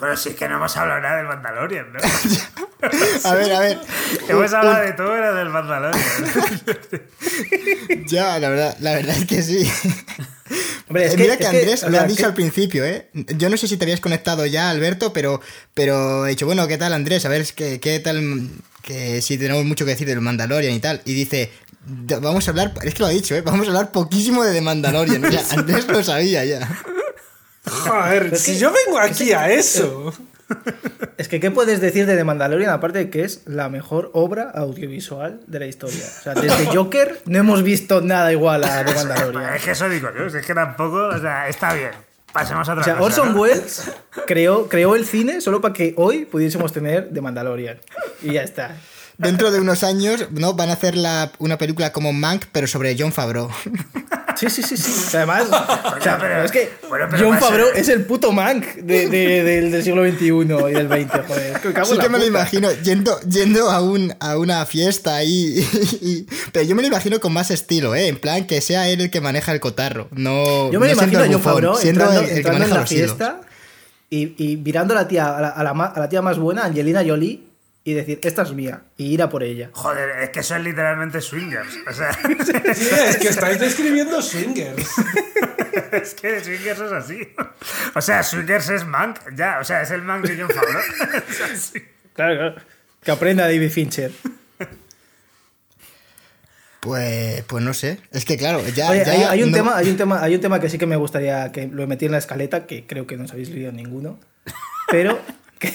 Bueno, 0.00 0.16
si 0.16 0.30
es 0.30 0.34
que 0.34 0.48
no 0.48 0.56
hemos 0.56 0.76
hablado 0.76 1.00
nada 1.00 1.18
del 1.18 1.26
Mandalorian, 1.26 1.92
¿no? 1.92 2.00
a 3.24 3.34
ver, 3.34 3.52
a 3.52 3.60
ver. 3.60 3.80
hemos 4.28 4.52
hablado 4.52 4.84
de 4.84 4.92
todo 4.92 5.16
era 5.16 5.32
del 5.32 5.50
Mandalorian. 5.50 6.04
ya, 8.06 8.38
la 8.40 8.48
verdad, 8.48 8.76
la 8.80 8.94
verdad 8.94 9.16
es 9.16 9.24
que 9.24 9.42
sí. 9.42 9.72
Hombre, 10.88 11.06
es 11.06 11.14
eh, 11.14 11.16
Mira 11.16 11.36
que, 11.36 11.46
Andrés 11.46 11.88
lo 11.88 12.00
ha 12.00 12.04
dicho 12.04 12.26
al 12.26 12.34
principio, 12.34 12.84
¿eh? 12.84 13.08
Yo 13.12 13.48
no 13.48 13.56
sé 13.56 13.68
si 13.68 13.76
te 13.76 13.84
habías 13.84 14.00
conectado 14.00 14.44
ya, 14.46 14.68
Alberto, 14.68 15.12
pero, 15.12 15.40
pero 15.74 16.26
he 16.26 16.30
dicho, 16.30 16.44
bueno, 16.44 16.66
¿qué 16.66 16.76
tal, 16.76 16.92
Andrés? 16.92 17.24
A 17.24 17.28
ver, 17.28 17.46
¿qué, 17.54 17.78
qué 17.78 18.00
tal 18.00 18.50
que 18.84 19.22
sí 19.22 19.38
tenemos 19.38 19.64
mucho 19.64 19.84
que 19.84 19.92
decir 19.92 20.06
del 20.06 20.20
Mandalorian 20.20 20.74
y 20.74 20.80
tal. 20.80 21.00
Y 21.04 21.14
dice, 21.14 21.50
vamos 22.20 22.46
a 22.46 22.50
hablar, 22.50 22.74
es 22.82 22.94
que 22.94 23.00
lo 23.00 23.06
ha 23.06 23.10
dicho, 23.10 23.34
¿eh? 23.34 23.40
vamos 23.40 23.66
a 23.66 23.70
hablar 23.70 23.92
poquísimo 23.92 24.44
de 24.44 24.52
The 24.52 24.60
Mandalorian. 24.60 25.24
antes 25.50 25.88
lo 25.88 26.02
sabía 26.04 26.44
ya. 26.44 26.68
Joder, 27.66 28.36
si 28.36 28.58
yo 28.58 28.72
vengo 28.72 28.98
aquí 28.98 29.32
a 29.32 29.50
eso. 29.50 30.12
Es 31.16 31.28
que, 31.28 31.40
¿qué 31.40 31.50
puedes 31.50 31.80
decir 31.80 32.04
de 32.04 32.16
The 32.16 32.24
Mandalorian 32.24 32.70
aparte 32.70 32.98
de 32.98 33.10
que 33.10 33.24
es 33.24 33.42
la 33.46 33.70
mejor 33.70 34.10
obra 34.12 34.50
audiovisual 34.50 35.40
de 35.46 35.58
la 35.58 35.66
historia? 35.66 36.04
O 36.04 36.22
sea, 36.22 36.34
desde 36.34 36.66
Joker 36.74 37.22
no 37.24 37.38
hemos 37.38 37.62
visto 37.62 38.02
nada 38.02 38.30
igual 38.30 38.64
a 38.64 38.84
The 38.84 38.94
Mandalorian. 38.94 39.54
Es 39.54 39.64
que 39.64 39.70
eso 39.70 39.88
digo 39.88 40.10
yo, 40.16 40.26
es 40.26 40.46
que 40.46 40.54
tampoco, 40.54 41.06
o 41.06 41.18
sea, 41.18 41.48
está 41.48 41.72
bien. 41.72 41.92
Pasemos 42.34 42.68
a 42.68 42.72
otra 42.72 42.82
o 42.82 42.84
sea, 42.84 43.00
Orson 43.00 43.34
Welles 43.34 43.90
creó, 44.26 44.68
creó 44.68 44.94
el 44.96 45.06
cine 45.06 45.40
solo 45.40 45.62
para 45.62 45.72
que 45.72 45.94
hoy 45.96 46.26
pudiésemos 46.26 46.72
tener 46.72 47.08
The 47.14 47.22
Mandalorian. 47.22 47.80
Y 48.22 48.34
ya 48.34 48.42
está 48.42 48.76
dentro 49.16 49.50
de 49.50 49.60
unos 49.60 49.84
años 49.84 50.26
¿no? 50.30 50.54
van 50.54 50.70
a 50.70 50.72
hacer 50.72 50.96
la, 50.96 51.30
una 51.38 51.58
película 51.58 51.92
como 51.92 52.12
Mank, 52.12 52.46
pero 52.52 52.66
sobre 52.66 52.96
John 52.98 53.12
Favreau. 53.12 53.48
Sí, 54.36 54.50
sí, 54.50 54.62
sí, 54.62 54.76
sí. 54.76 55.16
Además, 55.16 55.44
o 55.48 56.00
sea, 56.00 56.18
pero, 56.18 56.44
es 56.44 56.50
que 56.50 56.70
John 57.18 57.38
Favreau 57.38 57.68
es 57.74 57.88
el 57.88 58.04
puto 58.04 58.32
Mank 58.32 58.64
de, 58.76 59.08
del, 59.08 59.82
siglo 59.82 60.08
XXI 60.08 60.26
y 60.26 60.72
del 60.72 60.88
XX, 60.88 61.26
joder. 61.26 61.86
sí 61.86 61.98
que 61.98 62.08
me 62.08 62.18
lo 62.18 62.26
imagino 62.26 62.70
yendo, 62.82 63.20
yendo 63.22 63.70
a, 63.70 63.80
un, 63.80 64.14
a 64.20 64.38
una 64.38 64.64
fiesta 64.66 65.16
ahí. 65.16 65.66
pero 66.52 66.64
yo 66.64 66.74
me 66.74 66.82
lo 66.82 66.88
imagino 66.88 67.20
con 67.20 67.32
más 67.32 67.50
estilo, 67.50 67.94
¿eh? 67.94 68.08
En 68.08 68.16
plan, 68.16 68.46
que 68.46 68.60
sea 68.60 68.88
él 68.88 69.00
el 69.00 69.10
que 69.10 69.20
maneja 69.20 69.52
el 69.52 69.60
cotarro. 69.60 70.08
No, 70.12 70.70
yo 70.70 70.80
me 70.80 70.86
lo 70.88 70.92
imagino 70.94 71.20
a 71.20 71.26
John 71.30 71.42
Favreau 71.42 71.76
siendo 71.76 72.10
el, 72.12 72.42
que 72.42 72.50
maneja 72.50 72.74
en 72.74 72.80
la 72.80 72.86
fiesta 72.86 73.40
y, 74.10 74.34
y, 74.36 74.56
mirando 74.56 74.94
a 74.94 74.96
la, 74.96 75.08
tía, 75.08 75.36
a 75.36 75.62
la, 75.62 75.70
a 75.70 76.00
la 76.00 76.08
tía 76.08 76.22
más 76.22 76.38
buena, 76.38 76.64
Angelina 76.64 77.02
Jolie 77.06 77.53
y 77.86 77.92
decir, 77.92 78.18
esta 78.22 78.42
es 78.42 78.52
mía, 78.52 78.82
y 78.96 79.12
ir 79.12 79.22
a 79.22 79.28
por 79.28 79.42
ella. 79.42 79.68
Joder, 79.72 80.22
es 80.22 80.30
que 80.30 80.40
eso 80.40 80.56
es 80.56 80.62
literalmente 80.64 81.20
swingers. 81.20 81.76
O 81.86 81.92
sea... 81.92 82.12
Sí, 82.74 82.88
es 83.08 83.16
que 83.18 83.28
estáis 83.28 83.60
describiendo 83.60 84.22
swingers. 84.22 84.88
es 85.92 86.14
que 86.14 86.42
swingers 86.42 86.80
es 86.80 86.92
así. 86.92 87.28
O 87.94 88.00
sea, 88.00 88.22
swingers 88.22 88.70
es 88.70 88.86
Mank, 88.86 89.18
ya, 89.36 89.58
o 89.60 89.64
sea, 89.64 89.82
es 89.82 89.90
el 89.90 90.00
Mank 90.02 90.26
de 90.26 90.40
John 90.40 90.48
Favreau. 90.48 90.82
claro, 92.14 92.36
claro. 92.36 92.54
Que 93.02 93.10
aprenda 93.10 93.44
David 93.44 93.70
Fincher. 93.70 94.12
Pues, 96.80 97.42
pues 97.44 97.64
no 97.64 97.72
sé. 97.72 97.98
Es 98.12 98.24
que 98.24 98.36
claro, 98.36 98.62
ya. 98.74 98.90
hay, 98.90 99.42
un 99.42 99.52
tema, 99.52 99.76
hay, 99.76 99.88
un 99.88 99.96
tema, 99.96 100.22
hay 100.22 100.34
un 100.34 100.40
tema 100.40 100.60
que 100.60 100.68
sí 100.68 100.76
que 100.76 100.86
me 100.86 100.96
gustaría 100.96 101.50
que 101.50 101.66
lo 101.66 101.86
metí 101.86 102.06
en 102.06 102.12
la 102.12 102.18
escaleta, 102.18 102.66
que 102.66 102.86
creo 102.86 103.06
que 103.06 103.16
no 103.16 103.24
os 103.24 103.32
habéis 103.32 103.50
leído 103.50 103.72
ninguno. 103.72 104.18
Pero 104.90 105.18
que, 105.58 105.70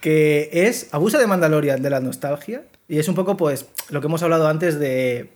que 0.00 0.50
es 0.52 0.88
abuso 0.92 1.18
de 1.18 1.26
Mandalorian 1.26 1.82
de 1.82 1.90
la 1.90 2.00
nostalgia 2.00 2.62
y 2.88 2.98
es 2.98 3.08
un 3.08 3.14
poco 3.14 3.36
pues 3.36 3.66
lo 3.90 4.00
que 4.00 4.06
hemos 4.06 4.22
hablado 4.22 4.48
antes 4.48 4.78
de, 4.78 5.30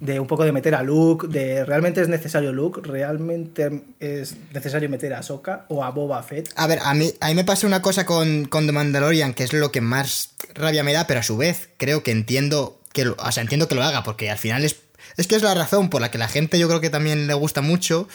de 0.00 0.20
un 0.20 0.26
poco 0.26 0.44
de 0.44 0.52
meter 0.52 0.74
a 0.74 0.82
Luke, 0.82 1.28
de 1.28 1.64
realmente 1.64 2.00
es 2.00 2.08
necesario 2.08 2.52
Luke, 2.52 2.80
realmente 2.82 3.82
es 4.00 4.36
necesario 4.52 4.88
meter 4.88 5.14
a 5.14 5.22
Soka 5.22 5.66
o 5.68 5.84
a 5.84 5.90
Boba 5.90 6.22
Fett. 6.22 6.50
A 6.56 6.66
ver, 6.66 6.80
a 6.82 6.94
mí, 6.94 7.12
a 7.20 7.28
mí 7.28 7.34
me 7.34 7.44
pasa 7.44 7.66
una 7.66 7.82
cosa 7.82 8.06
con, 8.06 8.46
con 8.46 8.66
The 8.66 8.72
Mandalorian 8.72 9.34
que 9.34 9.44
es 9.44 9.52
lo 9.52 9.70
que 9.70 9.80
más 9.80 10.34
rabia 10.54 10.84
me 10.84 10.92
da, 10.92 11.06
pero 11.06 11.20
a 11.20 11.24
su 11.24 11.36
vez 11.36 11.68
creo 11.76 12.02
que 12.02 12.10
entiendo 12.10 12.80
que 12.92 13.04
lo, 13.04 13.16
o 13.18 13.32
sea, 13.32 13.42
entiendo 13.42 13.68
que 13.68 13.74
lo 13.74 13.82
haga 13.82 14.02
porque 14.02 14.30
al 14.30 14.38
final 14.38 14.64
es 14.64 14.76
es 15.16 15.26
que 15.26 15.36
es 15.36 15.42
la 15.42 15.54
razón 15.54 15.90
por 15.90 16.00
la 16.00 16.10
que 16.10 16.18
la 16.18 16.28
gente 16.28 16.58
yo 16.58 16.68
creo 16.68 16.80
que 16.80 16.90
también 16.90 17.26
le 17.26 17.34
gusta 17.34 17.60
mucho. 17.60 18.08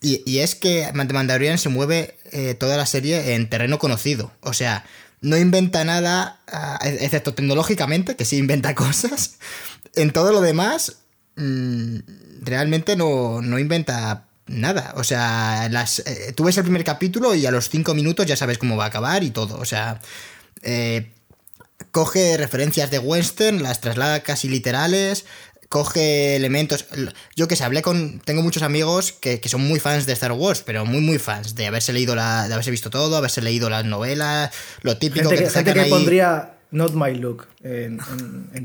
Y, 0.00 0.22
y 0.26 0.38
es 0.38 0.54
que 0.54 0.90
Mandalorian 0.92 1.58
se 1.58 1.68
mueve 1.68 2.16
eh, 2.32 2.54
toda 2.54 2.76
la 2.76 2.86
serie 2.86 3.34
en 3.34 3.48
terreno 3.48 3.78
conocido. 3.78 4.32
O 4.40 4.52
sea, 4.52 4.84
no 5.20 5.36
inventa 5.36 5.84
nada, 5.84 6.40
ah, 6.46 6.78
excepto 6.82 7.34
tecnológicamente, 7.34 8.16
que 8.16 8.24
sí 8.24 8.36
inventa 8.36 8.74
cosas. 8.76 9.38
En 9.94 10.12
todo 10.12 10.32
lo 10.32 10.40
demás, 10.40 10.98
mm, 11.36 11.98
realmente 12.42 12.96
no, 12.96 13.40
inventa 13.58 14.26
nada. 14.46 14.94
O 14.96 15.04
sea, 15.04 15.68
las, 15.70 16.00
eh, 16.00 16.32
tú 16.34 16.44
ves 16.44 16.56
el 16.56 16.64
primer 16.64 16.84
capítulo 16.84 17.34
y 17.34 17.46
a 17.46 17.50
los 17.50 17.68
cinco 17.68 17.94
minutos 17.94 18.26
ya 18.26 18.36
sabes 18.36 18.58
cómo 18.58 18.76
va 18.76 18.84
a 18.84 18.88
acabar 18.88 19.22
y 19.24 19.30
todo. 19.30 19.58
O 19.58 19.64
sea, 19.64 20.00
eh, 20.62 21.12
coge 21.90 22.36
referencias 22.36 22.90
de 22.90 22.98
western, 22.98 23.62
las 23.62 23.80
traslada 23.80 24.20
casi 24.20 24.48
literales, 24.48 25.24
coge 25.68 26.36
elementos. 26.36 26.86
Yo 27.36 27.48
que 27.48 27.56
sé, 27.56 27.64
hablé 27.64 27.82
con. 27.82 28.20
Tengo 28.20 28.42
muchos 28.42 28.62
amigos 28.62 29.12
que, 29.12 29.40
son 29.46 29.62
muy 29.66 29.80
fans 29.80 30.06
de 30.06 30.12
Star 30.12 30.32
Wars, 30.32 30.62
pero 30.64 30.84
muy, 30.84 31.00
muy 31.00 31.18
fans. 31.18 31.54
De 31.54 31.66
haberse 31.66 31.92
leído 31.92 32.14
la. 32.14 32.48
de 32.48 32.54
haberse 32.54 32.70
visto 32.70 32.90
todo, 32.90 33.16
haberse 33.16 33.42
leído 33.42 33.70
las 33.70 33.84
novelas, 33.84 34.50
lo 34.82 34.98
típico 34.98 35.30
que, 35.30 35.42
te 35.42 35.64
que 35.64 35.84
pondría 35.84 36.58
Not 36.70 36.92
My 36.94 37.14
Look. 37.14 37.46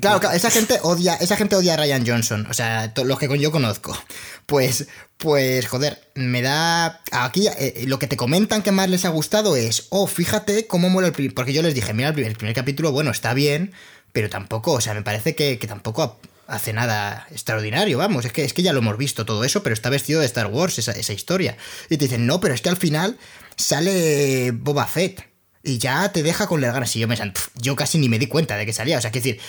claro, 0.01 0.31
esa 0.31 0.51
gente 0.51 0.79
odia, 0.81 1.15
esa 1.15 1.37
gente 1.37 1.55
odia 1.55 1.75
a 1.75 1.77
Ryan 1.77 2.05
Johnson, 2.05 2.47
o 2.49 2.53
sea, 2.53 2.91
los 3.03 3.17
que 3.17 3.39
yo 3.39 3.51
conozco. 3.51 3.97
Pues, 4.45 4.87
pues, 5.17 5.67
joder, 5.67 6.01
me 6.15 6.41
da. 6.41 7.01
Aquí 7.11 7.47
eh, 7.47 7.85
lo 7.87 7.99
que 7.99 8.07
te 8.07 8.17
comentan 8.17 8.61
que 8.61 8.71
más 8.71 8.89
les 8.89 9.05
ha 9.05 9.09
gustado 9.09 9.55
es, 9.55 9.87
oh, 9.89 10.07
fíjate 10.07 10.67
cómo 10.67 10.89
mola 10.89 11.07
el 11.07 11.13
primer. 11.13 11.33
Porque 11.33 11.53
yo 11.53 11.61
les 11.61 11.75
dije, 11.75 11.93
mira, 11.93 12.09
el 12.09 12.35
primer, 12.35 12.53
capítulo, 12.53 12.91
bueno, 12.91 13.11
está 13.11 13.33
bien, 13.33 13.71
pero 14.11 14.29
tampoco, 14.29 14.73
o 14.73 14.81
sea, 14.81 14.93
me 14.93 15.01
parece 15.01 15.33
que, 15.35 15.57
tampoco 15.65 16.19
hace 16.53 16.73
nada 16.73 17.27
extraordinario, 17.31 17.97
vamos, 17.97 18.25
es 18.25 18.31
que, 18.31 18.43
es 18.43 18.53
que 18.53 18.63
ya 18.63 18.73
lo 18.73 18.79
hemos 18.79 18.97
visto 18.97 19.25
todo 19.25 19.43
eso, 19.43 19.63
pero 19.63 19.73
está 19.73 19.89
vestido 19.89 20.19
de 20.19 20.25
Star 20.25 20.47
Wars 20.47 20.79
esa, 20.79 20.91
esa 20.91 21.13
historia. 21.13 21.57
Y 21.89 21.97
te 21.97 22.05
dicen, 22.05 22.25
no, 22.25 22.39
pero 22.39 22.53
es 22.53 22.61
que 22.61 22.69
al 22.69 22.77
final 22.77 23.17
sale 23.55 24.51
Boba 24.51 24.87
Fett 24.87 25.33
y 25.65 25.77
ya 25.77 26.11
te 26.11 26.23
deja 26.23 26.45
con 26.45 26.59
las 26.59 26.73
ganas. 26.73 26.93
Y 26.95 26.99
yo 26.99 27.07
me 27.07 27.17
yo 27.55 27.75
casi 27.75 27.97
ni 27.97 28.09
me 28.09 28.19
di 28.19 28.27
cuenta 28.27 28.57
de 28.57 28.65
que 28.65 28.73
salía. 28.73 28.97
O 28.97 29.01
sea, 29.01 29.11
que 29.11 29.19
decir, 29.19 29.39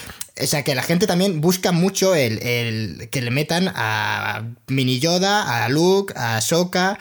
o 0.41 0.47
sea, 0.47 0.63
que 0.63 0.75
la 0.77 0.85
gente 0.85 1.09
también 1.09 1.41
busca 1.41 1.73
mucho 1.73 2.15
el, 2.15 2.39
el 2.41 3.09
que 3.11 3.21
le 3.21 3.33
metan 3.33 3.71
a 3.75 4.45
Mini 4.69 5.01
Yoda, 5.01 5.65
a 5.65 5.69
Luke, 5.69 6.15
a 6.17 6.41
Soka. 6.41 7.01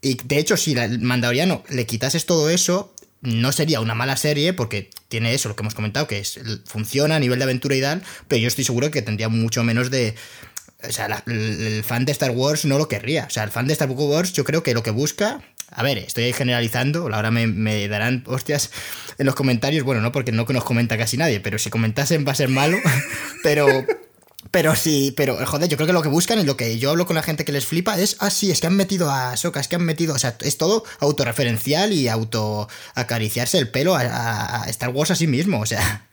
Y 0.00 0.14
de 0.24 0.38
hecho, 0.38 0.56
si 0.56 0.72
el 0.72 1.00
Mandaloriano 1.00 1.62
le 1.68 1.84
quitases 1.84 2.24
todo 2.24 2.48
eso, 2.48 2.93
no 3.24 3.52
sería 3.52 3.80
una 3.80 3.94
mala 3.94 4.16
serie 4.16 4.52
porque 4.52 4.90
tiene 5.08 5.34
eso, 5.34 5.48
lo 5.48 5.56
que 5.56 5.62
hemos 5.62 5.74
comentado, 5.74 6.06
que 6.06 6.18
es, 6.18 6.38
funciona 6.66 7.16
a 7.16 7.20
nivel 7.20 7.38
de 7.38 7.44
aventura 7.44 7.74
y 7.74 7.80
tal, 7.80 8.02
pero 8.28 8.40
yo 8.40 8.48
estoy 8.48 8.64
seguro 8.64 8.90
que 8.90 9.02
tendría 9.02 9.28
mucho 9.28 9.64
menos 9.64 9.90
de... 9.90 10.14
O 10.86 10.92
sea, 10.92 11.24
el 11.26 11.82
fan 11.82 12.04
de 12.04 12.12
Star 12.12 12.30
Wars 12.32 12.66
no 12.66 12.76
lo 12.76 12.88
querría. 12.88 13.24
O 13.26 13.30
sea, 13.30 13.42
el 13.42 13.50
fan 13.50 13.66
de 13.66 13.72
Star 13.72 13.90
Wars 13.90 14.34
yo 14.34 14.44
creo 14.44 14.62
que 14.62 14.74
lo 14.74 14.82
que 14.82 14.90
busca 14.90 15.42
a 15.70 15.82
ver, 15.82 15.98
estoy 15.98 16.32
generalizando, 16.32 17.12
ahora 17.12 17.30
me, 17.32 17.48
me, 17.48 17.88
darán 17.88 18.22
hostias 18.26 18.70
en 19.18 19.26
los 19.26 19.34
comentarios, 19.34 19.84
bueno, 19.84 20.00
no 20.02 20.12
porque 20.12 20.30
no 20.30 20.44
nos 20.44 20.62
comenta 20.62 20.96
casi 20.96 21.16
nadie, 21.16 21.40
pero 21.40 21.58
si 21.58 21.68
comentasen 21.68 22.24
va 22.26 22.32
a 22.32 22.36
ser 22.36 22.48
malo, 22.48 22.78
pero... 23.42 23.66
Pero 24.50 24.76
sí, 24.76 25.12
pero 25.16 25.44
joder, 25.46 25.68
yo 25.68 25.76
creo 25.76 25.86
que 25.86 25.92
lo 25.92 26.02
que 26.02 26.08
buscan 26.08 26.38
y 26.38 26.44
lo 26.44 26.56
que 26.56 26.78
yo 26.78 26.90
hablo 26.90 27.06
con 27.06 27.16
la 27.16 27.22
gente 27.22 27.44
que 27.44 27.52
les 27.52 27.66
flipa 27.66 27.98
es, 27.98 28.16
ah, 28.20 28.30
sí, 28.30 28.50
es 28.50 28.60
que 28.60 28.66
han 28.66 28.76
metido 28.76 29.10
a 29.10 29.36
Soka, 29.36 29.60
es 29.60 29.68
que 29.68 29.76
han 29.76 29.84
metido, 29.84 30.14
o 30.14 30.18
sea, 30.18 30.36
es 30.40 30.58
todo 30.58 30.84
autorreferencial 31.00 31.92
y 31.92 32.08
auto 32.08 32.68
acariciarse 32.94 33.58
el 33.58 33.68
pelo 33.68 33.96
a, 33.96 34.64
Star 34.68 34.90
Wars 34.90 35.10
a 35.10 35.16
sí 35.16 35.26
mismo, 35.26 35.60
o 35.60 35.66
sea. 35.66 36.06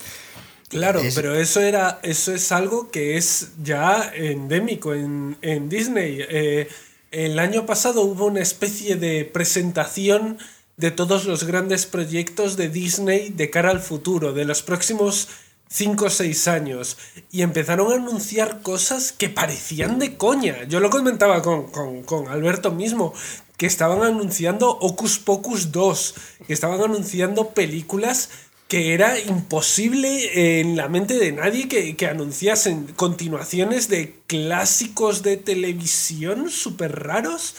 Claro, 0.70 1.02
pero 1.14 1.36
eso 1.36 1.60
era, 1.60 1.99
eso 2.02 2.34
es 2.34 2.52
algo 2.52 2.91
que 2.91 3.18
es 3.18 3.49
ya 3.62 4.12
endémico 4.16 4.95
en, 4.95 5.38
en 5.41 5.68
Disney. 5.68 6.20
Eh, 6.22 6.70
el 7.12 7.40
año 7.40 7.66
pasado 7.66 8.03
hubo 8.03 8.28
una 8.28 8.40
especie 8.40 8.95
de 8.95 9.26
presentación 9.26 10.38
de 10.78 10.91
todos 10.91 11.26
los 11.26 11.44
grandes 11.44 11.86
proyectos 11.86 12.58
de 12.58 12.70
Disney 12.70 13.30
de 13.30 13.49
cara 13.49 13.70
al 13.70 13.82
futuro, 13.82 14.34
de 14.34 14.45
los 14.45 14.64
próximos 14.64 15.28
5 15.72 16.06
o 16.06 16.10
6 16.10 16.48
años, 16.48 16.98
y 17.31 17.41
empezaron 17.41 17.91
a 17.91 17.95
anunciar 17.95 18.61
cosas 18.61 19.11
que 19.11 19.30
parecían 19.30 19.99
de 19.99 20.18
coña. 20.18 20.64
Yo 20.65 20.80
lo 20.80 20.89
comentaba 20.89 21.41
con, 21.41 21.72
con 22.03 22.27
Alberto 22.27 22.72
mismo, 22.72 23.14
que 23.57 23.68
estaban 23.68 24.03
anunciando 24.03 24.69
Ocus 24.69 25.19
Pocus 25.19 25.72
2, 25.72 26.15
que 26.48 26.53
estaban 26.53 26.81
anunciando 26.81 27.49
películas 27.49 28.30
que 28.72 28.93
era 28.93 29.19
imposible 29.19 30.61
en 30.61 30.77
la 30.77 30.88
mente 30.88 31.15
de 31.15 31.34
nadie 31.34 31.68
que, 31.68 32.07
anunciasen 32.07 32.88
continuaciones 32.95 33.89
de 33.89 34.15
clásicos 34.27 35.23
de 35.23 35.35
televisión 35.35 36.49
súper 36.49 37.03
raros. 37.03 37.56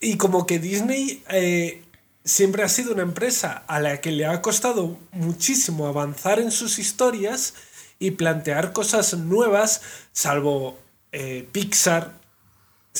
Y 0.00 0.18
como 0.18 0.46
que 0.46 0.60
Disney 0.60 1.24
eh, 1.28 1.81
siempre 2.24 2.62
ha 2.62 2.68
sido 2.68 2.92
una 2.92 3.02
empresa 3.02 3.64
a 3.66 3.80
la 3.80 4.00
que 4.00 4.12
le 4.12 4.26
ha 4.26 4.42
costado 4.42 4.98
muchísimo 5.12 5.86
avanzar 5.86 6.38
en 6.38 6.50
sus 6.50 6.78
historias 6.78 7.54
y 7.98 8.12
plantear 8.12 8.72
cosas 8.72 9.16
nuevas, 9.16 9.82
salvo 10.12 10.78
eh, 11.12 11.48
Pixar, 11.52 12.18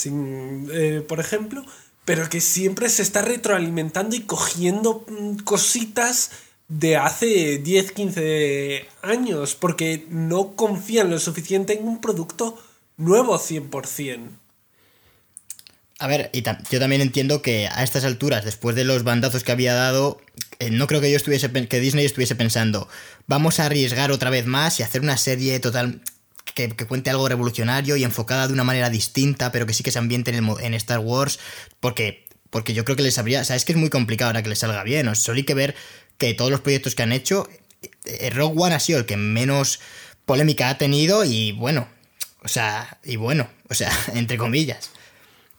eh, 0.04 1.04
por 1.06 1.20
ejemplo, 1.20 1.64
pero 2.04 2.28
que 2.28 2.40
siempre 2.40 2.88
se 2.88 3.02
está 3.02 3.22
retroalimentando 3.22 4.16
y 4.16 4.22
cogiendo 4.22 5.04
mm, 5.08 5.36
cositas 5.38 6.30
de 6.68 6.96
hace 6.96 7.58
10, 7.58 7.92
15 7.92 8.88
años, 9.02 9.54
porque 9.54 10.06
no 10.08 10.56
confían 10.56 11.10
lo 11.10 11.18
suficiente 11.18 11.74
en 11.74 11.86
un 11.86 12.00
producto 12.00 12.58
nuevo 12.96 13.38
100%. 13.38 14.41
A 15.98 16.06
ver, 16.06 16.31
y 16.32 16.43
yo 16.43 16.81
también 16.81 17.01
entiendo 17.01 17.43
que 17.43 17.69
a 17.69 17.82
estas 17.82 18.05
alturas, 18.05 18.44
después 18.44 18.74
de 18.74 18.85
los 18.85 19.05
bandazos 19.05 19.44
que 19.44 19.52
había 19.52 19.74
dado, 19.74 20.20
eh, 20.59 20.70
no 20.70 20.86
creo 20.86 21.01
que 21.01 21.10
yo 21.10 21.16
estuviese 21.16 21.51
que 21.69 21.81
Disney 21.81 22.05
estuviese 22.05 22.35
pensando, 22.35 22.89
vamos 23.27 23.60
a 23.60 23.66
arriesgar 23.66 24.10
otra 24.10 24.31
vez 24.31 24.47
más 24.47 24.81
y 24.81 24.82
hacer 24.82 25.01
una 25.02 25.16
serie 25.16 25.60
total 25.60 26.01
que, 26.55 26.69
cuente 26.70 27.10
algo 27.10 27.28
revolucionario 27.28 27.97
y 27.97 28.05
enfocada 28.05 28.48
de 28.48 28.52
una 28.52 28.64
manera 28.64 28.90
distinta, 28.90 29.52
pero 29.52 29.66
que 29.66 29.74
sí 29.74 29.82
que 29.82 29.93
se 29.93 29.98
ambiente 29.98 30.36
en, 30.36 30.48
en 30.60 30.74
Star 30.74 30.98
Wars, 30.98 31.39
porque 31.81 32.27
porque 32.52 32.74
yo 32.74 32.85
creo 32.85 32.97
que 32.97 33.02
les 33.02 33.16
habría, 33.16 33.40
o 33.40 33.44
sea, 33.44 33.56
es 33.56 33.64
que 33.64 33.73
es 33.73 33.78
muy 33.78 33.89
complicado 33.89 34.28
ahora 34.28 34.43
que 34.43 34.51
les 34.51 34.59
salga 34.59 34.82
bien, 34.82 35.09
o 35.09 35.14
sea, 35.14 35.24
solo 35.24 35.39
hay 35.39 35.44
que 35.44 35.55
ver 35.55 35.74
que 36.19 36.35
todos 36.35 36.51
los 36.51 36.60
proyectos 36.60 36.94
que 36.94 37.02
han 37.02 37.10
hecho, 37.12 37.48
eh, 38.05 38.28
Rogue 38.28 38.55
One 38.59 38.74
ha 38.74 38.81
sido 38.81 38.98
el 38.98 39.06
que 39.06 39.16
menos 39.16 39.81
polémica 40.27 40.69
ha 40.69 40.77
tenido 40.77 41.24
y 41.24 41.52
bueno, 41.52 41.89
o 42.43 42.48
sea, 42.48 42.98
y 43.05 43.16
bueno, 43.16 43.48
o 43.70 43.74
sea, 43.74 43.90
entre 44.14 44.36
comillas. 44.36 44.90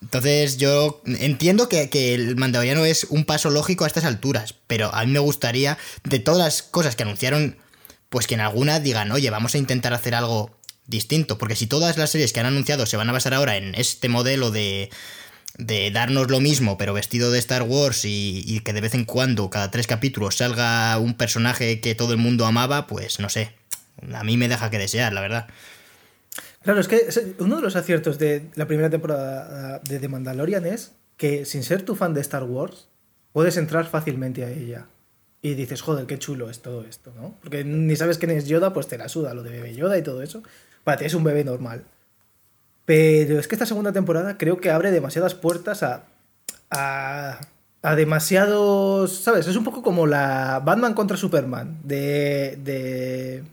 Entonces 0.04 0.58
yo 0.58 1.02
entiendo 1.06 1.70
que, 1.70 1.90
que, 1.90 2.14
el 2.14 2.36
Mandaloriano 2.36 2.84
es 2.84 3.06
un 3.06 3.24
paso 3.24 3.50
lógico 3.50 3.86
a 3.86 3.88
estas 3.88 4.04
alturas, 4.04 4.54
pero 4.68 4.94
a 4.94 5.06
mí 5.06 5.12
me 5.12 5.20
gustaría, 5.20 5.78
de 6.04 6.20
todas 6.20 6.40
las 6.40 6.62
cosas 6.62 6.96
que 6.96 7.04
anunciaron, 7.04 7.58
pues 8.10 8.28
que 8.28 8.34
en 8.36 8.42
alguna 8.42 8.82
digan, 8.82 9.12
oye, 9.12 9.30
vamos 9.30 9.56
a 9.56 9.58
intentar 9.58 9.94
hacer 9.94 10.14
algo 10.14 10.56
distinto, 10.86 11.38
porque 11.38 11.56
si 11.56 11.68
todas 11.68 11.98
las 11.98 12.10
series 12.10 12.34
que 12.34 12.42
han 12.42 12.46
anunciado 12.46 12.86
se 12.86 12.98
van 12.98 13.10
a 13.10 13.14
basar 13.14 13.34
ahora 13.34 13.56
en 13.56 13.74
este 13.76 14.10
modelo 14.10 14.52
de, 14.52 14.90
de 15.58 15.92
darnos 15.92 16.30
lo 16.30 16.40
mismo, 16.40 16.78
pero 16.78 16.94
vestido 16.94 17.32
de 17.32 17.40
Star 17.40 17.64
Wars 17.64 18.02
y, 18.06 18.60
que 18.66 18.74
de 18.74 18.82
vez 18.82 18.94
en 18.94 19.06
cuando, 19.06 19.50
cada 19.50 19.72
tres 19.72 19.88
capítulos, 19.88 20.36
salga 20.38 20.98
un 20.98 21.14
personaje 21.14 21.80
que 21.80 21.96
todo 21.96 22.12
el 22.12 22.20
mundo 22.20 22.46
amaba, 22.46 22.88
pues 22.88 23.20
no 23.20 23.30
sé. 23.30 23.56
A 24.14 24.24
mí 24.24 24.36
me 24.36 24.50
deja 24.50 24.70
que 24.70 24.80
desear, 24.80 25.14
la 25.14 25.22
verdad. 25.22 25.48
Claro, 26.64 26.80
es 26.80 26.88
que 26.88 27.08
uno 27.40 27.58
de 27.58 27.62
los 27.62 27.76
aciertos 27.76 28.18
de 28.18 28.50
la 28.56 28.68
primera 28.68 28.90
temporada 28.90 29.80
de 29.80 30.00
The 30.00 30.08
Mandalorian 30.08 30.66
es 30.66 30.94
que 31.18 31.46
sin 31.46 31.64
ser 31.64 31.84
tu 31.84 31.96
fan 31.96 32.14
de 32.14 32.22
Star 32.22 32.44
Wars, 32.44 32.88
puedes 33.34 33.58
entrar 33.58 33.86
fácilmente 33.86 34.46
a 34.46 34.50
ella. 34.50 34.88
Y 35.42 35.56
dices, 35.56 35.82
joder, 35.82 36.06
qué 36.06 36.18
chulo 36.18 36.50
es 36.50 36.62
todo 36.62 36.86
esto, 36.86 37.12
¿no? 37.16 37.36
Porque 37.42 37.66
ni 37.66 37.96
sabes 37.98 38.18
quién 38.18 38.32
es 38.32 38.48
Yoda, 38.48 38.72
pues 38.72 38.88
te 38.88 38.98
la 38.98 39.10
suda 39.10 39.34
lo 39.34 39.44
de 39.44 39.50
bebé 39.50 39.76
Yoda 39.76 39.98
y 39.98 40.02
todo 40.02 40.22
eso. 40.22 40.42
Para 40.86 40.98
ti 40.98 41.06
es 41.06 41.14
un 41.14 41.26
bebé 41.26 41.44
normal. 41.44 41.84
Pero 42.86 43.40
es 43.40 43.48
que 43.48 43.56
esta 43.56 43.66
segunda 43.66 43.92
temporada 43.92 44.38
creo 44.38 44.58
que 44.58 44.72
abre 44.72 44.92
demasiadas 44.92 45.36
puertas 45.36 45.84
a, 45.84 46.04
a, 46.70 47.40
a 47.82 47.96
demasiados... 47.96 49.18
¿Sabes? 49.20 49.48
Es 49.48 49.58
un 49.58 49.66
poco 49.66 49.84
como 49.84 50.08
la 50.08 50.62
Batman 50.64 50.94
contra 50.94 51.18
Superman 51.18 51.80
de, 51.84 52.58
de, 52.64 53.44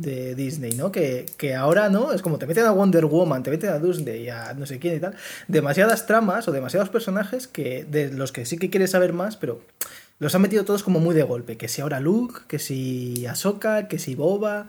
de 0.00 0.34
Disney, 0.34 0.72
¿no? 0.72 0.92
Que, 0.92 1.26
que, 1.36 1.54
ahora, 1.54 1.88
¿no? 1.88 2.12
Es 2.12 2.22
como 2.22 2.38
te 2.38 2.46
meten 2.46 2.64
a 2.64 2.70
Wonder 2.70 3.06
Woman, 3.06 3.42
te 3.42 3.50
meten 3.50 3.70
a 3.70 3.78
Doomsday, 3.78 4.28
a 4.30 4.54
no 4.54 4.66
sé 4.66 4.78
quién 4.78 4.96
y 4.96 5.00
tal. 5.00 5.14
Demasiadas 5.48 6.06
tramas 6.06 6.46
o 6.48 6.52
demasiados 6.52 6.88
personajes 6.88 7.46
que 7.46 7.84
de 7.84 8.12
los 8.12 8.32
que 8.32 8.46
sí 8.46 8.58
que 8.58 8.70
quieres 8.70 8.90
saber 8.92 9.12
más, 9.12 9.36
pero 9.36 9.60
los 10.18 10.34
han 10.34 10.42
metido 10.42 10.64
todos 10.64 10.82
como 10.82 11.00
muy 11.00 11.14
de 11.14 11.22
golpe. 11.22 11.56
Que 11.56 11.68
si 11.68 11.80
ahora 11.82 12.00
Luke, 12.00 12.42
que 12.48 12.58
si 12.58 13.26
Ahsoka, 13.26 13.88
que 13.88 13.98
si 13.98 14.14
Boba... 14.14 14.68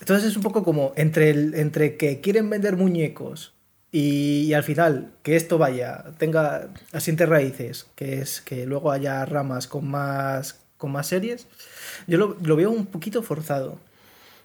Entonces 0.00 0.30
es 0.30 0.36
un 0.36 0.42
poco 0.42 0.64
como 0.64 0.92
entre, 0.96 1.30
el, 1.30 1.54
entre 1.54 1.96
que 1.96 2.20
quieren 2.20 2.50
vender 2.50 2.76
muñecos 2.76 3.54
y, 3.96 4.52
al 4.54 4.64
final 4.64 5.12
que 5.22 5.36
esto 5.36 5.56
vaya, 5.56 6.06
tenga, 6.18 6.66
asiente 6.90 7.26
raíces, 7.26 7.86
que 7.94 8.18
es 8.18 8.40
que 8.40 8.66
luego 8.66 8.90
haya 8.90 9.24
ramas 9.24 9.68
con 9.68 9.88
más, 9.88 10.58
con 10.78 10.90
más 10.90 11.06
series, 11.06 11.46
yo 12.08 12.18
lo, 12.18 12.56
veo 12.56 12.72
un 12.72 12.86
poquito 12.86 13.22
forzado. 13.22 13.78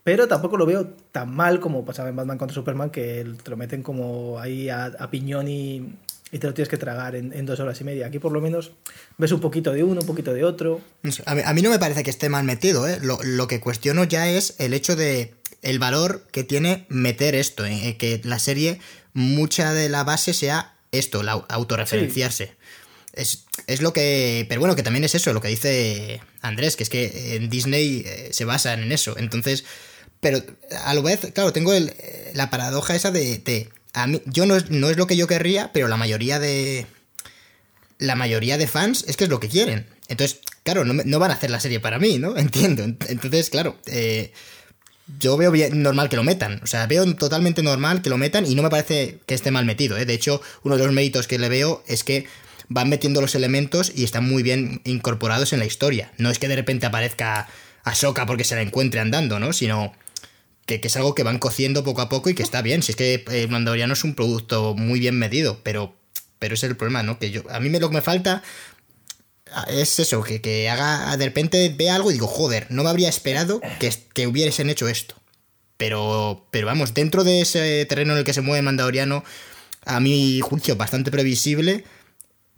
Pero 0.03 0.27
tampoco 0.27 0.57
lo 0.57 0.65
veo 0.65 0.87
tan 1.11 1.33
mal 1.33 1.59
como 1.59 1.85
pasaba 1.85 2.09
en 2.09 2.15
Batman 2.15 2.37
contra 2.37 2.55
Superman, 2.55 2.89
que 2.89 3.25
te 3.43 3.49
lo 3.49 3.57
meten 3.57 3.83
como 3.83 4.39
ahí 4.39 4.69
a, 4.69 4.91
piñón 5.11 5.47
y, 5.47 5.93
te 6.31 6.47
lo 6.47 6.53
tienes 6.53 6.69
que 6.69 6.77
tragar 6.77 7.15
en, 7.15 7.45
dos 7.45 7.59
horas 7.59 7.79
y 7.81 7.83
media. 7.83 8.07
Aquí 8.07 8.19
por 8.19 8.31
lo 8.31 8.41
menos 8.41 8.71
ves 9.17 9.31
un 9.31 9.39
poquito 9.39 9.71
de 9.71 9.83
uno, 9.83 10.01
un 10.01 10.07
poquito 10.07 10.33
de 10.33 10.43
otro. 10.43 10.81
A 11.25 11.53
mí, 11.53 11.61
no 11.61 11.69
me 11.69 11.79
parece 11.79 12.03
que 12.03 12.09
esté 12.09 12.29
mal 12.29 12.43
metido, 12.43 12.87
¿eh? 12.87 12.99
lo, 13.01 13.19
lo, 13.23 13.47
que 13.47 13.59
cuestiono 13.59 14.03
ya 14.03 14.29
es 14.29 14.55
el 14.59 14.73
hecho 14.73 14.95
de 14.95 15.33
el 15.61 15.79
valor 15.79 16.25
que 16.31 16.43
tiene 16.43 16.85
meter 16.89 17.35
esto, 17.35 17.65
en 17.65 17.73
¿eh? 17.73 17.97
que 17.97 18.21
la 18.23 18.39
serie, 18.39 18.79
mucha 19.13 19.73
de 19.73 19.89
la 19.89 20.03
base 20.03 20.33
sea 20.33 20.75
esto, 20.91 21.23
la 21.23 21.33
autorreferenciarse. 21.33 22.53
Es, 23.13 23.45
es, 23.67 23.81
lo 23.81 23.91
que. 23.91 24.45
Pero 24.47 24.61
bueno, 24.61 24.75
que 24.75 24.83
también 24.83 25.03
es 25.03 25.15
eso, 25.15 25.33
lo 25.33 25.41
que 25.41 25.47
dice 25.49 26.21
Andrés, 26.41 26.75
que 26.75 26.83
es 26.83 26.89
que 26.89 27.35
en 27.35 27.49
Disney 27.49 28.03
eh, 28.05 28.29
se 28.31 28.45
basan 28.45 28.81
en 28.81 28.91
eso. 28.91 29.17
Entonces. 29.17 29.65
Pero 30.19 30.43
a 30.85 30.93
la 30.93 31.01
vez, 31.01 31.31
claro, 31.33 31.53
tengo 31.53 31.73
la 32.33 32.49
paradoja 32.49 32.95
esa 32.95 33.11
de. 33.11 33.69
a 33.93 34.07
mí, 34.07 34.21
yo 34.25 34.45
no 34.45 34.55
es, 34.55 34.69
no 34.69 34.89
es 34.89 34.97
lo 34.97 35.07
que 35.07 35.15
yo 35.15 35.27
querría, 35.27 35.71
pero 35.73 35.87
la 35.87 35.97
mayoría 35.97 36.39
de. 36.39 36.85
La 37.97 38.15
mayoría 38.15 38.57
de 38.57 38.67
fans 38.67 39.03
es 39.07 39.17
que 39.17 39.25
es 39.25 39.29
lo 39.29 39.39
que 39.39 39.49
quieren. 39.49 39.85
Entonces, 40.07 40.39
claro, 40.63 40.85
no, 40.85 40.93
no 40.93 41.19
van 41.19 41.31
a 41.31 41.35
hacer 41.35 41.51
la 41.51 41.59
serie 41.59 41.79
para 41.79 41.99
mí, 41.99 42.17
¿no? 42.17 42.37
Entiendo. 42.37 42.83
Entonces, 42.83 43.49
claro. 43.49 43.77
Eh, 43.85 44.31
yo 45.17 45.37
veo 45.37 45.51
bien, 45.51 45.81
normal 45.81 46.09
que 46.09 46.15
lo 46.15 46.23
metan. 46.23 46.61
O 46.63 46.67
sea, 46.67 46.85
veo 46.85 47.15
totalmente 47.15 47.63
normal 47.63 48.01
que 48.01 48.09
lo 48.09 48.17
metan 48.17 48.45
y 48.45 48.53
no 48.53 48.61
me 48.61 48.69
parece 48.69 49.19
que 49.25 49.33
esté 49.33 49.49
mal 49.49 49.65
metido. 49.65 49.97
¿eh? 49.97 50.05
De 50.05 50.13
hecho, 50.13 50.41
uno 50.63 50.77
de 50.77 50.83
los 50.85 50.93
méritos 50.93 51.27
que 51.27 51.39
le 51.39 51.49
veo 51.49 51.83
es 51.87 52.03
que 52.03 52.27
van 52.67 52.89
metiendo 52.89 53.19
los 53.19 53.33
elementos 53.33 53.91
y 53.95 54.03
están 54.03 54.29
muy 54.29 54.43
bien 54.43 54.81
incorporados 54.85 55.51
en 55.53 55.59
la 55.59 55.65
historia. 55.65 56.11
No 56.17 56.29
es 56.29 56.37
que 56.37 56.47
de 56.47 56.55
repente 56.55 56.85
aparezca 56.85 57.47
Ahsoka 57.83 58.25
porque 58.25 58.43
se 58.43 58.55
la 58.55 58.61
encuentre 58.61 58.99
andando, 58.99 59.39
¿no? 59.39 59.51
Sino 59.51 59.93
que, 60.77 60.87
es 60.87 60.95
algo 60.95 61.15
que 61.15 61.23
van 61.23 61.39
cociendo 61.39 61.83
poco 61.83 62.01
a 62.01 62.09
poco 62.09 62.29
y 62.29 62.35
que 62.35 62.43
está 62.43 62.61
bien. 62.61 62.83
Si 62.83 62.91
es 62.91 62.95
que 62.95 63.15
el 63.15 63.35
eh, 63.35 63.47
Mandaloriano 63.47 63.93
es 63.93 64.03
un 64.03 64.13
producto 64.13 64.75
muy 64.75 64.99
bien 64.99 65.17
medido, 65.17 65.59
pero, 65.63 65.95
pero 66.37 66.53
ese 66.53 66.67
es 66.67 66.71
el 66.71 66.77
problema, 66.77 67.01
¿no? 67.01 67.17
Que 67.17 67.31
yo, 67.31 67.43
a 67.49 67.59
mí 67.59 67.69
me, 67.69 67.79
lo 67.79 67.89
que 67.89 67.95
me 67.95 68.01
falta 68.01 68.43
es 69.67 69.99
eso, 69.99 70.21
que, 70.21 70.41
que, 70.41 70.69
haga, 70.69 71.17
de 71.17 71.25
repente 71.25 71.73
ve 71.75 71.89
algo 71.89 72.11
y 72.11 72.13
digo, 72.13 72.27
joder, 72.27 72.67
no 72.69 72.83
me 72.83 72.89
habría 72.89 73.09
esperado 73.09 73.61
que, 73.79 73.91
que 74.13 74.27
hubiesen 74.27 74.69
hecho 74.69 74.87
esto. 74.87 75.15
Pero, 75.77 76.45
pero 76.51 76.67
vamos, 76.67 76.93
dentro 76.93 77.23
de 77.23 77.41
ese 77.41 77.85
terreno 77.85 78.13
en 78.13 78.19
el 78.19 78.25
que 78.25 78.33
se 78.33 78.41
mueve 78.41 78.61
Mandaloriano, 78.61 79.23
a 79.85 79.99
mi 79.99 80.39
juicio 80.41 80.75
bastante 80.75 81.09
previsible, 81.09 81.85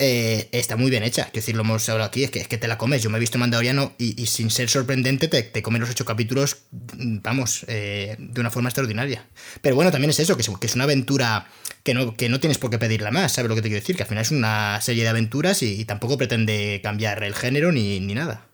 eh, 0.04 0.50
está 0.52 0.78
muy 0.78 0.90
bien 0.90 1.04
hecha. 1.04 1.26
Quiero 1.26 1.36
decir, 1.36 1.56
lo 1.56 1.62
hemos 1.62 1.88
hablado 1.88 2.08
aquí, 2.08 2.24
es 2.24 2.32
que, 2.32 2.40
es 2.40 2.48
que 2.48 2.58
te 2.58 2.68
la 2.68 2.80
comes. 2.80 3.04
Yo 3.04 3.12
me 3.12 3.18
he 3.18 3.20
visto 3.20 3.38
Mandaloriano 3.38 3.94
y, 4.00 4.20
y 4.20 4.26
sin 4.26 4.50
ser 4.50 4.68
sorprendente 4.68 5.28
te, 5.28 5.44
te 5.44 5.62
comes 5.62 5.80
los 5.80 5.92
ocho 5.92 6.06
capítulos, 6.06 6.64
mm, 6.72 7.20
vamos, 7.22 7.66
eh, 7.68 8.16
de 8.18 8.42
una 8.42 8.50
forma 8.50 8.70
extraordinaria. 8.70 9.28
Pero 9.62 9.76
bueno, 9.76 9.92
también 9.92 10.10
es 10.10 10.20
eso, 10.20 10.36
que 10.36 10.42
es, 10.42 10.52
es 10.60 10.76
una 10.76 10.86
aventura 10.86 11.48
que 11.84 11.94
no, 11.94 12.16
que 12.16 12.30
no 12.30 12.40
tienes 12.40 12.58
por 12.58 12.72
qué 12.72 12.80
pedirla 12.80 13.12
más, 13.12 13.34
¿sabes 13.34 13.50
lo 13.50 13.56
que 13.56 13.62
te 13.62 13.70
quiero 13.70 13.82
decir? 13.82 13.96
Que 13.96 14.02
al 14.02 14.10
final 14.10 14.24
es 14.24 14.32
una 14.32 14.82
serie 14.82 15.04
de 15.04 15.10
aventuras 15.10 15.62
y, 15.62 15.86
tampoco 15.86 16.18
pretende 16.18 16.82
cambiar 16.84 17.24
el 17.24 17.36
género 17.36 17.72
ni, 17.72 18.00
ni 18.00 18.16
nada. 18.16 18.46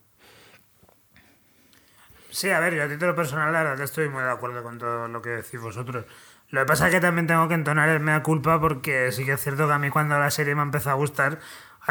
Sí, 2.30 2.50
a 2.50 2.60
ver, 2.60 2.76
yo 2.76 2.84
a 2.84 2.90
título 2.90 3.16
personal, 3.16 3.54
la 3.54 3.64
verdad 3.64 3.82
estoy 3.82 4.10
muy 4.10 4.22
de 4.22 4.32
acuerdo 4.32 4.62
con 4.64 4.78
todo 4.78 5.08
lo 5.08 5.22
que 5.22 5.30
decís 5.30 5.62
vosotros. 5.62 6.06
Lo 6.50 6.62
que 6.62 6.66
pasa 6.66 6.88
es 6.88 6.94
que 6.94 7.02
también 7.02 7.28
tengo 7.28 7.48
que 7.48 7.56
entonar 7.56 7.90
el 7.90 8.00
mea 8.00 8.24
culpa 8.24 8.60
porque 8.60 9.12
sí 9.12 9.26
que 9.26 9.34
es 9.34 9.42
cierto 9.42 9.68
que 9.68 9.74
a 9.74 9.80
mí 9.80 9.90
cuando 9.90 10.18
la 10.18 10.32
serie 10.32 10.56
me 10.56 10.62
ha 10.62 10.64
empezado 10.64 10.96
a 10.96 11.00
gustar, 11.00 11.40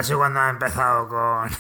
sido 0.03 0.19
cuando 0.19 0.41
ha 0.41 0.49
empezado 0.49 1.09
con, 1.09 1.51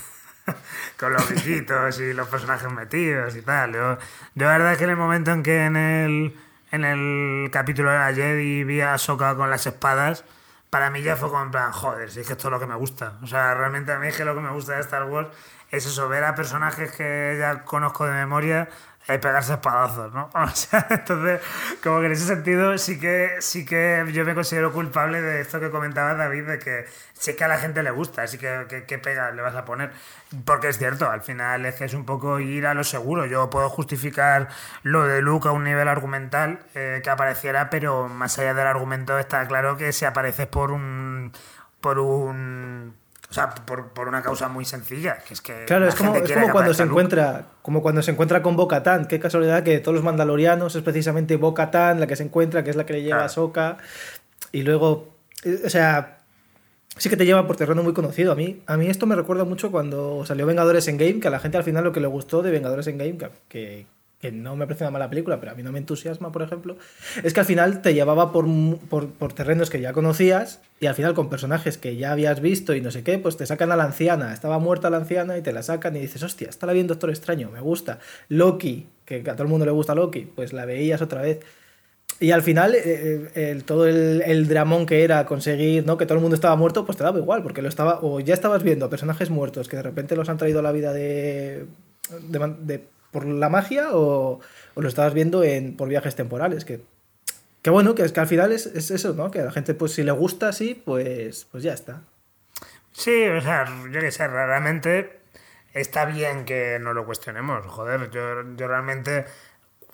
con 0.98 1.12
los 1.12 1.28
bichitos 1.28 2.01
y 2.01 2.14
los 2.14 2.28
personajes 2.28 2.70
metidos 2.73 3.36
y 3.36 3.43
tal. 3.43 3.74
Yo, 3.74 3.98
yo 4.35 4.47
la 4.47 4.52
verdad 4.52 4.73
es 4.73 4.78
que 4.78 4.85
en 4.85 4.90
el 4.90 4.97
momento 4.97 5.31
en 5.32 5.43
que 5.43 5.66
en 5.66 5.77
el, 5.77 6.36
en 6.70 6.85
el 6.85 7.51
capítulo 7.51 7.90
de 7.90 7.98
ayer 7.98 8.40
y 8.40 8.64
vi 8.64 8.81
a 8.81 8.97
Soka 8.97 9.36
con 9.36 9.51
las 9.51 9.66
espadas, 9.66 10.24
para 10.70 10.90
mí 10.90 11.02
ya 11.02 11.16
fue 11.16 11.28
como 11.28 11.43
en 11.43 11.51
plan, 11.51 11.73
joder, 11.73 12.10
si 12.10 12.20
es 12.20 12.27
que 12.27 12.32
esto 12.32 12.48
es 12.48 12.52
lo 12.52 12.60
que 12.60 12.66
me 12.66 12.77
gusta. 12.77 13.18
O 13.23 13.27
sea, 13.27 13.55
realmente 13.55 13.93
a 13.93 13.98
mí 13.98 14.09
es 14.09 14.16
que 14.16 14.24
lo 14.24 14.35
que 14.35 14.40
me 14.40 14.51
gusta 14.51 14.74
de 14.74 14.81
Star 14.81 15.05
Wars 15.05 15.28
es 15.70 15.86
eso, 15.86 16.09
ver 16.09 16.24
a 16.24 16.35
personajes 16.35 16.93
que 16.93 17.36
ya 17.39 17.64
conozco 17.64 18.06
de 18.06 18.12
memoria 18.12 18.68
y 19.09 19.19
pegarse 19.19 19.55
espadazos, 19.55 20.12
¿no? 20.12 20.31
O 20.35 20.49
sea, 20.49 20.87
entonces, 20.91 21.41
como 21.83 22.01
que 22.01 22.07
en 22.07 22.12
ese 22.12 22.27
sentido 22.27 22.77
sí 22.78 22.99
que, 22.99 23.37
sí 23.41 23.65
que 23.65 24.05
yo 24.12 24.24
me 24.24 24.35
considero 24.35 24.73
culpable 24.73 25.20
de 25.20 25.41
esto 25.41 25.61
que 25.61 25.70
comentaba 25.70 26.15
David, 26.15 26.45
de 26.45 26.59
que 26.59 26.87
sí 27.12 27.35
que 27.37 27.45
a 27.45 27.49
la 27.49 27.59
gente 27.59 27.83
le 27.83 27.91
gusta, 27.91 28.23
así 28.23 28.39
que 28.39 28.85
qué 28.87 28.99
pega 28.99 29.31
le 29.31 29.43
vas 29.43 29.55
a 29.55 29.65
poner. 29.65 29.93
Porque 30.45 30.69
es 30.69 30.78
cierto, 30.78 31.09
al 31.11 31.23
final 31.23 31.66
es 31.66 31.77
que 31.77 31.85
es 31.85 31.95
un 31.95 32.05
poco 32.05 32.41
ir 32.41 32.66
a 32.66 32.74
lo 32.74 32.85
seguro. 32.85 33.27
Yo 33.27 33.49
puedo 33.51 33.69
justificar 33.70 34.49
lo 34.83 35.05
de 35.05 35.23
Luke 35.23 35.49
a 35.49 35.53
un 35.53 35.65
nivel 35.65 35.89
argumental 35.89 36.61
eh, 36.74 37.01
que 37.03 37.11
apareciera, 37.11 37.70
pero 37.70 38.09
más 38.09 38.39
allá 38.39 38.55
del 38.55 38.66
argumento 38.66 39.19
está 39.19 39.47
claro 39.47 39.77
que 39.77 39.93
si 39.93 40.05
apareces 40.05 40.47
por 40.47 40.73
un... 40.73 41.33
por 41.81 41.99
un 41.99 43.06
o 43.28 43.35
sea, 43.35 43.51
por, 43.51 43.89
por, 43.89 44.07
una 44.09 44.23
causa 44.23 44.48
muy 44.48 44.65
sencilla, 44.65 45.19
que 45.19 45.35
es 45.35 45.40
que. 45.40 45.65
Claro, 45.66 45.89
es 45.89 45.97
como, 45.97 46.15
es 46.15 46.31
como 46.31 46.53
cuando 46.53 46.73
se 46.73 46.85
encuentra. 46.85 47.47
Como 47.62 47.82
cuando 47.82 48.01
se 48.03 48.12
encuentra 48.12 48.40
con 48.40 48.57
Boca 48.57 48.82
Tan. 48.82 49.07
Qué 49.07 49.19
casualidad 49.19 49.65
que 49.65 49.81
todos 49.81 49.97
los 49.97 50.05
mandalorianos 50.05 50.77
es 50.77 50.82
precisamente 50.82 51.36
Boca 51.36 51.70
Tan 51.70 51.98
la 51.98 52.07
que 52.07 52.15
se 52.15 52.23
encuentra, 52.23 52.62
que 52.62 52.70
es 52.70 52.77
la 52.77 52.86
que 52.86 52.93
le 52.93 53.03
lleva 53.03 53.24
a 53.24 53.28
Soka. 53.28 53.78
Y 54.53 54.62
luego. 54.62 55.09
Eh, 55.43 55.62
o 55.65 55.70
sea. 55.70 56.12
Sí 56.98 57.11
que 57.11 57.16
te 57.19 57.27
lleva 57.27 57.47
por 57.47 57.57
terreno 57.57 57.82
muy 57.82 57.93
conocido. 57.93 58.32
A 58.32 58.35
mí, 58.35 58.62
a 58.66 58.78
mí 58.78 58.86
esto 58.86 59.05
me 59.05 59.16
recuerda 59.16 59.44
mucho 59.44 59.70
cuando 59.70 60.24
salió 60.24 60.47
Vengadores 60.47 60.89
en 60.89 60.97
Game, 60.97 61.20
que 61.20 61.28
a 61.28 61.31
la 61.31 61.40
gente 61.40 61.59
al 61.59 61.65
final 61.65 61.85
lo 61.85 61.93
que 61.93 62.01
le 62.01 62.07
gustó 62.07 62.40
de 62.40 62.51
Vengadores 62.51 62.86
en 62.86 62.97
Game, 62.97 63.19
que, 63.48 63.86
que 64.21 64.33
no 64.33 64.57
me 64.57 64.67
parece 64.67 64.85
una 64.85 64.93
mala 64.93 65.11
película, 65.11 65.41
pero 65.41 65.53
a 65.53 65.55
mí 65.55 65.63
no 65.63 65.73
me 65.73 65.79
entusiasma, 65.79 66.33
por 66.33 66.43
ejemplo, 66.43 66.77
es 67.23 67.35
que 67.35 67.41
al 67.41 67.47
final 67.47 67.83
te 67.83 67.93
llevaba 67.93 68.33
por, 68.33 68.47
por, 68.89 69.33
terrenos 69.35 69.69
que 69.69 69.81
ya 69.81 69.93
conocías 69.93 70.61
y 70.81 70.87
al 70.87 70.95
final 70.95 71.13
con 71.15 71.29
personajes 71.29 71.77
que 71.77 71.97
ya 71.97 72.13
habías 72.13 72.41
visto 72.41 72.75
y 72.75 72.81
no 72.81 72.91
sé 72.91 73.03
qué, 73.03 73.19
pues 73.19 73.37
te 73.37 73.45
sacan 73.45 73.73
a 73.73 73.77
la 73.77 73.85
anciana, 73.85 74.33
estaba 74.33 74.59
muerta 74.59 74.89
la 74.89 74.97
anciana 74.99 75.37
y 75.37 75.43
te 75.43 75.53
la 75.53 75.63
sacan 75.63 75.97
y 75.97 76.01
dices, 76.01 76.23
hostia, 76.23 76.49
está 76.49 76.67
la 76.67 76.73
bien 76.73 76.87
Doctor 76.87 77.11
Extraño, 77.11 77.51
me 77.51 77.61
gusta. 77.61 77.99
Loki, 78.29 78.87
que 79.05 79.19
a 79.19 79.35
todo 79.35 79.43
el 79.43 79.49
mundo 79.49 79.67
le 79.67 79.73
gusta 79.73 79.95
Loki, 79.95 80.21
pues 80.35 80.55
la 80.55 80.65
veías 80.65 81.03
otra 81.03 81.21
vez. 81.21 81.41
Y 82.19 82.31
al 82.31 82.41
final, 82.41 82.75
eh, 82.75 83.29
eh, 83.35 83.63
todo 83.67 83.87
el, 83.87 84.49
dramón 84.49 84.87
que 84.87 85.05
era 85.05 85.27
conseguir 85.27 85.85
¿no? 85.85 85.99
que 85.99 86.07
todo 86.07 86.17
el 86.17 86.23
mundo 86.23 86.35
estaba 86.35 86.57
muerto, 86.57 86.87
pues 86.87 86.97
te 86.97 87.05
daba 87.05 87.19
igual, 87.19 87.43
porque 87.43 87.61
lo 87.61 87.69
estaba, 87.69 87.99
o 88.01 88.21
ya 88.21 88.33
estabas 88.33 88.63
viendo 88.63 88.89
personajes 88.89 89.29
muertos 89.29 89.69
que 89.69 89.77
de 89.77 89.83
repente 89.83 90.17
los 90.17 90.31
han 90.31 90.39
traído 90.39 90.61
a 90.61 90.63
la 90.63 90.73
vida 90.73 90.95
de 90.95 91.67
por 93.17 93.25
la 93.25 93.49
magia 93.49 93.89
o, 93.93 94.41
lo 94.77 94.89
estabas 94.89 95.15
viendo 95.15 95.43
en, 95.43 95.75
por 95.75 95.89
viajes 95.89 96.15
temporales. 96.15 96.67
Que, 96.67 96.83
que 97.63 97.71
bueno, 97.71 97.95
que 97.95 98.03
es 98.03 98.13
que 98.13 98.21
al 98.21 98.27
final 98.27 98.53
es, 98.53 98.67
eso, 98.67 99.15
¿no? 99.15 99.31
Que 99.31 99.41
a 99.41 99.45
la 99.45 99.53
gente, 99.53 99.73
pues 99.73 99.93
si 99.93 100.03
le 100.03 100.13
gusta 100.13 100.49
así, 100.49 100.75
pues, 100.85 101.47
pues 101.51 101.63
ya 101.63 101.73
está. 101.73 102.03
Sí, 102.93 103.27
o 103.27 103.41
sea, 103.41 103.65
yo 103.91 104.01
qué 104.01 104.11
sé, 104.11 104.29
realmente 104.29 105.21
está 105.73 106.05
bien 106.05 106.45
que 106.45 106.79
no 106.79 106.93
lo 106.93 107.07
cuestionemos. 107.07 107.65
Joder, 107.67 108.11
yo, 108.11 108.55
yo 108.55 108.69
realmente 108.69 109.25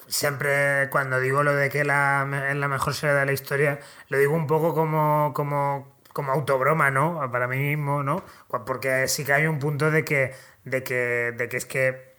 siempre 0.09 0.89
cuando 0.90 1.20
digo 1.20 1.44
lo 1.44 1.55
de 1.55 1.70
que 1.70 1.85
la, 1.85 2.49
es 2.51 2.57
la 2.57 2.66
mejor 2.66 2.94
serie 2.94 3.15
de 3.15 3.27
la 3.27 3.32
historia, 3.32 3.78
lo 4.09 4.19
digo 4.19 4.35
un 4.35 4.49
poco 4.49 4.74
como, 4.74 5.32
como, 5.32 5.97
como 6.12 6.32
autobroma, 6.32 6.90
¿no? 6.90 7.31
Para 7.31 7.47
mí 7.47 7.59
mismo, 7.59 8.03
¿no? 8.03 8.24
Porque 8.66 9.07
sí 9.07 9.24
que 9.24 9.32
hay 9.32 9.47
un 9.47 9.61
punto 9.61 9.93
de 9.93 10.05
que, 10.05 10.35
de 10.65 10.82
que, 10.82 11.32
de 11.36 11.49
que 11.49 11.57
es 11.57 11.66
que 11.66 12.11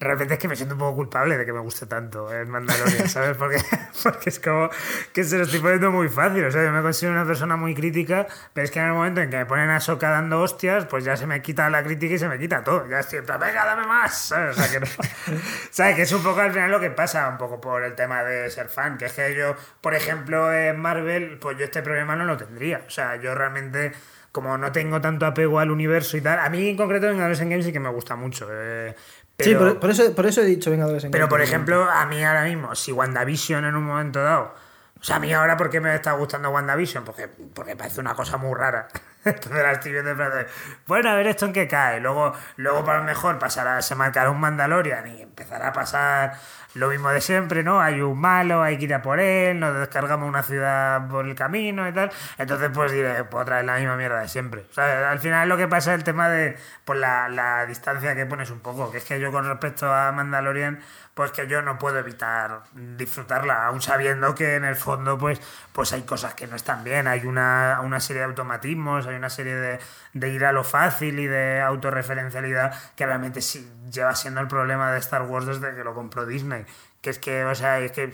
realmente 0.00 0.34
es 0.34 0.40
que 0.40 0.48
me 0.48 0.56
siento 0.56 0.74
un 0.74 0.80
poco 0.80 0.96
culpable 0.96 1.36
de 1.36 1.44
que 1.44 1.52
me 1.52 1.60
guste 1.60 1.86
tanto 1.86 2.32
el 2.32 2.46
Mandalorian, 2.46 3.08
¿sabes? 3.08 3.36
Porque, 3.36 3.58
porque 4.02 4.30
es 4.30 4.40
como 4.40 4.70
que 5.12 5.22
se 5.24 5.36
lo 5.36 5.44
estoy 5.44 5.60
poniendo 5.60 5.90
muy 5.90 6.08
fácil. 6.08 6.42
O 6.44 6.50
sea, 6.50 6.64
yo 6.64 6.72
me 6.72 6.80
considero 6.80 7.14
una 7.14 7.26
persona 7.26 7.56
muy 7.56 7.74
crítica, 7.74 8.26
pero 8.54 8.64
es 8.64 8.70
que 8.70 8.78
en 8.78 8.86
el 8.86 8.92
momento 8.92 9.20
en 9.20 9.28
que 9.28 9.36
me 9.36 9.46
ponen 9.46 9.68
a 9.68 9.78
Soca 9.78 10.08
dando 10.08 10.40
hostias, 10.40 10.86
pues 10.86 11.04
ya 11.04 11.16
se 11.16 11.26
me 11.26 11.42
quita 11.42 11.68
la 11.68 11.84
crítica 11.84 12.14
y 12.14 12.18
se 12.18 12.28
me 12.28 12.38
quita 12.38 12.64
todo. 12.64 12.88
Ya 12.88 13.00
estoy 13.00 13.20
venga, 13.20 13.64
dame 13.66 13.86
más, 13.86 14.16
¿sabes? 14.16 14.56
O 14.56 14.62
sea, 14.62 14.70
que, 14.70 14.80
no, 14.80 14.86
¿sabes? 15.70 15.96
que 15.96 16.02
es 16.02 16.12
un 16.12 16.22
poco 16.22 16.40
al 16.40 16.52
final 16.52 16.70
lo 16.70 16.80
que 16.80 16.90
pasa, 16.90 17.28
un 17.28 17.36
poco 17.36 17.60
por 17.60 17.82
el 17.82 17.94
tema 17.94 18.24
de 18.24 18.48
ser 18.50 18.68
fan. 18.68 18.96
Que 18.96 19.04
es 19.04 19.12
que 19.12 19.34
yo, 19.34 19.54
por 19.82 19.94
ejemplo, 19.94 20.50
en 20.52 20.80
Marvel, 20.80 21.38
pues 21.38 21.58
yo 21.58 21.64
este 21.64 21.82
problema 21.82 22.16
no 22.16 22.24
lo 22.24 22.38
tendría. 22.38 22.84
O 22.86 22.90
sea, 22.90 23.16
yo 23.16 23.34
realmente 23.34 23.92
como 24.32 24.56
no 24.56 24.70
tengo 24.70 25.00
tanto 25.00 25.26
apego 25.26 25.58
al 25.58 25.70
universo 25.70 26.16
y 26.16 26.20
tal, 26.20 26.38
a 26.38 26.48
mí 26.48 26.68
en 26.68 26.76
concreto 26.76 27.08
en 27.08 27.18
Games 27.18 27.64
sí 27.64 27.72
que 27.72 27.80
me 27.80 27.88
gusta 27.88 28.14
mucho. 28.14 28.46
Eh, 28.50 28.94
sí, 29.42 29.54
por, 29.54 29.90
eso, 29.90 30.14
por 30.14 30.26
eso 30.26 30.40
he 30.42 30.44
dicho 30.44 30.70
Vengadores 30.70 31.04
en 31.04 31.10
Pero, 31.10 31.28
por 31.28 31.40
ejemplo, 31.40 31.88
a 31.90 32.06
mí 32.06 32.24
ahora 32.24 32.44
mismo, 32.44 32.74
si 32.74 32.92
WandaVision 32.92 33.64
en 33.64 33.74
un 33.74 33.84
momento 33.84 34.22
dado. 34.22 34.54
O 35.00 35.04
sea, 35.04 35.16
a 35.16 35.18
mí 35.18 35.32
ahora, 35.32 35.56
¿por 35.56 35.70
qué 35.70 35.80
me 35.80 35.94
está 35.94 36.12
gustando 36.12 36.50
WandaVision? 36.50 37.04
Porque, 37.04 37.26
porque 37.28 37.74
parece 37.74 38.00
una 38.00 38.14
cosa 38.14 38.36
muy 38.36 38.54
rara. 38.54 38.88
Entonces 39.24 39.62
la 39.62 39.72
estoy 39.72 39.92
viendo 39.92 40.14
de 40.14 40.46
bueno, 40.86 41.10
a 41.10 41.14
ver 41.14 41.26
esto 41.26 41.46
en 41.46 41.52
qué 41.52 41.66
cae. 41.66 42.00
Luego, 42.00 42.34
luego 42.56 42.84
para 42.84 42.98
lo 42.98 43.04
mejor 43.04 43.38
pasará, 43.38 43.80
se 43.80 43.94
marcará 43.94 44.30
un 44.30 44.40
Mandalorian 44.40 45.06
y 45.06 45.22
empezará 45.22 45.68
a 45.68 45.72
pasar 45.72 46.34
lo 46.74 46.88
mismo 46.88 47.10
de 47.10 47.20
siempre, 47.20 47.62
¿no? 47.62 47.80
Hay 47.80 48.00
un 48.00 48.20
malo, 48.20 48.62
hay 48.62 48.78
que 48.78 48.84
ir 48.84 48.94
a 48.94 49.02
por 49.02 49.20
él, 49.20 49.58
nos 49.58 49.76
descargamos 49.78 50.28
una 50.28 50.42
ciudad 50.42 51.08
por 51.08 51.26
el 51.26 51.34
camino 51.34 51.88
y 51.88 51.92
tal. 51.92 52.10
Entonces, 52.38 52.70
pues 52.72 52.92
diré, 52.92 53.24
pues 53.24 53.42
otra 53.42 53.56
vez 53.56 53.66
la 53.66 53.76
misma 53.76 53.96
mierda 53.96 54.20
de 54.20 54.28
siempre. 54.28 54.66
O 54.70 54.74
sea, 54.74 55.10
al 55.10 55.18
final 55.18 55.48
lo 55.48 55.56
que 55.56 55.68
pasa 55.68 55.92
es 55.92 55.98
el 55.98 56.04
tema 56.04 56.28
de 56.28 56.56
pues, 56.84 56.98
la, 56.98 57.28
la 57.28 57.66
distancia 57.66 58.14
que 58.14 58.26
pones 58.26 58.50
un 58.50 58.60
poco. 58.60 58.90
Que 58.90 58.98
es 58.98 59.04
que 59.04 59.20
yo 59.20 59.32
con 59.32 59.46
respecto 59.46 59.92
a 59.92 60.12
Mandalorian 60.12 60.80
pues 61.20 61.32
que 61.32 61.46
yo 61.46 61.60
no 61.60 61.78
puedo 61.78 61.98
evitar 61.98 62.62
disfrutarla, 62.72 63.66
aún 63.66 63.82
sabiendo 63.82 64.34
que 64.34 64.54
en 64.54 64.64
el 64.64 64.76
fondo 64.76 65.18
pues, 65.18 65.38
pues 65.72 65.92
hay 65.92 66.02
cosas 66.02 66.32
que 66.32 66.46
no 66.46 66.56
están 66.56 66.82
bien, 66.82 67.06
hay 67.08 67.26
una, 67.26 67.80
una 67.82 68.00
serie 68.00 68.20
de 68.20 68.28
automatismos, 68.28 69.06
hay 69.06 69.16
una 69.16 69.28
serie 69.28 69.54
de, 69.54 69.80
de, 70.14 70.28
ir 70.30 70.46
a 70.46 70.52
lo 70.52 70.64
fácil 70.64 71.18
y 71.18 71.26
de 71.26 71.60
autorreferencialidad 71.60 72.74
que 72.96 73.04
realmente 73.04 73.42
sí 73.42 73.70
lleva 73.90 74.14
siendo 74.14 74.40
el 74.40 74.48
problema 74.48 74.92
de 74.92 74.98
Star 74.98 75.22
Wars 75.22 75.46
desde 75.46 75.74
que 75.74 75.84
lo 75.84 75.94
compró 75.94 76.26
Disney. 76.26 76.64
Que 77.00 77.10
es 77.10 77.18
que, 77.18 77.44
o 77.44 77.54
sea, 77.54 77.80
es 77.80 77.92
que 77.92 78.12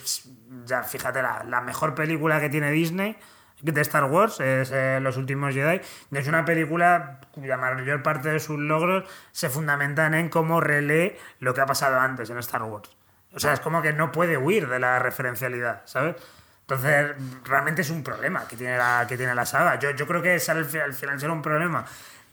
ya 0.65 0.83
fíjate, 0.83 1.23
la, 1.23 1.45
la 1.45 1.61
mejor 1.61 1.95
película 1.95 2.41
que 2.41 2.49
tiene 2.49 2.71
Disney 2.71 3.17
de 3.63 3.81
Star 3.81 4.05
Wars, 4.05 4.41
es 4.41 4.71
eh, 4.73 4.99
Los 5.01 5.17
Últimos 5.17 5.55
Jedi. 5.55 5.81
Es 6.13 6.29
una 6.29 6.45
película 6.45 7.21
cuya 7.33 7.57
mayor 7.57 8.03
parte 8.03 8.29
de 8.29 8.41
sus 8.41 8.59
logros 8.59 9.09
se 9.33 9.49
fundamentan 9.49 10.15
en 10.15 10.29
cómo 10.29 10.61
relee 10.61 11.19
lo 11.41 11.55
que 11.55 11.61
ha 11.63 11.67
pasado 11.67 11.99
antes 11.99 12.31
en 12.31 12.39
Star 12.39 12.63
Wars. 12.63 12.91
O 13.33 13.41
sea, 13.41 13.53
es 13.53 13.61
como 13.61 13.83
que 13.83 13.93
no 13.93 14.13
puede 14.13 14.37
huir 14.37 14.69
de 14.69 14.79
la 14.79 14.99
referencialidad, 14.99 15.83
¿sabes? 15.85 16.17
Entonces, 16.63 17.15
realmente 17.45 17.83
es 17.83 17.91
un 17.91 18.03
problema 18.03 18.47
que 18.49 18.57
tiene 18.57 18.77
la, 18.77 19.07
que 19.09 19.17
tiene 19.17 19.35
la 19.35 19.47
saga. 19.47 19.79
Yo, 19.79 19.91
yo 19.93 20.07
creo 20.07 20.21
que 20.21 20.41
al, 20.49 20.59
al 20.59 20.95
final 20.95 21.21
será 21.21 21.33
un 21.33 21.43
problema 21.43 21.85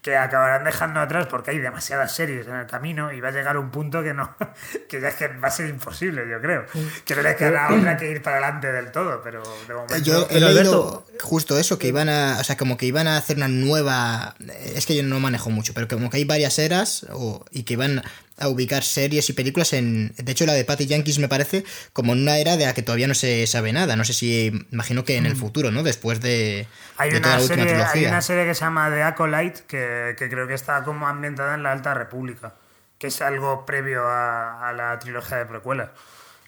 que 0.04 0.18
acabarán 0.18 0.66
dejando 0.66 1.00
atrás 1.00 1.28
porque 1.30 1.52
hay 1.52 1.60
demasiadas 1.60 2.14
series 2.14 2.46
en 2.46 2.56
el 2.56 2.68
camino 2.68 3.14
y 3.14 3.22
va 3.22 3.30
a 3.30 3.32
llegar 3.32 3.58
un 3.58 3.72
punto 3.72 4.04
que 4.04 4.14
no 4.14 4.36
que 4.90 5.00
ya 5.00 5.08
es 5.08 5.16
que 5.16 5.30
va 5.30 5.48
a 5.48 5.52
ser 5.52 5.70
imposible 5.70 6.30
yo 6.30 6.42
creo. 6.42 6.66
Que 7.06 7.16
no 7.16 7.22
les 7.22 7.38
queda 7.38 7.74
otra 7.74 7.96
que 7.96 8.12
ir 8.12 8.22
para 8.22 8.38
adelante 8.38 8.72
del 8.72 8.92
todo 8.92 9.22
pero 9.24 9.42
de 9.66 9.74
momento 9.74 9.98
yo 10.00 10.28
he 10.30 10.42
leído 10.42 11.06
justo 11.22 11.58
eso 11.58 11.80
que 11.80 11.88
iban 11.88 12.10
a 12.10 12.38
o 12.42 12.44
sea 12.44 12.58
como 12.58 12.76
que 12.76 12.86
iban 12.86 13.08
a 13.08 13.16
hacer 13.16 13.38
una 13.38 13.48
nueva 13.48 14.36
es 14.76 14.86
que 14.86 14.94
yo 14.94 15.04
no 15.04 15.22
manejo 15.22 15.50
mucho 15.50 15.74
pero 15.74 15.88
como 15.88 16.10
que 16.10 16.18
hay 16.18 16.26
varias 16.26 16.60
eras 16.60 17.08
y 17.52 17.64
que 17.64 17.74
iban 17.74 18.04
a 18.38 18.48
ubicar 18.48 18.84
series 18.84 19.30
y 19.30 19.34
películas 19.34 19.74
en. 19.74 20.14
De 20.18 20.32
hecho, 20.32 20.46
la 20.46 20.54
de 20.54 20.66
Patty 20.66 20.88
Yankees 20.88 21.20
me 21.20 21.28
parece 21.28 21.64
como 21.94 22.14
en 22.14 22.22
una 22.22 22.38
era 22.38 22.58
de 22.58 22.66
la 22.66 22.74
que 22.74 22.82
todavía 22.82 23.08
no 23.08 23.14
se 23.14 23.46
sabe 23.48 23.74
nada. 23.74 23.96
No 23.96 24.04
sé 24.04 24.14
si. 24.14 24.68
Imagino 24.72 25.04
que 25.04 25.18
en 25.18 25.26
el 25.26 25.36
mm. 25.36 25.40
futuro, 25.40 25.72
¿no? 25.72 25.84
Después 25.84 26.22
de. 26.22 26.68
Hay, 26.98 27.12
una, 27.12 27.40
serie, 27.40 27.76
hay 27.76 28.06
una 28.06 28.22
serie 28.22 28.46
que 28.46 28.54
se 28.54 28.62
llama 28.62 28.90
The 28.90 29.04
Acolyte, 29.04 29.62
que, 29.68 30.16
que, 30.18 30.30
creo 30.30 30.48
que 30.48 30.54
está 30.54 30.84
como 30.84 31.08
ambientada 31.08 31.56
en 31.56 31.64
la 31.64 31.72
Alta 31.72 31.94
República. 31.94 32.54
Que 32.98 33.08
es 33.08 33.22
algo 33.22 33.66
previo 33.66 34.08
a, 34.08 34.70
a 34.70 34.74
la 34.74 34.98
trilogía 35.00 35.38
de 35.38 35.46
precuelas. 35.46 35.90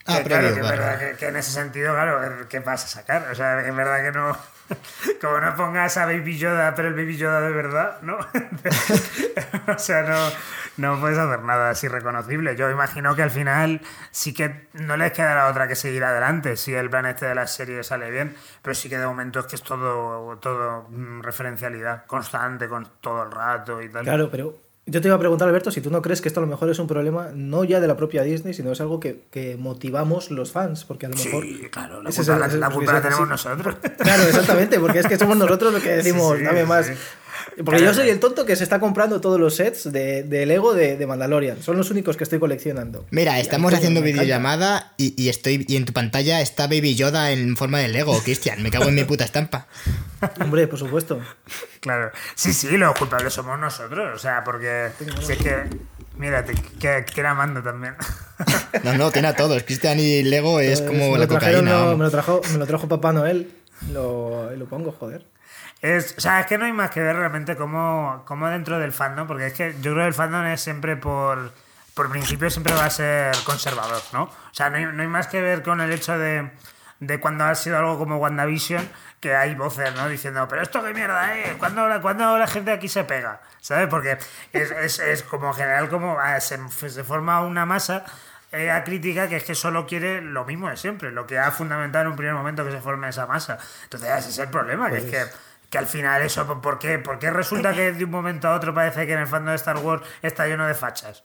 Ah, 0.06 0.18
que, 0.18 0.24
claro, 0.24 0.54
que, 0.54 0.62
verdad, 0.62 1.16
que, 1.16 1.26
en 1.26 1.36
ese 1.36 1.50
sentido, 1.50 1.92
claro, 1.92 2.48
¿qué 2.48 2.60
vas 2.60 2.84
a 2.84 2.88
sacar? 2.88 3.28
O 3.30 3.34
sea, 3.34 3.60
es 3.60 3.74
verdad 3.74 4.04
que 4.04 4.12
no. 4.16 4.36
Como 5.20 5.40
no 5.40 5.54
pongas 5.54 5.96
a 5.96 6.06
Baby 6.06 6.38
Yoda, 6.38 6.74
pero 6.74 6.88
el 6.88 6.94
Baby 6.94 7.16
Yoda 7.16 7.40
de 7.40 7.52
verdad, 7.52 8.00
¿no? 8.02 8.18
o 9.74 9.78
sea, 9.78 10.02
no, 10.02 10.16
no 10.76 11.00
puedes 11.00 11.18
hacer 11.18 11.42
nada 11.42 11.70
así 11.70 11.88
reconocible. 11.88 12.56
Yo 12.56 12.70
imagino 12.70 13.14
que 13.14 13.22
al 13.22 13.30
final 13.30 13.80
sí 14.10 14.34
que 14.34 14.68
no 14.74 14.96
les 14.96 15.12
quedará 15.12 15.48
otra 15.48 15.68
que 15.68 15.76
seguir 15.76 16.04
adelante 16.04 16.56
si 16.56 16.74
el 16.74 16.90
plan 16.90 17.06
este 17.06 17.26
de 17.26 17.34
la 17.34 17.46
serie 17.46 17.82
sale 17.82 18.10
bien, 18.10 18.34
pero 18.62 18.74
sí 18.74 18.88
que 18.88 18.98
de 18.98 19.06
momento 19.06 19.40
es 19.40 19.46
que 19.46 19.56
es 19.56 19.62
todo, 19.62 20.36
todo 20.38 20.86
mm, 20.90 21.22
referencialidad 21.22 22.06
constante, 22.06 22.68
con 22.68 22.88
todo 23.00 23.22
el 23.24 23.30
rato 23.30 23.80
y 23.80 23.88
tal. 23.88 24.04
Claro, 24.04 24.30
pero 24.30 24.65
yo 24.88 25.00
te 25.00 25.08
iba 25.08 25.16
a 25.16 25.18
preguntar, 25.18 25.48
Alberto, 25.48 25.72
si 25.72 25.80
tú 25.80 25.90
no 25.90 26.00
crees 26.00 26.20
que 26.20 26.28
esto 26.28 26.38
a 26.38 26.44
lo 26.44 26.46
mejor 26.48 26.70
es 26.70 26.78
un 26.78 26.86
problema 26.86 27.30
no 27.34 27.64
ya 27.64 27.80
de 27.80 27.88
la 27.88 27.96
propia 27.96 28.22
Disney, 28.22 28.54
sino 28.54 28.70
es 28.70 28.80
algo 28.80 29.00
que, 29.00 29.24
que 29.32 29.56
motivamos 29.56 30.30
los 30.30 30.52
fans, 30.52 30.84
porque 30.84 31.06
a 31.06 31.08
lo 31.08 31.16
mejor... 31.16 31.42
Sí, 31.42 31.68
claro, 31.70 32.02
la 32.02 32.70
culpa, 32.70 32.92
la, 32.92 33.02
tenemos 33.02 33.28
nosotros. 33.28 33.76
Claro, 33.98 34.22
exactamente, 34.22 34.78
porque 34.78 35.00
es 35.00 35.08
que 35.08 35.18
somos 35.18 35.36
nosotros 35.36 35.72
los 35.72 35.82
que 35.82 35.90
decimos, 35.96 36.40
dame 36.40 36.64
más. 36.64 36.92
Porque 37.64 37.82
yo 37.82 37.94
soy 37.94 38.08
el 38.08 38.20
tonto 38.20 38.44
que 38.44 38.56
se 38.56 38.64
está 38.64 38.80
comprando 38.80 39.20
todos 39.20 39.40
los 39.40 39.56
sets 39.56 39.90
de, 39.92 40.22
de 40.22 40.46
Lego 40.46 40.74
de, 40.74 40.96
de, 40.96 41.06
Mandalorian. 41.06 41.62
Son 41.62 41.76
los 41.76 41.90
únicos 41.90 42.16
que 42.16 42.24
estoy 42.24 42.38
coleccionando. 42.38 43.06
Mira, 43.10 43.40
estamos 43.40 43.72
haciendo 43.72 44.02
videollamada 44.02 44.92
y, 44.96 45.20
y, 45.20 45.28
estoy 45.28 45.64
y 45.68 45.76
en 45.76 45.84
tu 45.84 45.92
pantalla 45.92 46.40
está 46.40 46.66
Baby 46.66 46.94
Yoda 46.94 47.30
en 47.30 47.56
forma 47.56 47.78
de 47.78 47.88
Lego, 47.88 48.18
Cristian. 48.22 48.62
Me 48.62 48.70
cago 48.70 48.86
en 48.86 48.94
mi 48.94 49.04
puta 49.04 49.24
estampa. 49.24 49.66
Hombre, 50.40 50.66
por 50.68 50.78
supuesto. 50.78 51.20
Claro. 51.80 52.10
Sí, 52.34 52.52
sí, 52.52 52.76
los 52.76 52.94
culpables 52.96 53.32
somos 53.32 53.58
nosotros. 53.58 54.14
O 54.14 54.18
sea, 54.18 54.42
porque 54.44 54.90
si 55.24 55.32
es 55.32 55.38
que. 55.38 55.64
Mírate, 56.16 56.54
que, 56.80 57.04
que 57.04 57.20
era 57.20 57.34
mando 57.34 57.62
también. 57.62 57.94
No, 58.84 58.92
no, 58.94 59.10
tiene 59.10 59.28
a 59.28 59.34
todos. 59.34 59.62
Cristian 59.62 59.98
y 59.98 60.22
Lego 60.22 60.60
es 60.60 60.82
pues 60.82 60.90
como 60.90 61.16
la 61.16 61.26
cocaína. 61.26 61.94
me, 61.94 62.04
lo 62.04 62.10
trajo, 62.10 62.42
me 62.52 62.58
lo 62.58 62.66
trajo 62.66 62.86
Papá 62.86 63.12
Noel. 63.12 63.50
Lo, 63.90 64.50
lo 64.54 64.66
pongo, 64.66 64.92
joder. 64.92 65.24
Es, 65.80 66.14
o 66.16 66.20
sea, 66.20 66.40
es 66.40 66.46
que 66.46 66.58
no 66.58 66.64
hay 66.64 66.72
más 66.72 66.90
que 66.90 67.00
ver 67.00 67.16
realmente 67.16 67.56
cómo, 67.56 68.22
cómo 68.26 68.48
dentro 68.48 68.78
del 68.78 68.92
fandom, 68.92 69.26
porque 69.26 69.46
es 69.48 69.52
que 69.52 69.74
yo 69.80 69.92
creo 69.92 70.04
que 70.04 70.08
el 70.08 70.14
fandom 70.14 70.44
es 70.46 70.60
siempre 70.60 70.96
por, 70.96 71.52
por 71.94 72.10
principio 72.10 72.50
siempre 72.50 72.74
va 72.74 72.86
a 72.86 72.90
ser 72.90 73.34
conservador, 73.44 74.02
¿no? 74.12 74.24
O 74.24 74.52
sea, 74.52 74.70
no 74.70 74.78
hay, 74.78 74.86
no 74.86 75.02
hay 75.02 75.08
más 75.08 75.26
que 75.26 75.40
ver 75.40 75.62
con 75.62 75.80
el 75.80 75.92
hecho 75.92 76.18
de, 76.18 76.50
de 77.00 77.20
cuando 77.20 77.44
ha 77.44 77.54
sido 77.54 77.76
algo 77.78 77.98
como 77.98 78.16
WandaVision, 78.16 78.88
que 79.20 79.34
hay 79.34 79.54
voces, 79.54 79.94
¿no? 79.94 80.08
Diciendo, 80.08 80.46
pero 80.48 80.62
esto 80.62 80.82
qué 80.82 80.94
mierda 80.94 81.36
es, 81.36 81.56
¿cuándo, 81.56 81.86
¿cuándo 82.00 82.38
la 82.38 82.46
gente 82.46 82.72
aquí 82.72 82.88
se 82.88 83.04
pega? 83.04 83.40
¿Sabes? 83.60 83.88
Porque 83.88 84.18
es, 84.52 84.70
es, 84.70 84.98
es 84.98 85.22
como 85.22 85.48
en 85.48 85.54
general 85.54 85.88
como 85.88 86.18
ah, 86.18 86.40
se, 86.40 86.58
se 86.68 87.04
forma 87.04 87.40
una 87.42 87.66
masa 87.66 88.04
eh, 88.52 88.70
a 88.70 88.84
crítica 88.84 89.28
que 89.28 89.36
es 89.36 89.44
que 89.44 89.54
solo 89.54 89.86
quiere 89.86 90.22
lo 90.22 90.44
mismo 90.44 90.70
de 90.70 90.76
siempre, 90.76 91.10
lo 91.10 91.26
que 91.26 91.38
ha 91.38 91.50
fundamentado 91.50 92.04
en 92.04 92.10
un 92.12 92.16
primer 92.16 92.34
momento 92.34 92.64
que 92.64 92.70
se 92.70 92.80
forme 92.80 93.08
esa 93.08 93.26
masa. 93.26 93.58
Entonces 93.84 94.08
ese 94.16 94.30
es 94.30 94.38
el 94.38 94.48
problema, 94.48 94.90
que 94.90 94.98
es 94.98 95.04
que 95.04 95.24
que 95.70 95.78
al 95.78 95.86
final 95.86 96.22
eso, 96.22 96.60
¿por 96.60 96.78
qué? 96.78 96.98
¿Por 96.98 97.18
qué 97.18 97.30
resulta 97.30 97.72
que 97.72 97.92
de 97.92 98.04
un 98.04 98.10
momento 98.10 98.48
a 98.48 98.54
otro 98.54 98.72
parece 98.72 99.06
que 99.06 99.14
en 99.14 99.20
el 99.20 99.26
fandom 99.26 99.50
de 99.50 99.56
Star 99.56 99.78
Wars 99.78 100.02
está 100.22 100.46
lleno 100.46 100.66
de 100.66 100.74
fachas? 100.74 101.24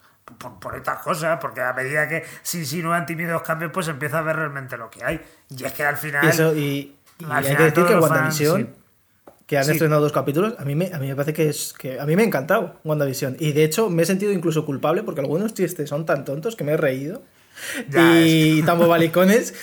Por, 0.59 0.75
estas 0.75 1.01
cosas, 1.01 1.39
porque 1.41 1.61
a 1.61 1.73
medida 1.73 2.07
que 2.07 2.23
se 2.41 2.59
insinúan 2.59 3.05
tímidos 3.05 3.41
cambios, 3.41 3.71
pues 3.73 3.87
empieza 3.87 4.19
a 4.19 4.21
ver 4.21 4.37
realmente 4.37 4.77
lo 4.77 4.89
que 4.89 5.03
hay. 5.03 5.19
Y 5.49 5.63
es 5.63 5.73
que 5.73 5.83
al 5.83 5.97
final. 5.97 6.23
Y, 6.23 6.27
eso, 6.29 6.55
y, 6.55 6.95
hay 7.29 7.43
que 7.43 7.63
decir 7.63 7.85
que 7.85 7.95
WandaVision, 7.95 8.69
que 9.45 9.57
han 9.57 9.69
estrenado 9.69 10.01
dos 10.01 10.13
capítulos, 10.13 10.53
a 10.57 10.63
mí, 10.63 10.73
me, 10.73 10.91
a 10.93 10.99
mí 10.99 11.07
me 11.07 11.15
parece 11.15 11.33
que 11.33 11.49
es. 11.49 11.73
que 11.73 11.99
A 11.99 12.05
mí 12.05 12.15
me 12.15 12.21
ha 12.21 12.25
encantado 12.25 12.79
WandaVision. 12.83 13.35
Y 13.39 13.51
de 13.51 13.65
hecho 13.65 13.89
me 13.89 14.03
he 14.03 14.05
sentido 14.05 14.31
incluso 14.31 14.65
culpable 14.65 15.03
porque 15.03 15.21
algunos 15.21 15.53
chistes 15.53 15.89
son 15.89 16.05
tan 16.05 16.23
tontos 16.23 16.55
que 16.55 16.63
me 16.63 16.73
he 16.73 16.77
reído. 16.77 17.21
y 17.93 18.63
tan 18.63 18.79
bobalicones 18.79 19.53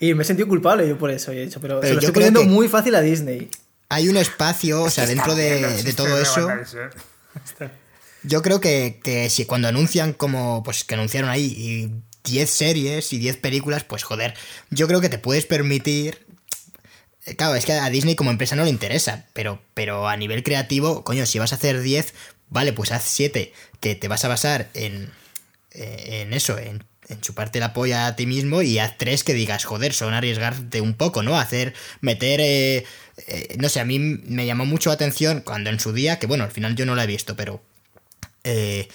y 0.00 0.14
me 0.14 0.22
he 0.22 0.24
sentido 0.24 0.48
culpable 0.48 0.88
yo 0.88 0.96
por 0.96 1.10
eso 1.10 1.30
he 1.30 1.42
hecho 1.42 1.60
pero, 1.60 1.82
se 1.82 1.92
lo 1.92 2.00
estoy 2.00 2.14
poniendo 2.14 2.42
muy 2.44 2.68
fácil 2.68 2.94
a 2.94 3.02
Disney 3.02 3.50
hay 3.88 4.08
un 4.08 4.16
espacio, 4.16 4.82
o 4.82 4.90
sea, 4.90 5.06
dentro 5.06 5.34
de, 5.34 5.92
todo 5.96 6.20
eso. 6.20 6.48
Yo 8.22 8.42
creo 8.42 8.60
que, 8.60 9.00
que, 9.02 9.28
si 9.28 9.44
cuando 9.44 9.68
anuncian 9.68 10.12
como, 10.12 10.62
pues 10.62 10.84
que 10.84 10.94
anunciaron 10.94 11.30
ahí 11.30 11.92
10 12.24 12.50
series 12.50 13.12
y 13.12 13.18
10 13.18 13.36
películas, 13.36 13.84
pues 13.84 14.02
joder, 14.02 14.34
yo 14.70 14.88
creo 14.88 15.00
que 15.00 15.08
te 15.08 15.18
puedes 15.18 15.46
permitir... 15.46 16.26
Claro, 17.36 17.54
es 17.54 17.64
que 17.64 17.72
a 17.72 17.88
Disney 17.88 18.16
como 18.16 18.30
empresa 18.30 18.54
no 18.54 18.64
le 18.64 18.70
interesa, 18.70 19.26
pero, 19.32 19.62
pero 19.72 20.08
a 20.08 20.16
nivel 20.16 20.42
creativo, 20.42 21.04
coño, 21.04 21.24
si 21.24 21.38
vas 21.38 21.52
a 21.52 21.56
hacer 21.56 21.80
10, 21.80 22.12
vale, 22.50 22.74
pues 22.74 22.92
haz 22.92 23.04
7, 23.04 23.52
que 23.80 23.94
te 23.94 24.08
vas 24.08 24.26
a 24.26 24.28
basar 24.28 24.68
en, 24.74 25.10
eh, 25.70 26.22
en 26.22 26.34
eso, 26.34 26.58
en 26.58 26.84
en 27.08 27.20
chuparte 27.20 27.60
la 27.60 27.72
polla 27.72 28.06
a 28.06 28.16
ti 28.16 28.26
mismo 28.26 28.62
y 28.62 28.78
haz 28.78 28.96
tres 28.96 29.24
que 29.24 29.34
digas, 29.34 29.64
joder, 29.64 29.92
son 29.92 30.14
arriesgarte 30.14 30.80
un 30.80 30.94
poco, 30.94 31.22
¿no? 31.22 31.38
Hacer, 31.38 31.74
meter, 32.00 32.40
eh, 32.40 32.84
eh, 33.26 33.56
no 33.58 33.68
sé, 33.68 33.80
a 33.80 33.84
mí 33.84 33.98
me 33.98 34.46
llamó 34.46 34.64
mucho 34.66 34.90
la 34.90 34.94
atención 34.94 35.42
cuando 35.44 35.70
en 35.70 35.80
su 35.80 35.92
día, 35.92 36.18
que 36.18 36.26
bueno, 36.26 36.44
al 36.44 36.50
final 36.50 36.74
yo 36.74 36.86
no 36.86 36.94
la 36.94 37.04
he 37.04 37.08
visto, 37.08 37.36
pero... 37.36 37.62
Eh, 38.44 38.88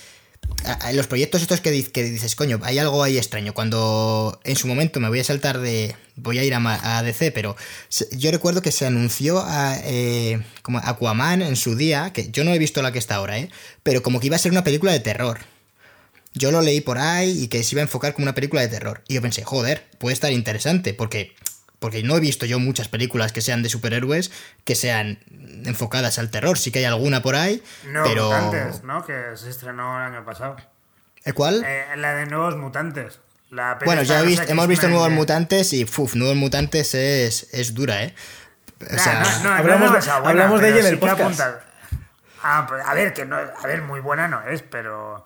los 0.94 1.07
proyectos 1.07 1.41
estos 1.41 1.61
que, 1.61 1.84
que, 1.91 2.03
dices, 2.03 2.36
coño, 2.36 2.60
hay 2.64 2.80
algo 2.80 3.03
ahí 3.03 3.18
extraño. 3.18 3.53
Cuando 3.53 4.40
en 4.44 4.56
su 4.56 4.68
momento 4.68 4.99
me 4.99 5.07
voy 5.07 5.19
a 5.19 5.23
saltar 5.23 5.60
de. 5.60 5.95
Voy 6.15 6.40
a 6.40 6.44
ir 6.44 6.53
a, 6.53 7.03
DC, 7.03 7.31
pero 7.31 7.56
yo 8.11 8.31
recuerdo 8.31 8.61
que 8.61 8.72
se 8.72 8.86
anunció 8.86 9.40
a, 9.40 9.77
como 10.61 10.80
Aquaman 10.80 11.41
en 11.44 11.56
su 11.56 11.76
día, 11.76 12.11
que 12.14 12.30
yo 12.31 12.44
no 12.44 12.53
he 12.53 12.57
visto 12.57 12.81
la 12.81 12.91
que 12.91 12.99
está 12.99 13.15
ahora, 13.15 13.38
¿eh? 13.38 13.49
Pero 13.84 14.02
como 14.02 14.19
que 14.19 14.27
iba 14.27 14.38
a 14.38 14.40
ser 14.40 14.52
una 14.52 14.64
película 14.64 14.91
de 14.91 14.99
terror. 14.99 15.40
Yo 16.34 16.51
lo 16.51 16.61
leí 16.61 16.81
por 16.81 16.97
ahí 16.97 17.43
y 17.43 17.47
que 17.47 17.64
se 17.64 17.76
iba 17.76 17.81
a 17.81 17.84
enfocar 17.84 18.14
como 18.14 18.23
una 18.23 18.35
película 18.35 18.61
de 18.61 18.68
terror. 18.68 19.03
Y 19.07 19.15
yo 19.15 19.22
pensé, 19.22 19.43
joder, 19.43 19.88
puede 19.97 20.14
estar 20.14 20.31
interesante, 20.31 20.93
porque, 20.93 21.35
porque 21.80 22.03
no 22.03 22.18
he 22.18 22.19
visto 22.19 22.45
yo 22.45 22.60
muchas 22.60 22.88
películas 22.88 23.31
que 23.31 23.41
sean 23.41 23.64
de 23.64 23.69
superhéroes 23.69 24.31
que 24.64 24.76
sean 24.76 25.19
enfocadas 25.65 26.19
al 26.19 26.30
terror. 26.30 26.57
Sí 26.57 26.72
que 26.72 26.80
hay 26.80 26.85
alguna 26.85 27.22
por 27.22 27.35
ahí, 27.35 27.64
Nuevos 27.85 28.10
pero... 28.10 28.26
Mutantes, 28.26 28.84
¿no? 28.84 29.06
Que 29.06 29.35
se 29.35 29.49
estrenó 29.49 29.97
el 29.97 30.14
año 30.14 30.26
pasado. 30.26 30.57
¿El 31.23 31.34
cuál? 31.34 31.64
Eh, 31.65 31.85
la 31.97 32.15
de 32.15 32.26
Nuevos 32.27 32.56
Mutantes. 32.56 33.19
bueno, 33.85 34.03
ya 34.03 34.22
hemos 34.22 34.68
visto 34.68 34.88
Nuevos 34.88 35.11
Mutantes 35.11 35.73
y 35.73 35.84
uf, 35.84 36.15
Nuevos 36.15 36.38
Mutantes 36.38 36.93
es, 36.93 37.47
es 37.53 37.73
dura, 37.73 38.03
¿eh? 38.03 38.14
O 38.81 38.97
sea, 38.97 39.23
no, 39.43 39.51
hablamos, 39.51 40.06
de, 40.06 40.11
hablamos 40.11 40.61
de 40.61 40.69
ella 40.69 40.80
en 40.80 40.85
el 40.85 40.99
podcast. 40.99 41.41
Ah, 42.41 42.65
pues, 42.69 42.85
a 42.85 42.93
ver, 42.93 43.14
que 43.14 43.26
no, 43.26 43.35
a 43.35 43.68
ver, 43.68 43.81
muy 43.81 43.99
buena 43.99 44.30
no 44.30 44.41
es, 44.47 44.61
pero 44.61 45.26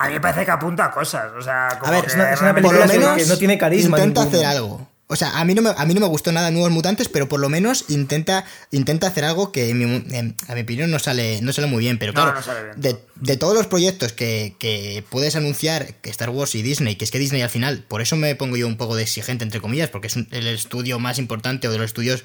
a 0.00 0.06
mí 0.06 0.14
me 0.14 0.20
parece 0.20 0.46
que 0.46 0.50
apunta 0.50 0.86
a 0.86 0.90
cosas. 0.90 1.30
O 1.38 1.42
sea, 1.42 1.76
como 1.78 1.92
a 1.92 2.00
ver, 2.00 2.06
es 2.06 2.14
una, 2.14 2.54
película 2.54 2.88
que 2.88 3.26
no 3.26 3.36
tiene 3.36 3.58
carisma. 3.58 3.98
Intenta 3.98 4.22
hacer 4.22 4.46
algo. 4.46 4.88
O 5.08 5.16
sea, 5.16 5.38
a 5.38 5.44
mí, 5.44 5.54
no 5.54 5.60
me, 5.60 5.70
a 5.76 5.84
mí 5.84 5.92
no 5.92 6.00
me 6.00 6.06
gustó 6.06 6.30
nada 6.30 6.50
Nuevos 6.52 6.70
Mutantes, 6.70 7.08
pero 7.08 7.28
por 7.28 7.40
lo 7.40 7.48
menos 7.48 7.86
intenta, 7.88 8.44
intenta 8.70 9.08
hacer 9.08 9.24
algo 9.24 9.50
que, 9.50 9.68
en 9.68 10.36
a 10.46 10.54
mi 10.54 10.60
opinión, 10.60 10.90
no 10.90 11.00
sale, 11.00 11.42
no 11.42 11.52
sale 11.52 11.66
muy 11.66 11.80
bien. 11.80 11.98
Pero 11.98 12.14
claro, 12.14 12.40
De, 12.76 13.36
todos 13.36 13.54
los 13.54 13.66
proyectos 13.66 14.12
que, 14.12 14.54
que, 14.58 15.04
puedes 15.10 15.36
anunciar, 15.36 15.94
que 15.94 16.10
Star 16.10 16.30
Wars 16.30 16.54
y 16.54 16.62
Disney, 16.62 16.94
que 16.94 17.04
es 17.04 17.10
que 17.10 17.18
Disney 17.18 17.42
al 17.42 17.50
final, 17.50 17.84
por 17.88 18.00
eso 18.00 18.16
me 18.16 18.34
pongo 18.36 18.56
yo 18.56 18.68
un 18.68 18.76
poco 18.76 18.94
de 18.94 19.02
exigente, 19.02 19.44
entre 19.44 19.60
comillas, 19.60 19.90
porque 19.90 20.06
es 20.06 20.16
el 20.16 20.46
estudio 20.46 20.98
más 21.00 21.18
importante 21.18 21.66
o 21.66 21.72
de 21.72 21.78
los 21.78 21.86
estudios 21.86 22.24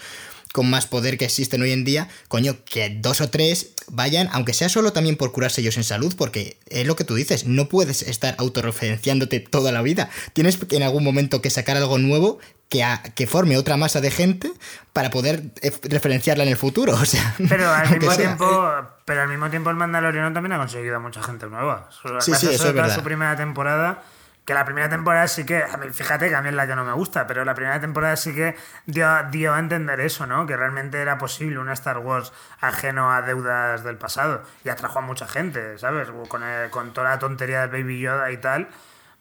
con 0.55 0.69
más 0.69 0.87
poder 0.87 1.17
que 1.17 1.25
existen 1.25 1.61
hoy 1.61 1.73
en 1.73 1.83
día, 1.83 2.07
coño, 2.29 2.55
que 2.63 2.89
dos 2.89 3.19
o 3.19 3.29
tres 3.29 3.73
vayan, 3.89 4.29
aunque 4.31 4.53
sea 4.53 4.69
solo 4.69 4.93
también 4.93 5.17
por 5.17 5.33
curarse 5.33 5.59
ellos 5.59 5.75
en 5.75 5.83
salud, 5.83 6.15
porque 6.17 6.57
es 6.69 6.87
lo 6.87 6.95
que 6.95 7.03
tú 7.03 7.13
dices, 7.13 7.45
no 7.45 7.67
puedes 7.67 8.03
estar 8.03 8.35
autorreferenciándote 8.37 9.41
toda 9.41 9.73
la 9.73 9.81
vida. 9.81 10.09
Tienes 10.31 10.57
en 10.71 10.83
algún 10.83 11.03
momento 11.03 11.41
que 11.41 11.49
sacar 11.49 11.75
algo 11.75 11.97
nuevo 11.97 12.39
que, 12.69 12.85
que, 13.15 13.27
forme 13.27 13.57
otra 13.57 13.75
masa 13.75 13.99
de 13.99 14.11
gente 14.11 14.49
para 14.93 15.09
poder 15.09 15.43
eh, 15.61 15.73
referenciarla 15.83 16.45
en 16.45 16.49
el 16.51 16.57
futuro. 16.57 16.93
O 17.01 17.05
sea, 17.05 17.35
pero 17.49 17.69
al 17.69 17.89
mismo 17.91 18.15
tiempo, 18.15 18.71
pero 19.03 19.23
al 19.23 19.27
mismo 19.27 19.49
tiempo 19.49 19.71
el 19.71 19.75
Mandaloriano 19.75 20.31
también 20.31 20.53
ha 20.53 20.57
conseguido 20.57 20.95
a 20.95 20.99
mucha 20.99 21.21
gente 21.21 21.47
nueva. 21.47 21.89
Sí, 22.21 22.31
sí, 22.33 22.47
eso 22.47 22.69
es 22.69 22.73
verdad. 22.73 22.95
su 22.95 23.03
primera 23.03 23.35
temporada 23.35 24.03
que 24.45 24.53
la 24.53 24.63
primera 24.63 24.87
temporada 24.87 25.27
sí 25.27 25.45
que, 25.45 25.63
a 25.63 25.77
mí, 25.77 25.87
fíjate 25.91 26.29
que 26.29 26.35
a 26.35 26.41
mí 26.41 26.49
es 26.49 26.55
la 26.55 26.67
que 26.67 26.75
no 26.75 26.85
me 26.85 26.93
gusta, 26.93 27.25
pero 27.25 27.43
la 27.43 27.55
primera 27.55 27.79
temporada 27.81 28.15
sí 28.15 28.33
que 28.33 28.55
dio, 28.85 29.07
dio, 29.31 29.53
a 29.53 29.59
entender 29.59 29.99
eso, 29.99 30.27
¿no? 30.27 30.45
Que 30.45 30.55
realmente 30.55 31.01
era 31.01 31.17
posible 31.17 31.57
una 31.57 31.73
Star 31.73 31.97
Wars 31.97 32.31
ajeno 32.61 33.11
a 33.11 33.23
deudas 33.23 33.83
del 33.83 33.97
pasado 33.97 34.43
y 34.63 34.69
atrajo 34.69 34.99
a 34.99 35.01
mucha 35.01 35.27
gente, 35.27 35.77
¿sabes? 35.79 36.09
Con, 36.27 36.43
con 36.69 36.93
toda 36.93 37.09
la 37.09 37.19
tontería 37.19 37.67
de 37.67 37.81
Baby 37.81 37.99
Yoda 37.99 38.31
y 38.31 38.37
tal. 38.37 38.69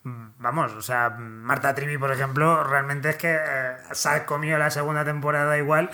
Vamos, 0.04 0.72
o 0.74 0.82
sea, 0.82 1.08
Marta 1.08 1.74
Trivi, 1.74 1.96
por 1.96 2.12
ejemplo, 2.12 2.62
realmente 2.62 3.08
es 3.08 3.16
que 3.16 3.34
eh, 3.34 3.76
se 3.92 4.08
ha 4.10 4.26
comido 4.26 4.58
la 4.58 4.70
segunda 4.70 5.02
temporada 5.02 5.56
igual 5.56 5.90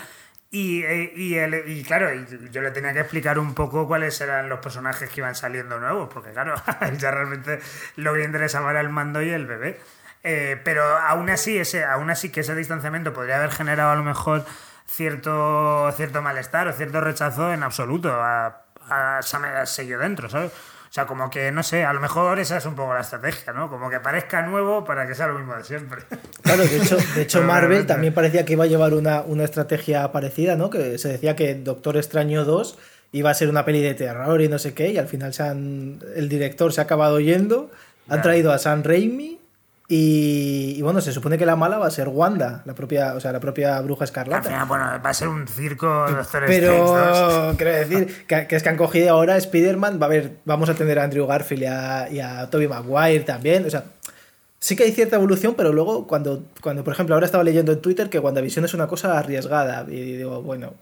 y, 0.53 0.83
eh, 0.83 1.13
y, 1.15 1.37
y, 1.71 1.83
claro, 1.85 2.09
yo 2.51 2.61
le 2.61 2.71
tenía 2.71 2.91
que 2.91 2.99
explicar 2.99 3.39
un 3.39 3.53
poco 3.55 3.87
cuáles 3.87 4.19
eran 4.19 4.49
los 4.49 4.59
personajes 4.59 5.09
que 5.09 5.21
iban 5.21 5.33
saliendo 5.33 5.79
nuevos, 5.79 6.09
porque 6.13 6.31
claro, 6.31 6.55
ya 6.97 7.09
realmente 7.09 7.61
lo 7.95 8.11
que 8.11 8.19
le 8.19 8.25
interesaba 8.25 8.71
era 8.71 8.81
el 8.81 8.89
mando 8.89 9.21
y 9.21 9.29
el 9.29 9.45
bebé. 9.45 9.79
Eh, 10.23 10.59
pero 10.65 10.83
aún 10.83 11.29
así, 11.29 11.57
ese, 11.57 11.85
aún 11.85 12.09
así 12.09 12.29
que 12.29 12.41
ese 12.41 12.53
distanciamiento 12.53 13.13
podría 13.13 13.37
haber 13.37 13.51
generado 13.51 13.91
a 13.91 13.95
lo 13.95 14.03
mejor 14.03 14.45
cierto, 14.85 15.89
cierto 15.95 16.21
malestar 16.21 16.67
o 16.67 16.73
cierto 16.73 16.99
rechazo 16.99 17.53
en 17.53 17.63
absoluto 17.63 18.11
a, 18.11 18.65
a, 18.89 19.19
a 19.19 19.65
seguido 19.65 20.01
dentro, 20.01 20.29
¿sabes? 20.29 20.51
O 20.91 20.93
sea, 20.93 21.05
como 21.05 21.29
que, 21.29 21.53
no 21.53 21.63
sé, 21.63 21.85
a 21.85 21.93
lo 21.93 22.01
mejor 22.01 22.37
esa 22.39 22.57
es 22.57 22.65
un 22.65 22.75
poco 22.75 22.93
la 22.93 22.99
estrategia, 22.99 23.53
¿no? 23.53 23.69
Como 23.69 23.89
que 23.89 24.01
parezca 24.01 24.41
nuevo 24.41 24.83
para 24.83 25.07
que 25.07 25.15
sea 25.15 25.27
lo 25.27 25.39
mismo 25.39 25.55
de 25.55 25.63
siempre. 25.63 26.01
Claro, 26.41 26.63
de 26.63 26.77
hecho, 26.77 26.97
de 27.15 27.21
hecho 27.21 27.41
Marvel 27.43 27.85
también 27.87 28.13
parecía 28.13 28.43
que 28.43 28.51
iba 28.51 28.65
a 28.65 28.67
llevar 28.67 28.93
una, 28.93 29.21
una 29.21 29.45
estrategia 29.45 30.11
parecida, 30.11 30.57
¿no? 30.57 30.69
Que 30.69 30.97
se 30.97 31.07
decía 31.07 31.37
que 31.37 31.55
Doctor 31.55 31.95
Extraño 31.95 32.43
2 32.43 32.77
iba 33.13 33.29
a 33.29 33.33
ser 33.33 33.47
una 33.47 33.63
peli 33.63 33.81
de 33.81 33.93
terror 33.93 34.41
y 34.41 34.49
no 34.49 34.59
sé 34.59 34.73
qué, 34.73 34.89
y 34.89 34.97
al 34.97 35.07
final 35.07 35.33
se 35.33 35.43
han, 35.43 35.99
el 36.13 36.27
director 36.27 36.73
se 36.73 36.81
ha 36.81 36.83
acabado 36.83 37.21
yendo, 37.21 37.71
han 38.09 38.21
traído 38.21 38.51
a 38.51 38.57
Sam 38.57 38.83
Raimi 38.83 39.39
y, 39.93 40.81
bueno, 40.81 41.01
se 41.01 41.11
supone 41.11 41.37
que 41.37 41.45
la 41.45 41.57
mala 41.57 41.77
va 41.77 41.87
a 41.87 41.91
ser 41.91 42.07
Wanda, 42.07 42.61
la 42.63 42.73
propia, 42.73 43.13
o 43.13 43.19
sea, 43.19 43.33
la 43.33 43.41
propia 43.41 43.81
bruja 43.81 44.05
escarlata. 44.05 44.63
bueno, 44.63 44.85
va 44.85 45.09
a 45.09 45.13
ser 45.13 45.27
un 45.27 45.45
circo 45.49 46.05
de 46.05 46.23
Pero 46.47 47.53
quiero 47.57 47.73
decir 47.73 48.25
que, 48.25 48.47
es 48.49 48.63
que 48.63 48.69
han 48.69 48.77
cogido 48.77 49.11
ahora 49.11 49.35
Spider-Man, 49.35 49.99
va 50.01 50.05
a 50.05 50.09
ver, 50.09 50.37
vamos 50.45 50.69
a 50.69 50.75
tener 50.75 50.97
a 50.97 51.03
Andrew 51.03 51.27
Garfield 51.27 51.63
y 51.63 51.65
a, 51.65 52.09
y 52.09 52.19
a 52.21 52.49
Tobey 52.49 52.69
Maguire 52.69 53.25
también. 53.25 53.65
O 53.65 53.69
sea, 53.69 53.83
sí 54.59 54.77
que 54.77 54.83
hay 54.83 54.93
cierta 54.93 55.17
evolución, 55.17 55.55
pero 55.57 55.73
luego 55.73 56.07
cuando, 56.07 56.45
cuando, 56.61 56.85
por 56.85 56.93
ejemplo, 56.93 57.13
ahora 57.13 57.25
estaba 57.25 57.43
leyendo 57.43 57.73
en 57.73 57.81
Twitter 57.81 58.09
que 58.09 58.19
WandaVision 58.19 58.63
es 58.63 58.73
una 58.73 58.87
cosa 58.87 59.19
arriesgada. 59.19 59.85
Y 59.89 60.13
digo, 60.13 60.41
bueno, 60.41 60.73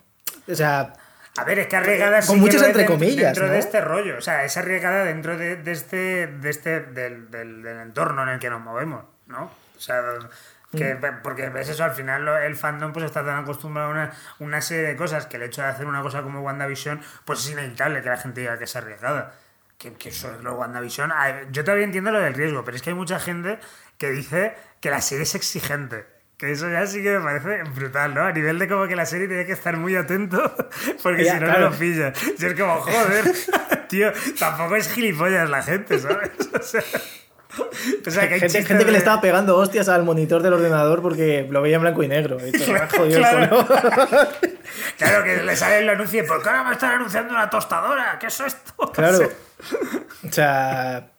o 0.47 0.53
sea, 0.53 0.93
a 1.37 1.43
ver, 1.43 1.59
es 1.59 1.67
que 1.67 1.75
arriesgada 1.75 2.21
Con 2.25 2.39
muchas 2.39 2.63
entre 2.63 2.85
comillas. 2.85 3.33
Dentro 3.33 3.49
de 3.49 3.59
este 3.59 3.81
rollo. 3.81 4.17
O 4.17 4.21
sea, 4.21 4.43
es 4.43 4.57
arriesgada 4.57 5.03
dentro 5.03 5.37
de, 5.37 5.61
este, 5.65 6.27
de 6.27 6.49
este 6.49 6.81
del, 6.81 7.29
del, 7.29 7.65
entorno 7.65 8.23
en 8.23 8.29
el 8.29 8.39
que 8.39 8.49
nos 8.49 8.61
movemos, 8.61 9.05
¿no? 9.27 9.43
O 9.43 9.79
sea, 9.79 10.01
que, 10.75 10.95
mm. 10.95 11.21
porque 11.23 11.49
ves 11.49 11.69
eso, 11.69 11.83
al 11.83 11.93
final 11.93 12.27
el 12.43 12.55
fandom 12.55 12.91
pues 12.91 13.05
está 13.05 13.25
tan 13.25 13.43
acostumbrado 13.43 13.89
a 13.89 13.91
una, 13.91 14.11
una, 14.39 14.61
serie 14.61 14.87
de 14.87 14.95
cosas 14.95 15.25
que 15.25 15.37
el 15.37 15.43
hecho 15.43 15.61
de 15.61 15.67
hacer 15.67 15.85
una 15.85 16.01
cosa 16.01 16.21
como 16.21 16.41
WandaVision, 16.41 17.01
pues 17.25 17.39
es 17.39 17.51
inevitable 17.51 18.01
que 18.01 18.09
la 18.09 18.17
gente 18.17 18.41
diga 18.41 18.57
que 18.57 18.65
es 18.65 18.75
arriesgada. 18.75 19.33
Que, 19.77 19.93
que 19.93 20.09
eso 20.09 20.33
es 20.35 20.41
lo 20.41 20.55
WandaVision. 20.55 21.11
Yo 21.51 21.63
todavía 21.63 21.85
entiendo 21.85 22.11
lo 22.11 22.19
del 22.19 22.33
riesgo, 22.33 22.65
pero 22.65 22.75
es 22.75 22.83
que 22.83 22.89
hay 22.89 22.95
mucha 22.95 23.17
gente 23.17 23.59
que 23.97 24.09
dice 24.09 24.55
que 24.81 24.89
la 24.89 24.99
serie 24.99 25.23
es 25.23 25.35
exigente. 25.35 26.18
Que 26.39 26.53
eso 26.53 26.69
ya 26.69 26.87
sí 26.87 27.03
que 27.03 27.19
me 27.19 27.19
parece 27.19 27.63
brutal, 27.63 28.13
¿no? 28.13 28.23
A 28.23 28.31
nivel 28.31 28.57
de 28.59 28.69
como 28.69 28.87
que 28.87 28.95
la 28.95 29.05
serie 29.05 29.27
tiene 29.27 29.45
que 29.45 29.51
estar 29.51 29.75
muy 29.75 29.97
atento, 29.97 30.55
porque 31.03 31.25
si 31.25 31.37
no, 31.37 31.47
no 31.47 31.59
lo 31.59 31.71
pilla. 31.71 32.13
Y 32.39 32.45
es 32.45 32.53
como, 32.53 32.77
joder, 32.77 33.25
tío, 33.89 34.13
tampoco 34.39 34.77
es 34.77 34.89
gilipollas 34.89 35.49
la 35.49 35.61
gente, 35.61 35.99
¿sabes? 35.99 36.31
O 38.05 38.11
sea, 38.11 38.27
que 38.27 38.35
hay 38.35 38.39
gente, 38.39 38.63
gente 38.63 38.85
que 38.85 38.91
le 38.91 38.99
estaba 38.99 39.19
pegando 39.19 39.57
hostias 39.57 39.89
al 39.89 40.03
monitor 40.03 40.43
del 40.43 40.53
ordenador 40.53 41.01
porque 41.01 41.47
lo 41.49 41.61
veía 41.63 41.77
en 41.77 41.81
blanco 41.81 42.03
y 42.03 42.07
negro. 42.07 42.37
Y 42.45 42.51
claro, 42.51 42.87
claro, 44.97 45.23
que 45.23 45.43
le 45.43 45.55
sale 45.55 45.79
el 45.79 45.89
anuncio, 45.89 46.25
¿por 46.27 46.43
qué 46.43 46.49
ahora 46.49 46.63
me 46.63 46.73
están 46.73 46.91
anunciando 46.93 47.33
una 47.33 47.49
tostadora? 47.49 48.17
¿Qué 48.19 48.27
es 48.27 48.39
esto? 48.39 48.91
Claro. 48.93 49.29
O 50.27 50.31
sea, 50.31 51.09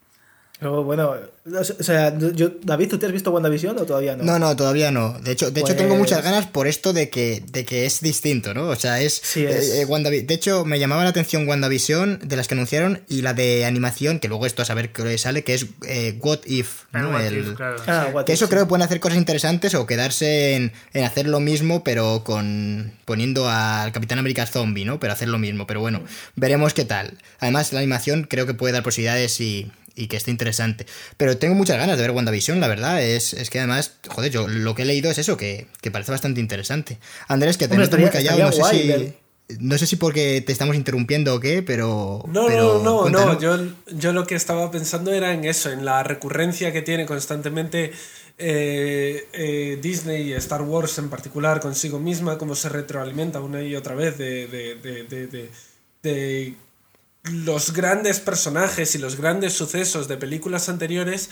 Luego, 0.61 0.85
bueno, 0.85 1.15
o 1.47 1.65
sea, 1.65 2.17
yo, 2.19 2.51
David, 2.63 2.91
¿tú 2.91 2.99
te 2.99 3.07
has 3.07 3.13
visto 3.13 3.31
WandaVision 3.31 3.79
o 3.79 3.85
todavía 3.85 4.15
no? 4.15 4.25
No, 4.25 4.39
no, 4.39 4.55
todavía 4.55 4.91
no. 4.91 5.19
De 5.21 5.33
hecho, 5.33 5.51
de 5.51 5.63
hecho 5.63 5.75
tengo 5.75 5.97
muchas 5.97 6.19
pues 6.21 6.31
ganas 6.31 6.47
por 6.47 6.67
esto 6.67 6.93
de 6.93 7.09
que, 7.09 7.43
de 7.51 7.65
que 7.65 7.87
es 7.87 8.03
distinto, 8.03 8.53
¿no? 8.53 8.69
O 8.69 8.77
sea, 8.77 9.01
es, 9.01 9.15
sí, 9.15 9.45
es... 9.47 9.71
Eh, 9.71 9.83
eh, 9.83 10.23
De 10.23 10.35
hecho, 10.35 10.67
me 10.67 10.79
llamaba 10.79 11.03
la 11.03 11.11
atención 11.11 11.49
WandaVision 11.49 12.21
de 12.25 12.37
las 12.37 12.47
que 12.47 12.55
anunciaron 12.55 13.01
y 13.09 13.23
la 13.23 13.33
de 13.33 13.65
animación, 13.65 14.21
que 14.21 14.29
luego 14.29 14.45
esto 14.45 14.61
a 14.61 14.67
saber 14.67 14.93
qué 14.93 15.17
sale, 15.17 15.43
que 15.43 15.55
es 15.55 15.67
eh, 15.87 16.19
What 16.21 16.41
If, 16.45 16.83
¿no? 16.93 17.19
El, 17.19 17.57
ah, 17.59 18.23
que 18.27 18.35
eso 18.35 18.51
creo 18.51 18.65
que 18.65 18.69
pueden 18.69 18.83
hacer 18.83 19.01
cosas 19.01 19.17
interesantes 19.17 19.75
o 19.75 19.87
quedarse 19.87 20.57
en, 20.57 20.73
en, 20.93 21.05
hacer 21.05 21.27
lo 21.27 21.41
mismo, 21.41 21.83
pero 21.83 22.23
con 22.23 22.93
poniendo 23.07 23.49
al 23.49 23.93
Capitán 23.93 24.19
América 24.19 24.47
zombie, 24.47 24.85
¿no? 24.85 25.01
Pero 25.01 25.15
hacer 25.15 25.29
lo 25.29 25.39
mismo. 25.39 25.67
Pero 25.67 25.81
bueno, 25.81 26.03
veremos 26.37 26.75
qué 26.75 26.85
tal. 26.85 27.17
Además, 27.39 27.73
la 27.73 27.79
animación 27.79 28.27
creo 28.29 28.47
que 28.47 28.55
puede 28.55 28.75
dar 28.75 28.83
posibilidades 28.83 29.41
y 29.41 29.73
y 29.95 30.07
que 30.07 30.17
esté 30.17 30.31
interesante. 30.31 30.87
Pero 31.17 31.37
tengo 31.37 31.55
muchas 31.55 31.77
ganas 31.77 31.97
de 31.97 32.03
ver 32.03 32.13
WandaVision, 32.13 32.61
la 32.61 32.69
verdad. 32.69 33.03
Es, 33.03 33.35
es 33.35 33.51
que 33.51 33.59
además, 33.59 33.95
joder, 34.09 34.31
yo 34.31 34.49
lo 34.49 34.75
que 34.75 34.83
he 34.83 34.85
leído 34.85 35.11
es 35.11 35.19
eso, 35.19 35.37
que, 35.37 35.67
parece 35.93 36.13
bastante 36.13 36.41
interesante. 36.41 36.99
Andrés, 37.29 37.57
que 37.57 37.69
te 37.69 37.77
noto 37.77 37.99
muy 37.99 38.11
callado, 38.11 38.39
no 38.39 38.53
sé 38.53 38.63
si. 38.71 39.15
No 39.59 39.77
sé 39.79 39.89
si 39.89 39.97
porque 39.97 40.45
te 40.47 40.53
estamos 40.53 40.77
interrumpiendo 40.77 41.35
o 41.35 41.41
qué, 41.41 41.63
pero. 41.63 42.23
No, 42.29 42.49
no, 42.49 42.79
no, 42.83 43.09
no. 43.09 43.41
Yo, 43.41 43.59
yo 43.93 44.13
lo 44.13 44.25
que 44.25 44.37
estaba 44.37 44.71
pensando 44.71 45.13
era 45.13 45.33
en 45.33 45.45
eso, 45.45 45.73
en 45.73 45.85
la 45.85 46.05
recurrencia 46.05 46.73
que 46.73 46.83
tiene 46.83 47.05
constantemente 47.05 47.91
eh, 48.39 49.29
eh, 49.33 49.79
Disney 49.83 50.31
y 50.31 50.33
Star 50.35 50.63
Wars 50.63 50.99
en 50.99 51.11
particular 51.11 51.61
consigo 51.61 51.99
misma, 51.99 52.39
cómo 52.39 52.55
se 52.55 52.69
retroalimenta 52.71 53.41
una 53.41 53.61
y 53.61 53.77
otra 53.77 53.95
vez 53.95 54.17
de, 54.17 54.47
de, 54.47 54.77
de, 54.77 55.51
de 56.03 56.55
los 57.25 57.73
grandes 57.73 58.21
personajes 58.21 58.95
y 58.95 58.99
los 58.99 59.17
grandes 59.17 59.53
sucesos 59.53 60.09
de 60.09 60.17
películas 60.17 60.69
anteriores 60.69 61.31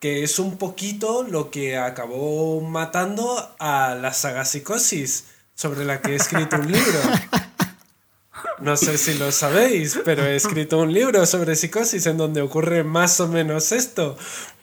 que 0.00 0.22
es 0.22 0.38
un 0.38 0.56
poquito 0.56 1.22
lo 1.22 1.50
que 1.50 1.76
acabó 1.76 2.60
matando 2.62 3.54
a 3.58 3.94
la 3.94 4.14
saga 4.14 4.46
Psicosis, 4.46 5.26
sobre 5.54 5.84
la 5.84 6.00
que 6.00 6.12
he 6.12 6.16
escrito 6.16 6.56
un 6.56 6.72
libro. 6.72 7.00
No 8.60 8.76
sé 8.76 8.98
si 8.98 9.14
lo 9.14 9.32
sabéis, 9.32 9.98
pero 10.04 10.24
he 10.24 10.36
escrito 10.36 10.78
un 10.78 10.92
libro 10.92 11.24
sobre 11.26 11.56
psicosis 11.56 12.06
en 12.06 12.18
donde 12.18 12.42
ocurre 12.42 12.84
más 12.84 13.18
o 13.20 13.28
menos 13.28 13.72
esto. 13.72 14.16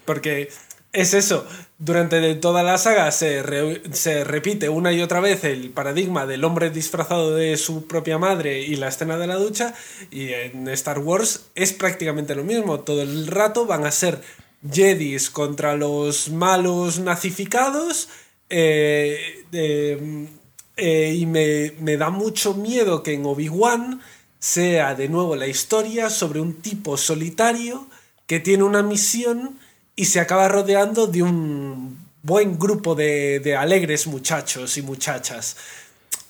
Porque 0.05 0.49
es 0.97 1.13
eso, 1.13 1.45
durante 1.77 2.33
toda 2.35 2.63
la 2.63 2.79
saga 2.79 3.11
se, 3.11 3.43
se, 3.91 4.23
repite 4.23 4.67
una 4.67 4.91
y 4.91 5.01
otra 5.01 5.19
vez 5.19 5.43
el 5.43 5.69
paradigma 5.69 6.25
del 6.25 6.43
hombre 6.43 6.71
disfrazado 6.71 7.35
de 7.35 7.55
su 7.57 7.85
propia 7.85 8.17
madre 8.17 8.61
y 8.61 8.77
la 8.77 8.87
escena 8.87 9.15
de 9.17 9.27
la 9.27 9.35
ducha, 9.35 9.75
y 10.09 10.29
en 10.33 10.67
Star 10.69 10.97
Wars 10.97 11.51
es 11.53 11.73
prácticamente 11.73 12.33
lo 12.33 12.43
mismo, 12.43 12.79
todo 12.79 13.03
el 13.03 13.27
rato 13.27 13.67
van 13.67 13.85
a 13.85 13.91
ser 13.91 14.21
Jedis 14.67 15.29
contra 15.29 15.75
los 15.75 16.29
malos 16.29 16.97
nazificados, 16.97 18.09
eh, 18.49 19.45
eh, 19.51 21.13
y 21.15 21.25
me, 21.27 21.73
me 21.79 21.97
da 21.97 22.09
mucho 22.09 22.55
miedo 22.55 23.03
que 23.03 23.13
en 23.13 23.23
Obi-Wan 23.23 24.01
sea 24.39 24.95
de 24.95 25.09
nuevo 25.09 25.35
la 25.35 25.45
historia 25.45 26.09
sobre 26.09 26.39
un 26.39 26.59
tipo 26.59 26.97
solitario 26.97 27.87
que 28.25 28.39
tiene 28.39 28.63
una 28.63 28.81
misión 28.81 29.59
y 29.97 30.05
se 30.05 30.21
acaba 30.21 30.47
rodeando 30.47 31.07
de 31.07 31.23
un 31.23 31.97
buen 32.21 32.59
grupo 32.59 32.93
de, 32.93 33.57
alegres 33.59 34.05
muchachos 34.07 34.77
y 34.77 34.83
muchachas. 34.83 35.57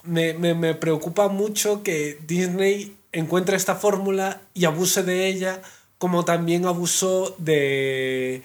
Me, 0.04 0.74
preocupa 0.76 1.28
mucho 1.28 1.84
que 1.84 2.18
Disney 2.26 2.96
encuentre 3.12 3.58
esta 3.58 3.76
fórmula 3.76 4.42
y 4.54 4.66
abuse 4.66 5.04
de 5.04 5.28
ella, 5.28 5.62
como 6.00 6.26
también 6.26 6.66
abusó 6.66 7.36
de. 7.38 8.42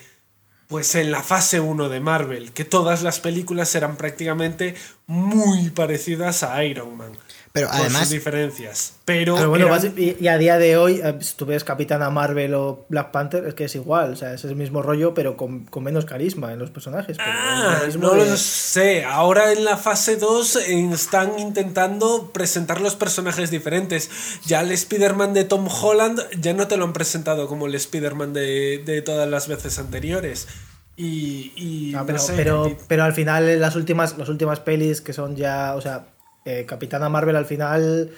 Pues 0.66 0.94
en 0.94 1.11
la 1.11 1.23
fase 1.23 1.61
1 1.61 1.90
de 1.90 2.01
Marvel, 2.01 2.53
que 2.53 2.65
todas 2.65 3.03
las 3.03 3.20
películas 3.20 3.74
eran 3.74 3.97
prácticamente 3.97 4.74
muy 5.07 5.69
parecidas 5.69 6.43
a 6.43 6.65
Iron 6.65 6.97
Man. 6.97 7.12
Pero 7.53 7.69
además. 7.70 8.09
diferencias. 8.09 8.95
Pero, 9.05 9.49
bueno, 9.51 9.69
y, 9.97 10.27
a 10.27 10.39
día 10.39 10.57
de 10.57 10.79
hoy, 10.79 11.03
eh, 11.05 11.19
si 11.20 11.35
tú 11.37 11.45
ves 11.45 11.65
Capitana 11.65 12.09
Marvel 12.09 12.55
o 12.55 12.87
Black 12.89 13.11
Panther, 13.11 13.45
es 13.47 13.53
que 13.53 13.65
es 13.65 13.74
igual. 13.74 14.15
O 14.15 14.16
sea, 14.16 14.33
es 14.33 14.45
el 14.45 14.57
mismo 14.57 14.81
rollo, 14.81 15.12
pero 15.12 15.37
con, 15.37 15.69
menos 15.83 16.07
carisma 16.07 16.53
en 16.53 16.59
los 16.59 16.70
personajes. 16.70 17.19
ah, 17.20 17.83
no 17.99 18.15
lo 18.15 18.37
sé. 18.39 19.05
Ahora 19.05 19.53
en 19.53 19.65
la 19.66 19.77
fase 19.77 20.16
2 20.16 20.57
están 20.57 21.39
intentando 21.39 22.31
presentar 22.33 22.81
los 22.81 22.97
personajes 22.97 23.51
diferentes. 23.51 24.11
Ya 24.47 24.62
el 24.62 24.73
Spider-Man 24.73 25.35
de 25.35 25.45
Tom 25.45 25.69
Holland 25.69 26.23
ya 26.41 26.55
no 26.55 26.69
te 26.69 26.79
lo 26.79 26.85
han 26.85 26.95
presentado 26.95 27.49
como 27.49 27.66
el 27.66 27.74
Spider-Man 27.74 28.33
de, 28.33 28.83
de 28.85 29.03
todas 29.03 29.29
las 29.29 29.47
veces 29.49 29.79
anteriores. 29.79 30.49
Y, 30.97 31.95
pero, 32.37 32.77
pero, 32.87 33.03
al 33.03 33.15
final 33.15 33.61
las 33.61 33.77
últimas, 33.77 34.19
las 34.19 34.29
últimas 34.29 34.61
pelis 34.61 35.01
que 35.01 35.12
son 35.12 35.37
ya, 35.37 35.74
o 35.74 35.81
sea, 35.81 36.05
eh, 36.44 36.64
Capitana 36.66 37.09
Marvel 37.09 37.36
al 37.36 37.47
final 37.47 38.10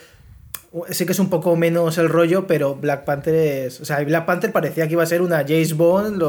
sí 0.90 1.06
que 1.06 1.12
es 1.12 1.18
un 1.18 1.30
poco 1.30 1.54
menos 1.56 1.98
el 1.98 2.08
rollo, 2.08 2.46
pero 2.46 2.74
Black 2.74 3.04
Panther 3.04 3.34
es. 3.34 3.80
O 3.80 3.84
sea, 3.84 4.02
Black 4.02 4.26
Panther 4.26 4.52
parecía 4.52 4.86
que 4.86 4.94
iba 4.94 5.02
a 5.02 5.06
ser 5.06 5.22
una 5.22 5.38
James 5.38 5.76
Bond 5.76 6.20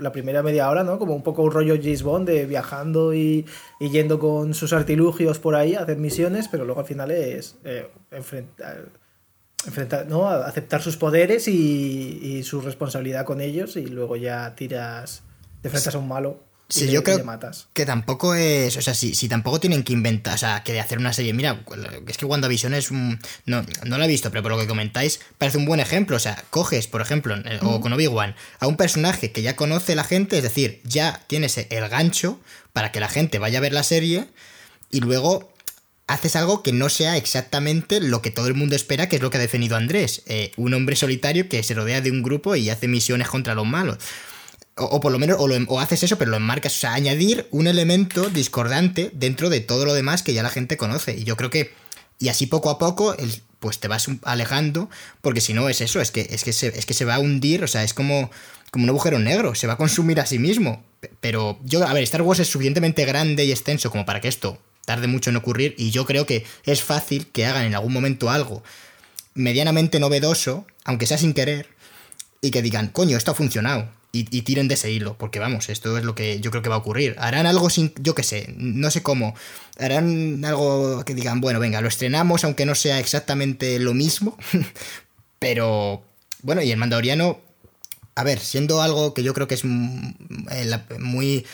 la 0.00 0.12
primera 0.12 0.42
media 0.42 0.68
hora, 0.68 0.84
¿no? 0.84 0.98
Como 0.98 1.14
un 1.14 1.22
poco 1.22 1.42
un 1.42 1.50
rollo 1.50 1.76
James 1.76 2.02
Bond 2.02 2.28
de 2.28 2.46
viajando 2.46 3.14
y, 3.14 3.46
yendo 3.80 4.18
con 4.18 4.54
sus 4.54 4.72
artilugios 4.72 5.38
por 5.38 5.54
ahí 5.54 5.74
a 5.74 5.80
hacer 5.80 5.96
misiones, 5.96 6.48
pero 6.48 6.64
luego 6.64 6.80
al 6.80 6.86
final 6.86 7.10
es 7.10 7.56
eh, 7.64 7.88
enfrentar, 8.10 8.88
enfrentar, 9.66 10.06
¿no? 10.06 10.28
aceptar 10.28 10.82
sus 10.82 10.96
poderes 10.96 11.48
y, 11.48 12.20
y, 12.22 12.42
su 12.42 12.60
responsabilidad 12.60 13.24
con 13.24 13.40
ellos 13.40 13.76
y 13.76 13.86
luego 13.86 14.16
ya 14.16 14.54
tiras, 14.54 15.22
te 15.62 15.68
enfrentas 15.68 15.94
a 15.94 15.98
un 15.98 16.08
malo. 16.08 16.40
Sí, 16.68 16.90
yo 16.90 17.04
creo 17.04 17.22
que 17.74 17.84
tampoco 17.84 18.34
es. 18.34 18.76
O 18.76 18.82
sea, 18.82 18.94
si, 18.94 19.14
si 19.14 19.28
tampoco 19.28 19.60
tienen 19.60 19.82
que 19.82 19.92
inventar. 19.92 20.34
O 20.34 20.38
sea, 20.38 20.62
que 20.64 20.72
de 20.72 20.80
hacer 20.80 20.98
una 20.98 21.12
serie. 21.12 21.32
Mira, 21.32 21.62
es 22.06 22.16
que 22.16 22.24
WandaVision 22.24 22.74
es 22.74 22.90
un. 22.90 23.20
No, 23.44 23.64
no 23.84 23.98
la 23.98 24.06
he 24.06 24.08
visto, 24.08 24.30
pero 24.30 24.42
por 24.42 24.52
lo 24.52 24.58
que 24.58 24.66
comentáis, 24.66 25.20
parece 25.38 25.58
un 25.58 25.66
buen 25.66 25.80
ejemplo. 25.80 26.16
O 26.16 26.20
sea, 26.20 26.42
coges, 26.50 26.86
por 26.86 27.02
ejemplo, 27.02 27.36
o 27.62 27.80
con 27.80 27.92
Obi-Wan, 27.92 28.34
a 28.60 28.66
un 28.66 28.76
personaje 28.76 29.30
que 29.30 29.42
ya 29.42 29.56
conoce 29.56 29.94
la 29.94 30.04
gente, 30.04 30.38
es 30.38 30.42
decir, 30.42 30.80
ya 30.84 31.20
tienes 31.26 31.58
el 31.58 31.88
gancho 31.88 32.40
para 32.72 32.92
que 32.92 33.00
la 33.00 33.08
gente 33.08 33.38
vaya 33.38 33.58
a 33.58 33.62
ver 33.62 33.72
la 33.72 33.82
serie 33.82 34.26
y 34.90 35.00
luego 35.00 35.52
haces 36.06 36.36
algo 36.36 36.62
que 36.62 36.72
no 36.72 36.88
sea 36.88 37.16
exactamente 37.16 38.00
lo 38.00 38.20
que 38.20 38.30
todo 38.30 38.46
el 38.46 38.54
mundo 38.54 38.76
espera, 38.76 39.08
que 39.08 39.16
es 39.16 39.22
lo 39.22 39.30
que 39.30 39.38
ha 39.38 39.40
definido 39.40 39.76
Andrés. 39.76 40.22
Eh, 40.26 40.52
un 40.56 40.74
hombre 40.74 40.96
solitario 40.96 41.48
que 41.48 41.62
se 41.62 41.74
rodea 41.74 42.00
de 42.00 42.10
un 42.10 42.22
grupo 42.22 42.56
y 42.56 42.70
hace 42.70 42.88
misiones 42.88 43.28
contra 43.28 43.54
los 43.54 43.66
malos. 43.66 43.98
O, 44.76 45.00
por 45.00 45.12
lo 45.12 45.20
menos, 45.20 45.36
o, 45.38 45.80
haces 45.80 46.02
eso, 46.02 46.18
pero 46.18 46.32
lo 46.32 46.36
enmarcas. 46.36 46.74
O 46.74 46.78
sea, 46.78 46.94
añadir 46.94 47.46
un 47.52 47.66
elemento 47.66 48.28
discordante 48.28 49.10
dentro 49.14 49.48
de 49.48 49.60
todo 49.60 49.84
lo 49.84 49.94
demás 49.94 50.22
que 50.22 50.34
ya 50.34 50.42
la 50.42 50.50
gente 50.50 50.76
conoce. 50.76 51.16
Y 51.16 51.24
yo 51.24 51.36
creo 51.36 51.50
que. 51.50 51.72
Y 52.18 52.28
así 52.28 52.46
poco 52.46 52.70
a 52.70 52.78
poco, 52.78 53.14
pues 53.60 53.78
te 53.78 53.88
vas 53.88 54.08
alejando. 54.22 54.90
Porque 55.20 55.40
si 55.40 55.54
no 55.54 55.68
es 55.68 55.80
eso, 55.80 56.00
es 56.00 56.10
que, 56.10 56.26
es 56.30 56.42
que, 56.42 56.52
se, 56.52 56.68
es 56.78 56.86
que 56.86 56.94
se 56.94 57.04
va 57.04 57.16
a 57.16 57.18
hundir. 57.20 57.62
O 57.62 57.68
sea, 57.68 57.84
es 57.84 57.94
como, 57.94 58.30
como 58.72 58.84
un 58.84 58.90
agujero 58.90 59.18
negro. 59.18 59.54
Se 59.54 59.66
va 59.68 59.74
a 59.74 59.78
consumir 59.78 60.18
a 60.20 60.26
sí 60.26 60.40
mismo. 60.40 60.82
Pero 61.20 61.58
yo, 61.62 61.86
a 61.86 61.92
ver, 61.92 62.02
Star 62.02 62.22
Wars 62.22 62.40
es 62.40 62.48
suficientemente 62.48 63.04
grande 63.04 63.44
y 63.44 63.52
extenso 63.52 63.90
como 63.90 64.04
para 64.04 64.20
que 64.20 64.28
esto 64.28 64.58
tarde 64.84 65.06
mucho 65.06 65.30
en 65.30 65.36
ocurrir. 65.36 65.74
Y 65.78 65.92
yo 65.92 66.04
creo 66.04 66.26
que 66.26 66.44
es 66.64 66.82
fácil 66.82 67.28
que 67.28 67.46
hagan 67.46 67.64
en 67.64 67.74
algún 67.74 67.92
momento 67.92 68.30
algo 68.30 68.64
medianamente 69.34 70.00
novedoso, 70.00 70.66
aunque 70.84 71.06
sea 71.06 71.18
sin 71.18 71.34
querer, 71.34 71.68
y 72.40 72.50
que 72.50 72.62
digan, 72.62 72.88
coño, 72.88 73.16
esto 73.16 73.32
ha 73.32 73.34
funcionado 73.34 73.88
y, 74.14 74.42
tiren 74.42 74.68
de 74.68 74.74
ese 74.74 74.92
hilo, 74.92 75.18
porque 75.18 75.40
vamos, 75.40 75.68
esto 75.68 75.98
es 75.98 76.04
lo 76.04 76.14
que 76.14 76.38
yo 76.38 76.52
creo 76.52 76.62
que 76.62 76.68
va 76.68 76.76
a 76.76 76.78
ocurrir. 76.78 77.16
Harán 77.18 77.46
algo 77.46 77.68
sin, 77.68 77.92
yo 78.00 78.14
qué 78.14 78.22
sé, 78.22 78.54
no 78.56 78.90
sé 78.92 79.02
cómo, 79.02 79.34
harán 79.78 80.44
algo 80.44 81.04
que 81.04 81.14
digan, 81.14 81.40
bueno, 81.40 81.58
venga, 81.58 81.80
lo 81.80 81.88
estrenamos 81.88 82.44
aunque 82.44 82.64
no 82.64 82.76
sea 82.76 83.00
exactamente 83.00 83.78
lo 83.80 83.92
mismo, 83.92 84.38
pero 85.40 86.04
bueno, 86.42 86.62
y 86.62 86.70
el 86.70 86.76
Mandaloriano, 86.76 87.40
a 88.14 88.22
ver, 88.22 88.38
siendo 88.38 88.82
algo 88.82 89.14
que 89.14 89.24
yo 89.24 89.34
creo 89.34 89.48
que 89.48 89.56
es 89.56 89.64
muy, 89.64 91.44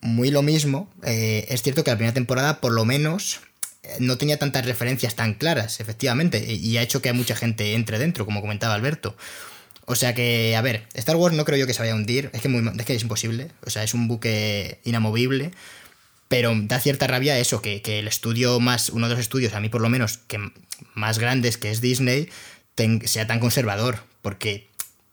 muy 0.00 0.30
lo 0.32 0.42
mismo, 0.42 0.90
eh, 1.04 1.46
es 1.48 1.62
cierto 1.62 1.84
que 1.84 1.92
la 1.92 1.96
primera 1.96 2.14
temporada 2.14 2.60
por 2.60 2.72
lo 2.72 2.84
menos 2.84 3.40
eh, 3.84 3.96
no 4.00 4.18
tenía 4.18 4.36
tantas 4.36 4.66
referencias 4.66 5.14
tan 5.14 5.34
claras, 5.34 5.78
efectivamente, 5.78 6.44
y 6.52 6.76
ha 6.76 6.82
hecho 6.82 7.00
que 7.00 7.12
mucha 7.12 7.36
gente 7.36 7.74
entre 7.74 8.00
dentro, 8.00 8.24
como 8.24 8.40
comentaba 8.40 8.74
Alberto. 8.74 9.16
O 9.90 9.96
sea 9.96 10.14
que, 10.14 10.54
a 10.54 10.62
ver, 10.62 10.86
Star 10.94 11.16
Wars 11.16 11.34
no 11.34 11.44
creo 11.44 11.58
yo 11.58 11.66
que 11.66 11.74
se 11.74 11.80
vaya 11.80 11.94
a 11.94 11.96
hundir, 11.96 12.30
es 12.32 12.40
que, 12.40 12.48
muy, 12.48 12.62
es, 12.78 12.86
que 12.86 12.94
es 12.94 13.02
imposible, 13.02 13.50
o 13.66 13.70
sea, 13.70 13.82
es 13.82 13.92
un 13.92 14.06
buque 14.06 14.78
inamovible, 14.84 15.50
pero 16.28 16.52
da 16.54 16.78
cierta 16.78 17.08
rabia 17.08 17.36
eso, 17.40 17.60
que, 17.60 17.82
que, 17.82 17.98
el 17.98 18.06
estudio 18.06 18.60
más, 18.60 18.90
uno 18.90 19.08
de 19.08 19.14
los 19.14 19.20
estudios, 19.20 19.52
a 19.52 19.58
mí 19.58 19.68
por 19.68 19.80
lo 19.80 19.88
menos, 19.88 20.18
que 20.18 20.38
más 20.94 21.18
grandes 21.18 21.58
que 21.58 21.72
es 21.72 21.80
Disney, 21.80 22.28
sea 23.04 23.26
tan 23.26 23.40
conservador, 23.40 23.98
porque 24.22 24.69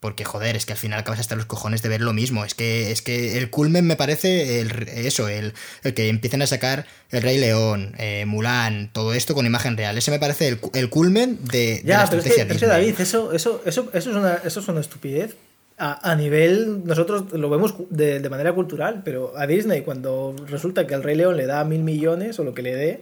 porque, 0.08 0.24
joder, 0.24 0.56
es 0.56 0.66
que 0.66 0.72
al 0.72 0.80
final 0.80 1.02
acabas 1.02 1.20
hasta 1.20 1.36
los 1.36 1.46
cojones 1.48 1.82
de 1.82 1.90
ver 1.90 2.00
lo 2.00 2.14
mismo. 2.14 2.46
Es 2.46 2.54
que, 2.54 2.94
es 2.94 3.02
que 3.02 3.38
el 3.38 3.50
culmen 3.50 3.86
me 3.86 3.98
parece 3.98 4.62
el, 4.62 4.88
eso, 4.88 5.28
el, 5.28 5.54
el 5.84 5.94
que 5.94 6.08
empiecen 6.08 6.42
a 6.42 6.48
sacar 6.48 6.86
El 7.12 7.24
Rey 7.24 7.38
León, 7.38 7.94
eh, 7.98 8.24
Mulan, 8.26 8.90
todo 8.94 9.14
esto 9.14 9.36
con 9.36 9.46
imagen 9.46 9.76
real. 9.76 9.98
Ese 9.98 10.10
me 10.10 10.18
parece 10.18 10.48
el, 10.48 10.60
el 10.76 10.90
culmen 10.90 11.40
de, 11.52 11.82
ya, 11.84 11.98
la 11.98 12.06
pero 12.06 12.22
estrategia 12.22 12.54
es 12.54 12.58
que, 12.58 12.68
David, 12.68 12.96
eso, 13.02 13.34
eso, 13.34 13.62
eso, 13.66 13.90
eso, 13.94 14.10
es 14.12 14.16
una, 14.16 14.36
eso 14.46 14.62
es 14.62 14.68
una 14.70 14.80
estupidez. 14.80 15.36
A, 15.78 16.10
a, 16.10 16.16
nivel, 16.16 16.86
nosotros 16.86 17.34
lo 17.34 17.50
vemos 17.50 17.76
de, 17.90 18.22
de, 18.22 18.30
manera 18.30 18.54
cultural, 18.54 19.02
pero 19.04 19.34
a 19.36 19.46
Disney, 19.46 19.82
cuando 19.82 20.38
resulta 20.48 20.88
que 20.88 20.94
el 20.94 21.04
Rey 21.04 21.18
León 21.18 21.36
le 21.36 21.48
da 21.48 21.66
mil 21.66 21.84
millones 21.84 22.40
o 22.40 22.46
lo 22.46 22.54
que 22.54 22.62
le 22.62 22.76
dé, 22.76 23.02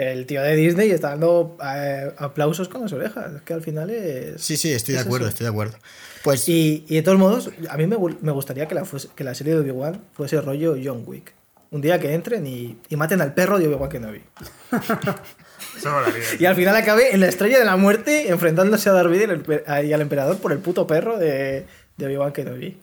el 0.00 0.24
tío 0.24 0.42
de 0.42 0.56
Disney 0.56 0.90
está 0.90 1.10
dando 1.10 1.58
eh, 1.62 2.10
aplausos 2.16 2.70
con 2.70 2.80
las 2.80 2.92
orejas. 2.92 3.34
Es 3.34 3.42
que 3.42 3.52
al 3.52 3.62
final 3.62 3.90
es. 3.90 4.40
Sí, 4.40 4.56
sí, 4.56 4.72
estoy 4.72 4.94
de 4.94 5.00
acuerdo, 5.00 5.28
estoy 5.28 5.44
de 5.44 5.50
acuerdo. 5.50 5.76
Pues... 6.24 6.48
Y, 6.48 6.84
y, 6.88 6.96
de 6.96 7.02
todos 7.02 7.18
modos, 7.18 7.50
a 7.68 7.76
mí 7.76 7.86
me, 7.86 7.96
me 8.22 8.32
gustaría 8.32 8.66
que 8.66 8.74
la, 8.74 8.84
que 9.14 9.24
la 9.24 9.34
serie 9.34 9.54
de 9.54 9.60
Obi-Wan 9.60 10.00
fuese 10.14 10.40
rollo 10.40 10.76
John 10.82 11.02
Wick. 11.06 11.34
Un 11.70 11.82
día 11.82 12.00
que 12.00 12.14
entren 12.14 12.46
y, 12.46 12.78
y 12.88 12.96
maten 12.96 13.20
al 13.20 13.34
perro 13.34 13.58
de 13.58 13.68
Obi-Wan 13.68 13.90
Kenobi. 13.90 14.22
y 16.38 16.44
al 16.46 16.56
final 16.56 16.76
acabe 16.76 17.14
en 17.14 17.20
la 17.20 17.28
estrella 17.28 17.58
de 17.58 17.64
la 17.64 17.76
muerte 17.76 18.30
enfrentándose 18.30 18.88
a 18.88 18.92
Darth 18.92 19.10
Vader 19.10 19.84
y 19.84 19.92
al 19.92 20.00
emperador 20.00 20.38
por 20.38 20.52
el 20.52 20.58
puto 20.58 20.86
perro 20.86 21.18
de, 21.18 21.66
de 21.98 22.06
Obi-Wan 22.06 22.32
Kenobi. 22.32 22.78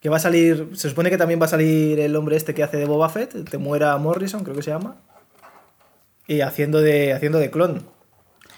Que 0.00 0.08
va 0.08 0.18
a 0.18 0.20
salir. 0.20 0.68
Se 0.74 0.88
supone 0.88 1.10
que 1.10 1.18
también 1.18 1.40
va 1.40 1.46
a 1.46 1.48
salir 1.48 1.98
el 1.98 2.14
hombre 2.14 2.36
este 2.36 2.54
que 2.54 2.62
hace 2.62 2.76
de 2.76 2.84
Boba 2.84 3.08
Fett, 3.08 3.50
te 3.50 3.58
muera 3.58 3.96
Morrison, 3.96 4.44
creo 4.44 4.54
que 4.54 4.62
se 4.62 4.70
llama. 4.70 4.96
Y 6.28 6.42
haciendo 6.42 6.80
de, 6.80 7.12
haciendo 7.12 7.38
de 7.38 7.50
clon. 7.50 7.88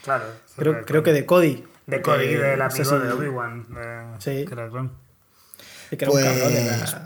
Claro. 0.04 0.24
Creo, 0.56 0.84
creo 0.84 1.02
que 1.02 1.12
de 1.12 1.24
Cody. 1.24 1.64
De 1.86 2.02
Cody, 2.02 2.34
del 2.34 2.60
amigo 2.60 2.98
de 2.98 3.12
Obi-Wan. 3.12 3.66
Sí. 4.18 4.44
pues, 6.06 6.96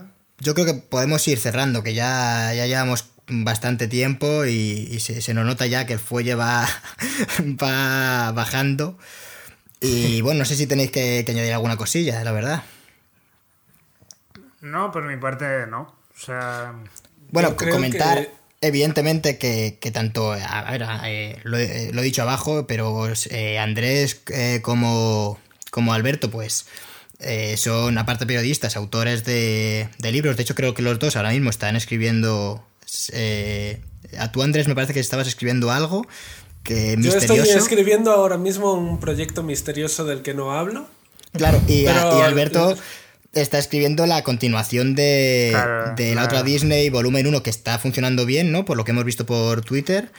Yo 0.40 0.54
creo 0.54 0.66
que 0.66 0.74
podemos 0.74 1.26
ir 1.28 1.38
cerrando, 1.38 1.82
que 1.82 1.94
ya, 1.94 2.52
ya 2.54 2.66
llevamos 2.66 3.14
bastante 3.28 3.88
tiempo 3.88 4.44
y, 4.44 4.98
se, 5.00 5.34
nos 5.34 5.46
nota 5.46 5.66
ya 5.66 5.86
que 5.86 5.94
el 5.94 5.98
fuelle 5.98 6.34
va, 6.34 6.66
va 7.62 8.32
bajando. 8.32 8.98
Y 9.80 10.20
bueno, 10.22 10.40
no 10.40 10.44
sé 10.44 10.56
si 10.56 10.66
tenéis 10.66 10.90
que, 10.90 11.24
añadir 11.28 11.52
alguna 11.52 11.76
cosilla, 11.76 12.22
la 12.24 12.32
verdad. 12.32 12.62
No, 14.60 14.90
por 14.90 15.04
mi 15.04 15.16
parte 15.18 15.66
no. 15.66 15.94
O 16.14 16.18
sea. 16.18 16.74
Bueno, 17.30 17.54
comentar 17.56 18.28
evidentemente 18.66 19.38
que, 19.38 19.90
tanto, 19.92 20.32
a 20.32 20.70
ver, 20.70 20.84
eh, 21.04 21.38
lo, 21.44 21.58
he 21.58 22.02
dicho 22.02 22.22
abajo, 22.22 22.66
pero 22.66 23.08
eh, 23.30 23.58
Andrés 23.58 24.22
eh, 24.32 24.60
como, 24.62 25.38
como 25.70 25.94
Alberto, 25.94 26.30
pues 26.30 26.66
son 27.56 27.96
aparte 27.96 28.26
periodistas, 28.26 28.76
autores 28.76 29.24
de, 29.24 29.88
libros. 30.00 30.36
De 30.36 30.42
hecho, 30.42 30.54
creo 30.54 30.74
que 30.74 30.82
los 30.82 30.98
dos 30.98 31.16
ahora 31.16 31.30
mismo 31.30 31.50
están 31.50 31.76
escribiendo... 31.76 32.64
a 34.18 34.32
tú, 34.32 34.42
Andrés, 34.42 34.68
me 34.68 34.74
parece 34.74 34.92
que 34.92 35.00
estabas 35.00 35.26
escribiendo 35.28 35.70
algo 35.70 36.06
que 36.62 36.96
misterioso. 36.96 37.34
Yo 37.34 37.42
estoy 37.42 37.58
escribiendo 37.58 38.12
ahora 38.12 38.38
mismo 38.38 38.72
un 38.72 39.00
proyecto 39.00 39.42
misterioso 39.42 40.04
del 40.04 40.22
que 40.22 40.34
no 40.34 40.52
hablo. 40.52 40.86
Claro, 41.32 41.60
y, 41.66 41.82
y 41.82 41.86
Alberto 41.86 42.76
está 43.34 43.58
escribiendo 43.58 44.06
la 44.06 44.22
continuación 44.22 44.94
de, 44.94 45.52
la 45.52 46.24
otra 46.24 46.42
Disney 46.42 46.90
volumen 46.90 47.26
1 47.26 47.42
que 47.42 47.50
está 47.50 47.78
funcionando 47.78 48.26
bien, 48.26 48.52
¿no? 48.52 48.64
Por 48.64 48.76
lo 48.76 48.84
que 48.84 48.92
hemos 48.92 49.04
visto 49.04 49.26
por 49.26 49.62
Twitter. 49.62 50.10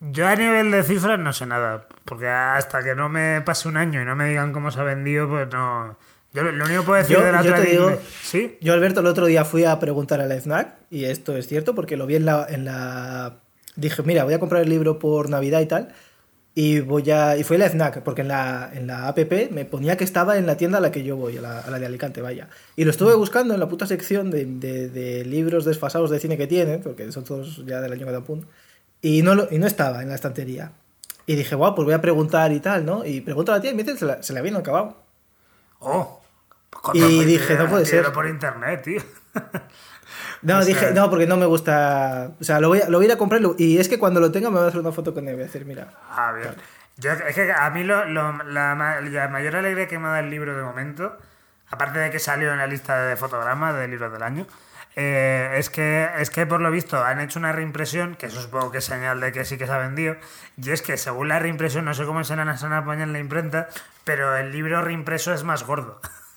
Yo 0.00 0.26
a 0.26 0.36
nivel 0.36 0.70
de 0.70 0.82
cifras 0.82 1.18
no 1.18 1.32
sé 1.32 1.46
nada, 1.46 1.86
porque 2.04 2.28
hasta 2.28 2.82
que 2.82 2.94
no 2.94 3.08
me 3.08 3.40
pase 3.40 3.68
un 3.68 3.76
año 3.76 4.02
y 4.02 4.04
no 4.04 4.14
me 4.16 4.28
digan 4.28 4.52
cómo 4.52 4.70
se 4.70 4.80
ha 4.80 4.84
vendido, 4.84 5.28
pues 5.28 5.48
no... 5.52 5.96
Yo 6.32 6.42
lo 6.42 6.64
único 6.64 6.80
que 6.80 6.86
puedo 6.86 6.98
decir 7.00 7.18
de 7.18 7.32
la 7.32 7.40
otra 7.40 7.60
Disney... 7.60 7.96
¿Sí? 8.22 8.58
Yo, 8.60 8.72
Alberto, 8.72 9.00
el 9.00 9.06
otro 9.06 9.26
día 9.26 9.44
fui 9.44 9.64
a 9.64 9.78
preguntar 9.78 10.20
a 10.20 10.26
la 10.26 10.34
FNAC, 10.34 10.74
y 10.90 11.04
esto 11.04 11.36
es 11.36 11.46
cierto, 11.46 11.74
porque 11.74 11.96
lo 11.96 12.06
vi 12.06 12.16
en 12.16 12.26
la, 12.26 12.44
en 12.48 12.64
la... 12.64 13.36
Dije, 13.76 14.02
mira, 14.02 14.24
voy 14.24 14.34
a 14.34 14.40
comprar 14.40 14.62
el 14.62 14.68
libro 14.68 14.98
por 14.98 15.30
Navidad 15.30 15.60
y 15.60 15.66
tal, 15.66 15.94
y 16.54 16.80
voy 16.80 17.10
a. 17.10 17.36
Y 17.36 17.42
fue 17.42 17.58
la 17.58 17.68
FNAC, 17.68 18.02
porque 18.02 18.22
en 18.22 18.28
la, 18.28 18.70
en 18.72 18.86
la 18.86 19.08
app 19.08 19.18
me 19.50 19.64
ponía 19.64 19.96
que 19.96 20.04
estaba 20.04 20.38
en 20.38 20.46
la 20.46 20.56
tienda 20.56 20.78
a 20.78 20.80
la 20.80 20.92
que 20.92 21.02
yo 21.02 21.16
voy, 21.16 21.36
a 21.36 21.40
la, 21.40 21.60
a 21.60 21.70
la 21.70 21.78
de 21.78 21.86
Alicante, 21.86 22.20
vaya. 22.22 22.48
Y 22.76 22.84
lo 22.84 22.90
estuve 22.90 23.14
buscando 23.16 23.54
en 23.54 23.60
la 23.60 23.68
puta 23.68 23.86
sección 23.86 24.30
de, 24.30 24.44
de, 24.46 24.88
de, 24.88 25.24
libros 25.24 25.64
desfasados 25.64 26.10
de 26.10 26.20
cine 26.20 26.36
que 26.36 26.46
tienen, 26.46 26.80
porque 26.80 27.10
son 27.10 27.24
todos 27.24 27.64
ya 27.66 27.80
del 27.80 27.92
año 27.92 28.06
Catapún. 28.06 28.46
Y 29.02 29.22
no, 29.22 29.48
y 29.50 29.58
no 29.58 29.66
estaba 29.66 30.02
en 30.02 30.08
la 30.08 30.14
estantería. 30.14 30.72
Y 31.26 31.34
dije, 31.34 31.56
guau, 31.56 31.74
pues 31.74 31.84
voy 31.86 31.94
a 31.94 32.00
preguntar 32.00 32.52
y 32.52 32.60
tal, 32.60 32.84
¿no? 32.86 33.04
Y 33.04 33.20
pregunto 33.20 33.52
a 33.52 33.56
la 33.56 33.60
tía 33.60 33.72
y 33.72 33.74
me 33.74 33.82
dice, 33.82 33.98
se, 33.98 34.04
la, 34.04 34.22
se 34.22 34.32
le 34.32 34.38
habían 34.38 34.56
acabado. 34.56 34.96
Oh. 35.80 36.20
Pues 36.82 36.96
y 36.96 37.24
dije, 37.24 37.54
no 37.56 37.68
puede 37.68 37.86
ser. 37.86 38.12
por 38.12 38.26
internet, 38.26 38.82
tío. 38.82 39.02
No, 40.42 40.62
dije, 40.62 40.90
no, 40.92 41.08
porque 41.08 41.26
no 41.26 41.38
me 41.38 41.46
gusta. 41.46 42.32
O 42.38 42.44
sea, 42.44 42.60
lo 42.60 42.68
voy, 42.68 42.80
a, 42.80 42.88
lo 42.90 42.98
voy 42.98 43.06
a 43.06 43.08
ir 43.08 43.12
a 43.14 43.16
comprar 43.16 43.40
y 43.56 43.78
es 43.78 43.88
que 43.88 43.98
cuando 43.98 44.20
lo 44.20 44.30
tenga 44.30 44.50
me 44.50 44.56
voy 44.56 44.66
a 44.66 44.68
hacer 44.68 44.80
una 44.80 44.92
foto 44.92 45.14
con 45.14 45.26
él. 45.26 45.34
Voy 45.36 45.44
a 45.44 45.46
decir, 45.46 45.64
mira. 45.64 45.88
Ah, 46.10 46.32
bien. 46.32 46.54
Yo, 46.98 47.12
es 47.12 47.34
que 47.34 47.50
a 47.50 47.70
mí 47.70 47.82
lo, 47.82 48.04
la, 48.04 49.28
mayor 49.30 49.56
alegría 49.56 49.88
que 49.88 49.98
me 49.98 50.08
da 50.08 50.20
el 50.20 50.30
libro 50.30 50.54
de 50.56 50.62
momento, 50.62 51.16
aparte 51.70 51.98
de 51.98 52.10
que 52.10 52.18
salió 52.18 52.52
en 52.52 52.58
la 52.58 52.66
lista 52.66 53.04
de 53.06 53.16
fotogramas 53.16 53.74
de 53.74 53.88
libros 53.88 54.12
del 54.12 54.22
año, 54.22 54.46
eh, 54.96 55.54
es, 55.56 55.70
que, 55.70 56.08
es 56.18 56.30
que 56.30 56.46
por 56.46 56.60
lo 56.60 56.70
visto 56.70 57.02
han 57.02 57.20
hecho 57.20 57.38
una 57.38 57.50
reimpresión, 57.50 58.14
que 58.14 58.26
eso 58.26 58.40
supongo 58.40 58.70
que 58.70 58.78
es 58.78 58.84
señal 58.84 59.20
de 59.20 59.32
que 59.32 59.44
sí 59.44 59.58
que 59.58 59.66
se 59.66 59.72
ha 59.72 59.78
vendido, 59.78 60.16
y 60.56 60.70
es 60.70 60.82
que 60.82 60.96
según 60.96 61.28
la 61.28 61.40
reimpresión, 61.40 61.84
no 61.84 61.94
sé 61.94 62.04
cómo 62.04 62.22
se 62.22 62.34
se 62.34 62.40
han 62.40 62.72
apañado 62.72 63.04
en 63.04 63.12
la 63.12 63.18
imprenta, 63.18 63.68
pero 64.04 64.36
el 64.36 64.52
libro 64.52 64.82
reimpreso 64.82 65.32
es 65.32 65.42
más 65.42 65.64
gordo. 65.64 66.00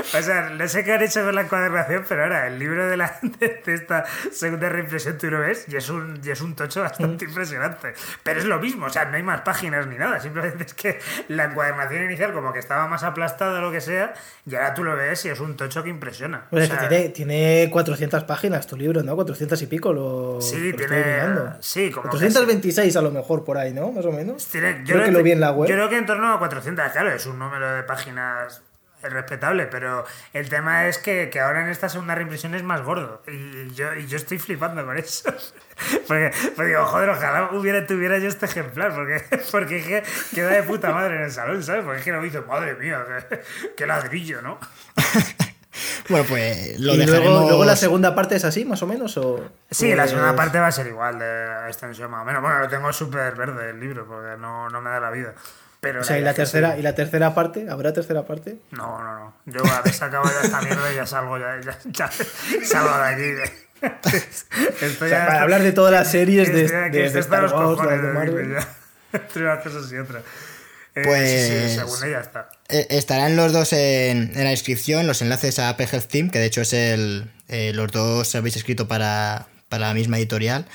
o 0.00 0.22
sea, 0.22 0.50
no 0.50 0.68
sé 0.68 0.84
qué 0.84 0.92
han 0.92 1.02
hecho 1.02 1.24
con 1.24 1.34
la 1.34 1.42
encuadernación, 1.42 2.04
pero 2.08 2.22
ahora 2.22 2.46
el 2.46 2.58
libro 2.58 2.86
de, 2.86 2.96
la, 2.96 3.18
de, 3.40 3.62
esta 3.66 4.04
segunda 4.32 4.68
reimpresión 4.68 5.18
tú 5.18 5.30
lo 5.30 5.40
ves 5.40 5.66
y 5.68 5.76
es 5.76 5.88
un, 5.88 6.20
y 6.22 6.30
es 6.30 6.40
un 6.40 6.54
tocho 6.54 6.82
bastante 6.82 7.26
mm. 7.26 7.28
impresionante. 7.28 7.94
Pero 8.22 8.40
es 8.40 8.46
lo 8.46 8.58
mismo, 8.58 8.86
o 8.86 8.90
sea, 8.90 9.04
no 9.06 9.16
hay 9.16 9.22
más 9.22 9.42
páginas 9.42 9.86
ni 9.86 9.96
nada, 9.96 10.20
simplemente 10.20 10.64
es 10.64 10.74
que 10.74 10.98
la 11.28 11.44
encuadernación 11.44 12.04
inicial 12.04 12.32
como 12.32 12.52
que 12.52 12.58
estaba 12.58 12.86
más 12.86 13.02
aplastada 13.02 13.58
o 13.58 13.62
lo 13.62 13.72
que 13.72 13.80
sea, 13.80 14.14
y 14.44 14.54
ahora 14.54 14.74
tú 14.74 14.84
lo 14.84 14.96
ves 14.96 15.24
y 15.24 15.28
es 15.28 15.40
un 15.40 15.56
tocho 15.56 15.82
que 15.82 15.90
impresiona. 15.90 16.46
Pues 16.50 16.70
tiene, 16.88 17.08
tiene 17.10 17.68
400 17.70 18.24
páginas 18.24 18.66
tu 18.66 18.76
libro, 18.76 19.02
¿no? 19.02 19.14
400 19.14 19.60
y 19.62 19.66
pico 19.66 19.92
lo. 19.92 20.40
Sí, 20.40 20.72
tiene. 20.72 20.96
Sí, 21.60 21.90
como 21.90 22.08
426 22.10 22.96
a 22.96 23.02
lo 23.02 23.10
mejor 23.10 23.44
por 23.44 23.58
ahí, 23.58 23.72
¿no? 23.72 23.92
Más 23.92 24.04
o 24.04 24.12
menos. 24.12 24.50
yo 24.52 24.60
creo 24.60 25.04
que 25.04 25.10
lo 25.10 25.22
vi 25.22 25.32
en 25.32 25.40
la 25.40 25.52
web. 25.52 25.68
Yo 25.68 25.74
creo 25.74 25.88
que 25.88 25.98
en 25.98 26.06
torno 26.06 26.32
a 26.32 26.38
400, 26.38 26.92
claro, 26.92 27.10
es 27.10 27.26
un 27.26 27.38
número 27.38 27.72
de 27.72 27.82
páginas 27.82 28.62
respetable, 29.10 29.66
pero 29.66 30.04
el 30.32 30.48
tema 30.48 30.86
es 30.86 30.98
que, 30.98 31.30
ahora 31.40 31.62
en 31.62 31.68
esta 31.68 31.88
segunda 31.88 32.14
reimpresión 32.14 32.54
es 32.54 32.62
más 32.62 32.82
gordo. 32.82 33.22
Y 33.26 33.74
yo, 33.74 33.94
y 33.94 34.06
yo 34.06 34.16
estoy 34.16 34.38
flipando 34.38 34.84
con 34.84 34.96
eso. 34.98 35.30
porque, 36.08 36.32
pues 36.54 36.68
digo, 36.68 36.84
joder, 36.84 37.10
ojalá 37.10 37.50
hubiera, 37.52 37.86
tuviera 37.86 38.18
yo 38.18 38.28
este 38.28 38.46
ejemplar, 38.46 38.94
porque, 38.94 39.22
porque 39.50 39.82
que 39.82 40.02
queda 40.34 40.50
de 40.50 40.62
puta 40.62 40.90
madre 40.92 41.16
en 41.16 41.22
el 41.22 41.32
salón, 41.32 41.62
¿sabes? 41.62 41.84
Porque 41.84 41.98
es 41.98 42.04
que 42.04 42.12
lo 42.12 42.22
dice, 42.22 42.40
madre 42.42 42.74
mía, 42.74 43.04
qué, 43.76 43.86
ladrillo, 43.86 44.42
¿no? 44.42 44.58
Bueno, 46.08 46.24
pues 46.26 46.78
lo 46.78 46.94
¿Y 46.94 47.04
luego, 47.04 47.64
la 47.64 47.76
segunda 47.76 48.14
parte 48.14 48.36
es 48.36 48.44
así, 48.44 48.64
más 48.64 48.82
o 48.82 48.86
menos? 48.86 49.14
O, 49.18 49.44
sí, 49.70 49.94
la 49.94 50.08
segunda 50.08 50.34
parte 50.34 50.58
va 50.58 50.68
a 50.68 50.72
ser 50.72 50.86
igual 50.86 51.18
de 51.18 51.66
extensión 51.66 52.10
más 52.10 52.22
o 52.22 52.24
menos. 52.24 52.40
Bueno, 52.40 52.60
lo 52.60 52.68
tengo 52.68 52.90
súper 52.94 53.34
verde 53.34 53.70
el 53.70 53.80
libro, 53.80 54.06
porque 54.06 54.40
no, 54.40 54.70
no 54.70 54.80
me 54.80 54.88
da 54.88 55.00
la 55.00 55.10
vida 55.10 55.34
o 55.82 56.04
sea, 56.04 56.18
¿y 56.18 56.22
la, 56.22 56.34
tercera, 56.34 56.78
¿y 56.78 56.82
la 56.82 56.94
tercera 56.94 57.34
parte? 57.34 57.68
¿Habrá 57.70 57.92
tercera 57.92 58.24
parte? 58.24 58.58
No, 58.70 59.02
no, 59.02 59.18
no. 59.18 59.34
Yo 59.46 59.60
a 59.64 59.82
ver, 59.82 59.94
acabo 60.00 60.24
ya 60.24 60.40
esta 60.42 60.60
mierda 60.62 60.92
y 60.92 60.96
ya 60.96 61.06
salgo, 61.06 61.38
ya, 61.38 61.60
ya, 61.86 62.10
salgo 62.64 62.98
de 62.98 63.04
aquí. 63.04 63.52
Estoy 64.80 65.10
para 65.10 65.42
hablar 65.42 65.62
de 65.62 65.72
todas 65.72 65.92
las 65.92 66.10
series 66.10 66.52
de, 66.52 66.68
de, 66.90 67.10
de 67.10 67.20
Star 67.20 67.52
Wars, 67.52 67.80
de 67.80 68.12
Marvel. 68.12 68.56
Entre 69.12 69.42
unas 69.42 69.62
cosas 69.62 69.92
y 69.92 69.98
otras. 69.98 70.22
Eh, 70.96 71.02
pues 71.04 72.00
sí, 72.00 72.10
ya 72.10 72.20
está. 72.20 72.48
Eh, 72.68 72.86
estarán 72.90 73.36
los 73.36 73.52
dos 73.52 73.74
en, 73.74 74.32
en, 74.34 74.44
la 74.44 74.50
descripción, 74.50 75.06
los 75.06 75.20
enlaces 75.20 75.58
a 75.58 75.76
PG 75.76 76.08
Team, 76.08 76.30
que 76.30 76.38
de 76.38 76.46
hecho 76.46 76.62
es 76.62 76.72
el. 76.72 77.30
Eh, 77.48 77.72
los 77.74 77.92
dos 77.92 78.34
habéis 78.34 78.56
escrito 78.56 78.88
para, 78.88 79.46
para 79.68 79.88
la 79.88 79.94
misma 79.94 80.16
editorial. 80.16 80.66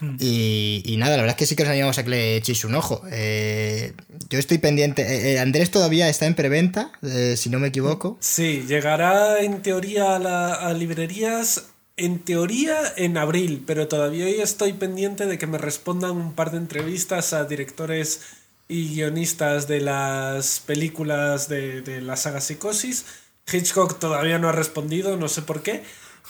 Mm. 0.00 0.16
Y, 0.20 0.96
nada, 0.98 1.16
la 1.16 1.22
verdad 1.22 1.36
es 1.36 1.38
que 1.38 1.46
sí 1.46 1.56
que 1.56 1.62
os 1.62 1.68
animamos 1.68 1.98
a 1.98 2.04
que 2.04 2.10
le 2.10 2.36
echéis 2.36 2.64
un 2.64 2.74
ojo. 2.74 3.02
Eh, 3.10 3.92
yo 4.28 4.38
estoy 4.38 4.58
pendiente. 4.58 5.02
Eh, 5.02 5.32
eh, 5.32 5.38
Andrés 5.38 5.70
todavía 5.70 6.08
está 6.08 6.26
en 6.26 6.34
preventa, 6.34 6.92
si 7.36 7.50
no 7.50 7.58
me 7.58 7.68
equivoco. 7.68 8.16
Sí, 8.20 8.64
llegará 8.66 9.40
en 9.40 9.62
teoría 9.62 10.16
a, 10.16 10.72
librerías. 10.72 11.66
En 11.96 12.20
teoría 12.20 12.76
en 12.96 13.16
abril, 13.16 13.64
pero 13.66 13.88
todavía 13.88 14.26
hoy 14.26 14.40
estoy 14.40 14.72
pendiente 14.72 15.26
de 15.26 15.36
que 15.36 15.48
me 15.48 15.58
respondan 15.58 16.12
un 16.12 16.32
par 16.32 16.52
de 16.52 16.58
entrevistas 16.58 17.32
a 17.32 17.44
directores 17.44 18.20
y 18.68 18.94
guionistas 18.94 19.66
de 19.66 19.80
las 19.80 20.60
películas 20.60 21.48
de, 21.48 21.82
de 21.82 22.00
la 22.00 22.16
saga 22.16 22.40
Psicosis. 22.40 23.04
Hitchcock 23.52 23.98
todavía 23.98 24.38
no 24.38 24.48
ha 24.48 24.52
respondido, 24.52 25.16
no 25.16 25.28
sé 25.28 25.42
por 25.42 25.62
qué. 25.62 25.82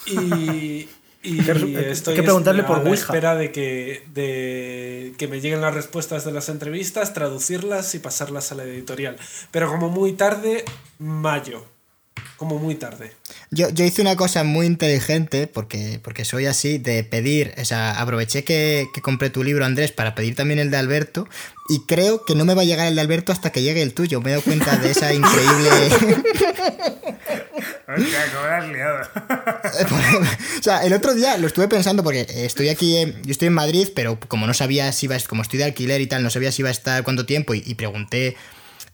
Y, 0.06 0.88
y 1.22 1.40
estoy 1.40 2.14
que 2.14 2.22
preguntarle 2.22 2.62
por 2.62 2.78
a 2.78 2.82
la 2.82 2.90
espera 2.94 3.34
de 3.34 3.50
que, 3.50 4.04
de 4.14 5.14
que 5.18 5.28
me 5.28 5.40
lleguen 5.40 5.60
las 5.60 5.74
respuestas 5.74 6.24
de 6.24 6.32
las 6.32 6.48
entrevistas, 6.48 7.12
traducirlas 7.12 7.94
y 7.94 7.98
pasarlas 7.98 8.52
a 8.52 8.54
la 8.54 8.64
editorial. 8.64 9.16
Pero 9.50 9.68
como 9.68 9.88
muy 9.88 10.12
tarde, 10.12 10.64
mayo. 10.98 11.64
Como 12.36 12.58
muy 12.58 12.74
tarde. 12.74 13.12
Yo, 13.50 13.68
yo 13.70 13.84
hice 13.84 14.02
una 14.02 14.16
cosa 14.16 14.44
muy 14.44 14.66
inteligente, 14.66 15.46
porque, 15.46 16.00
porque 16.02 16.24
soy 16.24 16.46
así, 16.46 16.78
de 16.78 17.04
pedir, 17.04 17.54
o 17.60 17.64
sea, 17.64 18.00
aproveché 18.00 18.44
que, 18.44 18.86
que 18.94 19.00
compré 19.00 19.30
tu 19.30 19.42
libro, 19.42 19.64
Andrés, 19.64 19.92
para 19.92 20.14
pedir 20.14 20.34
también 20.34 20.58
el 20.58 20.70
de 20.70 20.76
Alberto, 20.76 21.28
y 21.68 21.80
creo 21.86 22.24
que 22.24 22.34
no 22.34 22.44
me 22.44 22.54
va 22.54 22.62
a 22.62 22.64
llegar 22.64 22.86
el 22.86 22.94
de 22.94 23.00
Alberto 23.00 23.32
hasta 23.32 23.50
que 23.50 23.62
llegue 23.62 23.82
el 23.82 23.92
tuyo. 23.92 24.20
Me 24.20 24.30
he 24.30 24.32
dado 24.32 24.42
cuenta 24.42 24.76
de 24.76 24.90
esa 24.90 25.12
increíble... 25.12 25.70
o 30.58 30.62
sea, 30.62 30.84
el 30.84 30.92
otro 30.92 31.14
día 31.14 31.36
lo 31.38 31.46
estuve 31.46 31.68
pensando 31.68 32.02
porque 32.02 32.26
estoy 32.28 32.68
aquí, 32.68 33.14
yo 33.24 33.30
estoy 33.30 33.48
en 33.48 33.54
Madrid, 33.54 33.88
pero 33.94 34.18
como 34.28 34.46
no 34.46 34.54
sabía 34.54 34.92
si 34.92 35.06
iba 35.06 35.16
a, 35.16 35.20
como 35.20 35.42
estoy 35.42 35.58
de 35.58 35.64
alquiler 35.64 36.00
y 36.00 36.06
tal, 36.06 36.22
no 36.22 36.30
sabía 36.30 36.52
si 36.52 36.62
iba 36.62 36.68
a 36.68 36.72
estar 36.72 37.02
cuánto 37.02 37.26
tiempo 37.26 37.54
y, 37.54 37.74
pregunté, 37.74 38.36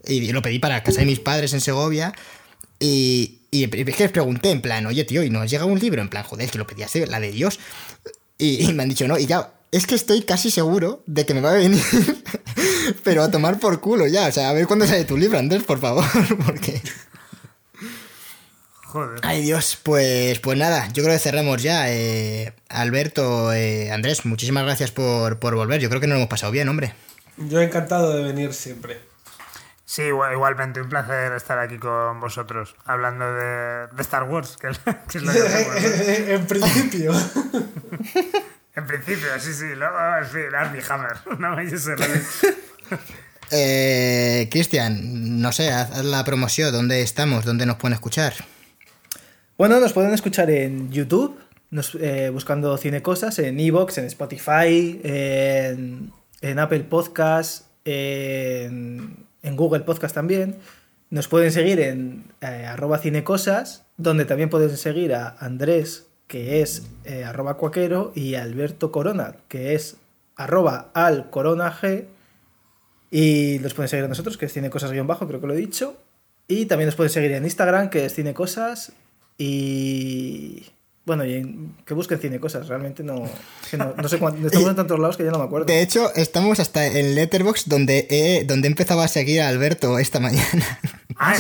y 0.07 0.33
lo 0.33 0.43
pedí 0.43 0.59
para 0.59 0.83
casa 0.83 1.01
de 1.01 1.07
mis 1.07 1.21
padres 1.21 1.53
en 1.53 1.61
Segovia. 1.61 2.15
Y, 2.79 3.41
y 3.51 3.65
es 3.65 3.97
que 3.97 4.03
les 4.03 4.13
pregunté 4.13 4.51
en 4.51 4.61
plan, 4.61 4.85
oye 4.87 5.05
tío, 5.05 5.23
y 5.23 5.31
nos 5.31 5.49
llega 5.51 5.65
un 5.65 5.79
libro, 5.79 6.03
en 6.03 6.09
plan, 6.09 6.25
joder, 6.25 6.51
que 6.51 6.59
lo 6.59 6.67
pedí 6.67 6.83
hacer, 6.83 7.09
la 7.09 7.21
de 7.21 7.31
Dios. 7.31 7.61
Y, 8.37 8.73
me 8.73 8.83
han 8.83 8.89
dicho, 8.89 9.07
no, 9.07 9.19
y 9.19 9.27
ya, 9.27 9.53
es 9.71 9.87
que 9.87 9.95
estoy 9.95 10.23
casi 10.23 10.51
seguro 10.51 11.03
de 11.07 11.25
que 11.25 11.35
me 11.35 11.41
va 11.41 11.53
a 11.53 11.55
venir, 11.55 11.83
pero 13.05 13.23
a 13.23 13.31
tomar 13.31 13.61
por 13.61 13.81
culo 13.81 14.07
ya. 14.07 14.27
O 14.27 14.33
sea, 14.33 14.51
a 14.51 14.53
ver 14.53 14.67
cuándo 14.67 14.87
sale 14.87 15.05
tu 15.05 15.17
libro, 15.17 15.39
Andrés, 15.39 15.63
por 15.63 15.81
favor, 15.81 16.05
porque... 16.45 16.83
Ay 19.23 19.43
Dios, 19.43 19.77
pues, 19.83 20.39
pues 20.39 20.57
nada, 20.57 20.89
yo 20.93 21.03
creo 21.03 21.17
que 21.17 21.21
cerramos 21.21 21.61
ya. 21.61 21.93
Eh, 21.93 22.53
Alberto, 22.69 23.53
eh, 23.53 23.91
Andrés, 23.91 24.25
muchísimas 24.25 24.65
gracias 24.65 24.93
por, 24.93 25.41
volver. 25.41 25.81
Yo 25.81 25.89
creo 25.89 26.01
que 26.01 26.07
nos 26.07 26.17
hemos 26.17 26.29
pasado 26.29 26.53
bien, 26.53 26.69
hombre. 26.69 26.95
Yo 27.37 27.61
encantado 27.61 28.17
de 28.17 28.23
venir 28.23 28.53
siempre. 28.55 29.01
Sí, 29.87 30.03
igualmente, 30.03 30.81
un 30.81 30.89
placer 30.89 31.33
estar 31.33 31.59
aquí 31.59 31.77
con 31.77 32.19
vosotros, 32.19 32.75
hablando 32.87 33.35
de, 33.35 33.87
Star 33.99 34.23
Wars, 34.25 34.57
que, 34.57 34.69
es 34.69 34.81
lo 35.23 35.31
que 35.33 36.35
En 36.35 36.47
principio. 36.47 37.13
en 38.75 38.87
principio, 38.87 39.29
sí, 39.39 39.53
sí, 39.53 39.75
luego, 39.77 39.99
sí, 40.33 40.39
Army 40.57 40.79
Hammer, 40.89 41.17
no 41.39 41.57
eh, 43.51 44.49
Cristian, 44.51 45.41
no 45.43 45.53
sé, 45.53 45.71
haz 45.71 46.03
la 46.03 46.25
promoción, 46.25 46.73
¿dónde 46.73 47.03
estamos? 47.03 47.45
¿Dónde 47.45 47.67
nos 47.67 47.77
pueden 47.77 47.93
escuchar? 47.93 48.33
Bueno, 49.59 49.79
nos 49.81 49.93
pueden 49.93 50.15
escuchar 50.15 50.51
en 50.51 50.91
YouTube, 50.91 51.39
eh, 52.01 52.31
buscando 52.33 52.79
Cine 52.79 53.03
Cosas, 53.03 53.39
en 53.39 53.61
Evox, 53.61 53.99
en 53.99 54.07
Spotify, 54.07 54.99
en, 55.05 56.59
Apple 56.59 56.85
Podcast, 56.85 57.67
en, 57.85 59.24
Google 59.57 59.81
Podcast 59.81 60.15
también. 60.15 60.57
Nos 61.11 61.29
pueden 61.29 61.53
seguir 61.53 61.81
en 61.81 62.25
eh, 62.41 62.67
arroba 62.67 62.99
cinecosas, 62.99 63.85
donde 63.97 64.25
también 64.25 64.51
pueden 64.51 64.77
seguir 64.77 65.15
a 65.15 65.37
Andrés, 65.39 66.07
que 66.27 66.63
es 66.63 66.87
eh, 67.05 67.25
arroba 67.25 67.57
cuaquero, 67.57 68.13
y 68.15 68.35
a 68.35 68.43
Alberto 68.43 68.91
Corona, 68.91 69.37
que 69.49 69.75
es 69.75 69.97
arroba 70.37 70.91
al 70.95 71.31
corona 71.31 71.73
g. 71.73 72.07
Y 73.11 73.59
los 73.61 73.75
pueden 73.75 73.89
seguir 73.89 74.07
a 74.07 74.09
nosotros, 74.09 74.37
que 74.37 74.47
es 74.47 74.53
cinecosas-bajo, 74.53 75.29
creo 75.29 75.41
que 75.41 75.47
lo 75.47 75.55
he 75.55 75.59
dicho. 75.59 75.97
Y 76.49 76.67
también 76.67 76.87
nos 76.87 76.97
pueden 76.97 77.11
seguir 77.11 77.33
en 77.33 77.45
Instagram, 77.45 77.91
que 77.91 78.07
es 78.07 78.15
cinecosas, 78.15 78.93
y 79.39 80.65
bueno, 81.05 81.25
y 81.25 81.71
que 81.85 81.95
busquen 81.95 82.19
cine 82.19 82.41
cosas, 82.41 82.67
realmente 82.69 83.03
no, 83.03 83.29
no, 83.97 84.09
sé 84.09 84.19
cuánto, 84.19 84.47
estamos 84.47 84.71
en 84.71 84.77
tantos 84.77 84.99
lados 84.99 85.17
que 85.17 85.25
ya 85.25 85.31
no 85.31 85.39
me 85.39 85.45
acuerdo. 85.45 85.67
De 85.67 85.83
hecho, 85.83 86.13
estamos 86.15 86.61
hasta 86.61 86.87
en 86.87 87.15
Letterbox 87.15 87.69
donde 87.69 88.07
he, 88.11 88.45
donde 88.45 88.69
empezaba 88.69 89.05
a 89.05 89.09
seguir 89.09 89.43
a 89.43 89.49
Alberto 89.49 89.99
esta 89.99 90.21
mañana. 90.21 90.79
Ah, 91.17 91.35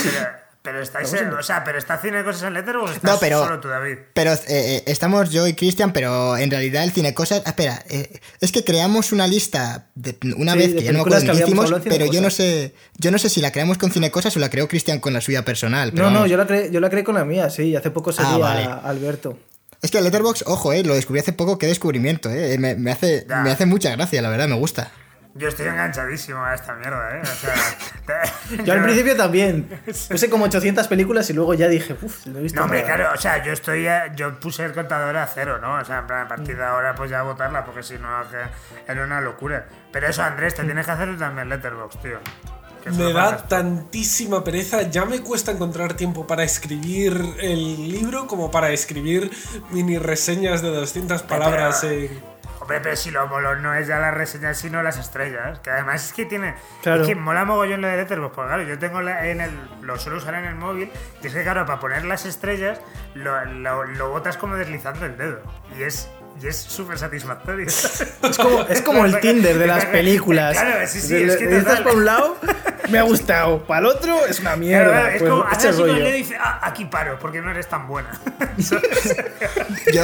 pero 0.64 0.80
estáis 0.80 1.12
o 1.12 1.42
sea, 1.42 1.62
pero 1.62 1.76
está 1.76 1.98
Cine 1.98 2.24
Cosas 2.24 2.44
en 2.44 2.54
Letterboxd 2.54 2.90
o 2.90 2.96
estás 2.96 3.12
no, 3.12 3.20
pero, 3.20 3.44
solo 3.44 3.60
tú, 3.60 3.68
David. 3.68 3.98
Pero 4.14 4.32
eh, 4.32 4.38
eh, 4.48 4.82
estamos 4.86 5.28
yo 5.28 5.46
y 5.46 5.52
Cristian, 5.52 5.92
pero 5.92 6.38
en 6.38 6.50
realidad 6.50 6.84
el 6.84 6.90
Cine 6.90 7.12
Cosas. 7.12 7.42
Ah, 7.44 7.50
espera, 7.50 7.84
eh, 7.90 8.18
es 8.40 8.50
que 8.50 8.64
creamos 8.64 9.12
una 9.12 9.26
lista 9.26 9.88
de, 9.94 10.16
una 10.38 10.54
vez 10.54 10.74
que 10.74 10.82
ya 10.82 10.92
no 10.92 11.00
me 11.00 11.04
acuerdo 11.04 11.32
que 11.32 11.42
hicimos, 11.42 11.70
pero 11.84 12.06
yo 12.06 12.22
no 12.22 12.30
sé, 12.30 12.72
yo 12.96 13.10
no 13.10 13.18
sé 13.18 13.28
si 13.28 13.42
la 13.42 13.52
creamos 13.52 13.76
con 13.76 13.90
Cine 13.90 14.10
Cosas 14.10 14.34
o 14.38 14.40
la 14.40 14.48
creó 14.48 14.66
Cristian 14.66 15.00
con 15.00 15.12
la 15.12 15.20
suya 15.20 15.44
personal. 15.44 15.94
no, 15.94 16.10
no, 16.10 16.26
yo 16.26 16.38
la 16.38 16.46
creé, 16.46 16.70
yo 16.70 16.80
la 16.80 16.88
creé 16.88 17.04
con 17.04 17.16
la 17.16 17.26
mía, 17.26 17.50
sí, 17.50 17.76
hace 17.76 17.90
poco 17.90 18.12
seguí 18.12 18.40
ah, 18.42 18.80
a 18.82 18.88
Alberto. 18.88 19.36
Es 19.84 19.90
que 19.90 19.98
el 19.98 20.04
Letterbox, 20.04 20.44
ojo, 20.46 20.72
eh, 20.72 20.82
lo 20.82 20.94
descubrí 20.94 21.20
hace 21.20 21.34
poco, 21.34 21.58
qué 21.58 21.66
descubrimiento, 21.66 22.30
eh, 22.30 22.56
me, 22.56 22.74
me 22.74 22.90
hace, 22.90 23.26
me 23.42 23.50
hace 23.50 23.66
mucha 23.66 23.90
gracia, 23.90 24.22
la 24.22 24.30
verdad, 24.30 24.48
me 24.48 24.54
gusta. 24.54 24.90
Yo 25.34 25.48
estoy 25.48 25.66
enganchadísimo 25.66 26.42
a 26.42 26.54
esta 26.54 26.74
mierda, 26.74 27.18
¿eh? 27.18 27.20
O 27.20 27.26
sea, 27.26 28.64
yo 28.64 28.72
al 28.72 28.82
principio 28.84 29.14
también. 29.14 29.68
Puse 30.08 30.30
como 30.30 30.46
800 30.46 30.88
películas 30.88 31.28
y 31.28 31.34
luego 31.34 31.52
ya 31.52 31.68
dije, 31.68 31.94
uff, 32.00 32.24
lo 32.24 32.38
he 32.38 32.42
visto. 32.42 32.60
No, 32.60 32.64
hombre, 32.64 32.82
claro, 32.82 33.10
o 33.12 33.18
sea, 33.18 33.44
yo 33.44 33.52
estoy. 33.52 33.86
Yo 34.16 34.40
puse 34.40 34.64
el 34.64 34.72
contador 34.72 35.14
a 35.18 35.26
cero, 35.26 35.58
¿no? 35.60 35.74
O 35.74 35.84
sea, 35.84 35.98
en 35.98 36.06
plan, 36.06 36.24
a 36.24 36.28
partir 36.28 36.56
de 36.56 36.64
ahora, 36.64 36.94
pues 36.94 37.10
ya 37.10 37.20
votarla, 37.20 37.66
porque 37.66 37.82
si 37.82 37.98
no, 37.98 38.08
era 38.88 39.04
una 39.04 39.20
locura. 39.20 39.66
Pero 39.92 40.06
eso, 40.06 40.22
Andrés, 40.22 40.54
te 40.54 40.64
tienes 40.64 40.86
que 40.86 40.92
hacer 40.92 41.18
también 41.18 41.50
Letterboxd, 41.50 41.98
tío. 42.00 42.20
Me 42.90 43.12
da 43.12 43.36
tantísima 43.48 44.44
pereza. 44.44 44.82
Ya 44.82 45.04
me 45.04 45.20
cuesta 45.20 45.52
encontrar 45.52 45.94
tiempo 45.94 46.26
para 46.26 46.44
escribir 46.44 47.36
el 47.40 47.90
libro 47.90 48.26
como 48.26 48.50
para 48.50 48.70
escribir 48.70 49.30
mini 49.70 49.98
reseñas 49.98 50.62
de 50.62 50.68
200 50.68 51.22
palabras 51.22 51.84
en 51.84 52.34
Hombre, 52.64 52.80
pero 52.80 52.96
si 52.96 53.10
lo 53.10 53.26
molón 53.26 53.62
no 53.62 53.74
es 53.74 53.86
ya 53.86 53.98
las 53.98 54.14
reseñas, 54.14 54.56
sino 54.56 54.82
las 54.82 54.96
estrellas. 54.96 55.58
Que 55.58 55.68
además 55.68 56.06
es 56.06 56.14
que 56.14 56.24
tiene. 56.24 56.54
Es 56.82 57.06
que 57.06 57.14
mola 57.14 57.44
mogollón 57.44 57.82
lo 57.82 57.88
de 57.88 57.98
Letterboxd. 57.98 58.34
Porque 58.34 58.48
claro, 58.48 58.62
yo 58.62 58.78
tengo 58.78 59.00
en 59.02 59.42
el. 59.42 59.50
Lo 59.82 59.98
suelo 59.98 60.16
usar 60.16 60.34
en 60.36 60.46
el 60.46 60.54
móvil. 60.54 60.90
Y 61.22 61.26
es 61.26 61.34
que, 61.34 61.42
claro, 61.42 61.66
para 61.66 61.78
poner 61.78 62.06
las 62.06 62.24
estrellas, 62.24 62.80
lo, 63.14 63.44
lo, 63.44 63.84
lo 63.84 64.08
botas 64.08 64.38
como 64.38 64.56
deslizando 64.56 65.04
el 65.04 65.18
dedo. 65.18 65.42
Y 65.78 65.82
es 65.82 66.08
y 66.42 66.46
es 66.48 66.56
súper 66.56 66.98
satisfactorio. 66.98 67.66
Es 67.66 68.36
como, 68.36 68.62
es 68.62 68.82
como 68.82 69.04
el 69.04 69.20
Tinder 69.20 69.58
de 69.58 69.66
las 69.66 69.86
películas. 69.86 70.56
Claro, 70.58 70.86
sí, 70.86 71.00
sí, 71.00 71.14
es 71.14 71.36
que 71.36 71.56
estás 71.56 71.80
por 71.80 71.94
un 71.94 72.04
lado, 72.04 72.36
me 72.90 72.98
ha 72.98 73.02
gustado, 73.02 73.64
para 73.64 73.80
el 73.80 73.86
otro 73.86 74.26
es 74.26 74.40
una 74.40 74.56
mierda. 74.56 75.12
es 75.12 75.20
pues, 75.20 75.30
como, 75.30 75.44
hace 75.44 75.68
así 75.68 75.82
le 75.82 76.12
dice, 76.12 76.36
ah, 76.38 76.60
aquí 76.62 76.84
paro, 76.86 77.18
porque 77.20 77.40
no 77.40 77.50
eres 77.50 77.68
tan 77.68 77.86
buena. 77.86 78.10
yo, 79.92 80.02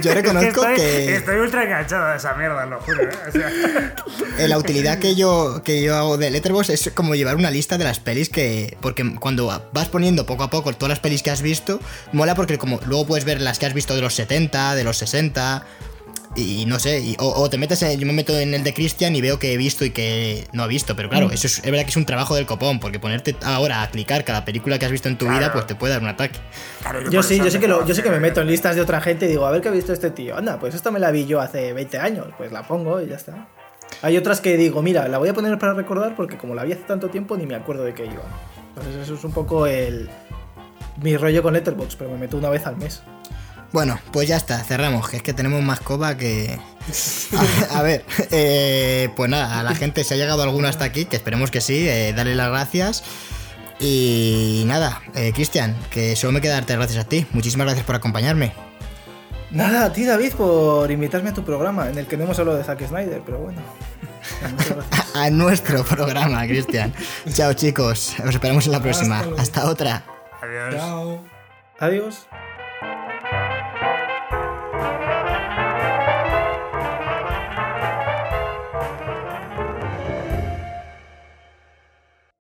yo 0.00 0.14
reconozco 0.14 0.62
que, 0.74 1.16
Estoy 1.16 1.36
ultra 1.36 1.64
enganchado 1.64 2.06
a 2.06 2.16
esa 2.16 2.34
mierda, 2.34 2.64
lo 2.66 2.80
juro. 2.80 3.02
¿eh? 3.02 3.92
Eh, 4.38 4.48
la 4.48 4.58
utilidad 4.58 4.98
que 4.98 5.14
yo, 5.14 5.62
que 5.64 5.82
yo 5.82 5.96
hago 5.96 6.16
de 6.16 6.30
Letterboxd 6.30 6.70
es 6.70 6.90
como 6.94 7.14
llevar 7.14 7.36
una 7.36 7.50
lista 7.50 7.76
de 7.76 7.84
las 7.84 8.00
pelis 8.00 8.30
que... 8.30 8.76
Porque 8.80 9.14
cuando 9.16 9.46
vas 9.72 9.88
poniendo 9.88 10.26
poco 10.26 10.44
a 10.44 10.50
poco 10.50 10.72
todas 10.72 10.90
las 10.90 11.00
pelis 11.00 11.22
que 11.22 11.30
has 11.30 11.42
visto, 11.42 11.80
mola 12.12 12.34
porque 12.34 12.58
como 12.58 12.80
luego 12.86 13.06
puedes 13.06 13.24
ver 13.24 13.40
las 13.40 13.58
que 13.58 13.66
has 13.66 13.74
visto 13.74 13.94
de 13.94 14.00
los 14.00 14.14
70, 14.14 14.74
de 14.74 14.84
los 14.84 14.96
60 14.98 15.09
y 16.36 16.64
no 16.66 16.78
sé, 16.78 17.16
o, 17.18 17.50
te 17.50 17.58
metes 17.58 17.82
en, 17.82 17.98
yo 17.98 18.06
me 18.06 18.12
meto 18.12 18.38
en 18.38 18.54
el 18.54 18.62
de 18.62 18.72
Christian 18.72 19.16
y 19.16 19.20
veo 19.20 19.40
que 19.40 19.52
he 19.52 19.56
visto 19.56 19.84
y 19.84 19.90
que 19.90 20.46
no 20.52 20.64
he 20.64 20.68
visto, 20.68 20.94
pero 20.94 21.08
claro, 21.08 21.28
mm. 21.28 21.32
eso 21.32 21.48
es, 21.48 21.62
verdad 21.62 21.82
que 21.82 21.90
es 21.90 21.96
un 21.96 22.06
trabajo 22.06 22.36
del 22.36 22.46
copón, 22.46 22.78
porque 22.78 23.00
ponerte 23.00 23.34
ahora 23.42 23.82
a 23.82 23.90
clicar 23.90 24.24
cada 24.24 24.44
película 24.44 24.78
que 24.78 24.86
has 24.86 24.92
visto 24.92 25.08
en 25.08 25.18
tu 25.18 25.28
vida, 25.28 25.52
pues 25.52 25.66
te 25.66 25.74
puede 25.74 25.94
dar 25.94 26.02
un 26.02 26.08
ataque. 26.08 26.38
yo 27.10 27.22
sí, 27.24 27.38
yo 27.38 27.50
sé 27.50 27.58
que 27.58 27.66
yo 27.66 27.94
sé 27.94 28.02
que 28.02 28.10
me 28.10 28.20
meto 28.20 28.40
en 28.42 28.46
listas 28.46 28.76
de 28.76 28.82
otra 28.82 29.00
gente 29.00 29.26
y 29.26 29.28
digo, 29.28 29.44
a 29.44 29.50
ver 29.50 29.60
qué 29.60 29.68
ha 29.68 29.72
visto 29.72 29.92
este 29.92 30.10
tío. 30.10 30.36
Anda, 30.36 30.60
pues 30.60 30.74
esta 30.74 30.92
me 30.92 31.00
la 31.00 31.10
vi 31.10 31.26
yo 31.26 31.40
hace 31.40 31.72
20 31.72 31.98
años, 31.98 32.26
pues 32.38 32.52
la 32.52 32.62
pongo 32.62 33.00
y 33.00 33.08
ya 33.08 33.16
está. 33.16 33.48
Hay 34.02 34.16
otras 34.16 34.40
que 34.40 34.56
digo, 34.56 34.82
mira, 34.82 35.08
la 35.08 35.18
voy 35.18 35.28
a 35.28 35.34
poner 35.34 35.58
para 35.58 35.74
recordar 35.74 36.14
porque 36.14 36.38
como 36.38 36.54
la 36.54 36.62
vi 36.62 36.72
hace 36.72 36.82
tanto 36.82 37.08
tiempo 37.08 37.36
ni 37.36 37.44
me 37.44 37.56
acuerdo 37.56 37.82
de 37.82 37.92
qué 37.92 38.04
iba. 38.04 38.22
Entonces 38.68 39.02
eso 39.02 39.14
es 39.14 39.24
un 39.24 39.32
poco 39.32 39.66
el 39.66 40.08
mi 41.02 41.16
rollo 41.16 41.42
con 41.42 41.54
Letterboxd, 41.54 41.98
pero 41.98 42.10
me 42.10 42.18
meto 42.18 42.36
una 42.36 42.50
vez 42.50 42.66
al 42.66 42.76
mes. 42.76 43.02
Bueno, 43.72 44.00
pues 44.12 44.28
ya 44.28 44.36
está, 44.36 44.58
cerramos, 44.64 45.08
que 45.08 45.18
es 45.18 45.22
que 45.22 45.32
tenemos 45.32 45.62
más 45.62 45.80
coba 45.80 46.16
que... 46.16 46.58
A, 47.70 47.82
ver, 47.82 48.04
eh, 48.32 49.10
pues 49.16 49.30
nada, 49.30 49.60
a 49.60 49.62
la 49.62 49.74
gente 49.74 50.02
se 50.02 50.14
ha 50.14 50.16
llegado 50.16 50.42
alguno 50.42 50.66
hasta 50.66 50.84
aquí, 50.84 51.04
que 51.04 51.16
esperemos 51.16 51.50
que 51.50 51.60
sí, 51.60 51.88
eh, 51.88 52.12
darle 52.16 52.34
las 52.34 52.48
gracias. 52.48 53.04
Y 53.78 54.64
nada, 54.66 55.00
eh, 55.14 55.32
Cristian, 55.32 55.76
que 55.90 56.16
solo 56.16 56.32
me 56.32 56.40
queda 56.40 56.54
darte 56.54 56.74
gracias 56.74 57.04
a 57.04 57.08
ti. 57.08 57.26
Muchísimas 57.32 57.66
gracias 57.66 57.86
por 57.86 57.94
acompañarme. 57.94 58.52
Nada, 59.50 59.86
a 59.86 59.92
ti 59.92 60.04
David 60.04 60.32
por 60.34 60.90
invitarme 60.90 61.30
a 61.30 61.34
tu 61.34 61.44
programa, 61.44 61.88
en 61.88 61.98
el 61.98 62.06
que 62.06 62.16
no 62.16 62.24
hemos 62.24 62.38
hablado 62.38 62.58
de 62.58 62.64
Zack 62.64 62.86
Snyder, 62.86 63.22
pero 63.24 63.38
bueno. 63.38 63.60
a 65.14 65.30
nuestro 65.30 65.84
programa, 65.84 66.46
Cristian. 66.46 66.92
Chao 67.32 67.52
chicos, 67.54 68.14
os 68.22 68.34
esperamos 68.34 68.66
en 68.66 68.72
la 68.72 68.82
próxima. 68.82 69.24
Hasta 69.38 69.68
otra. 69.68 70.04
Adiós. 70.40 71.20
Adiós. 71.78 72.26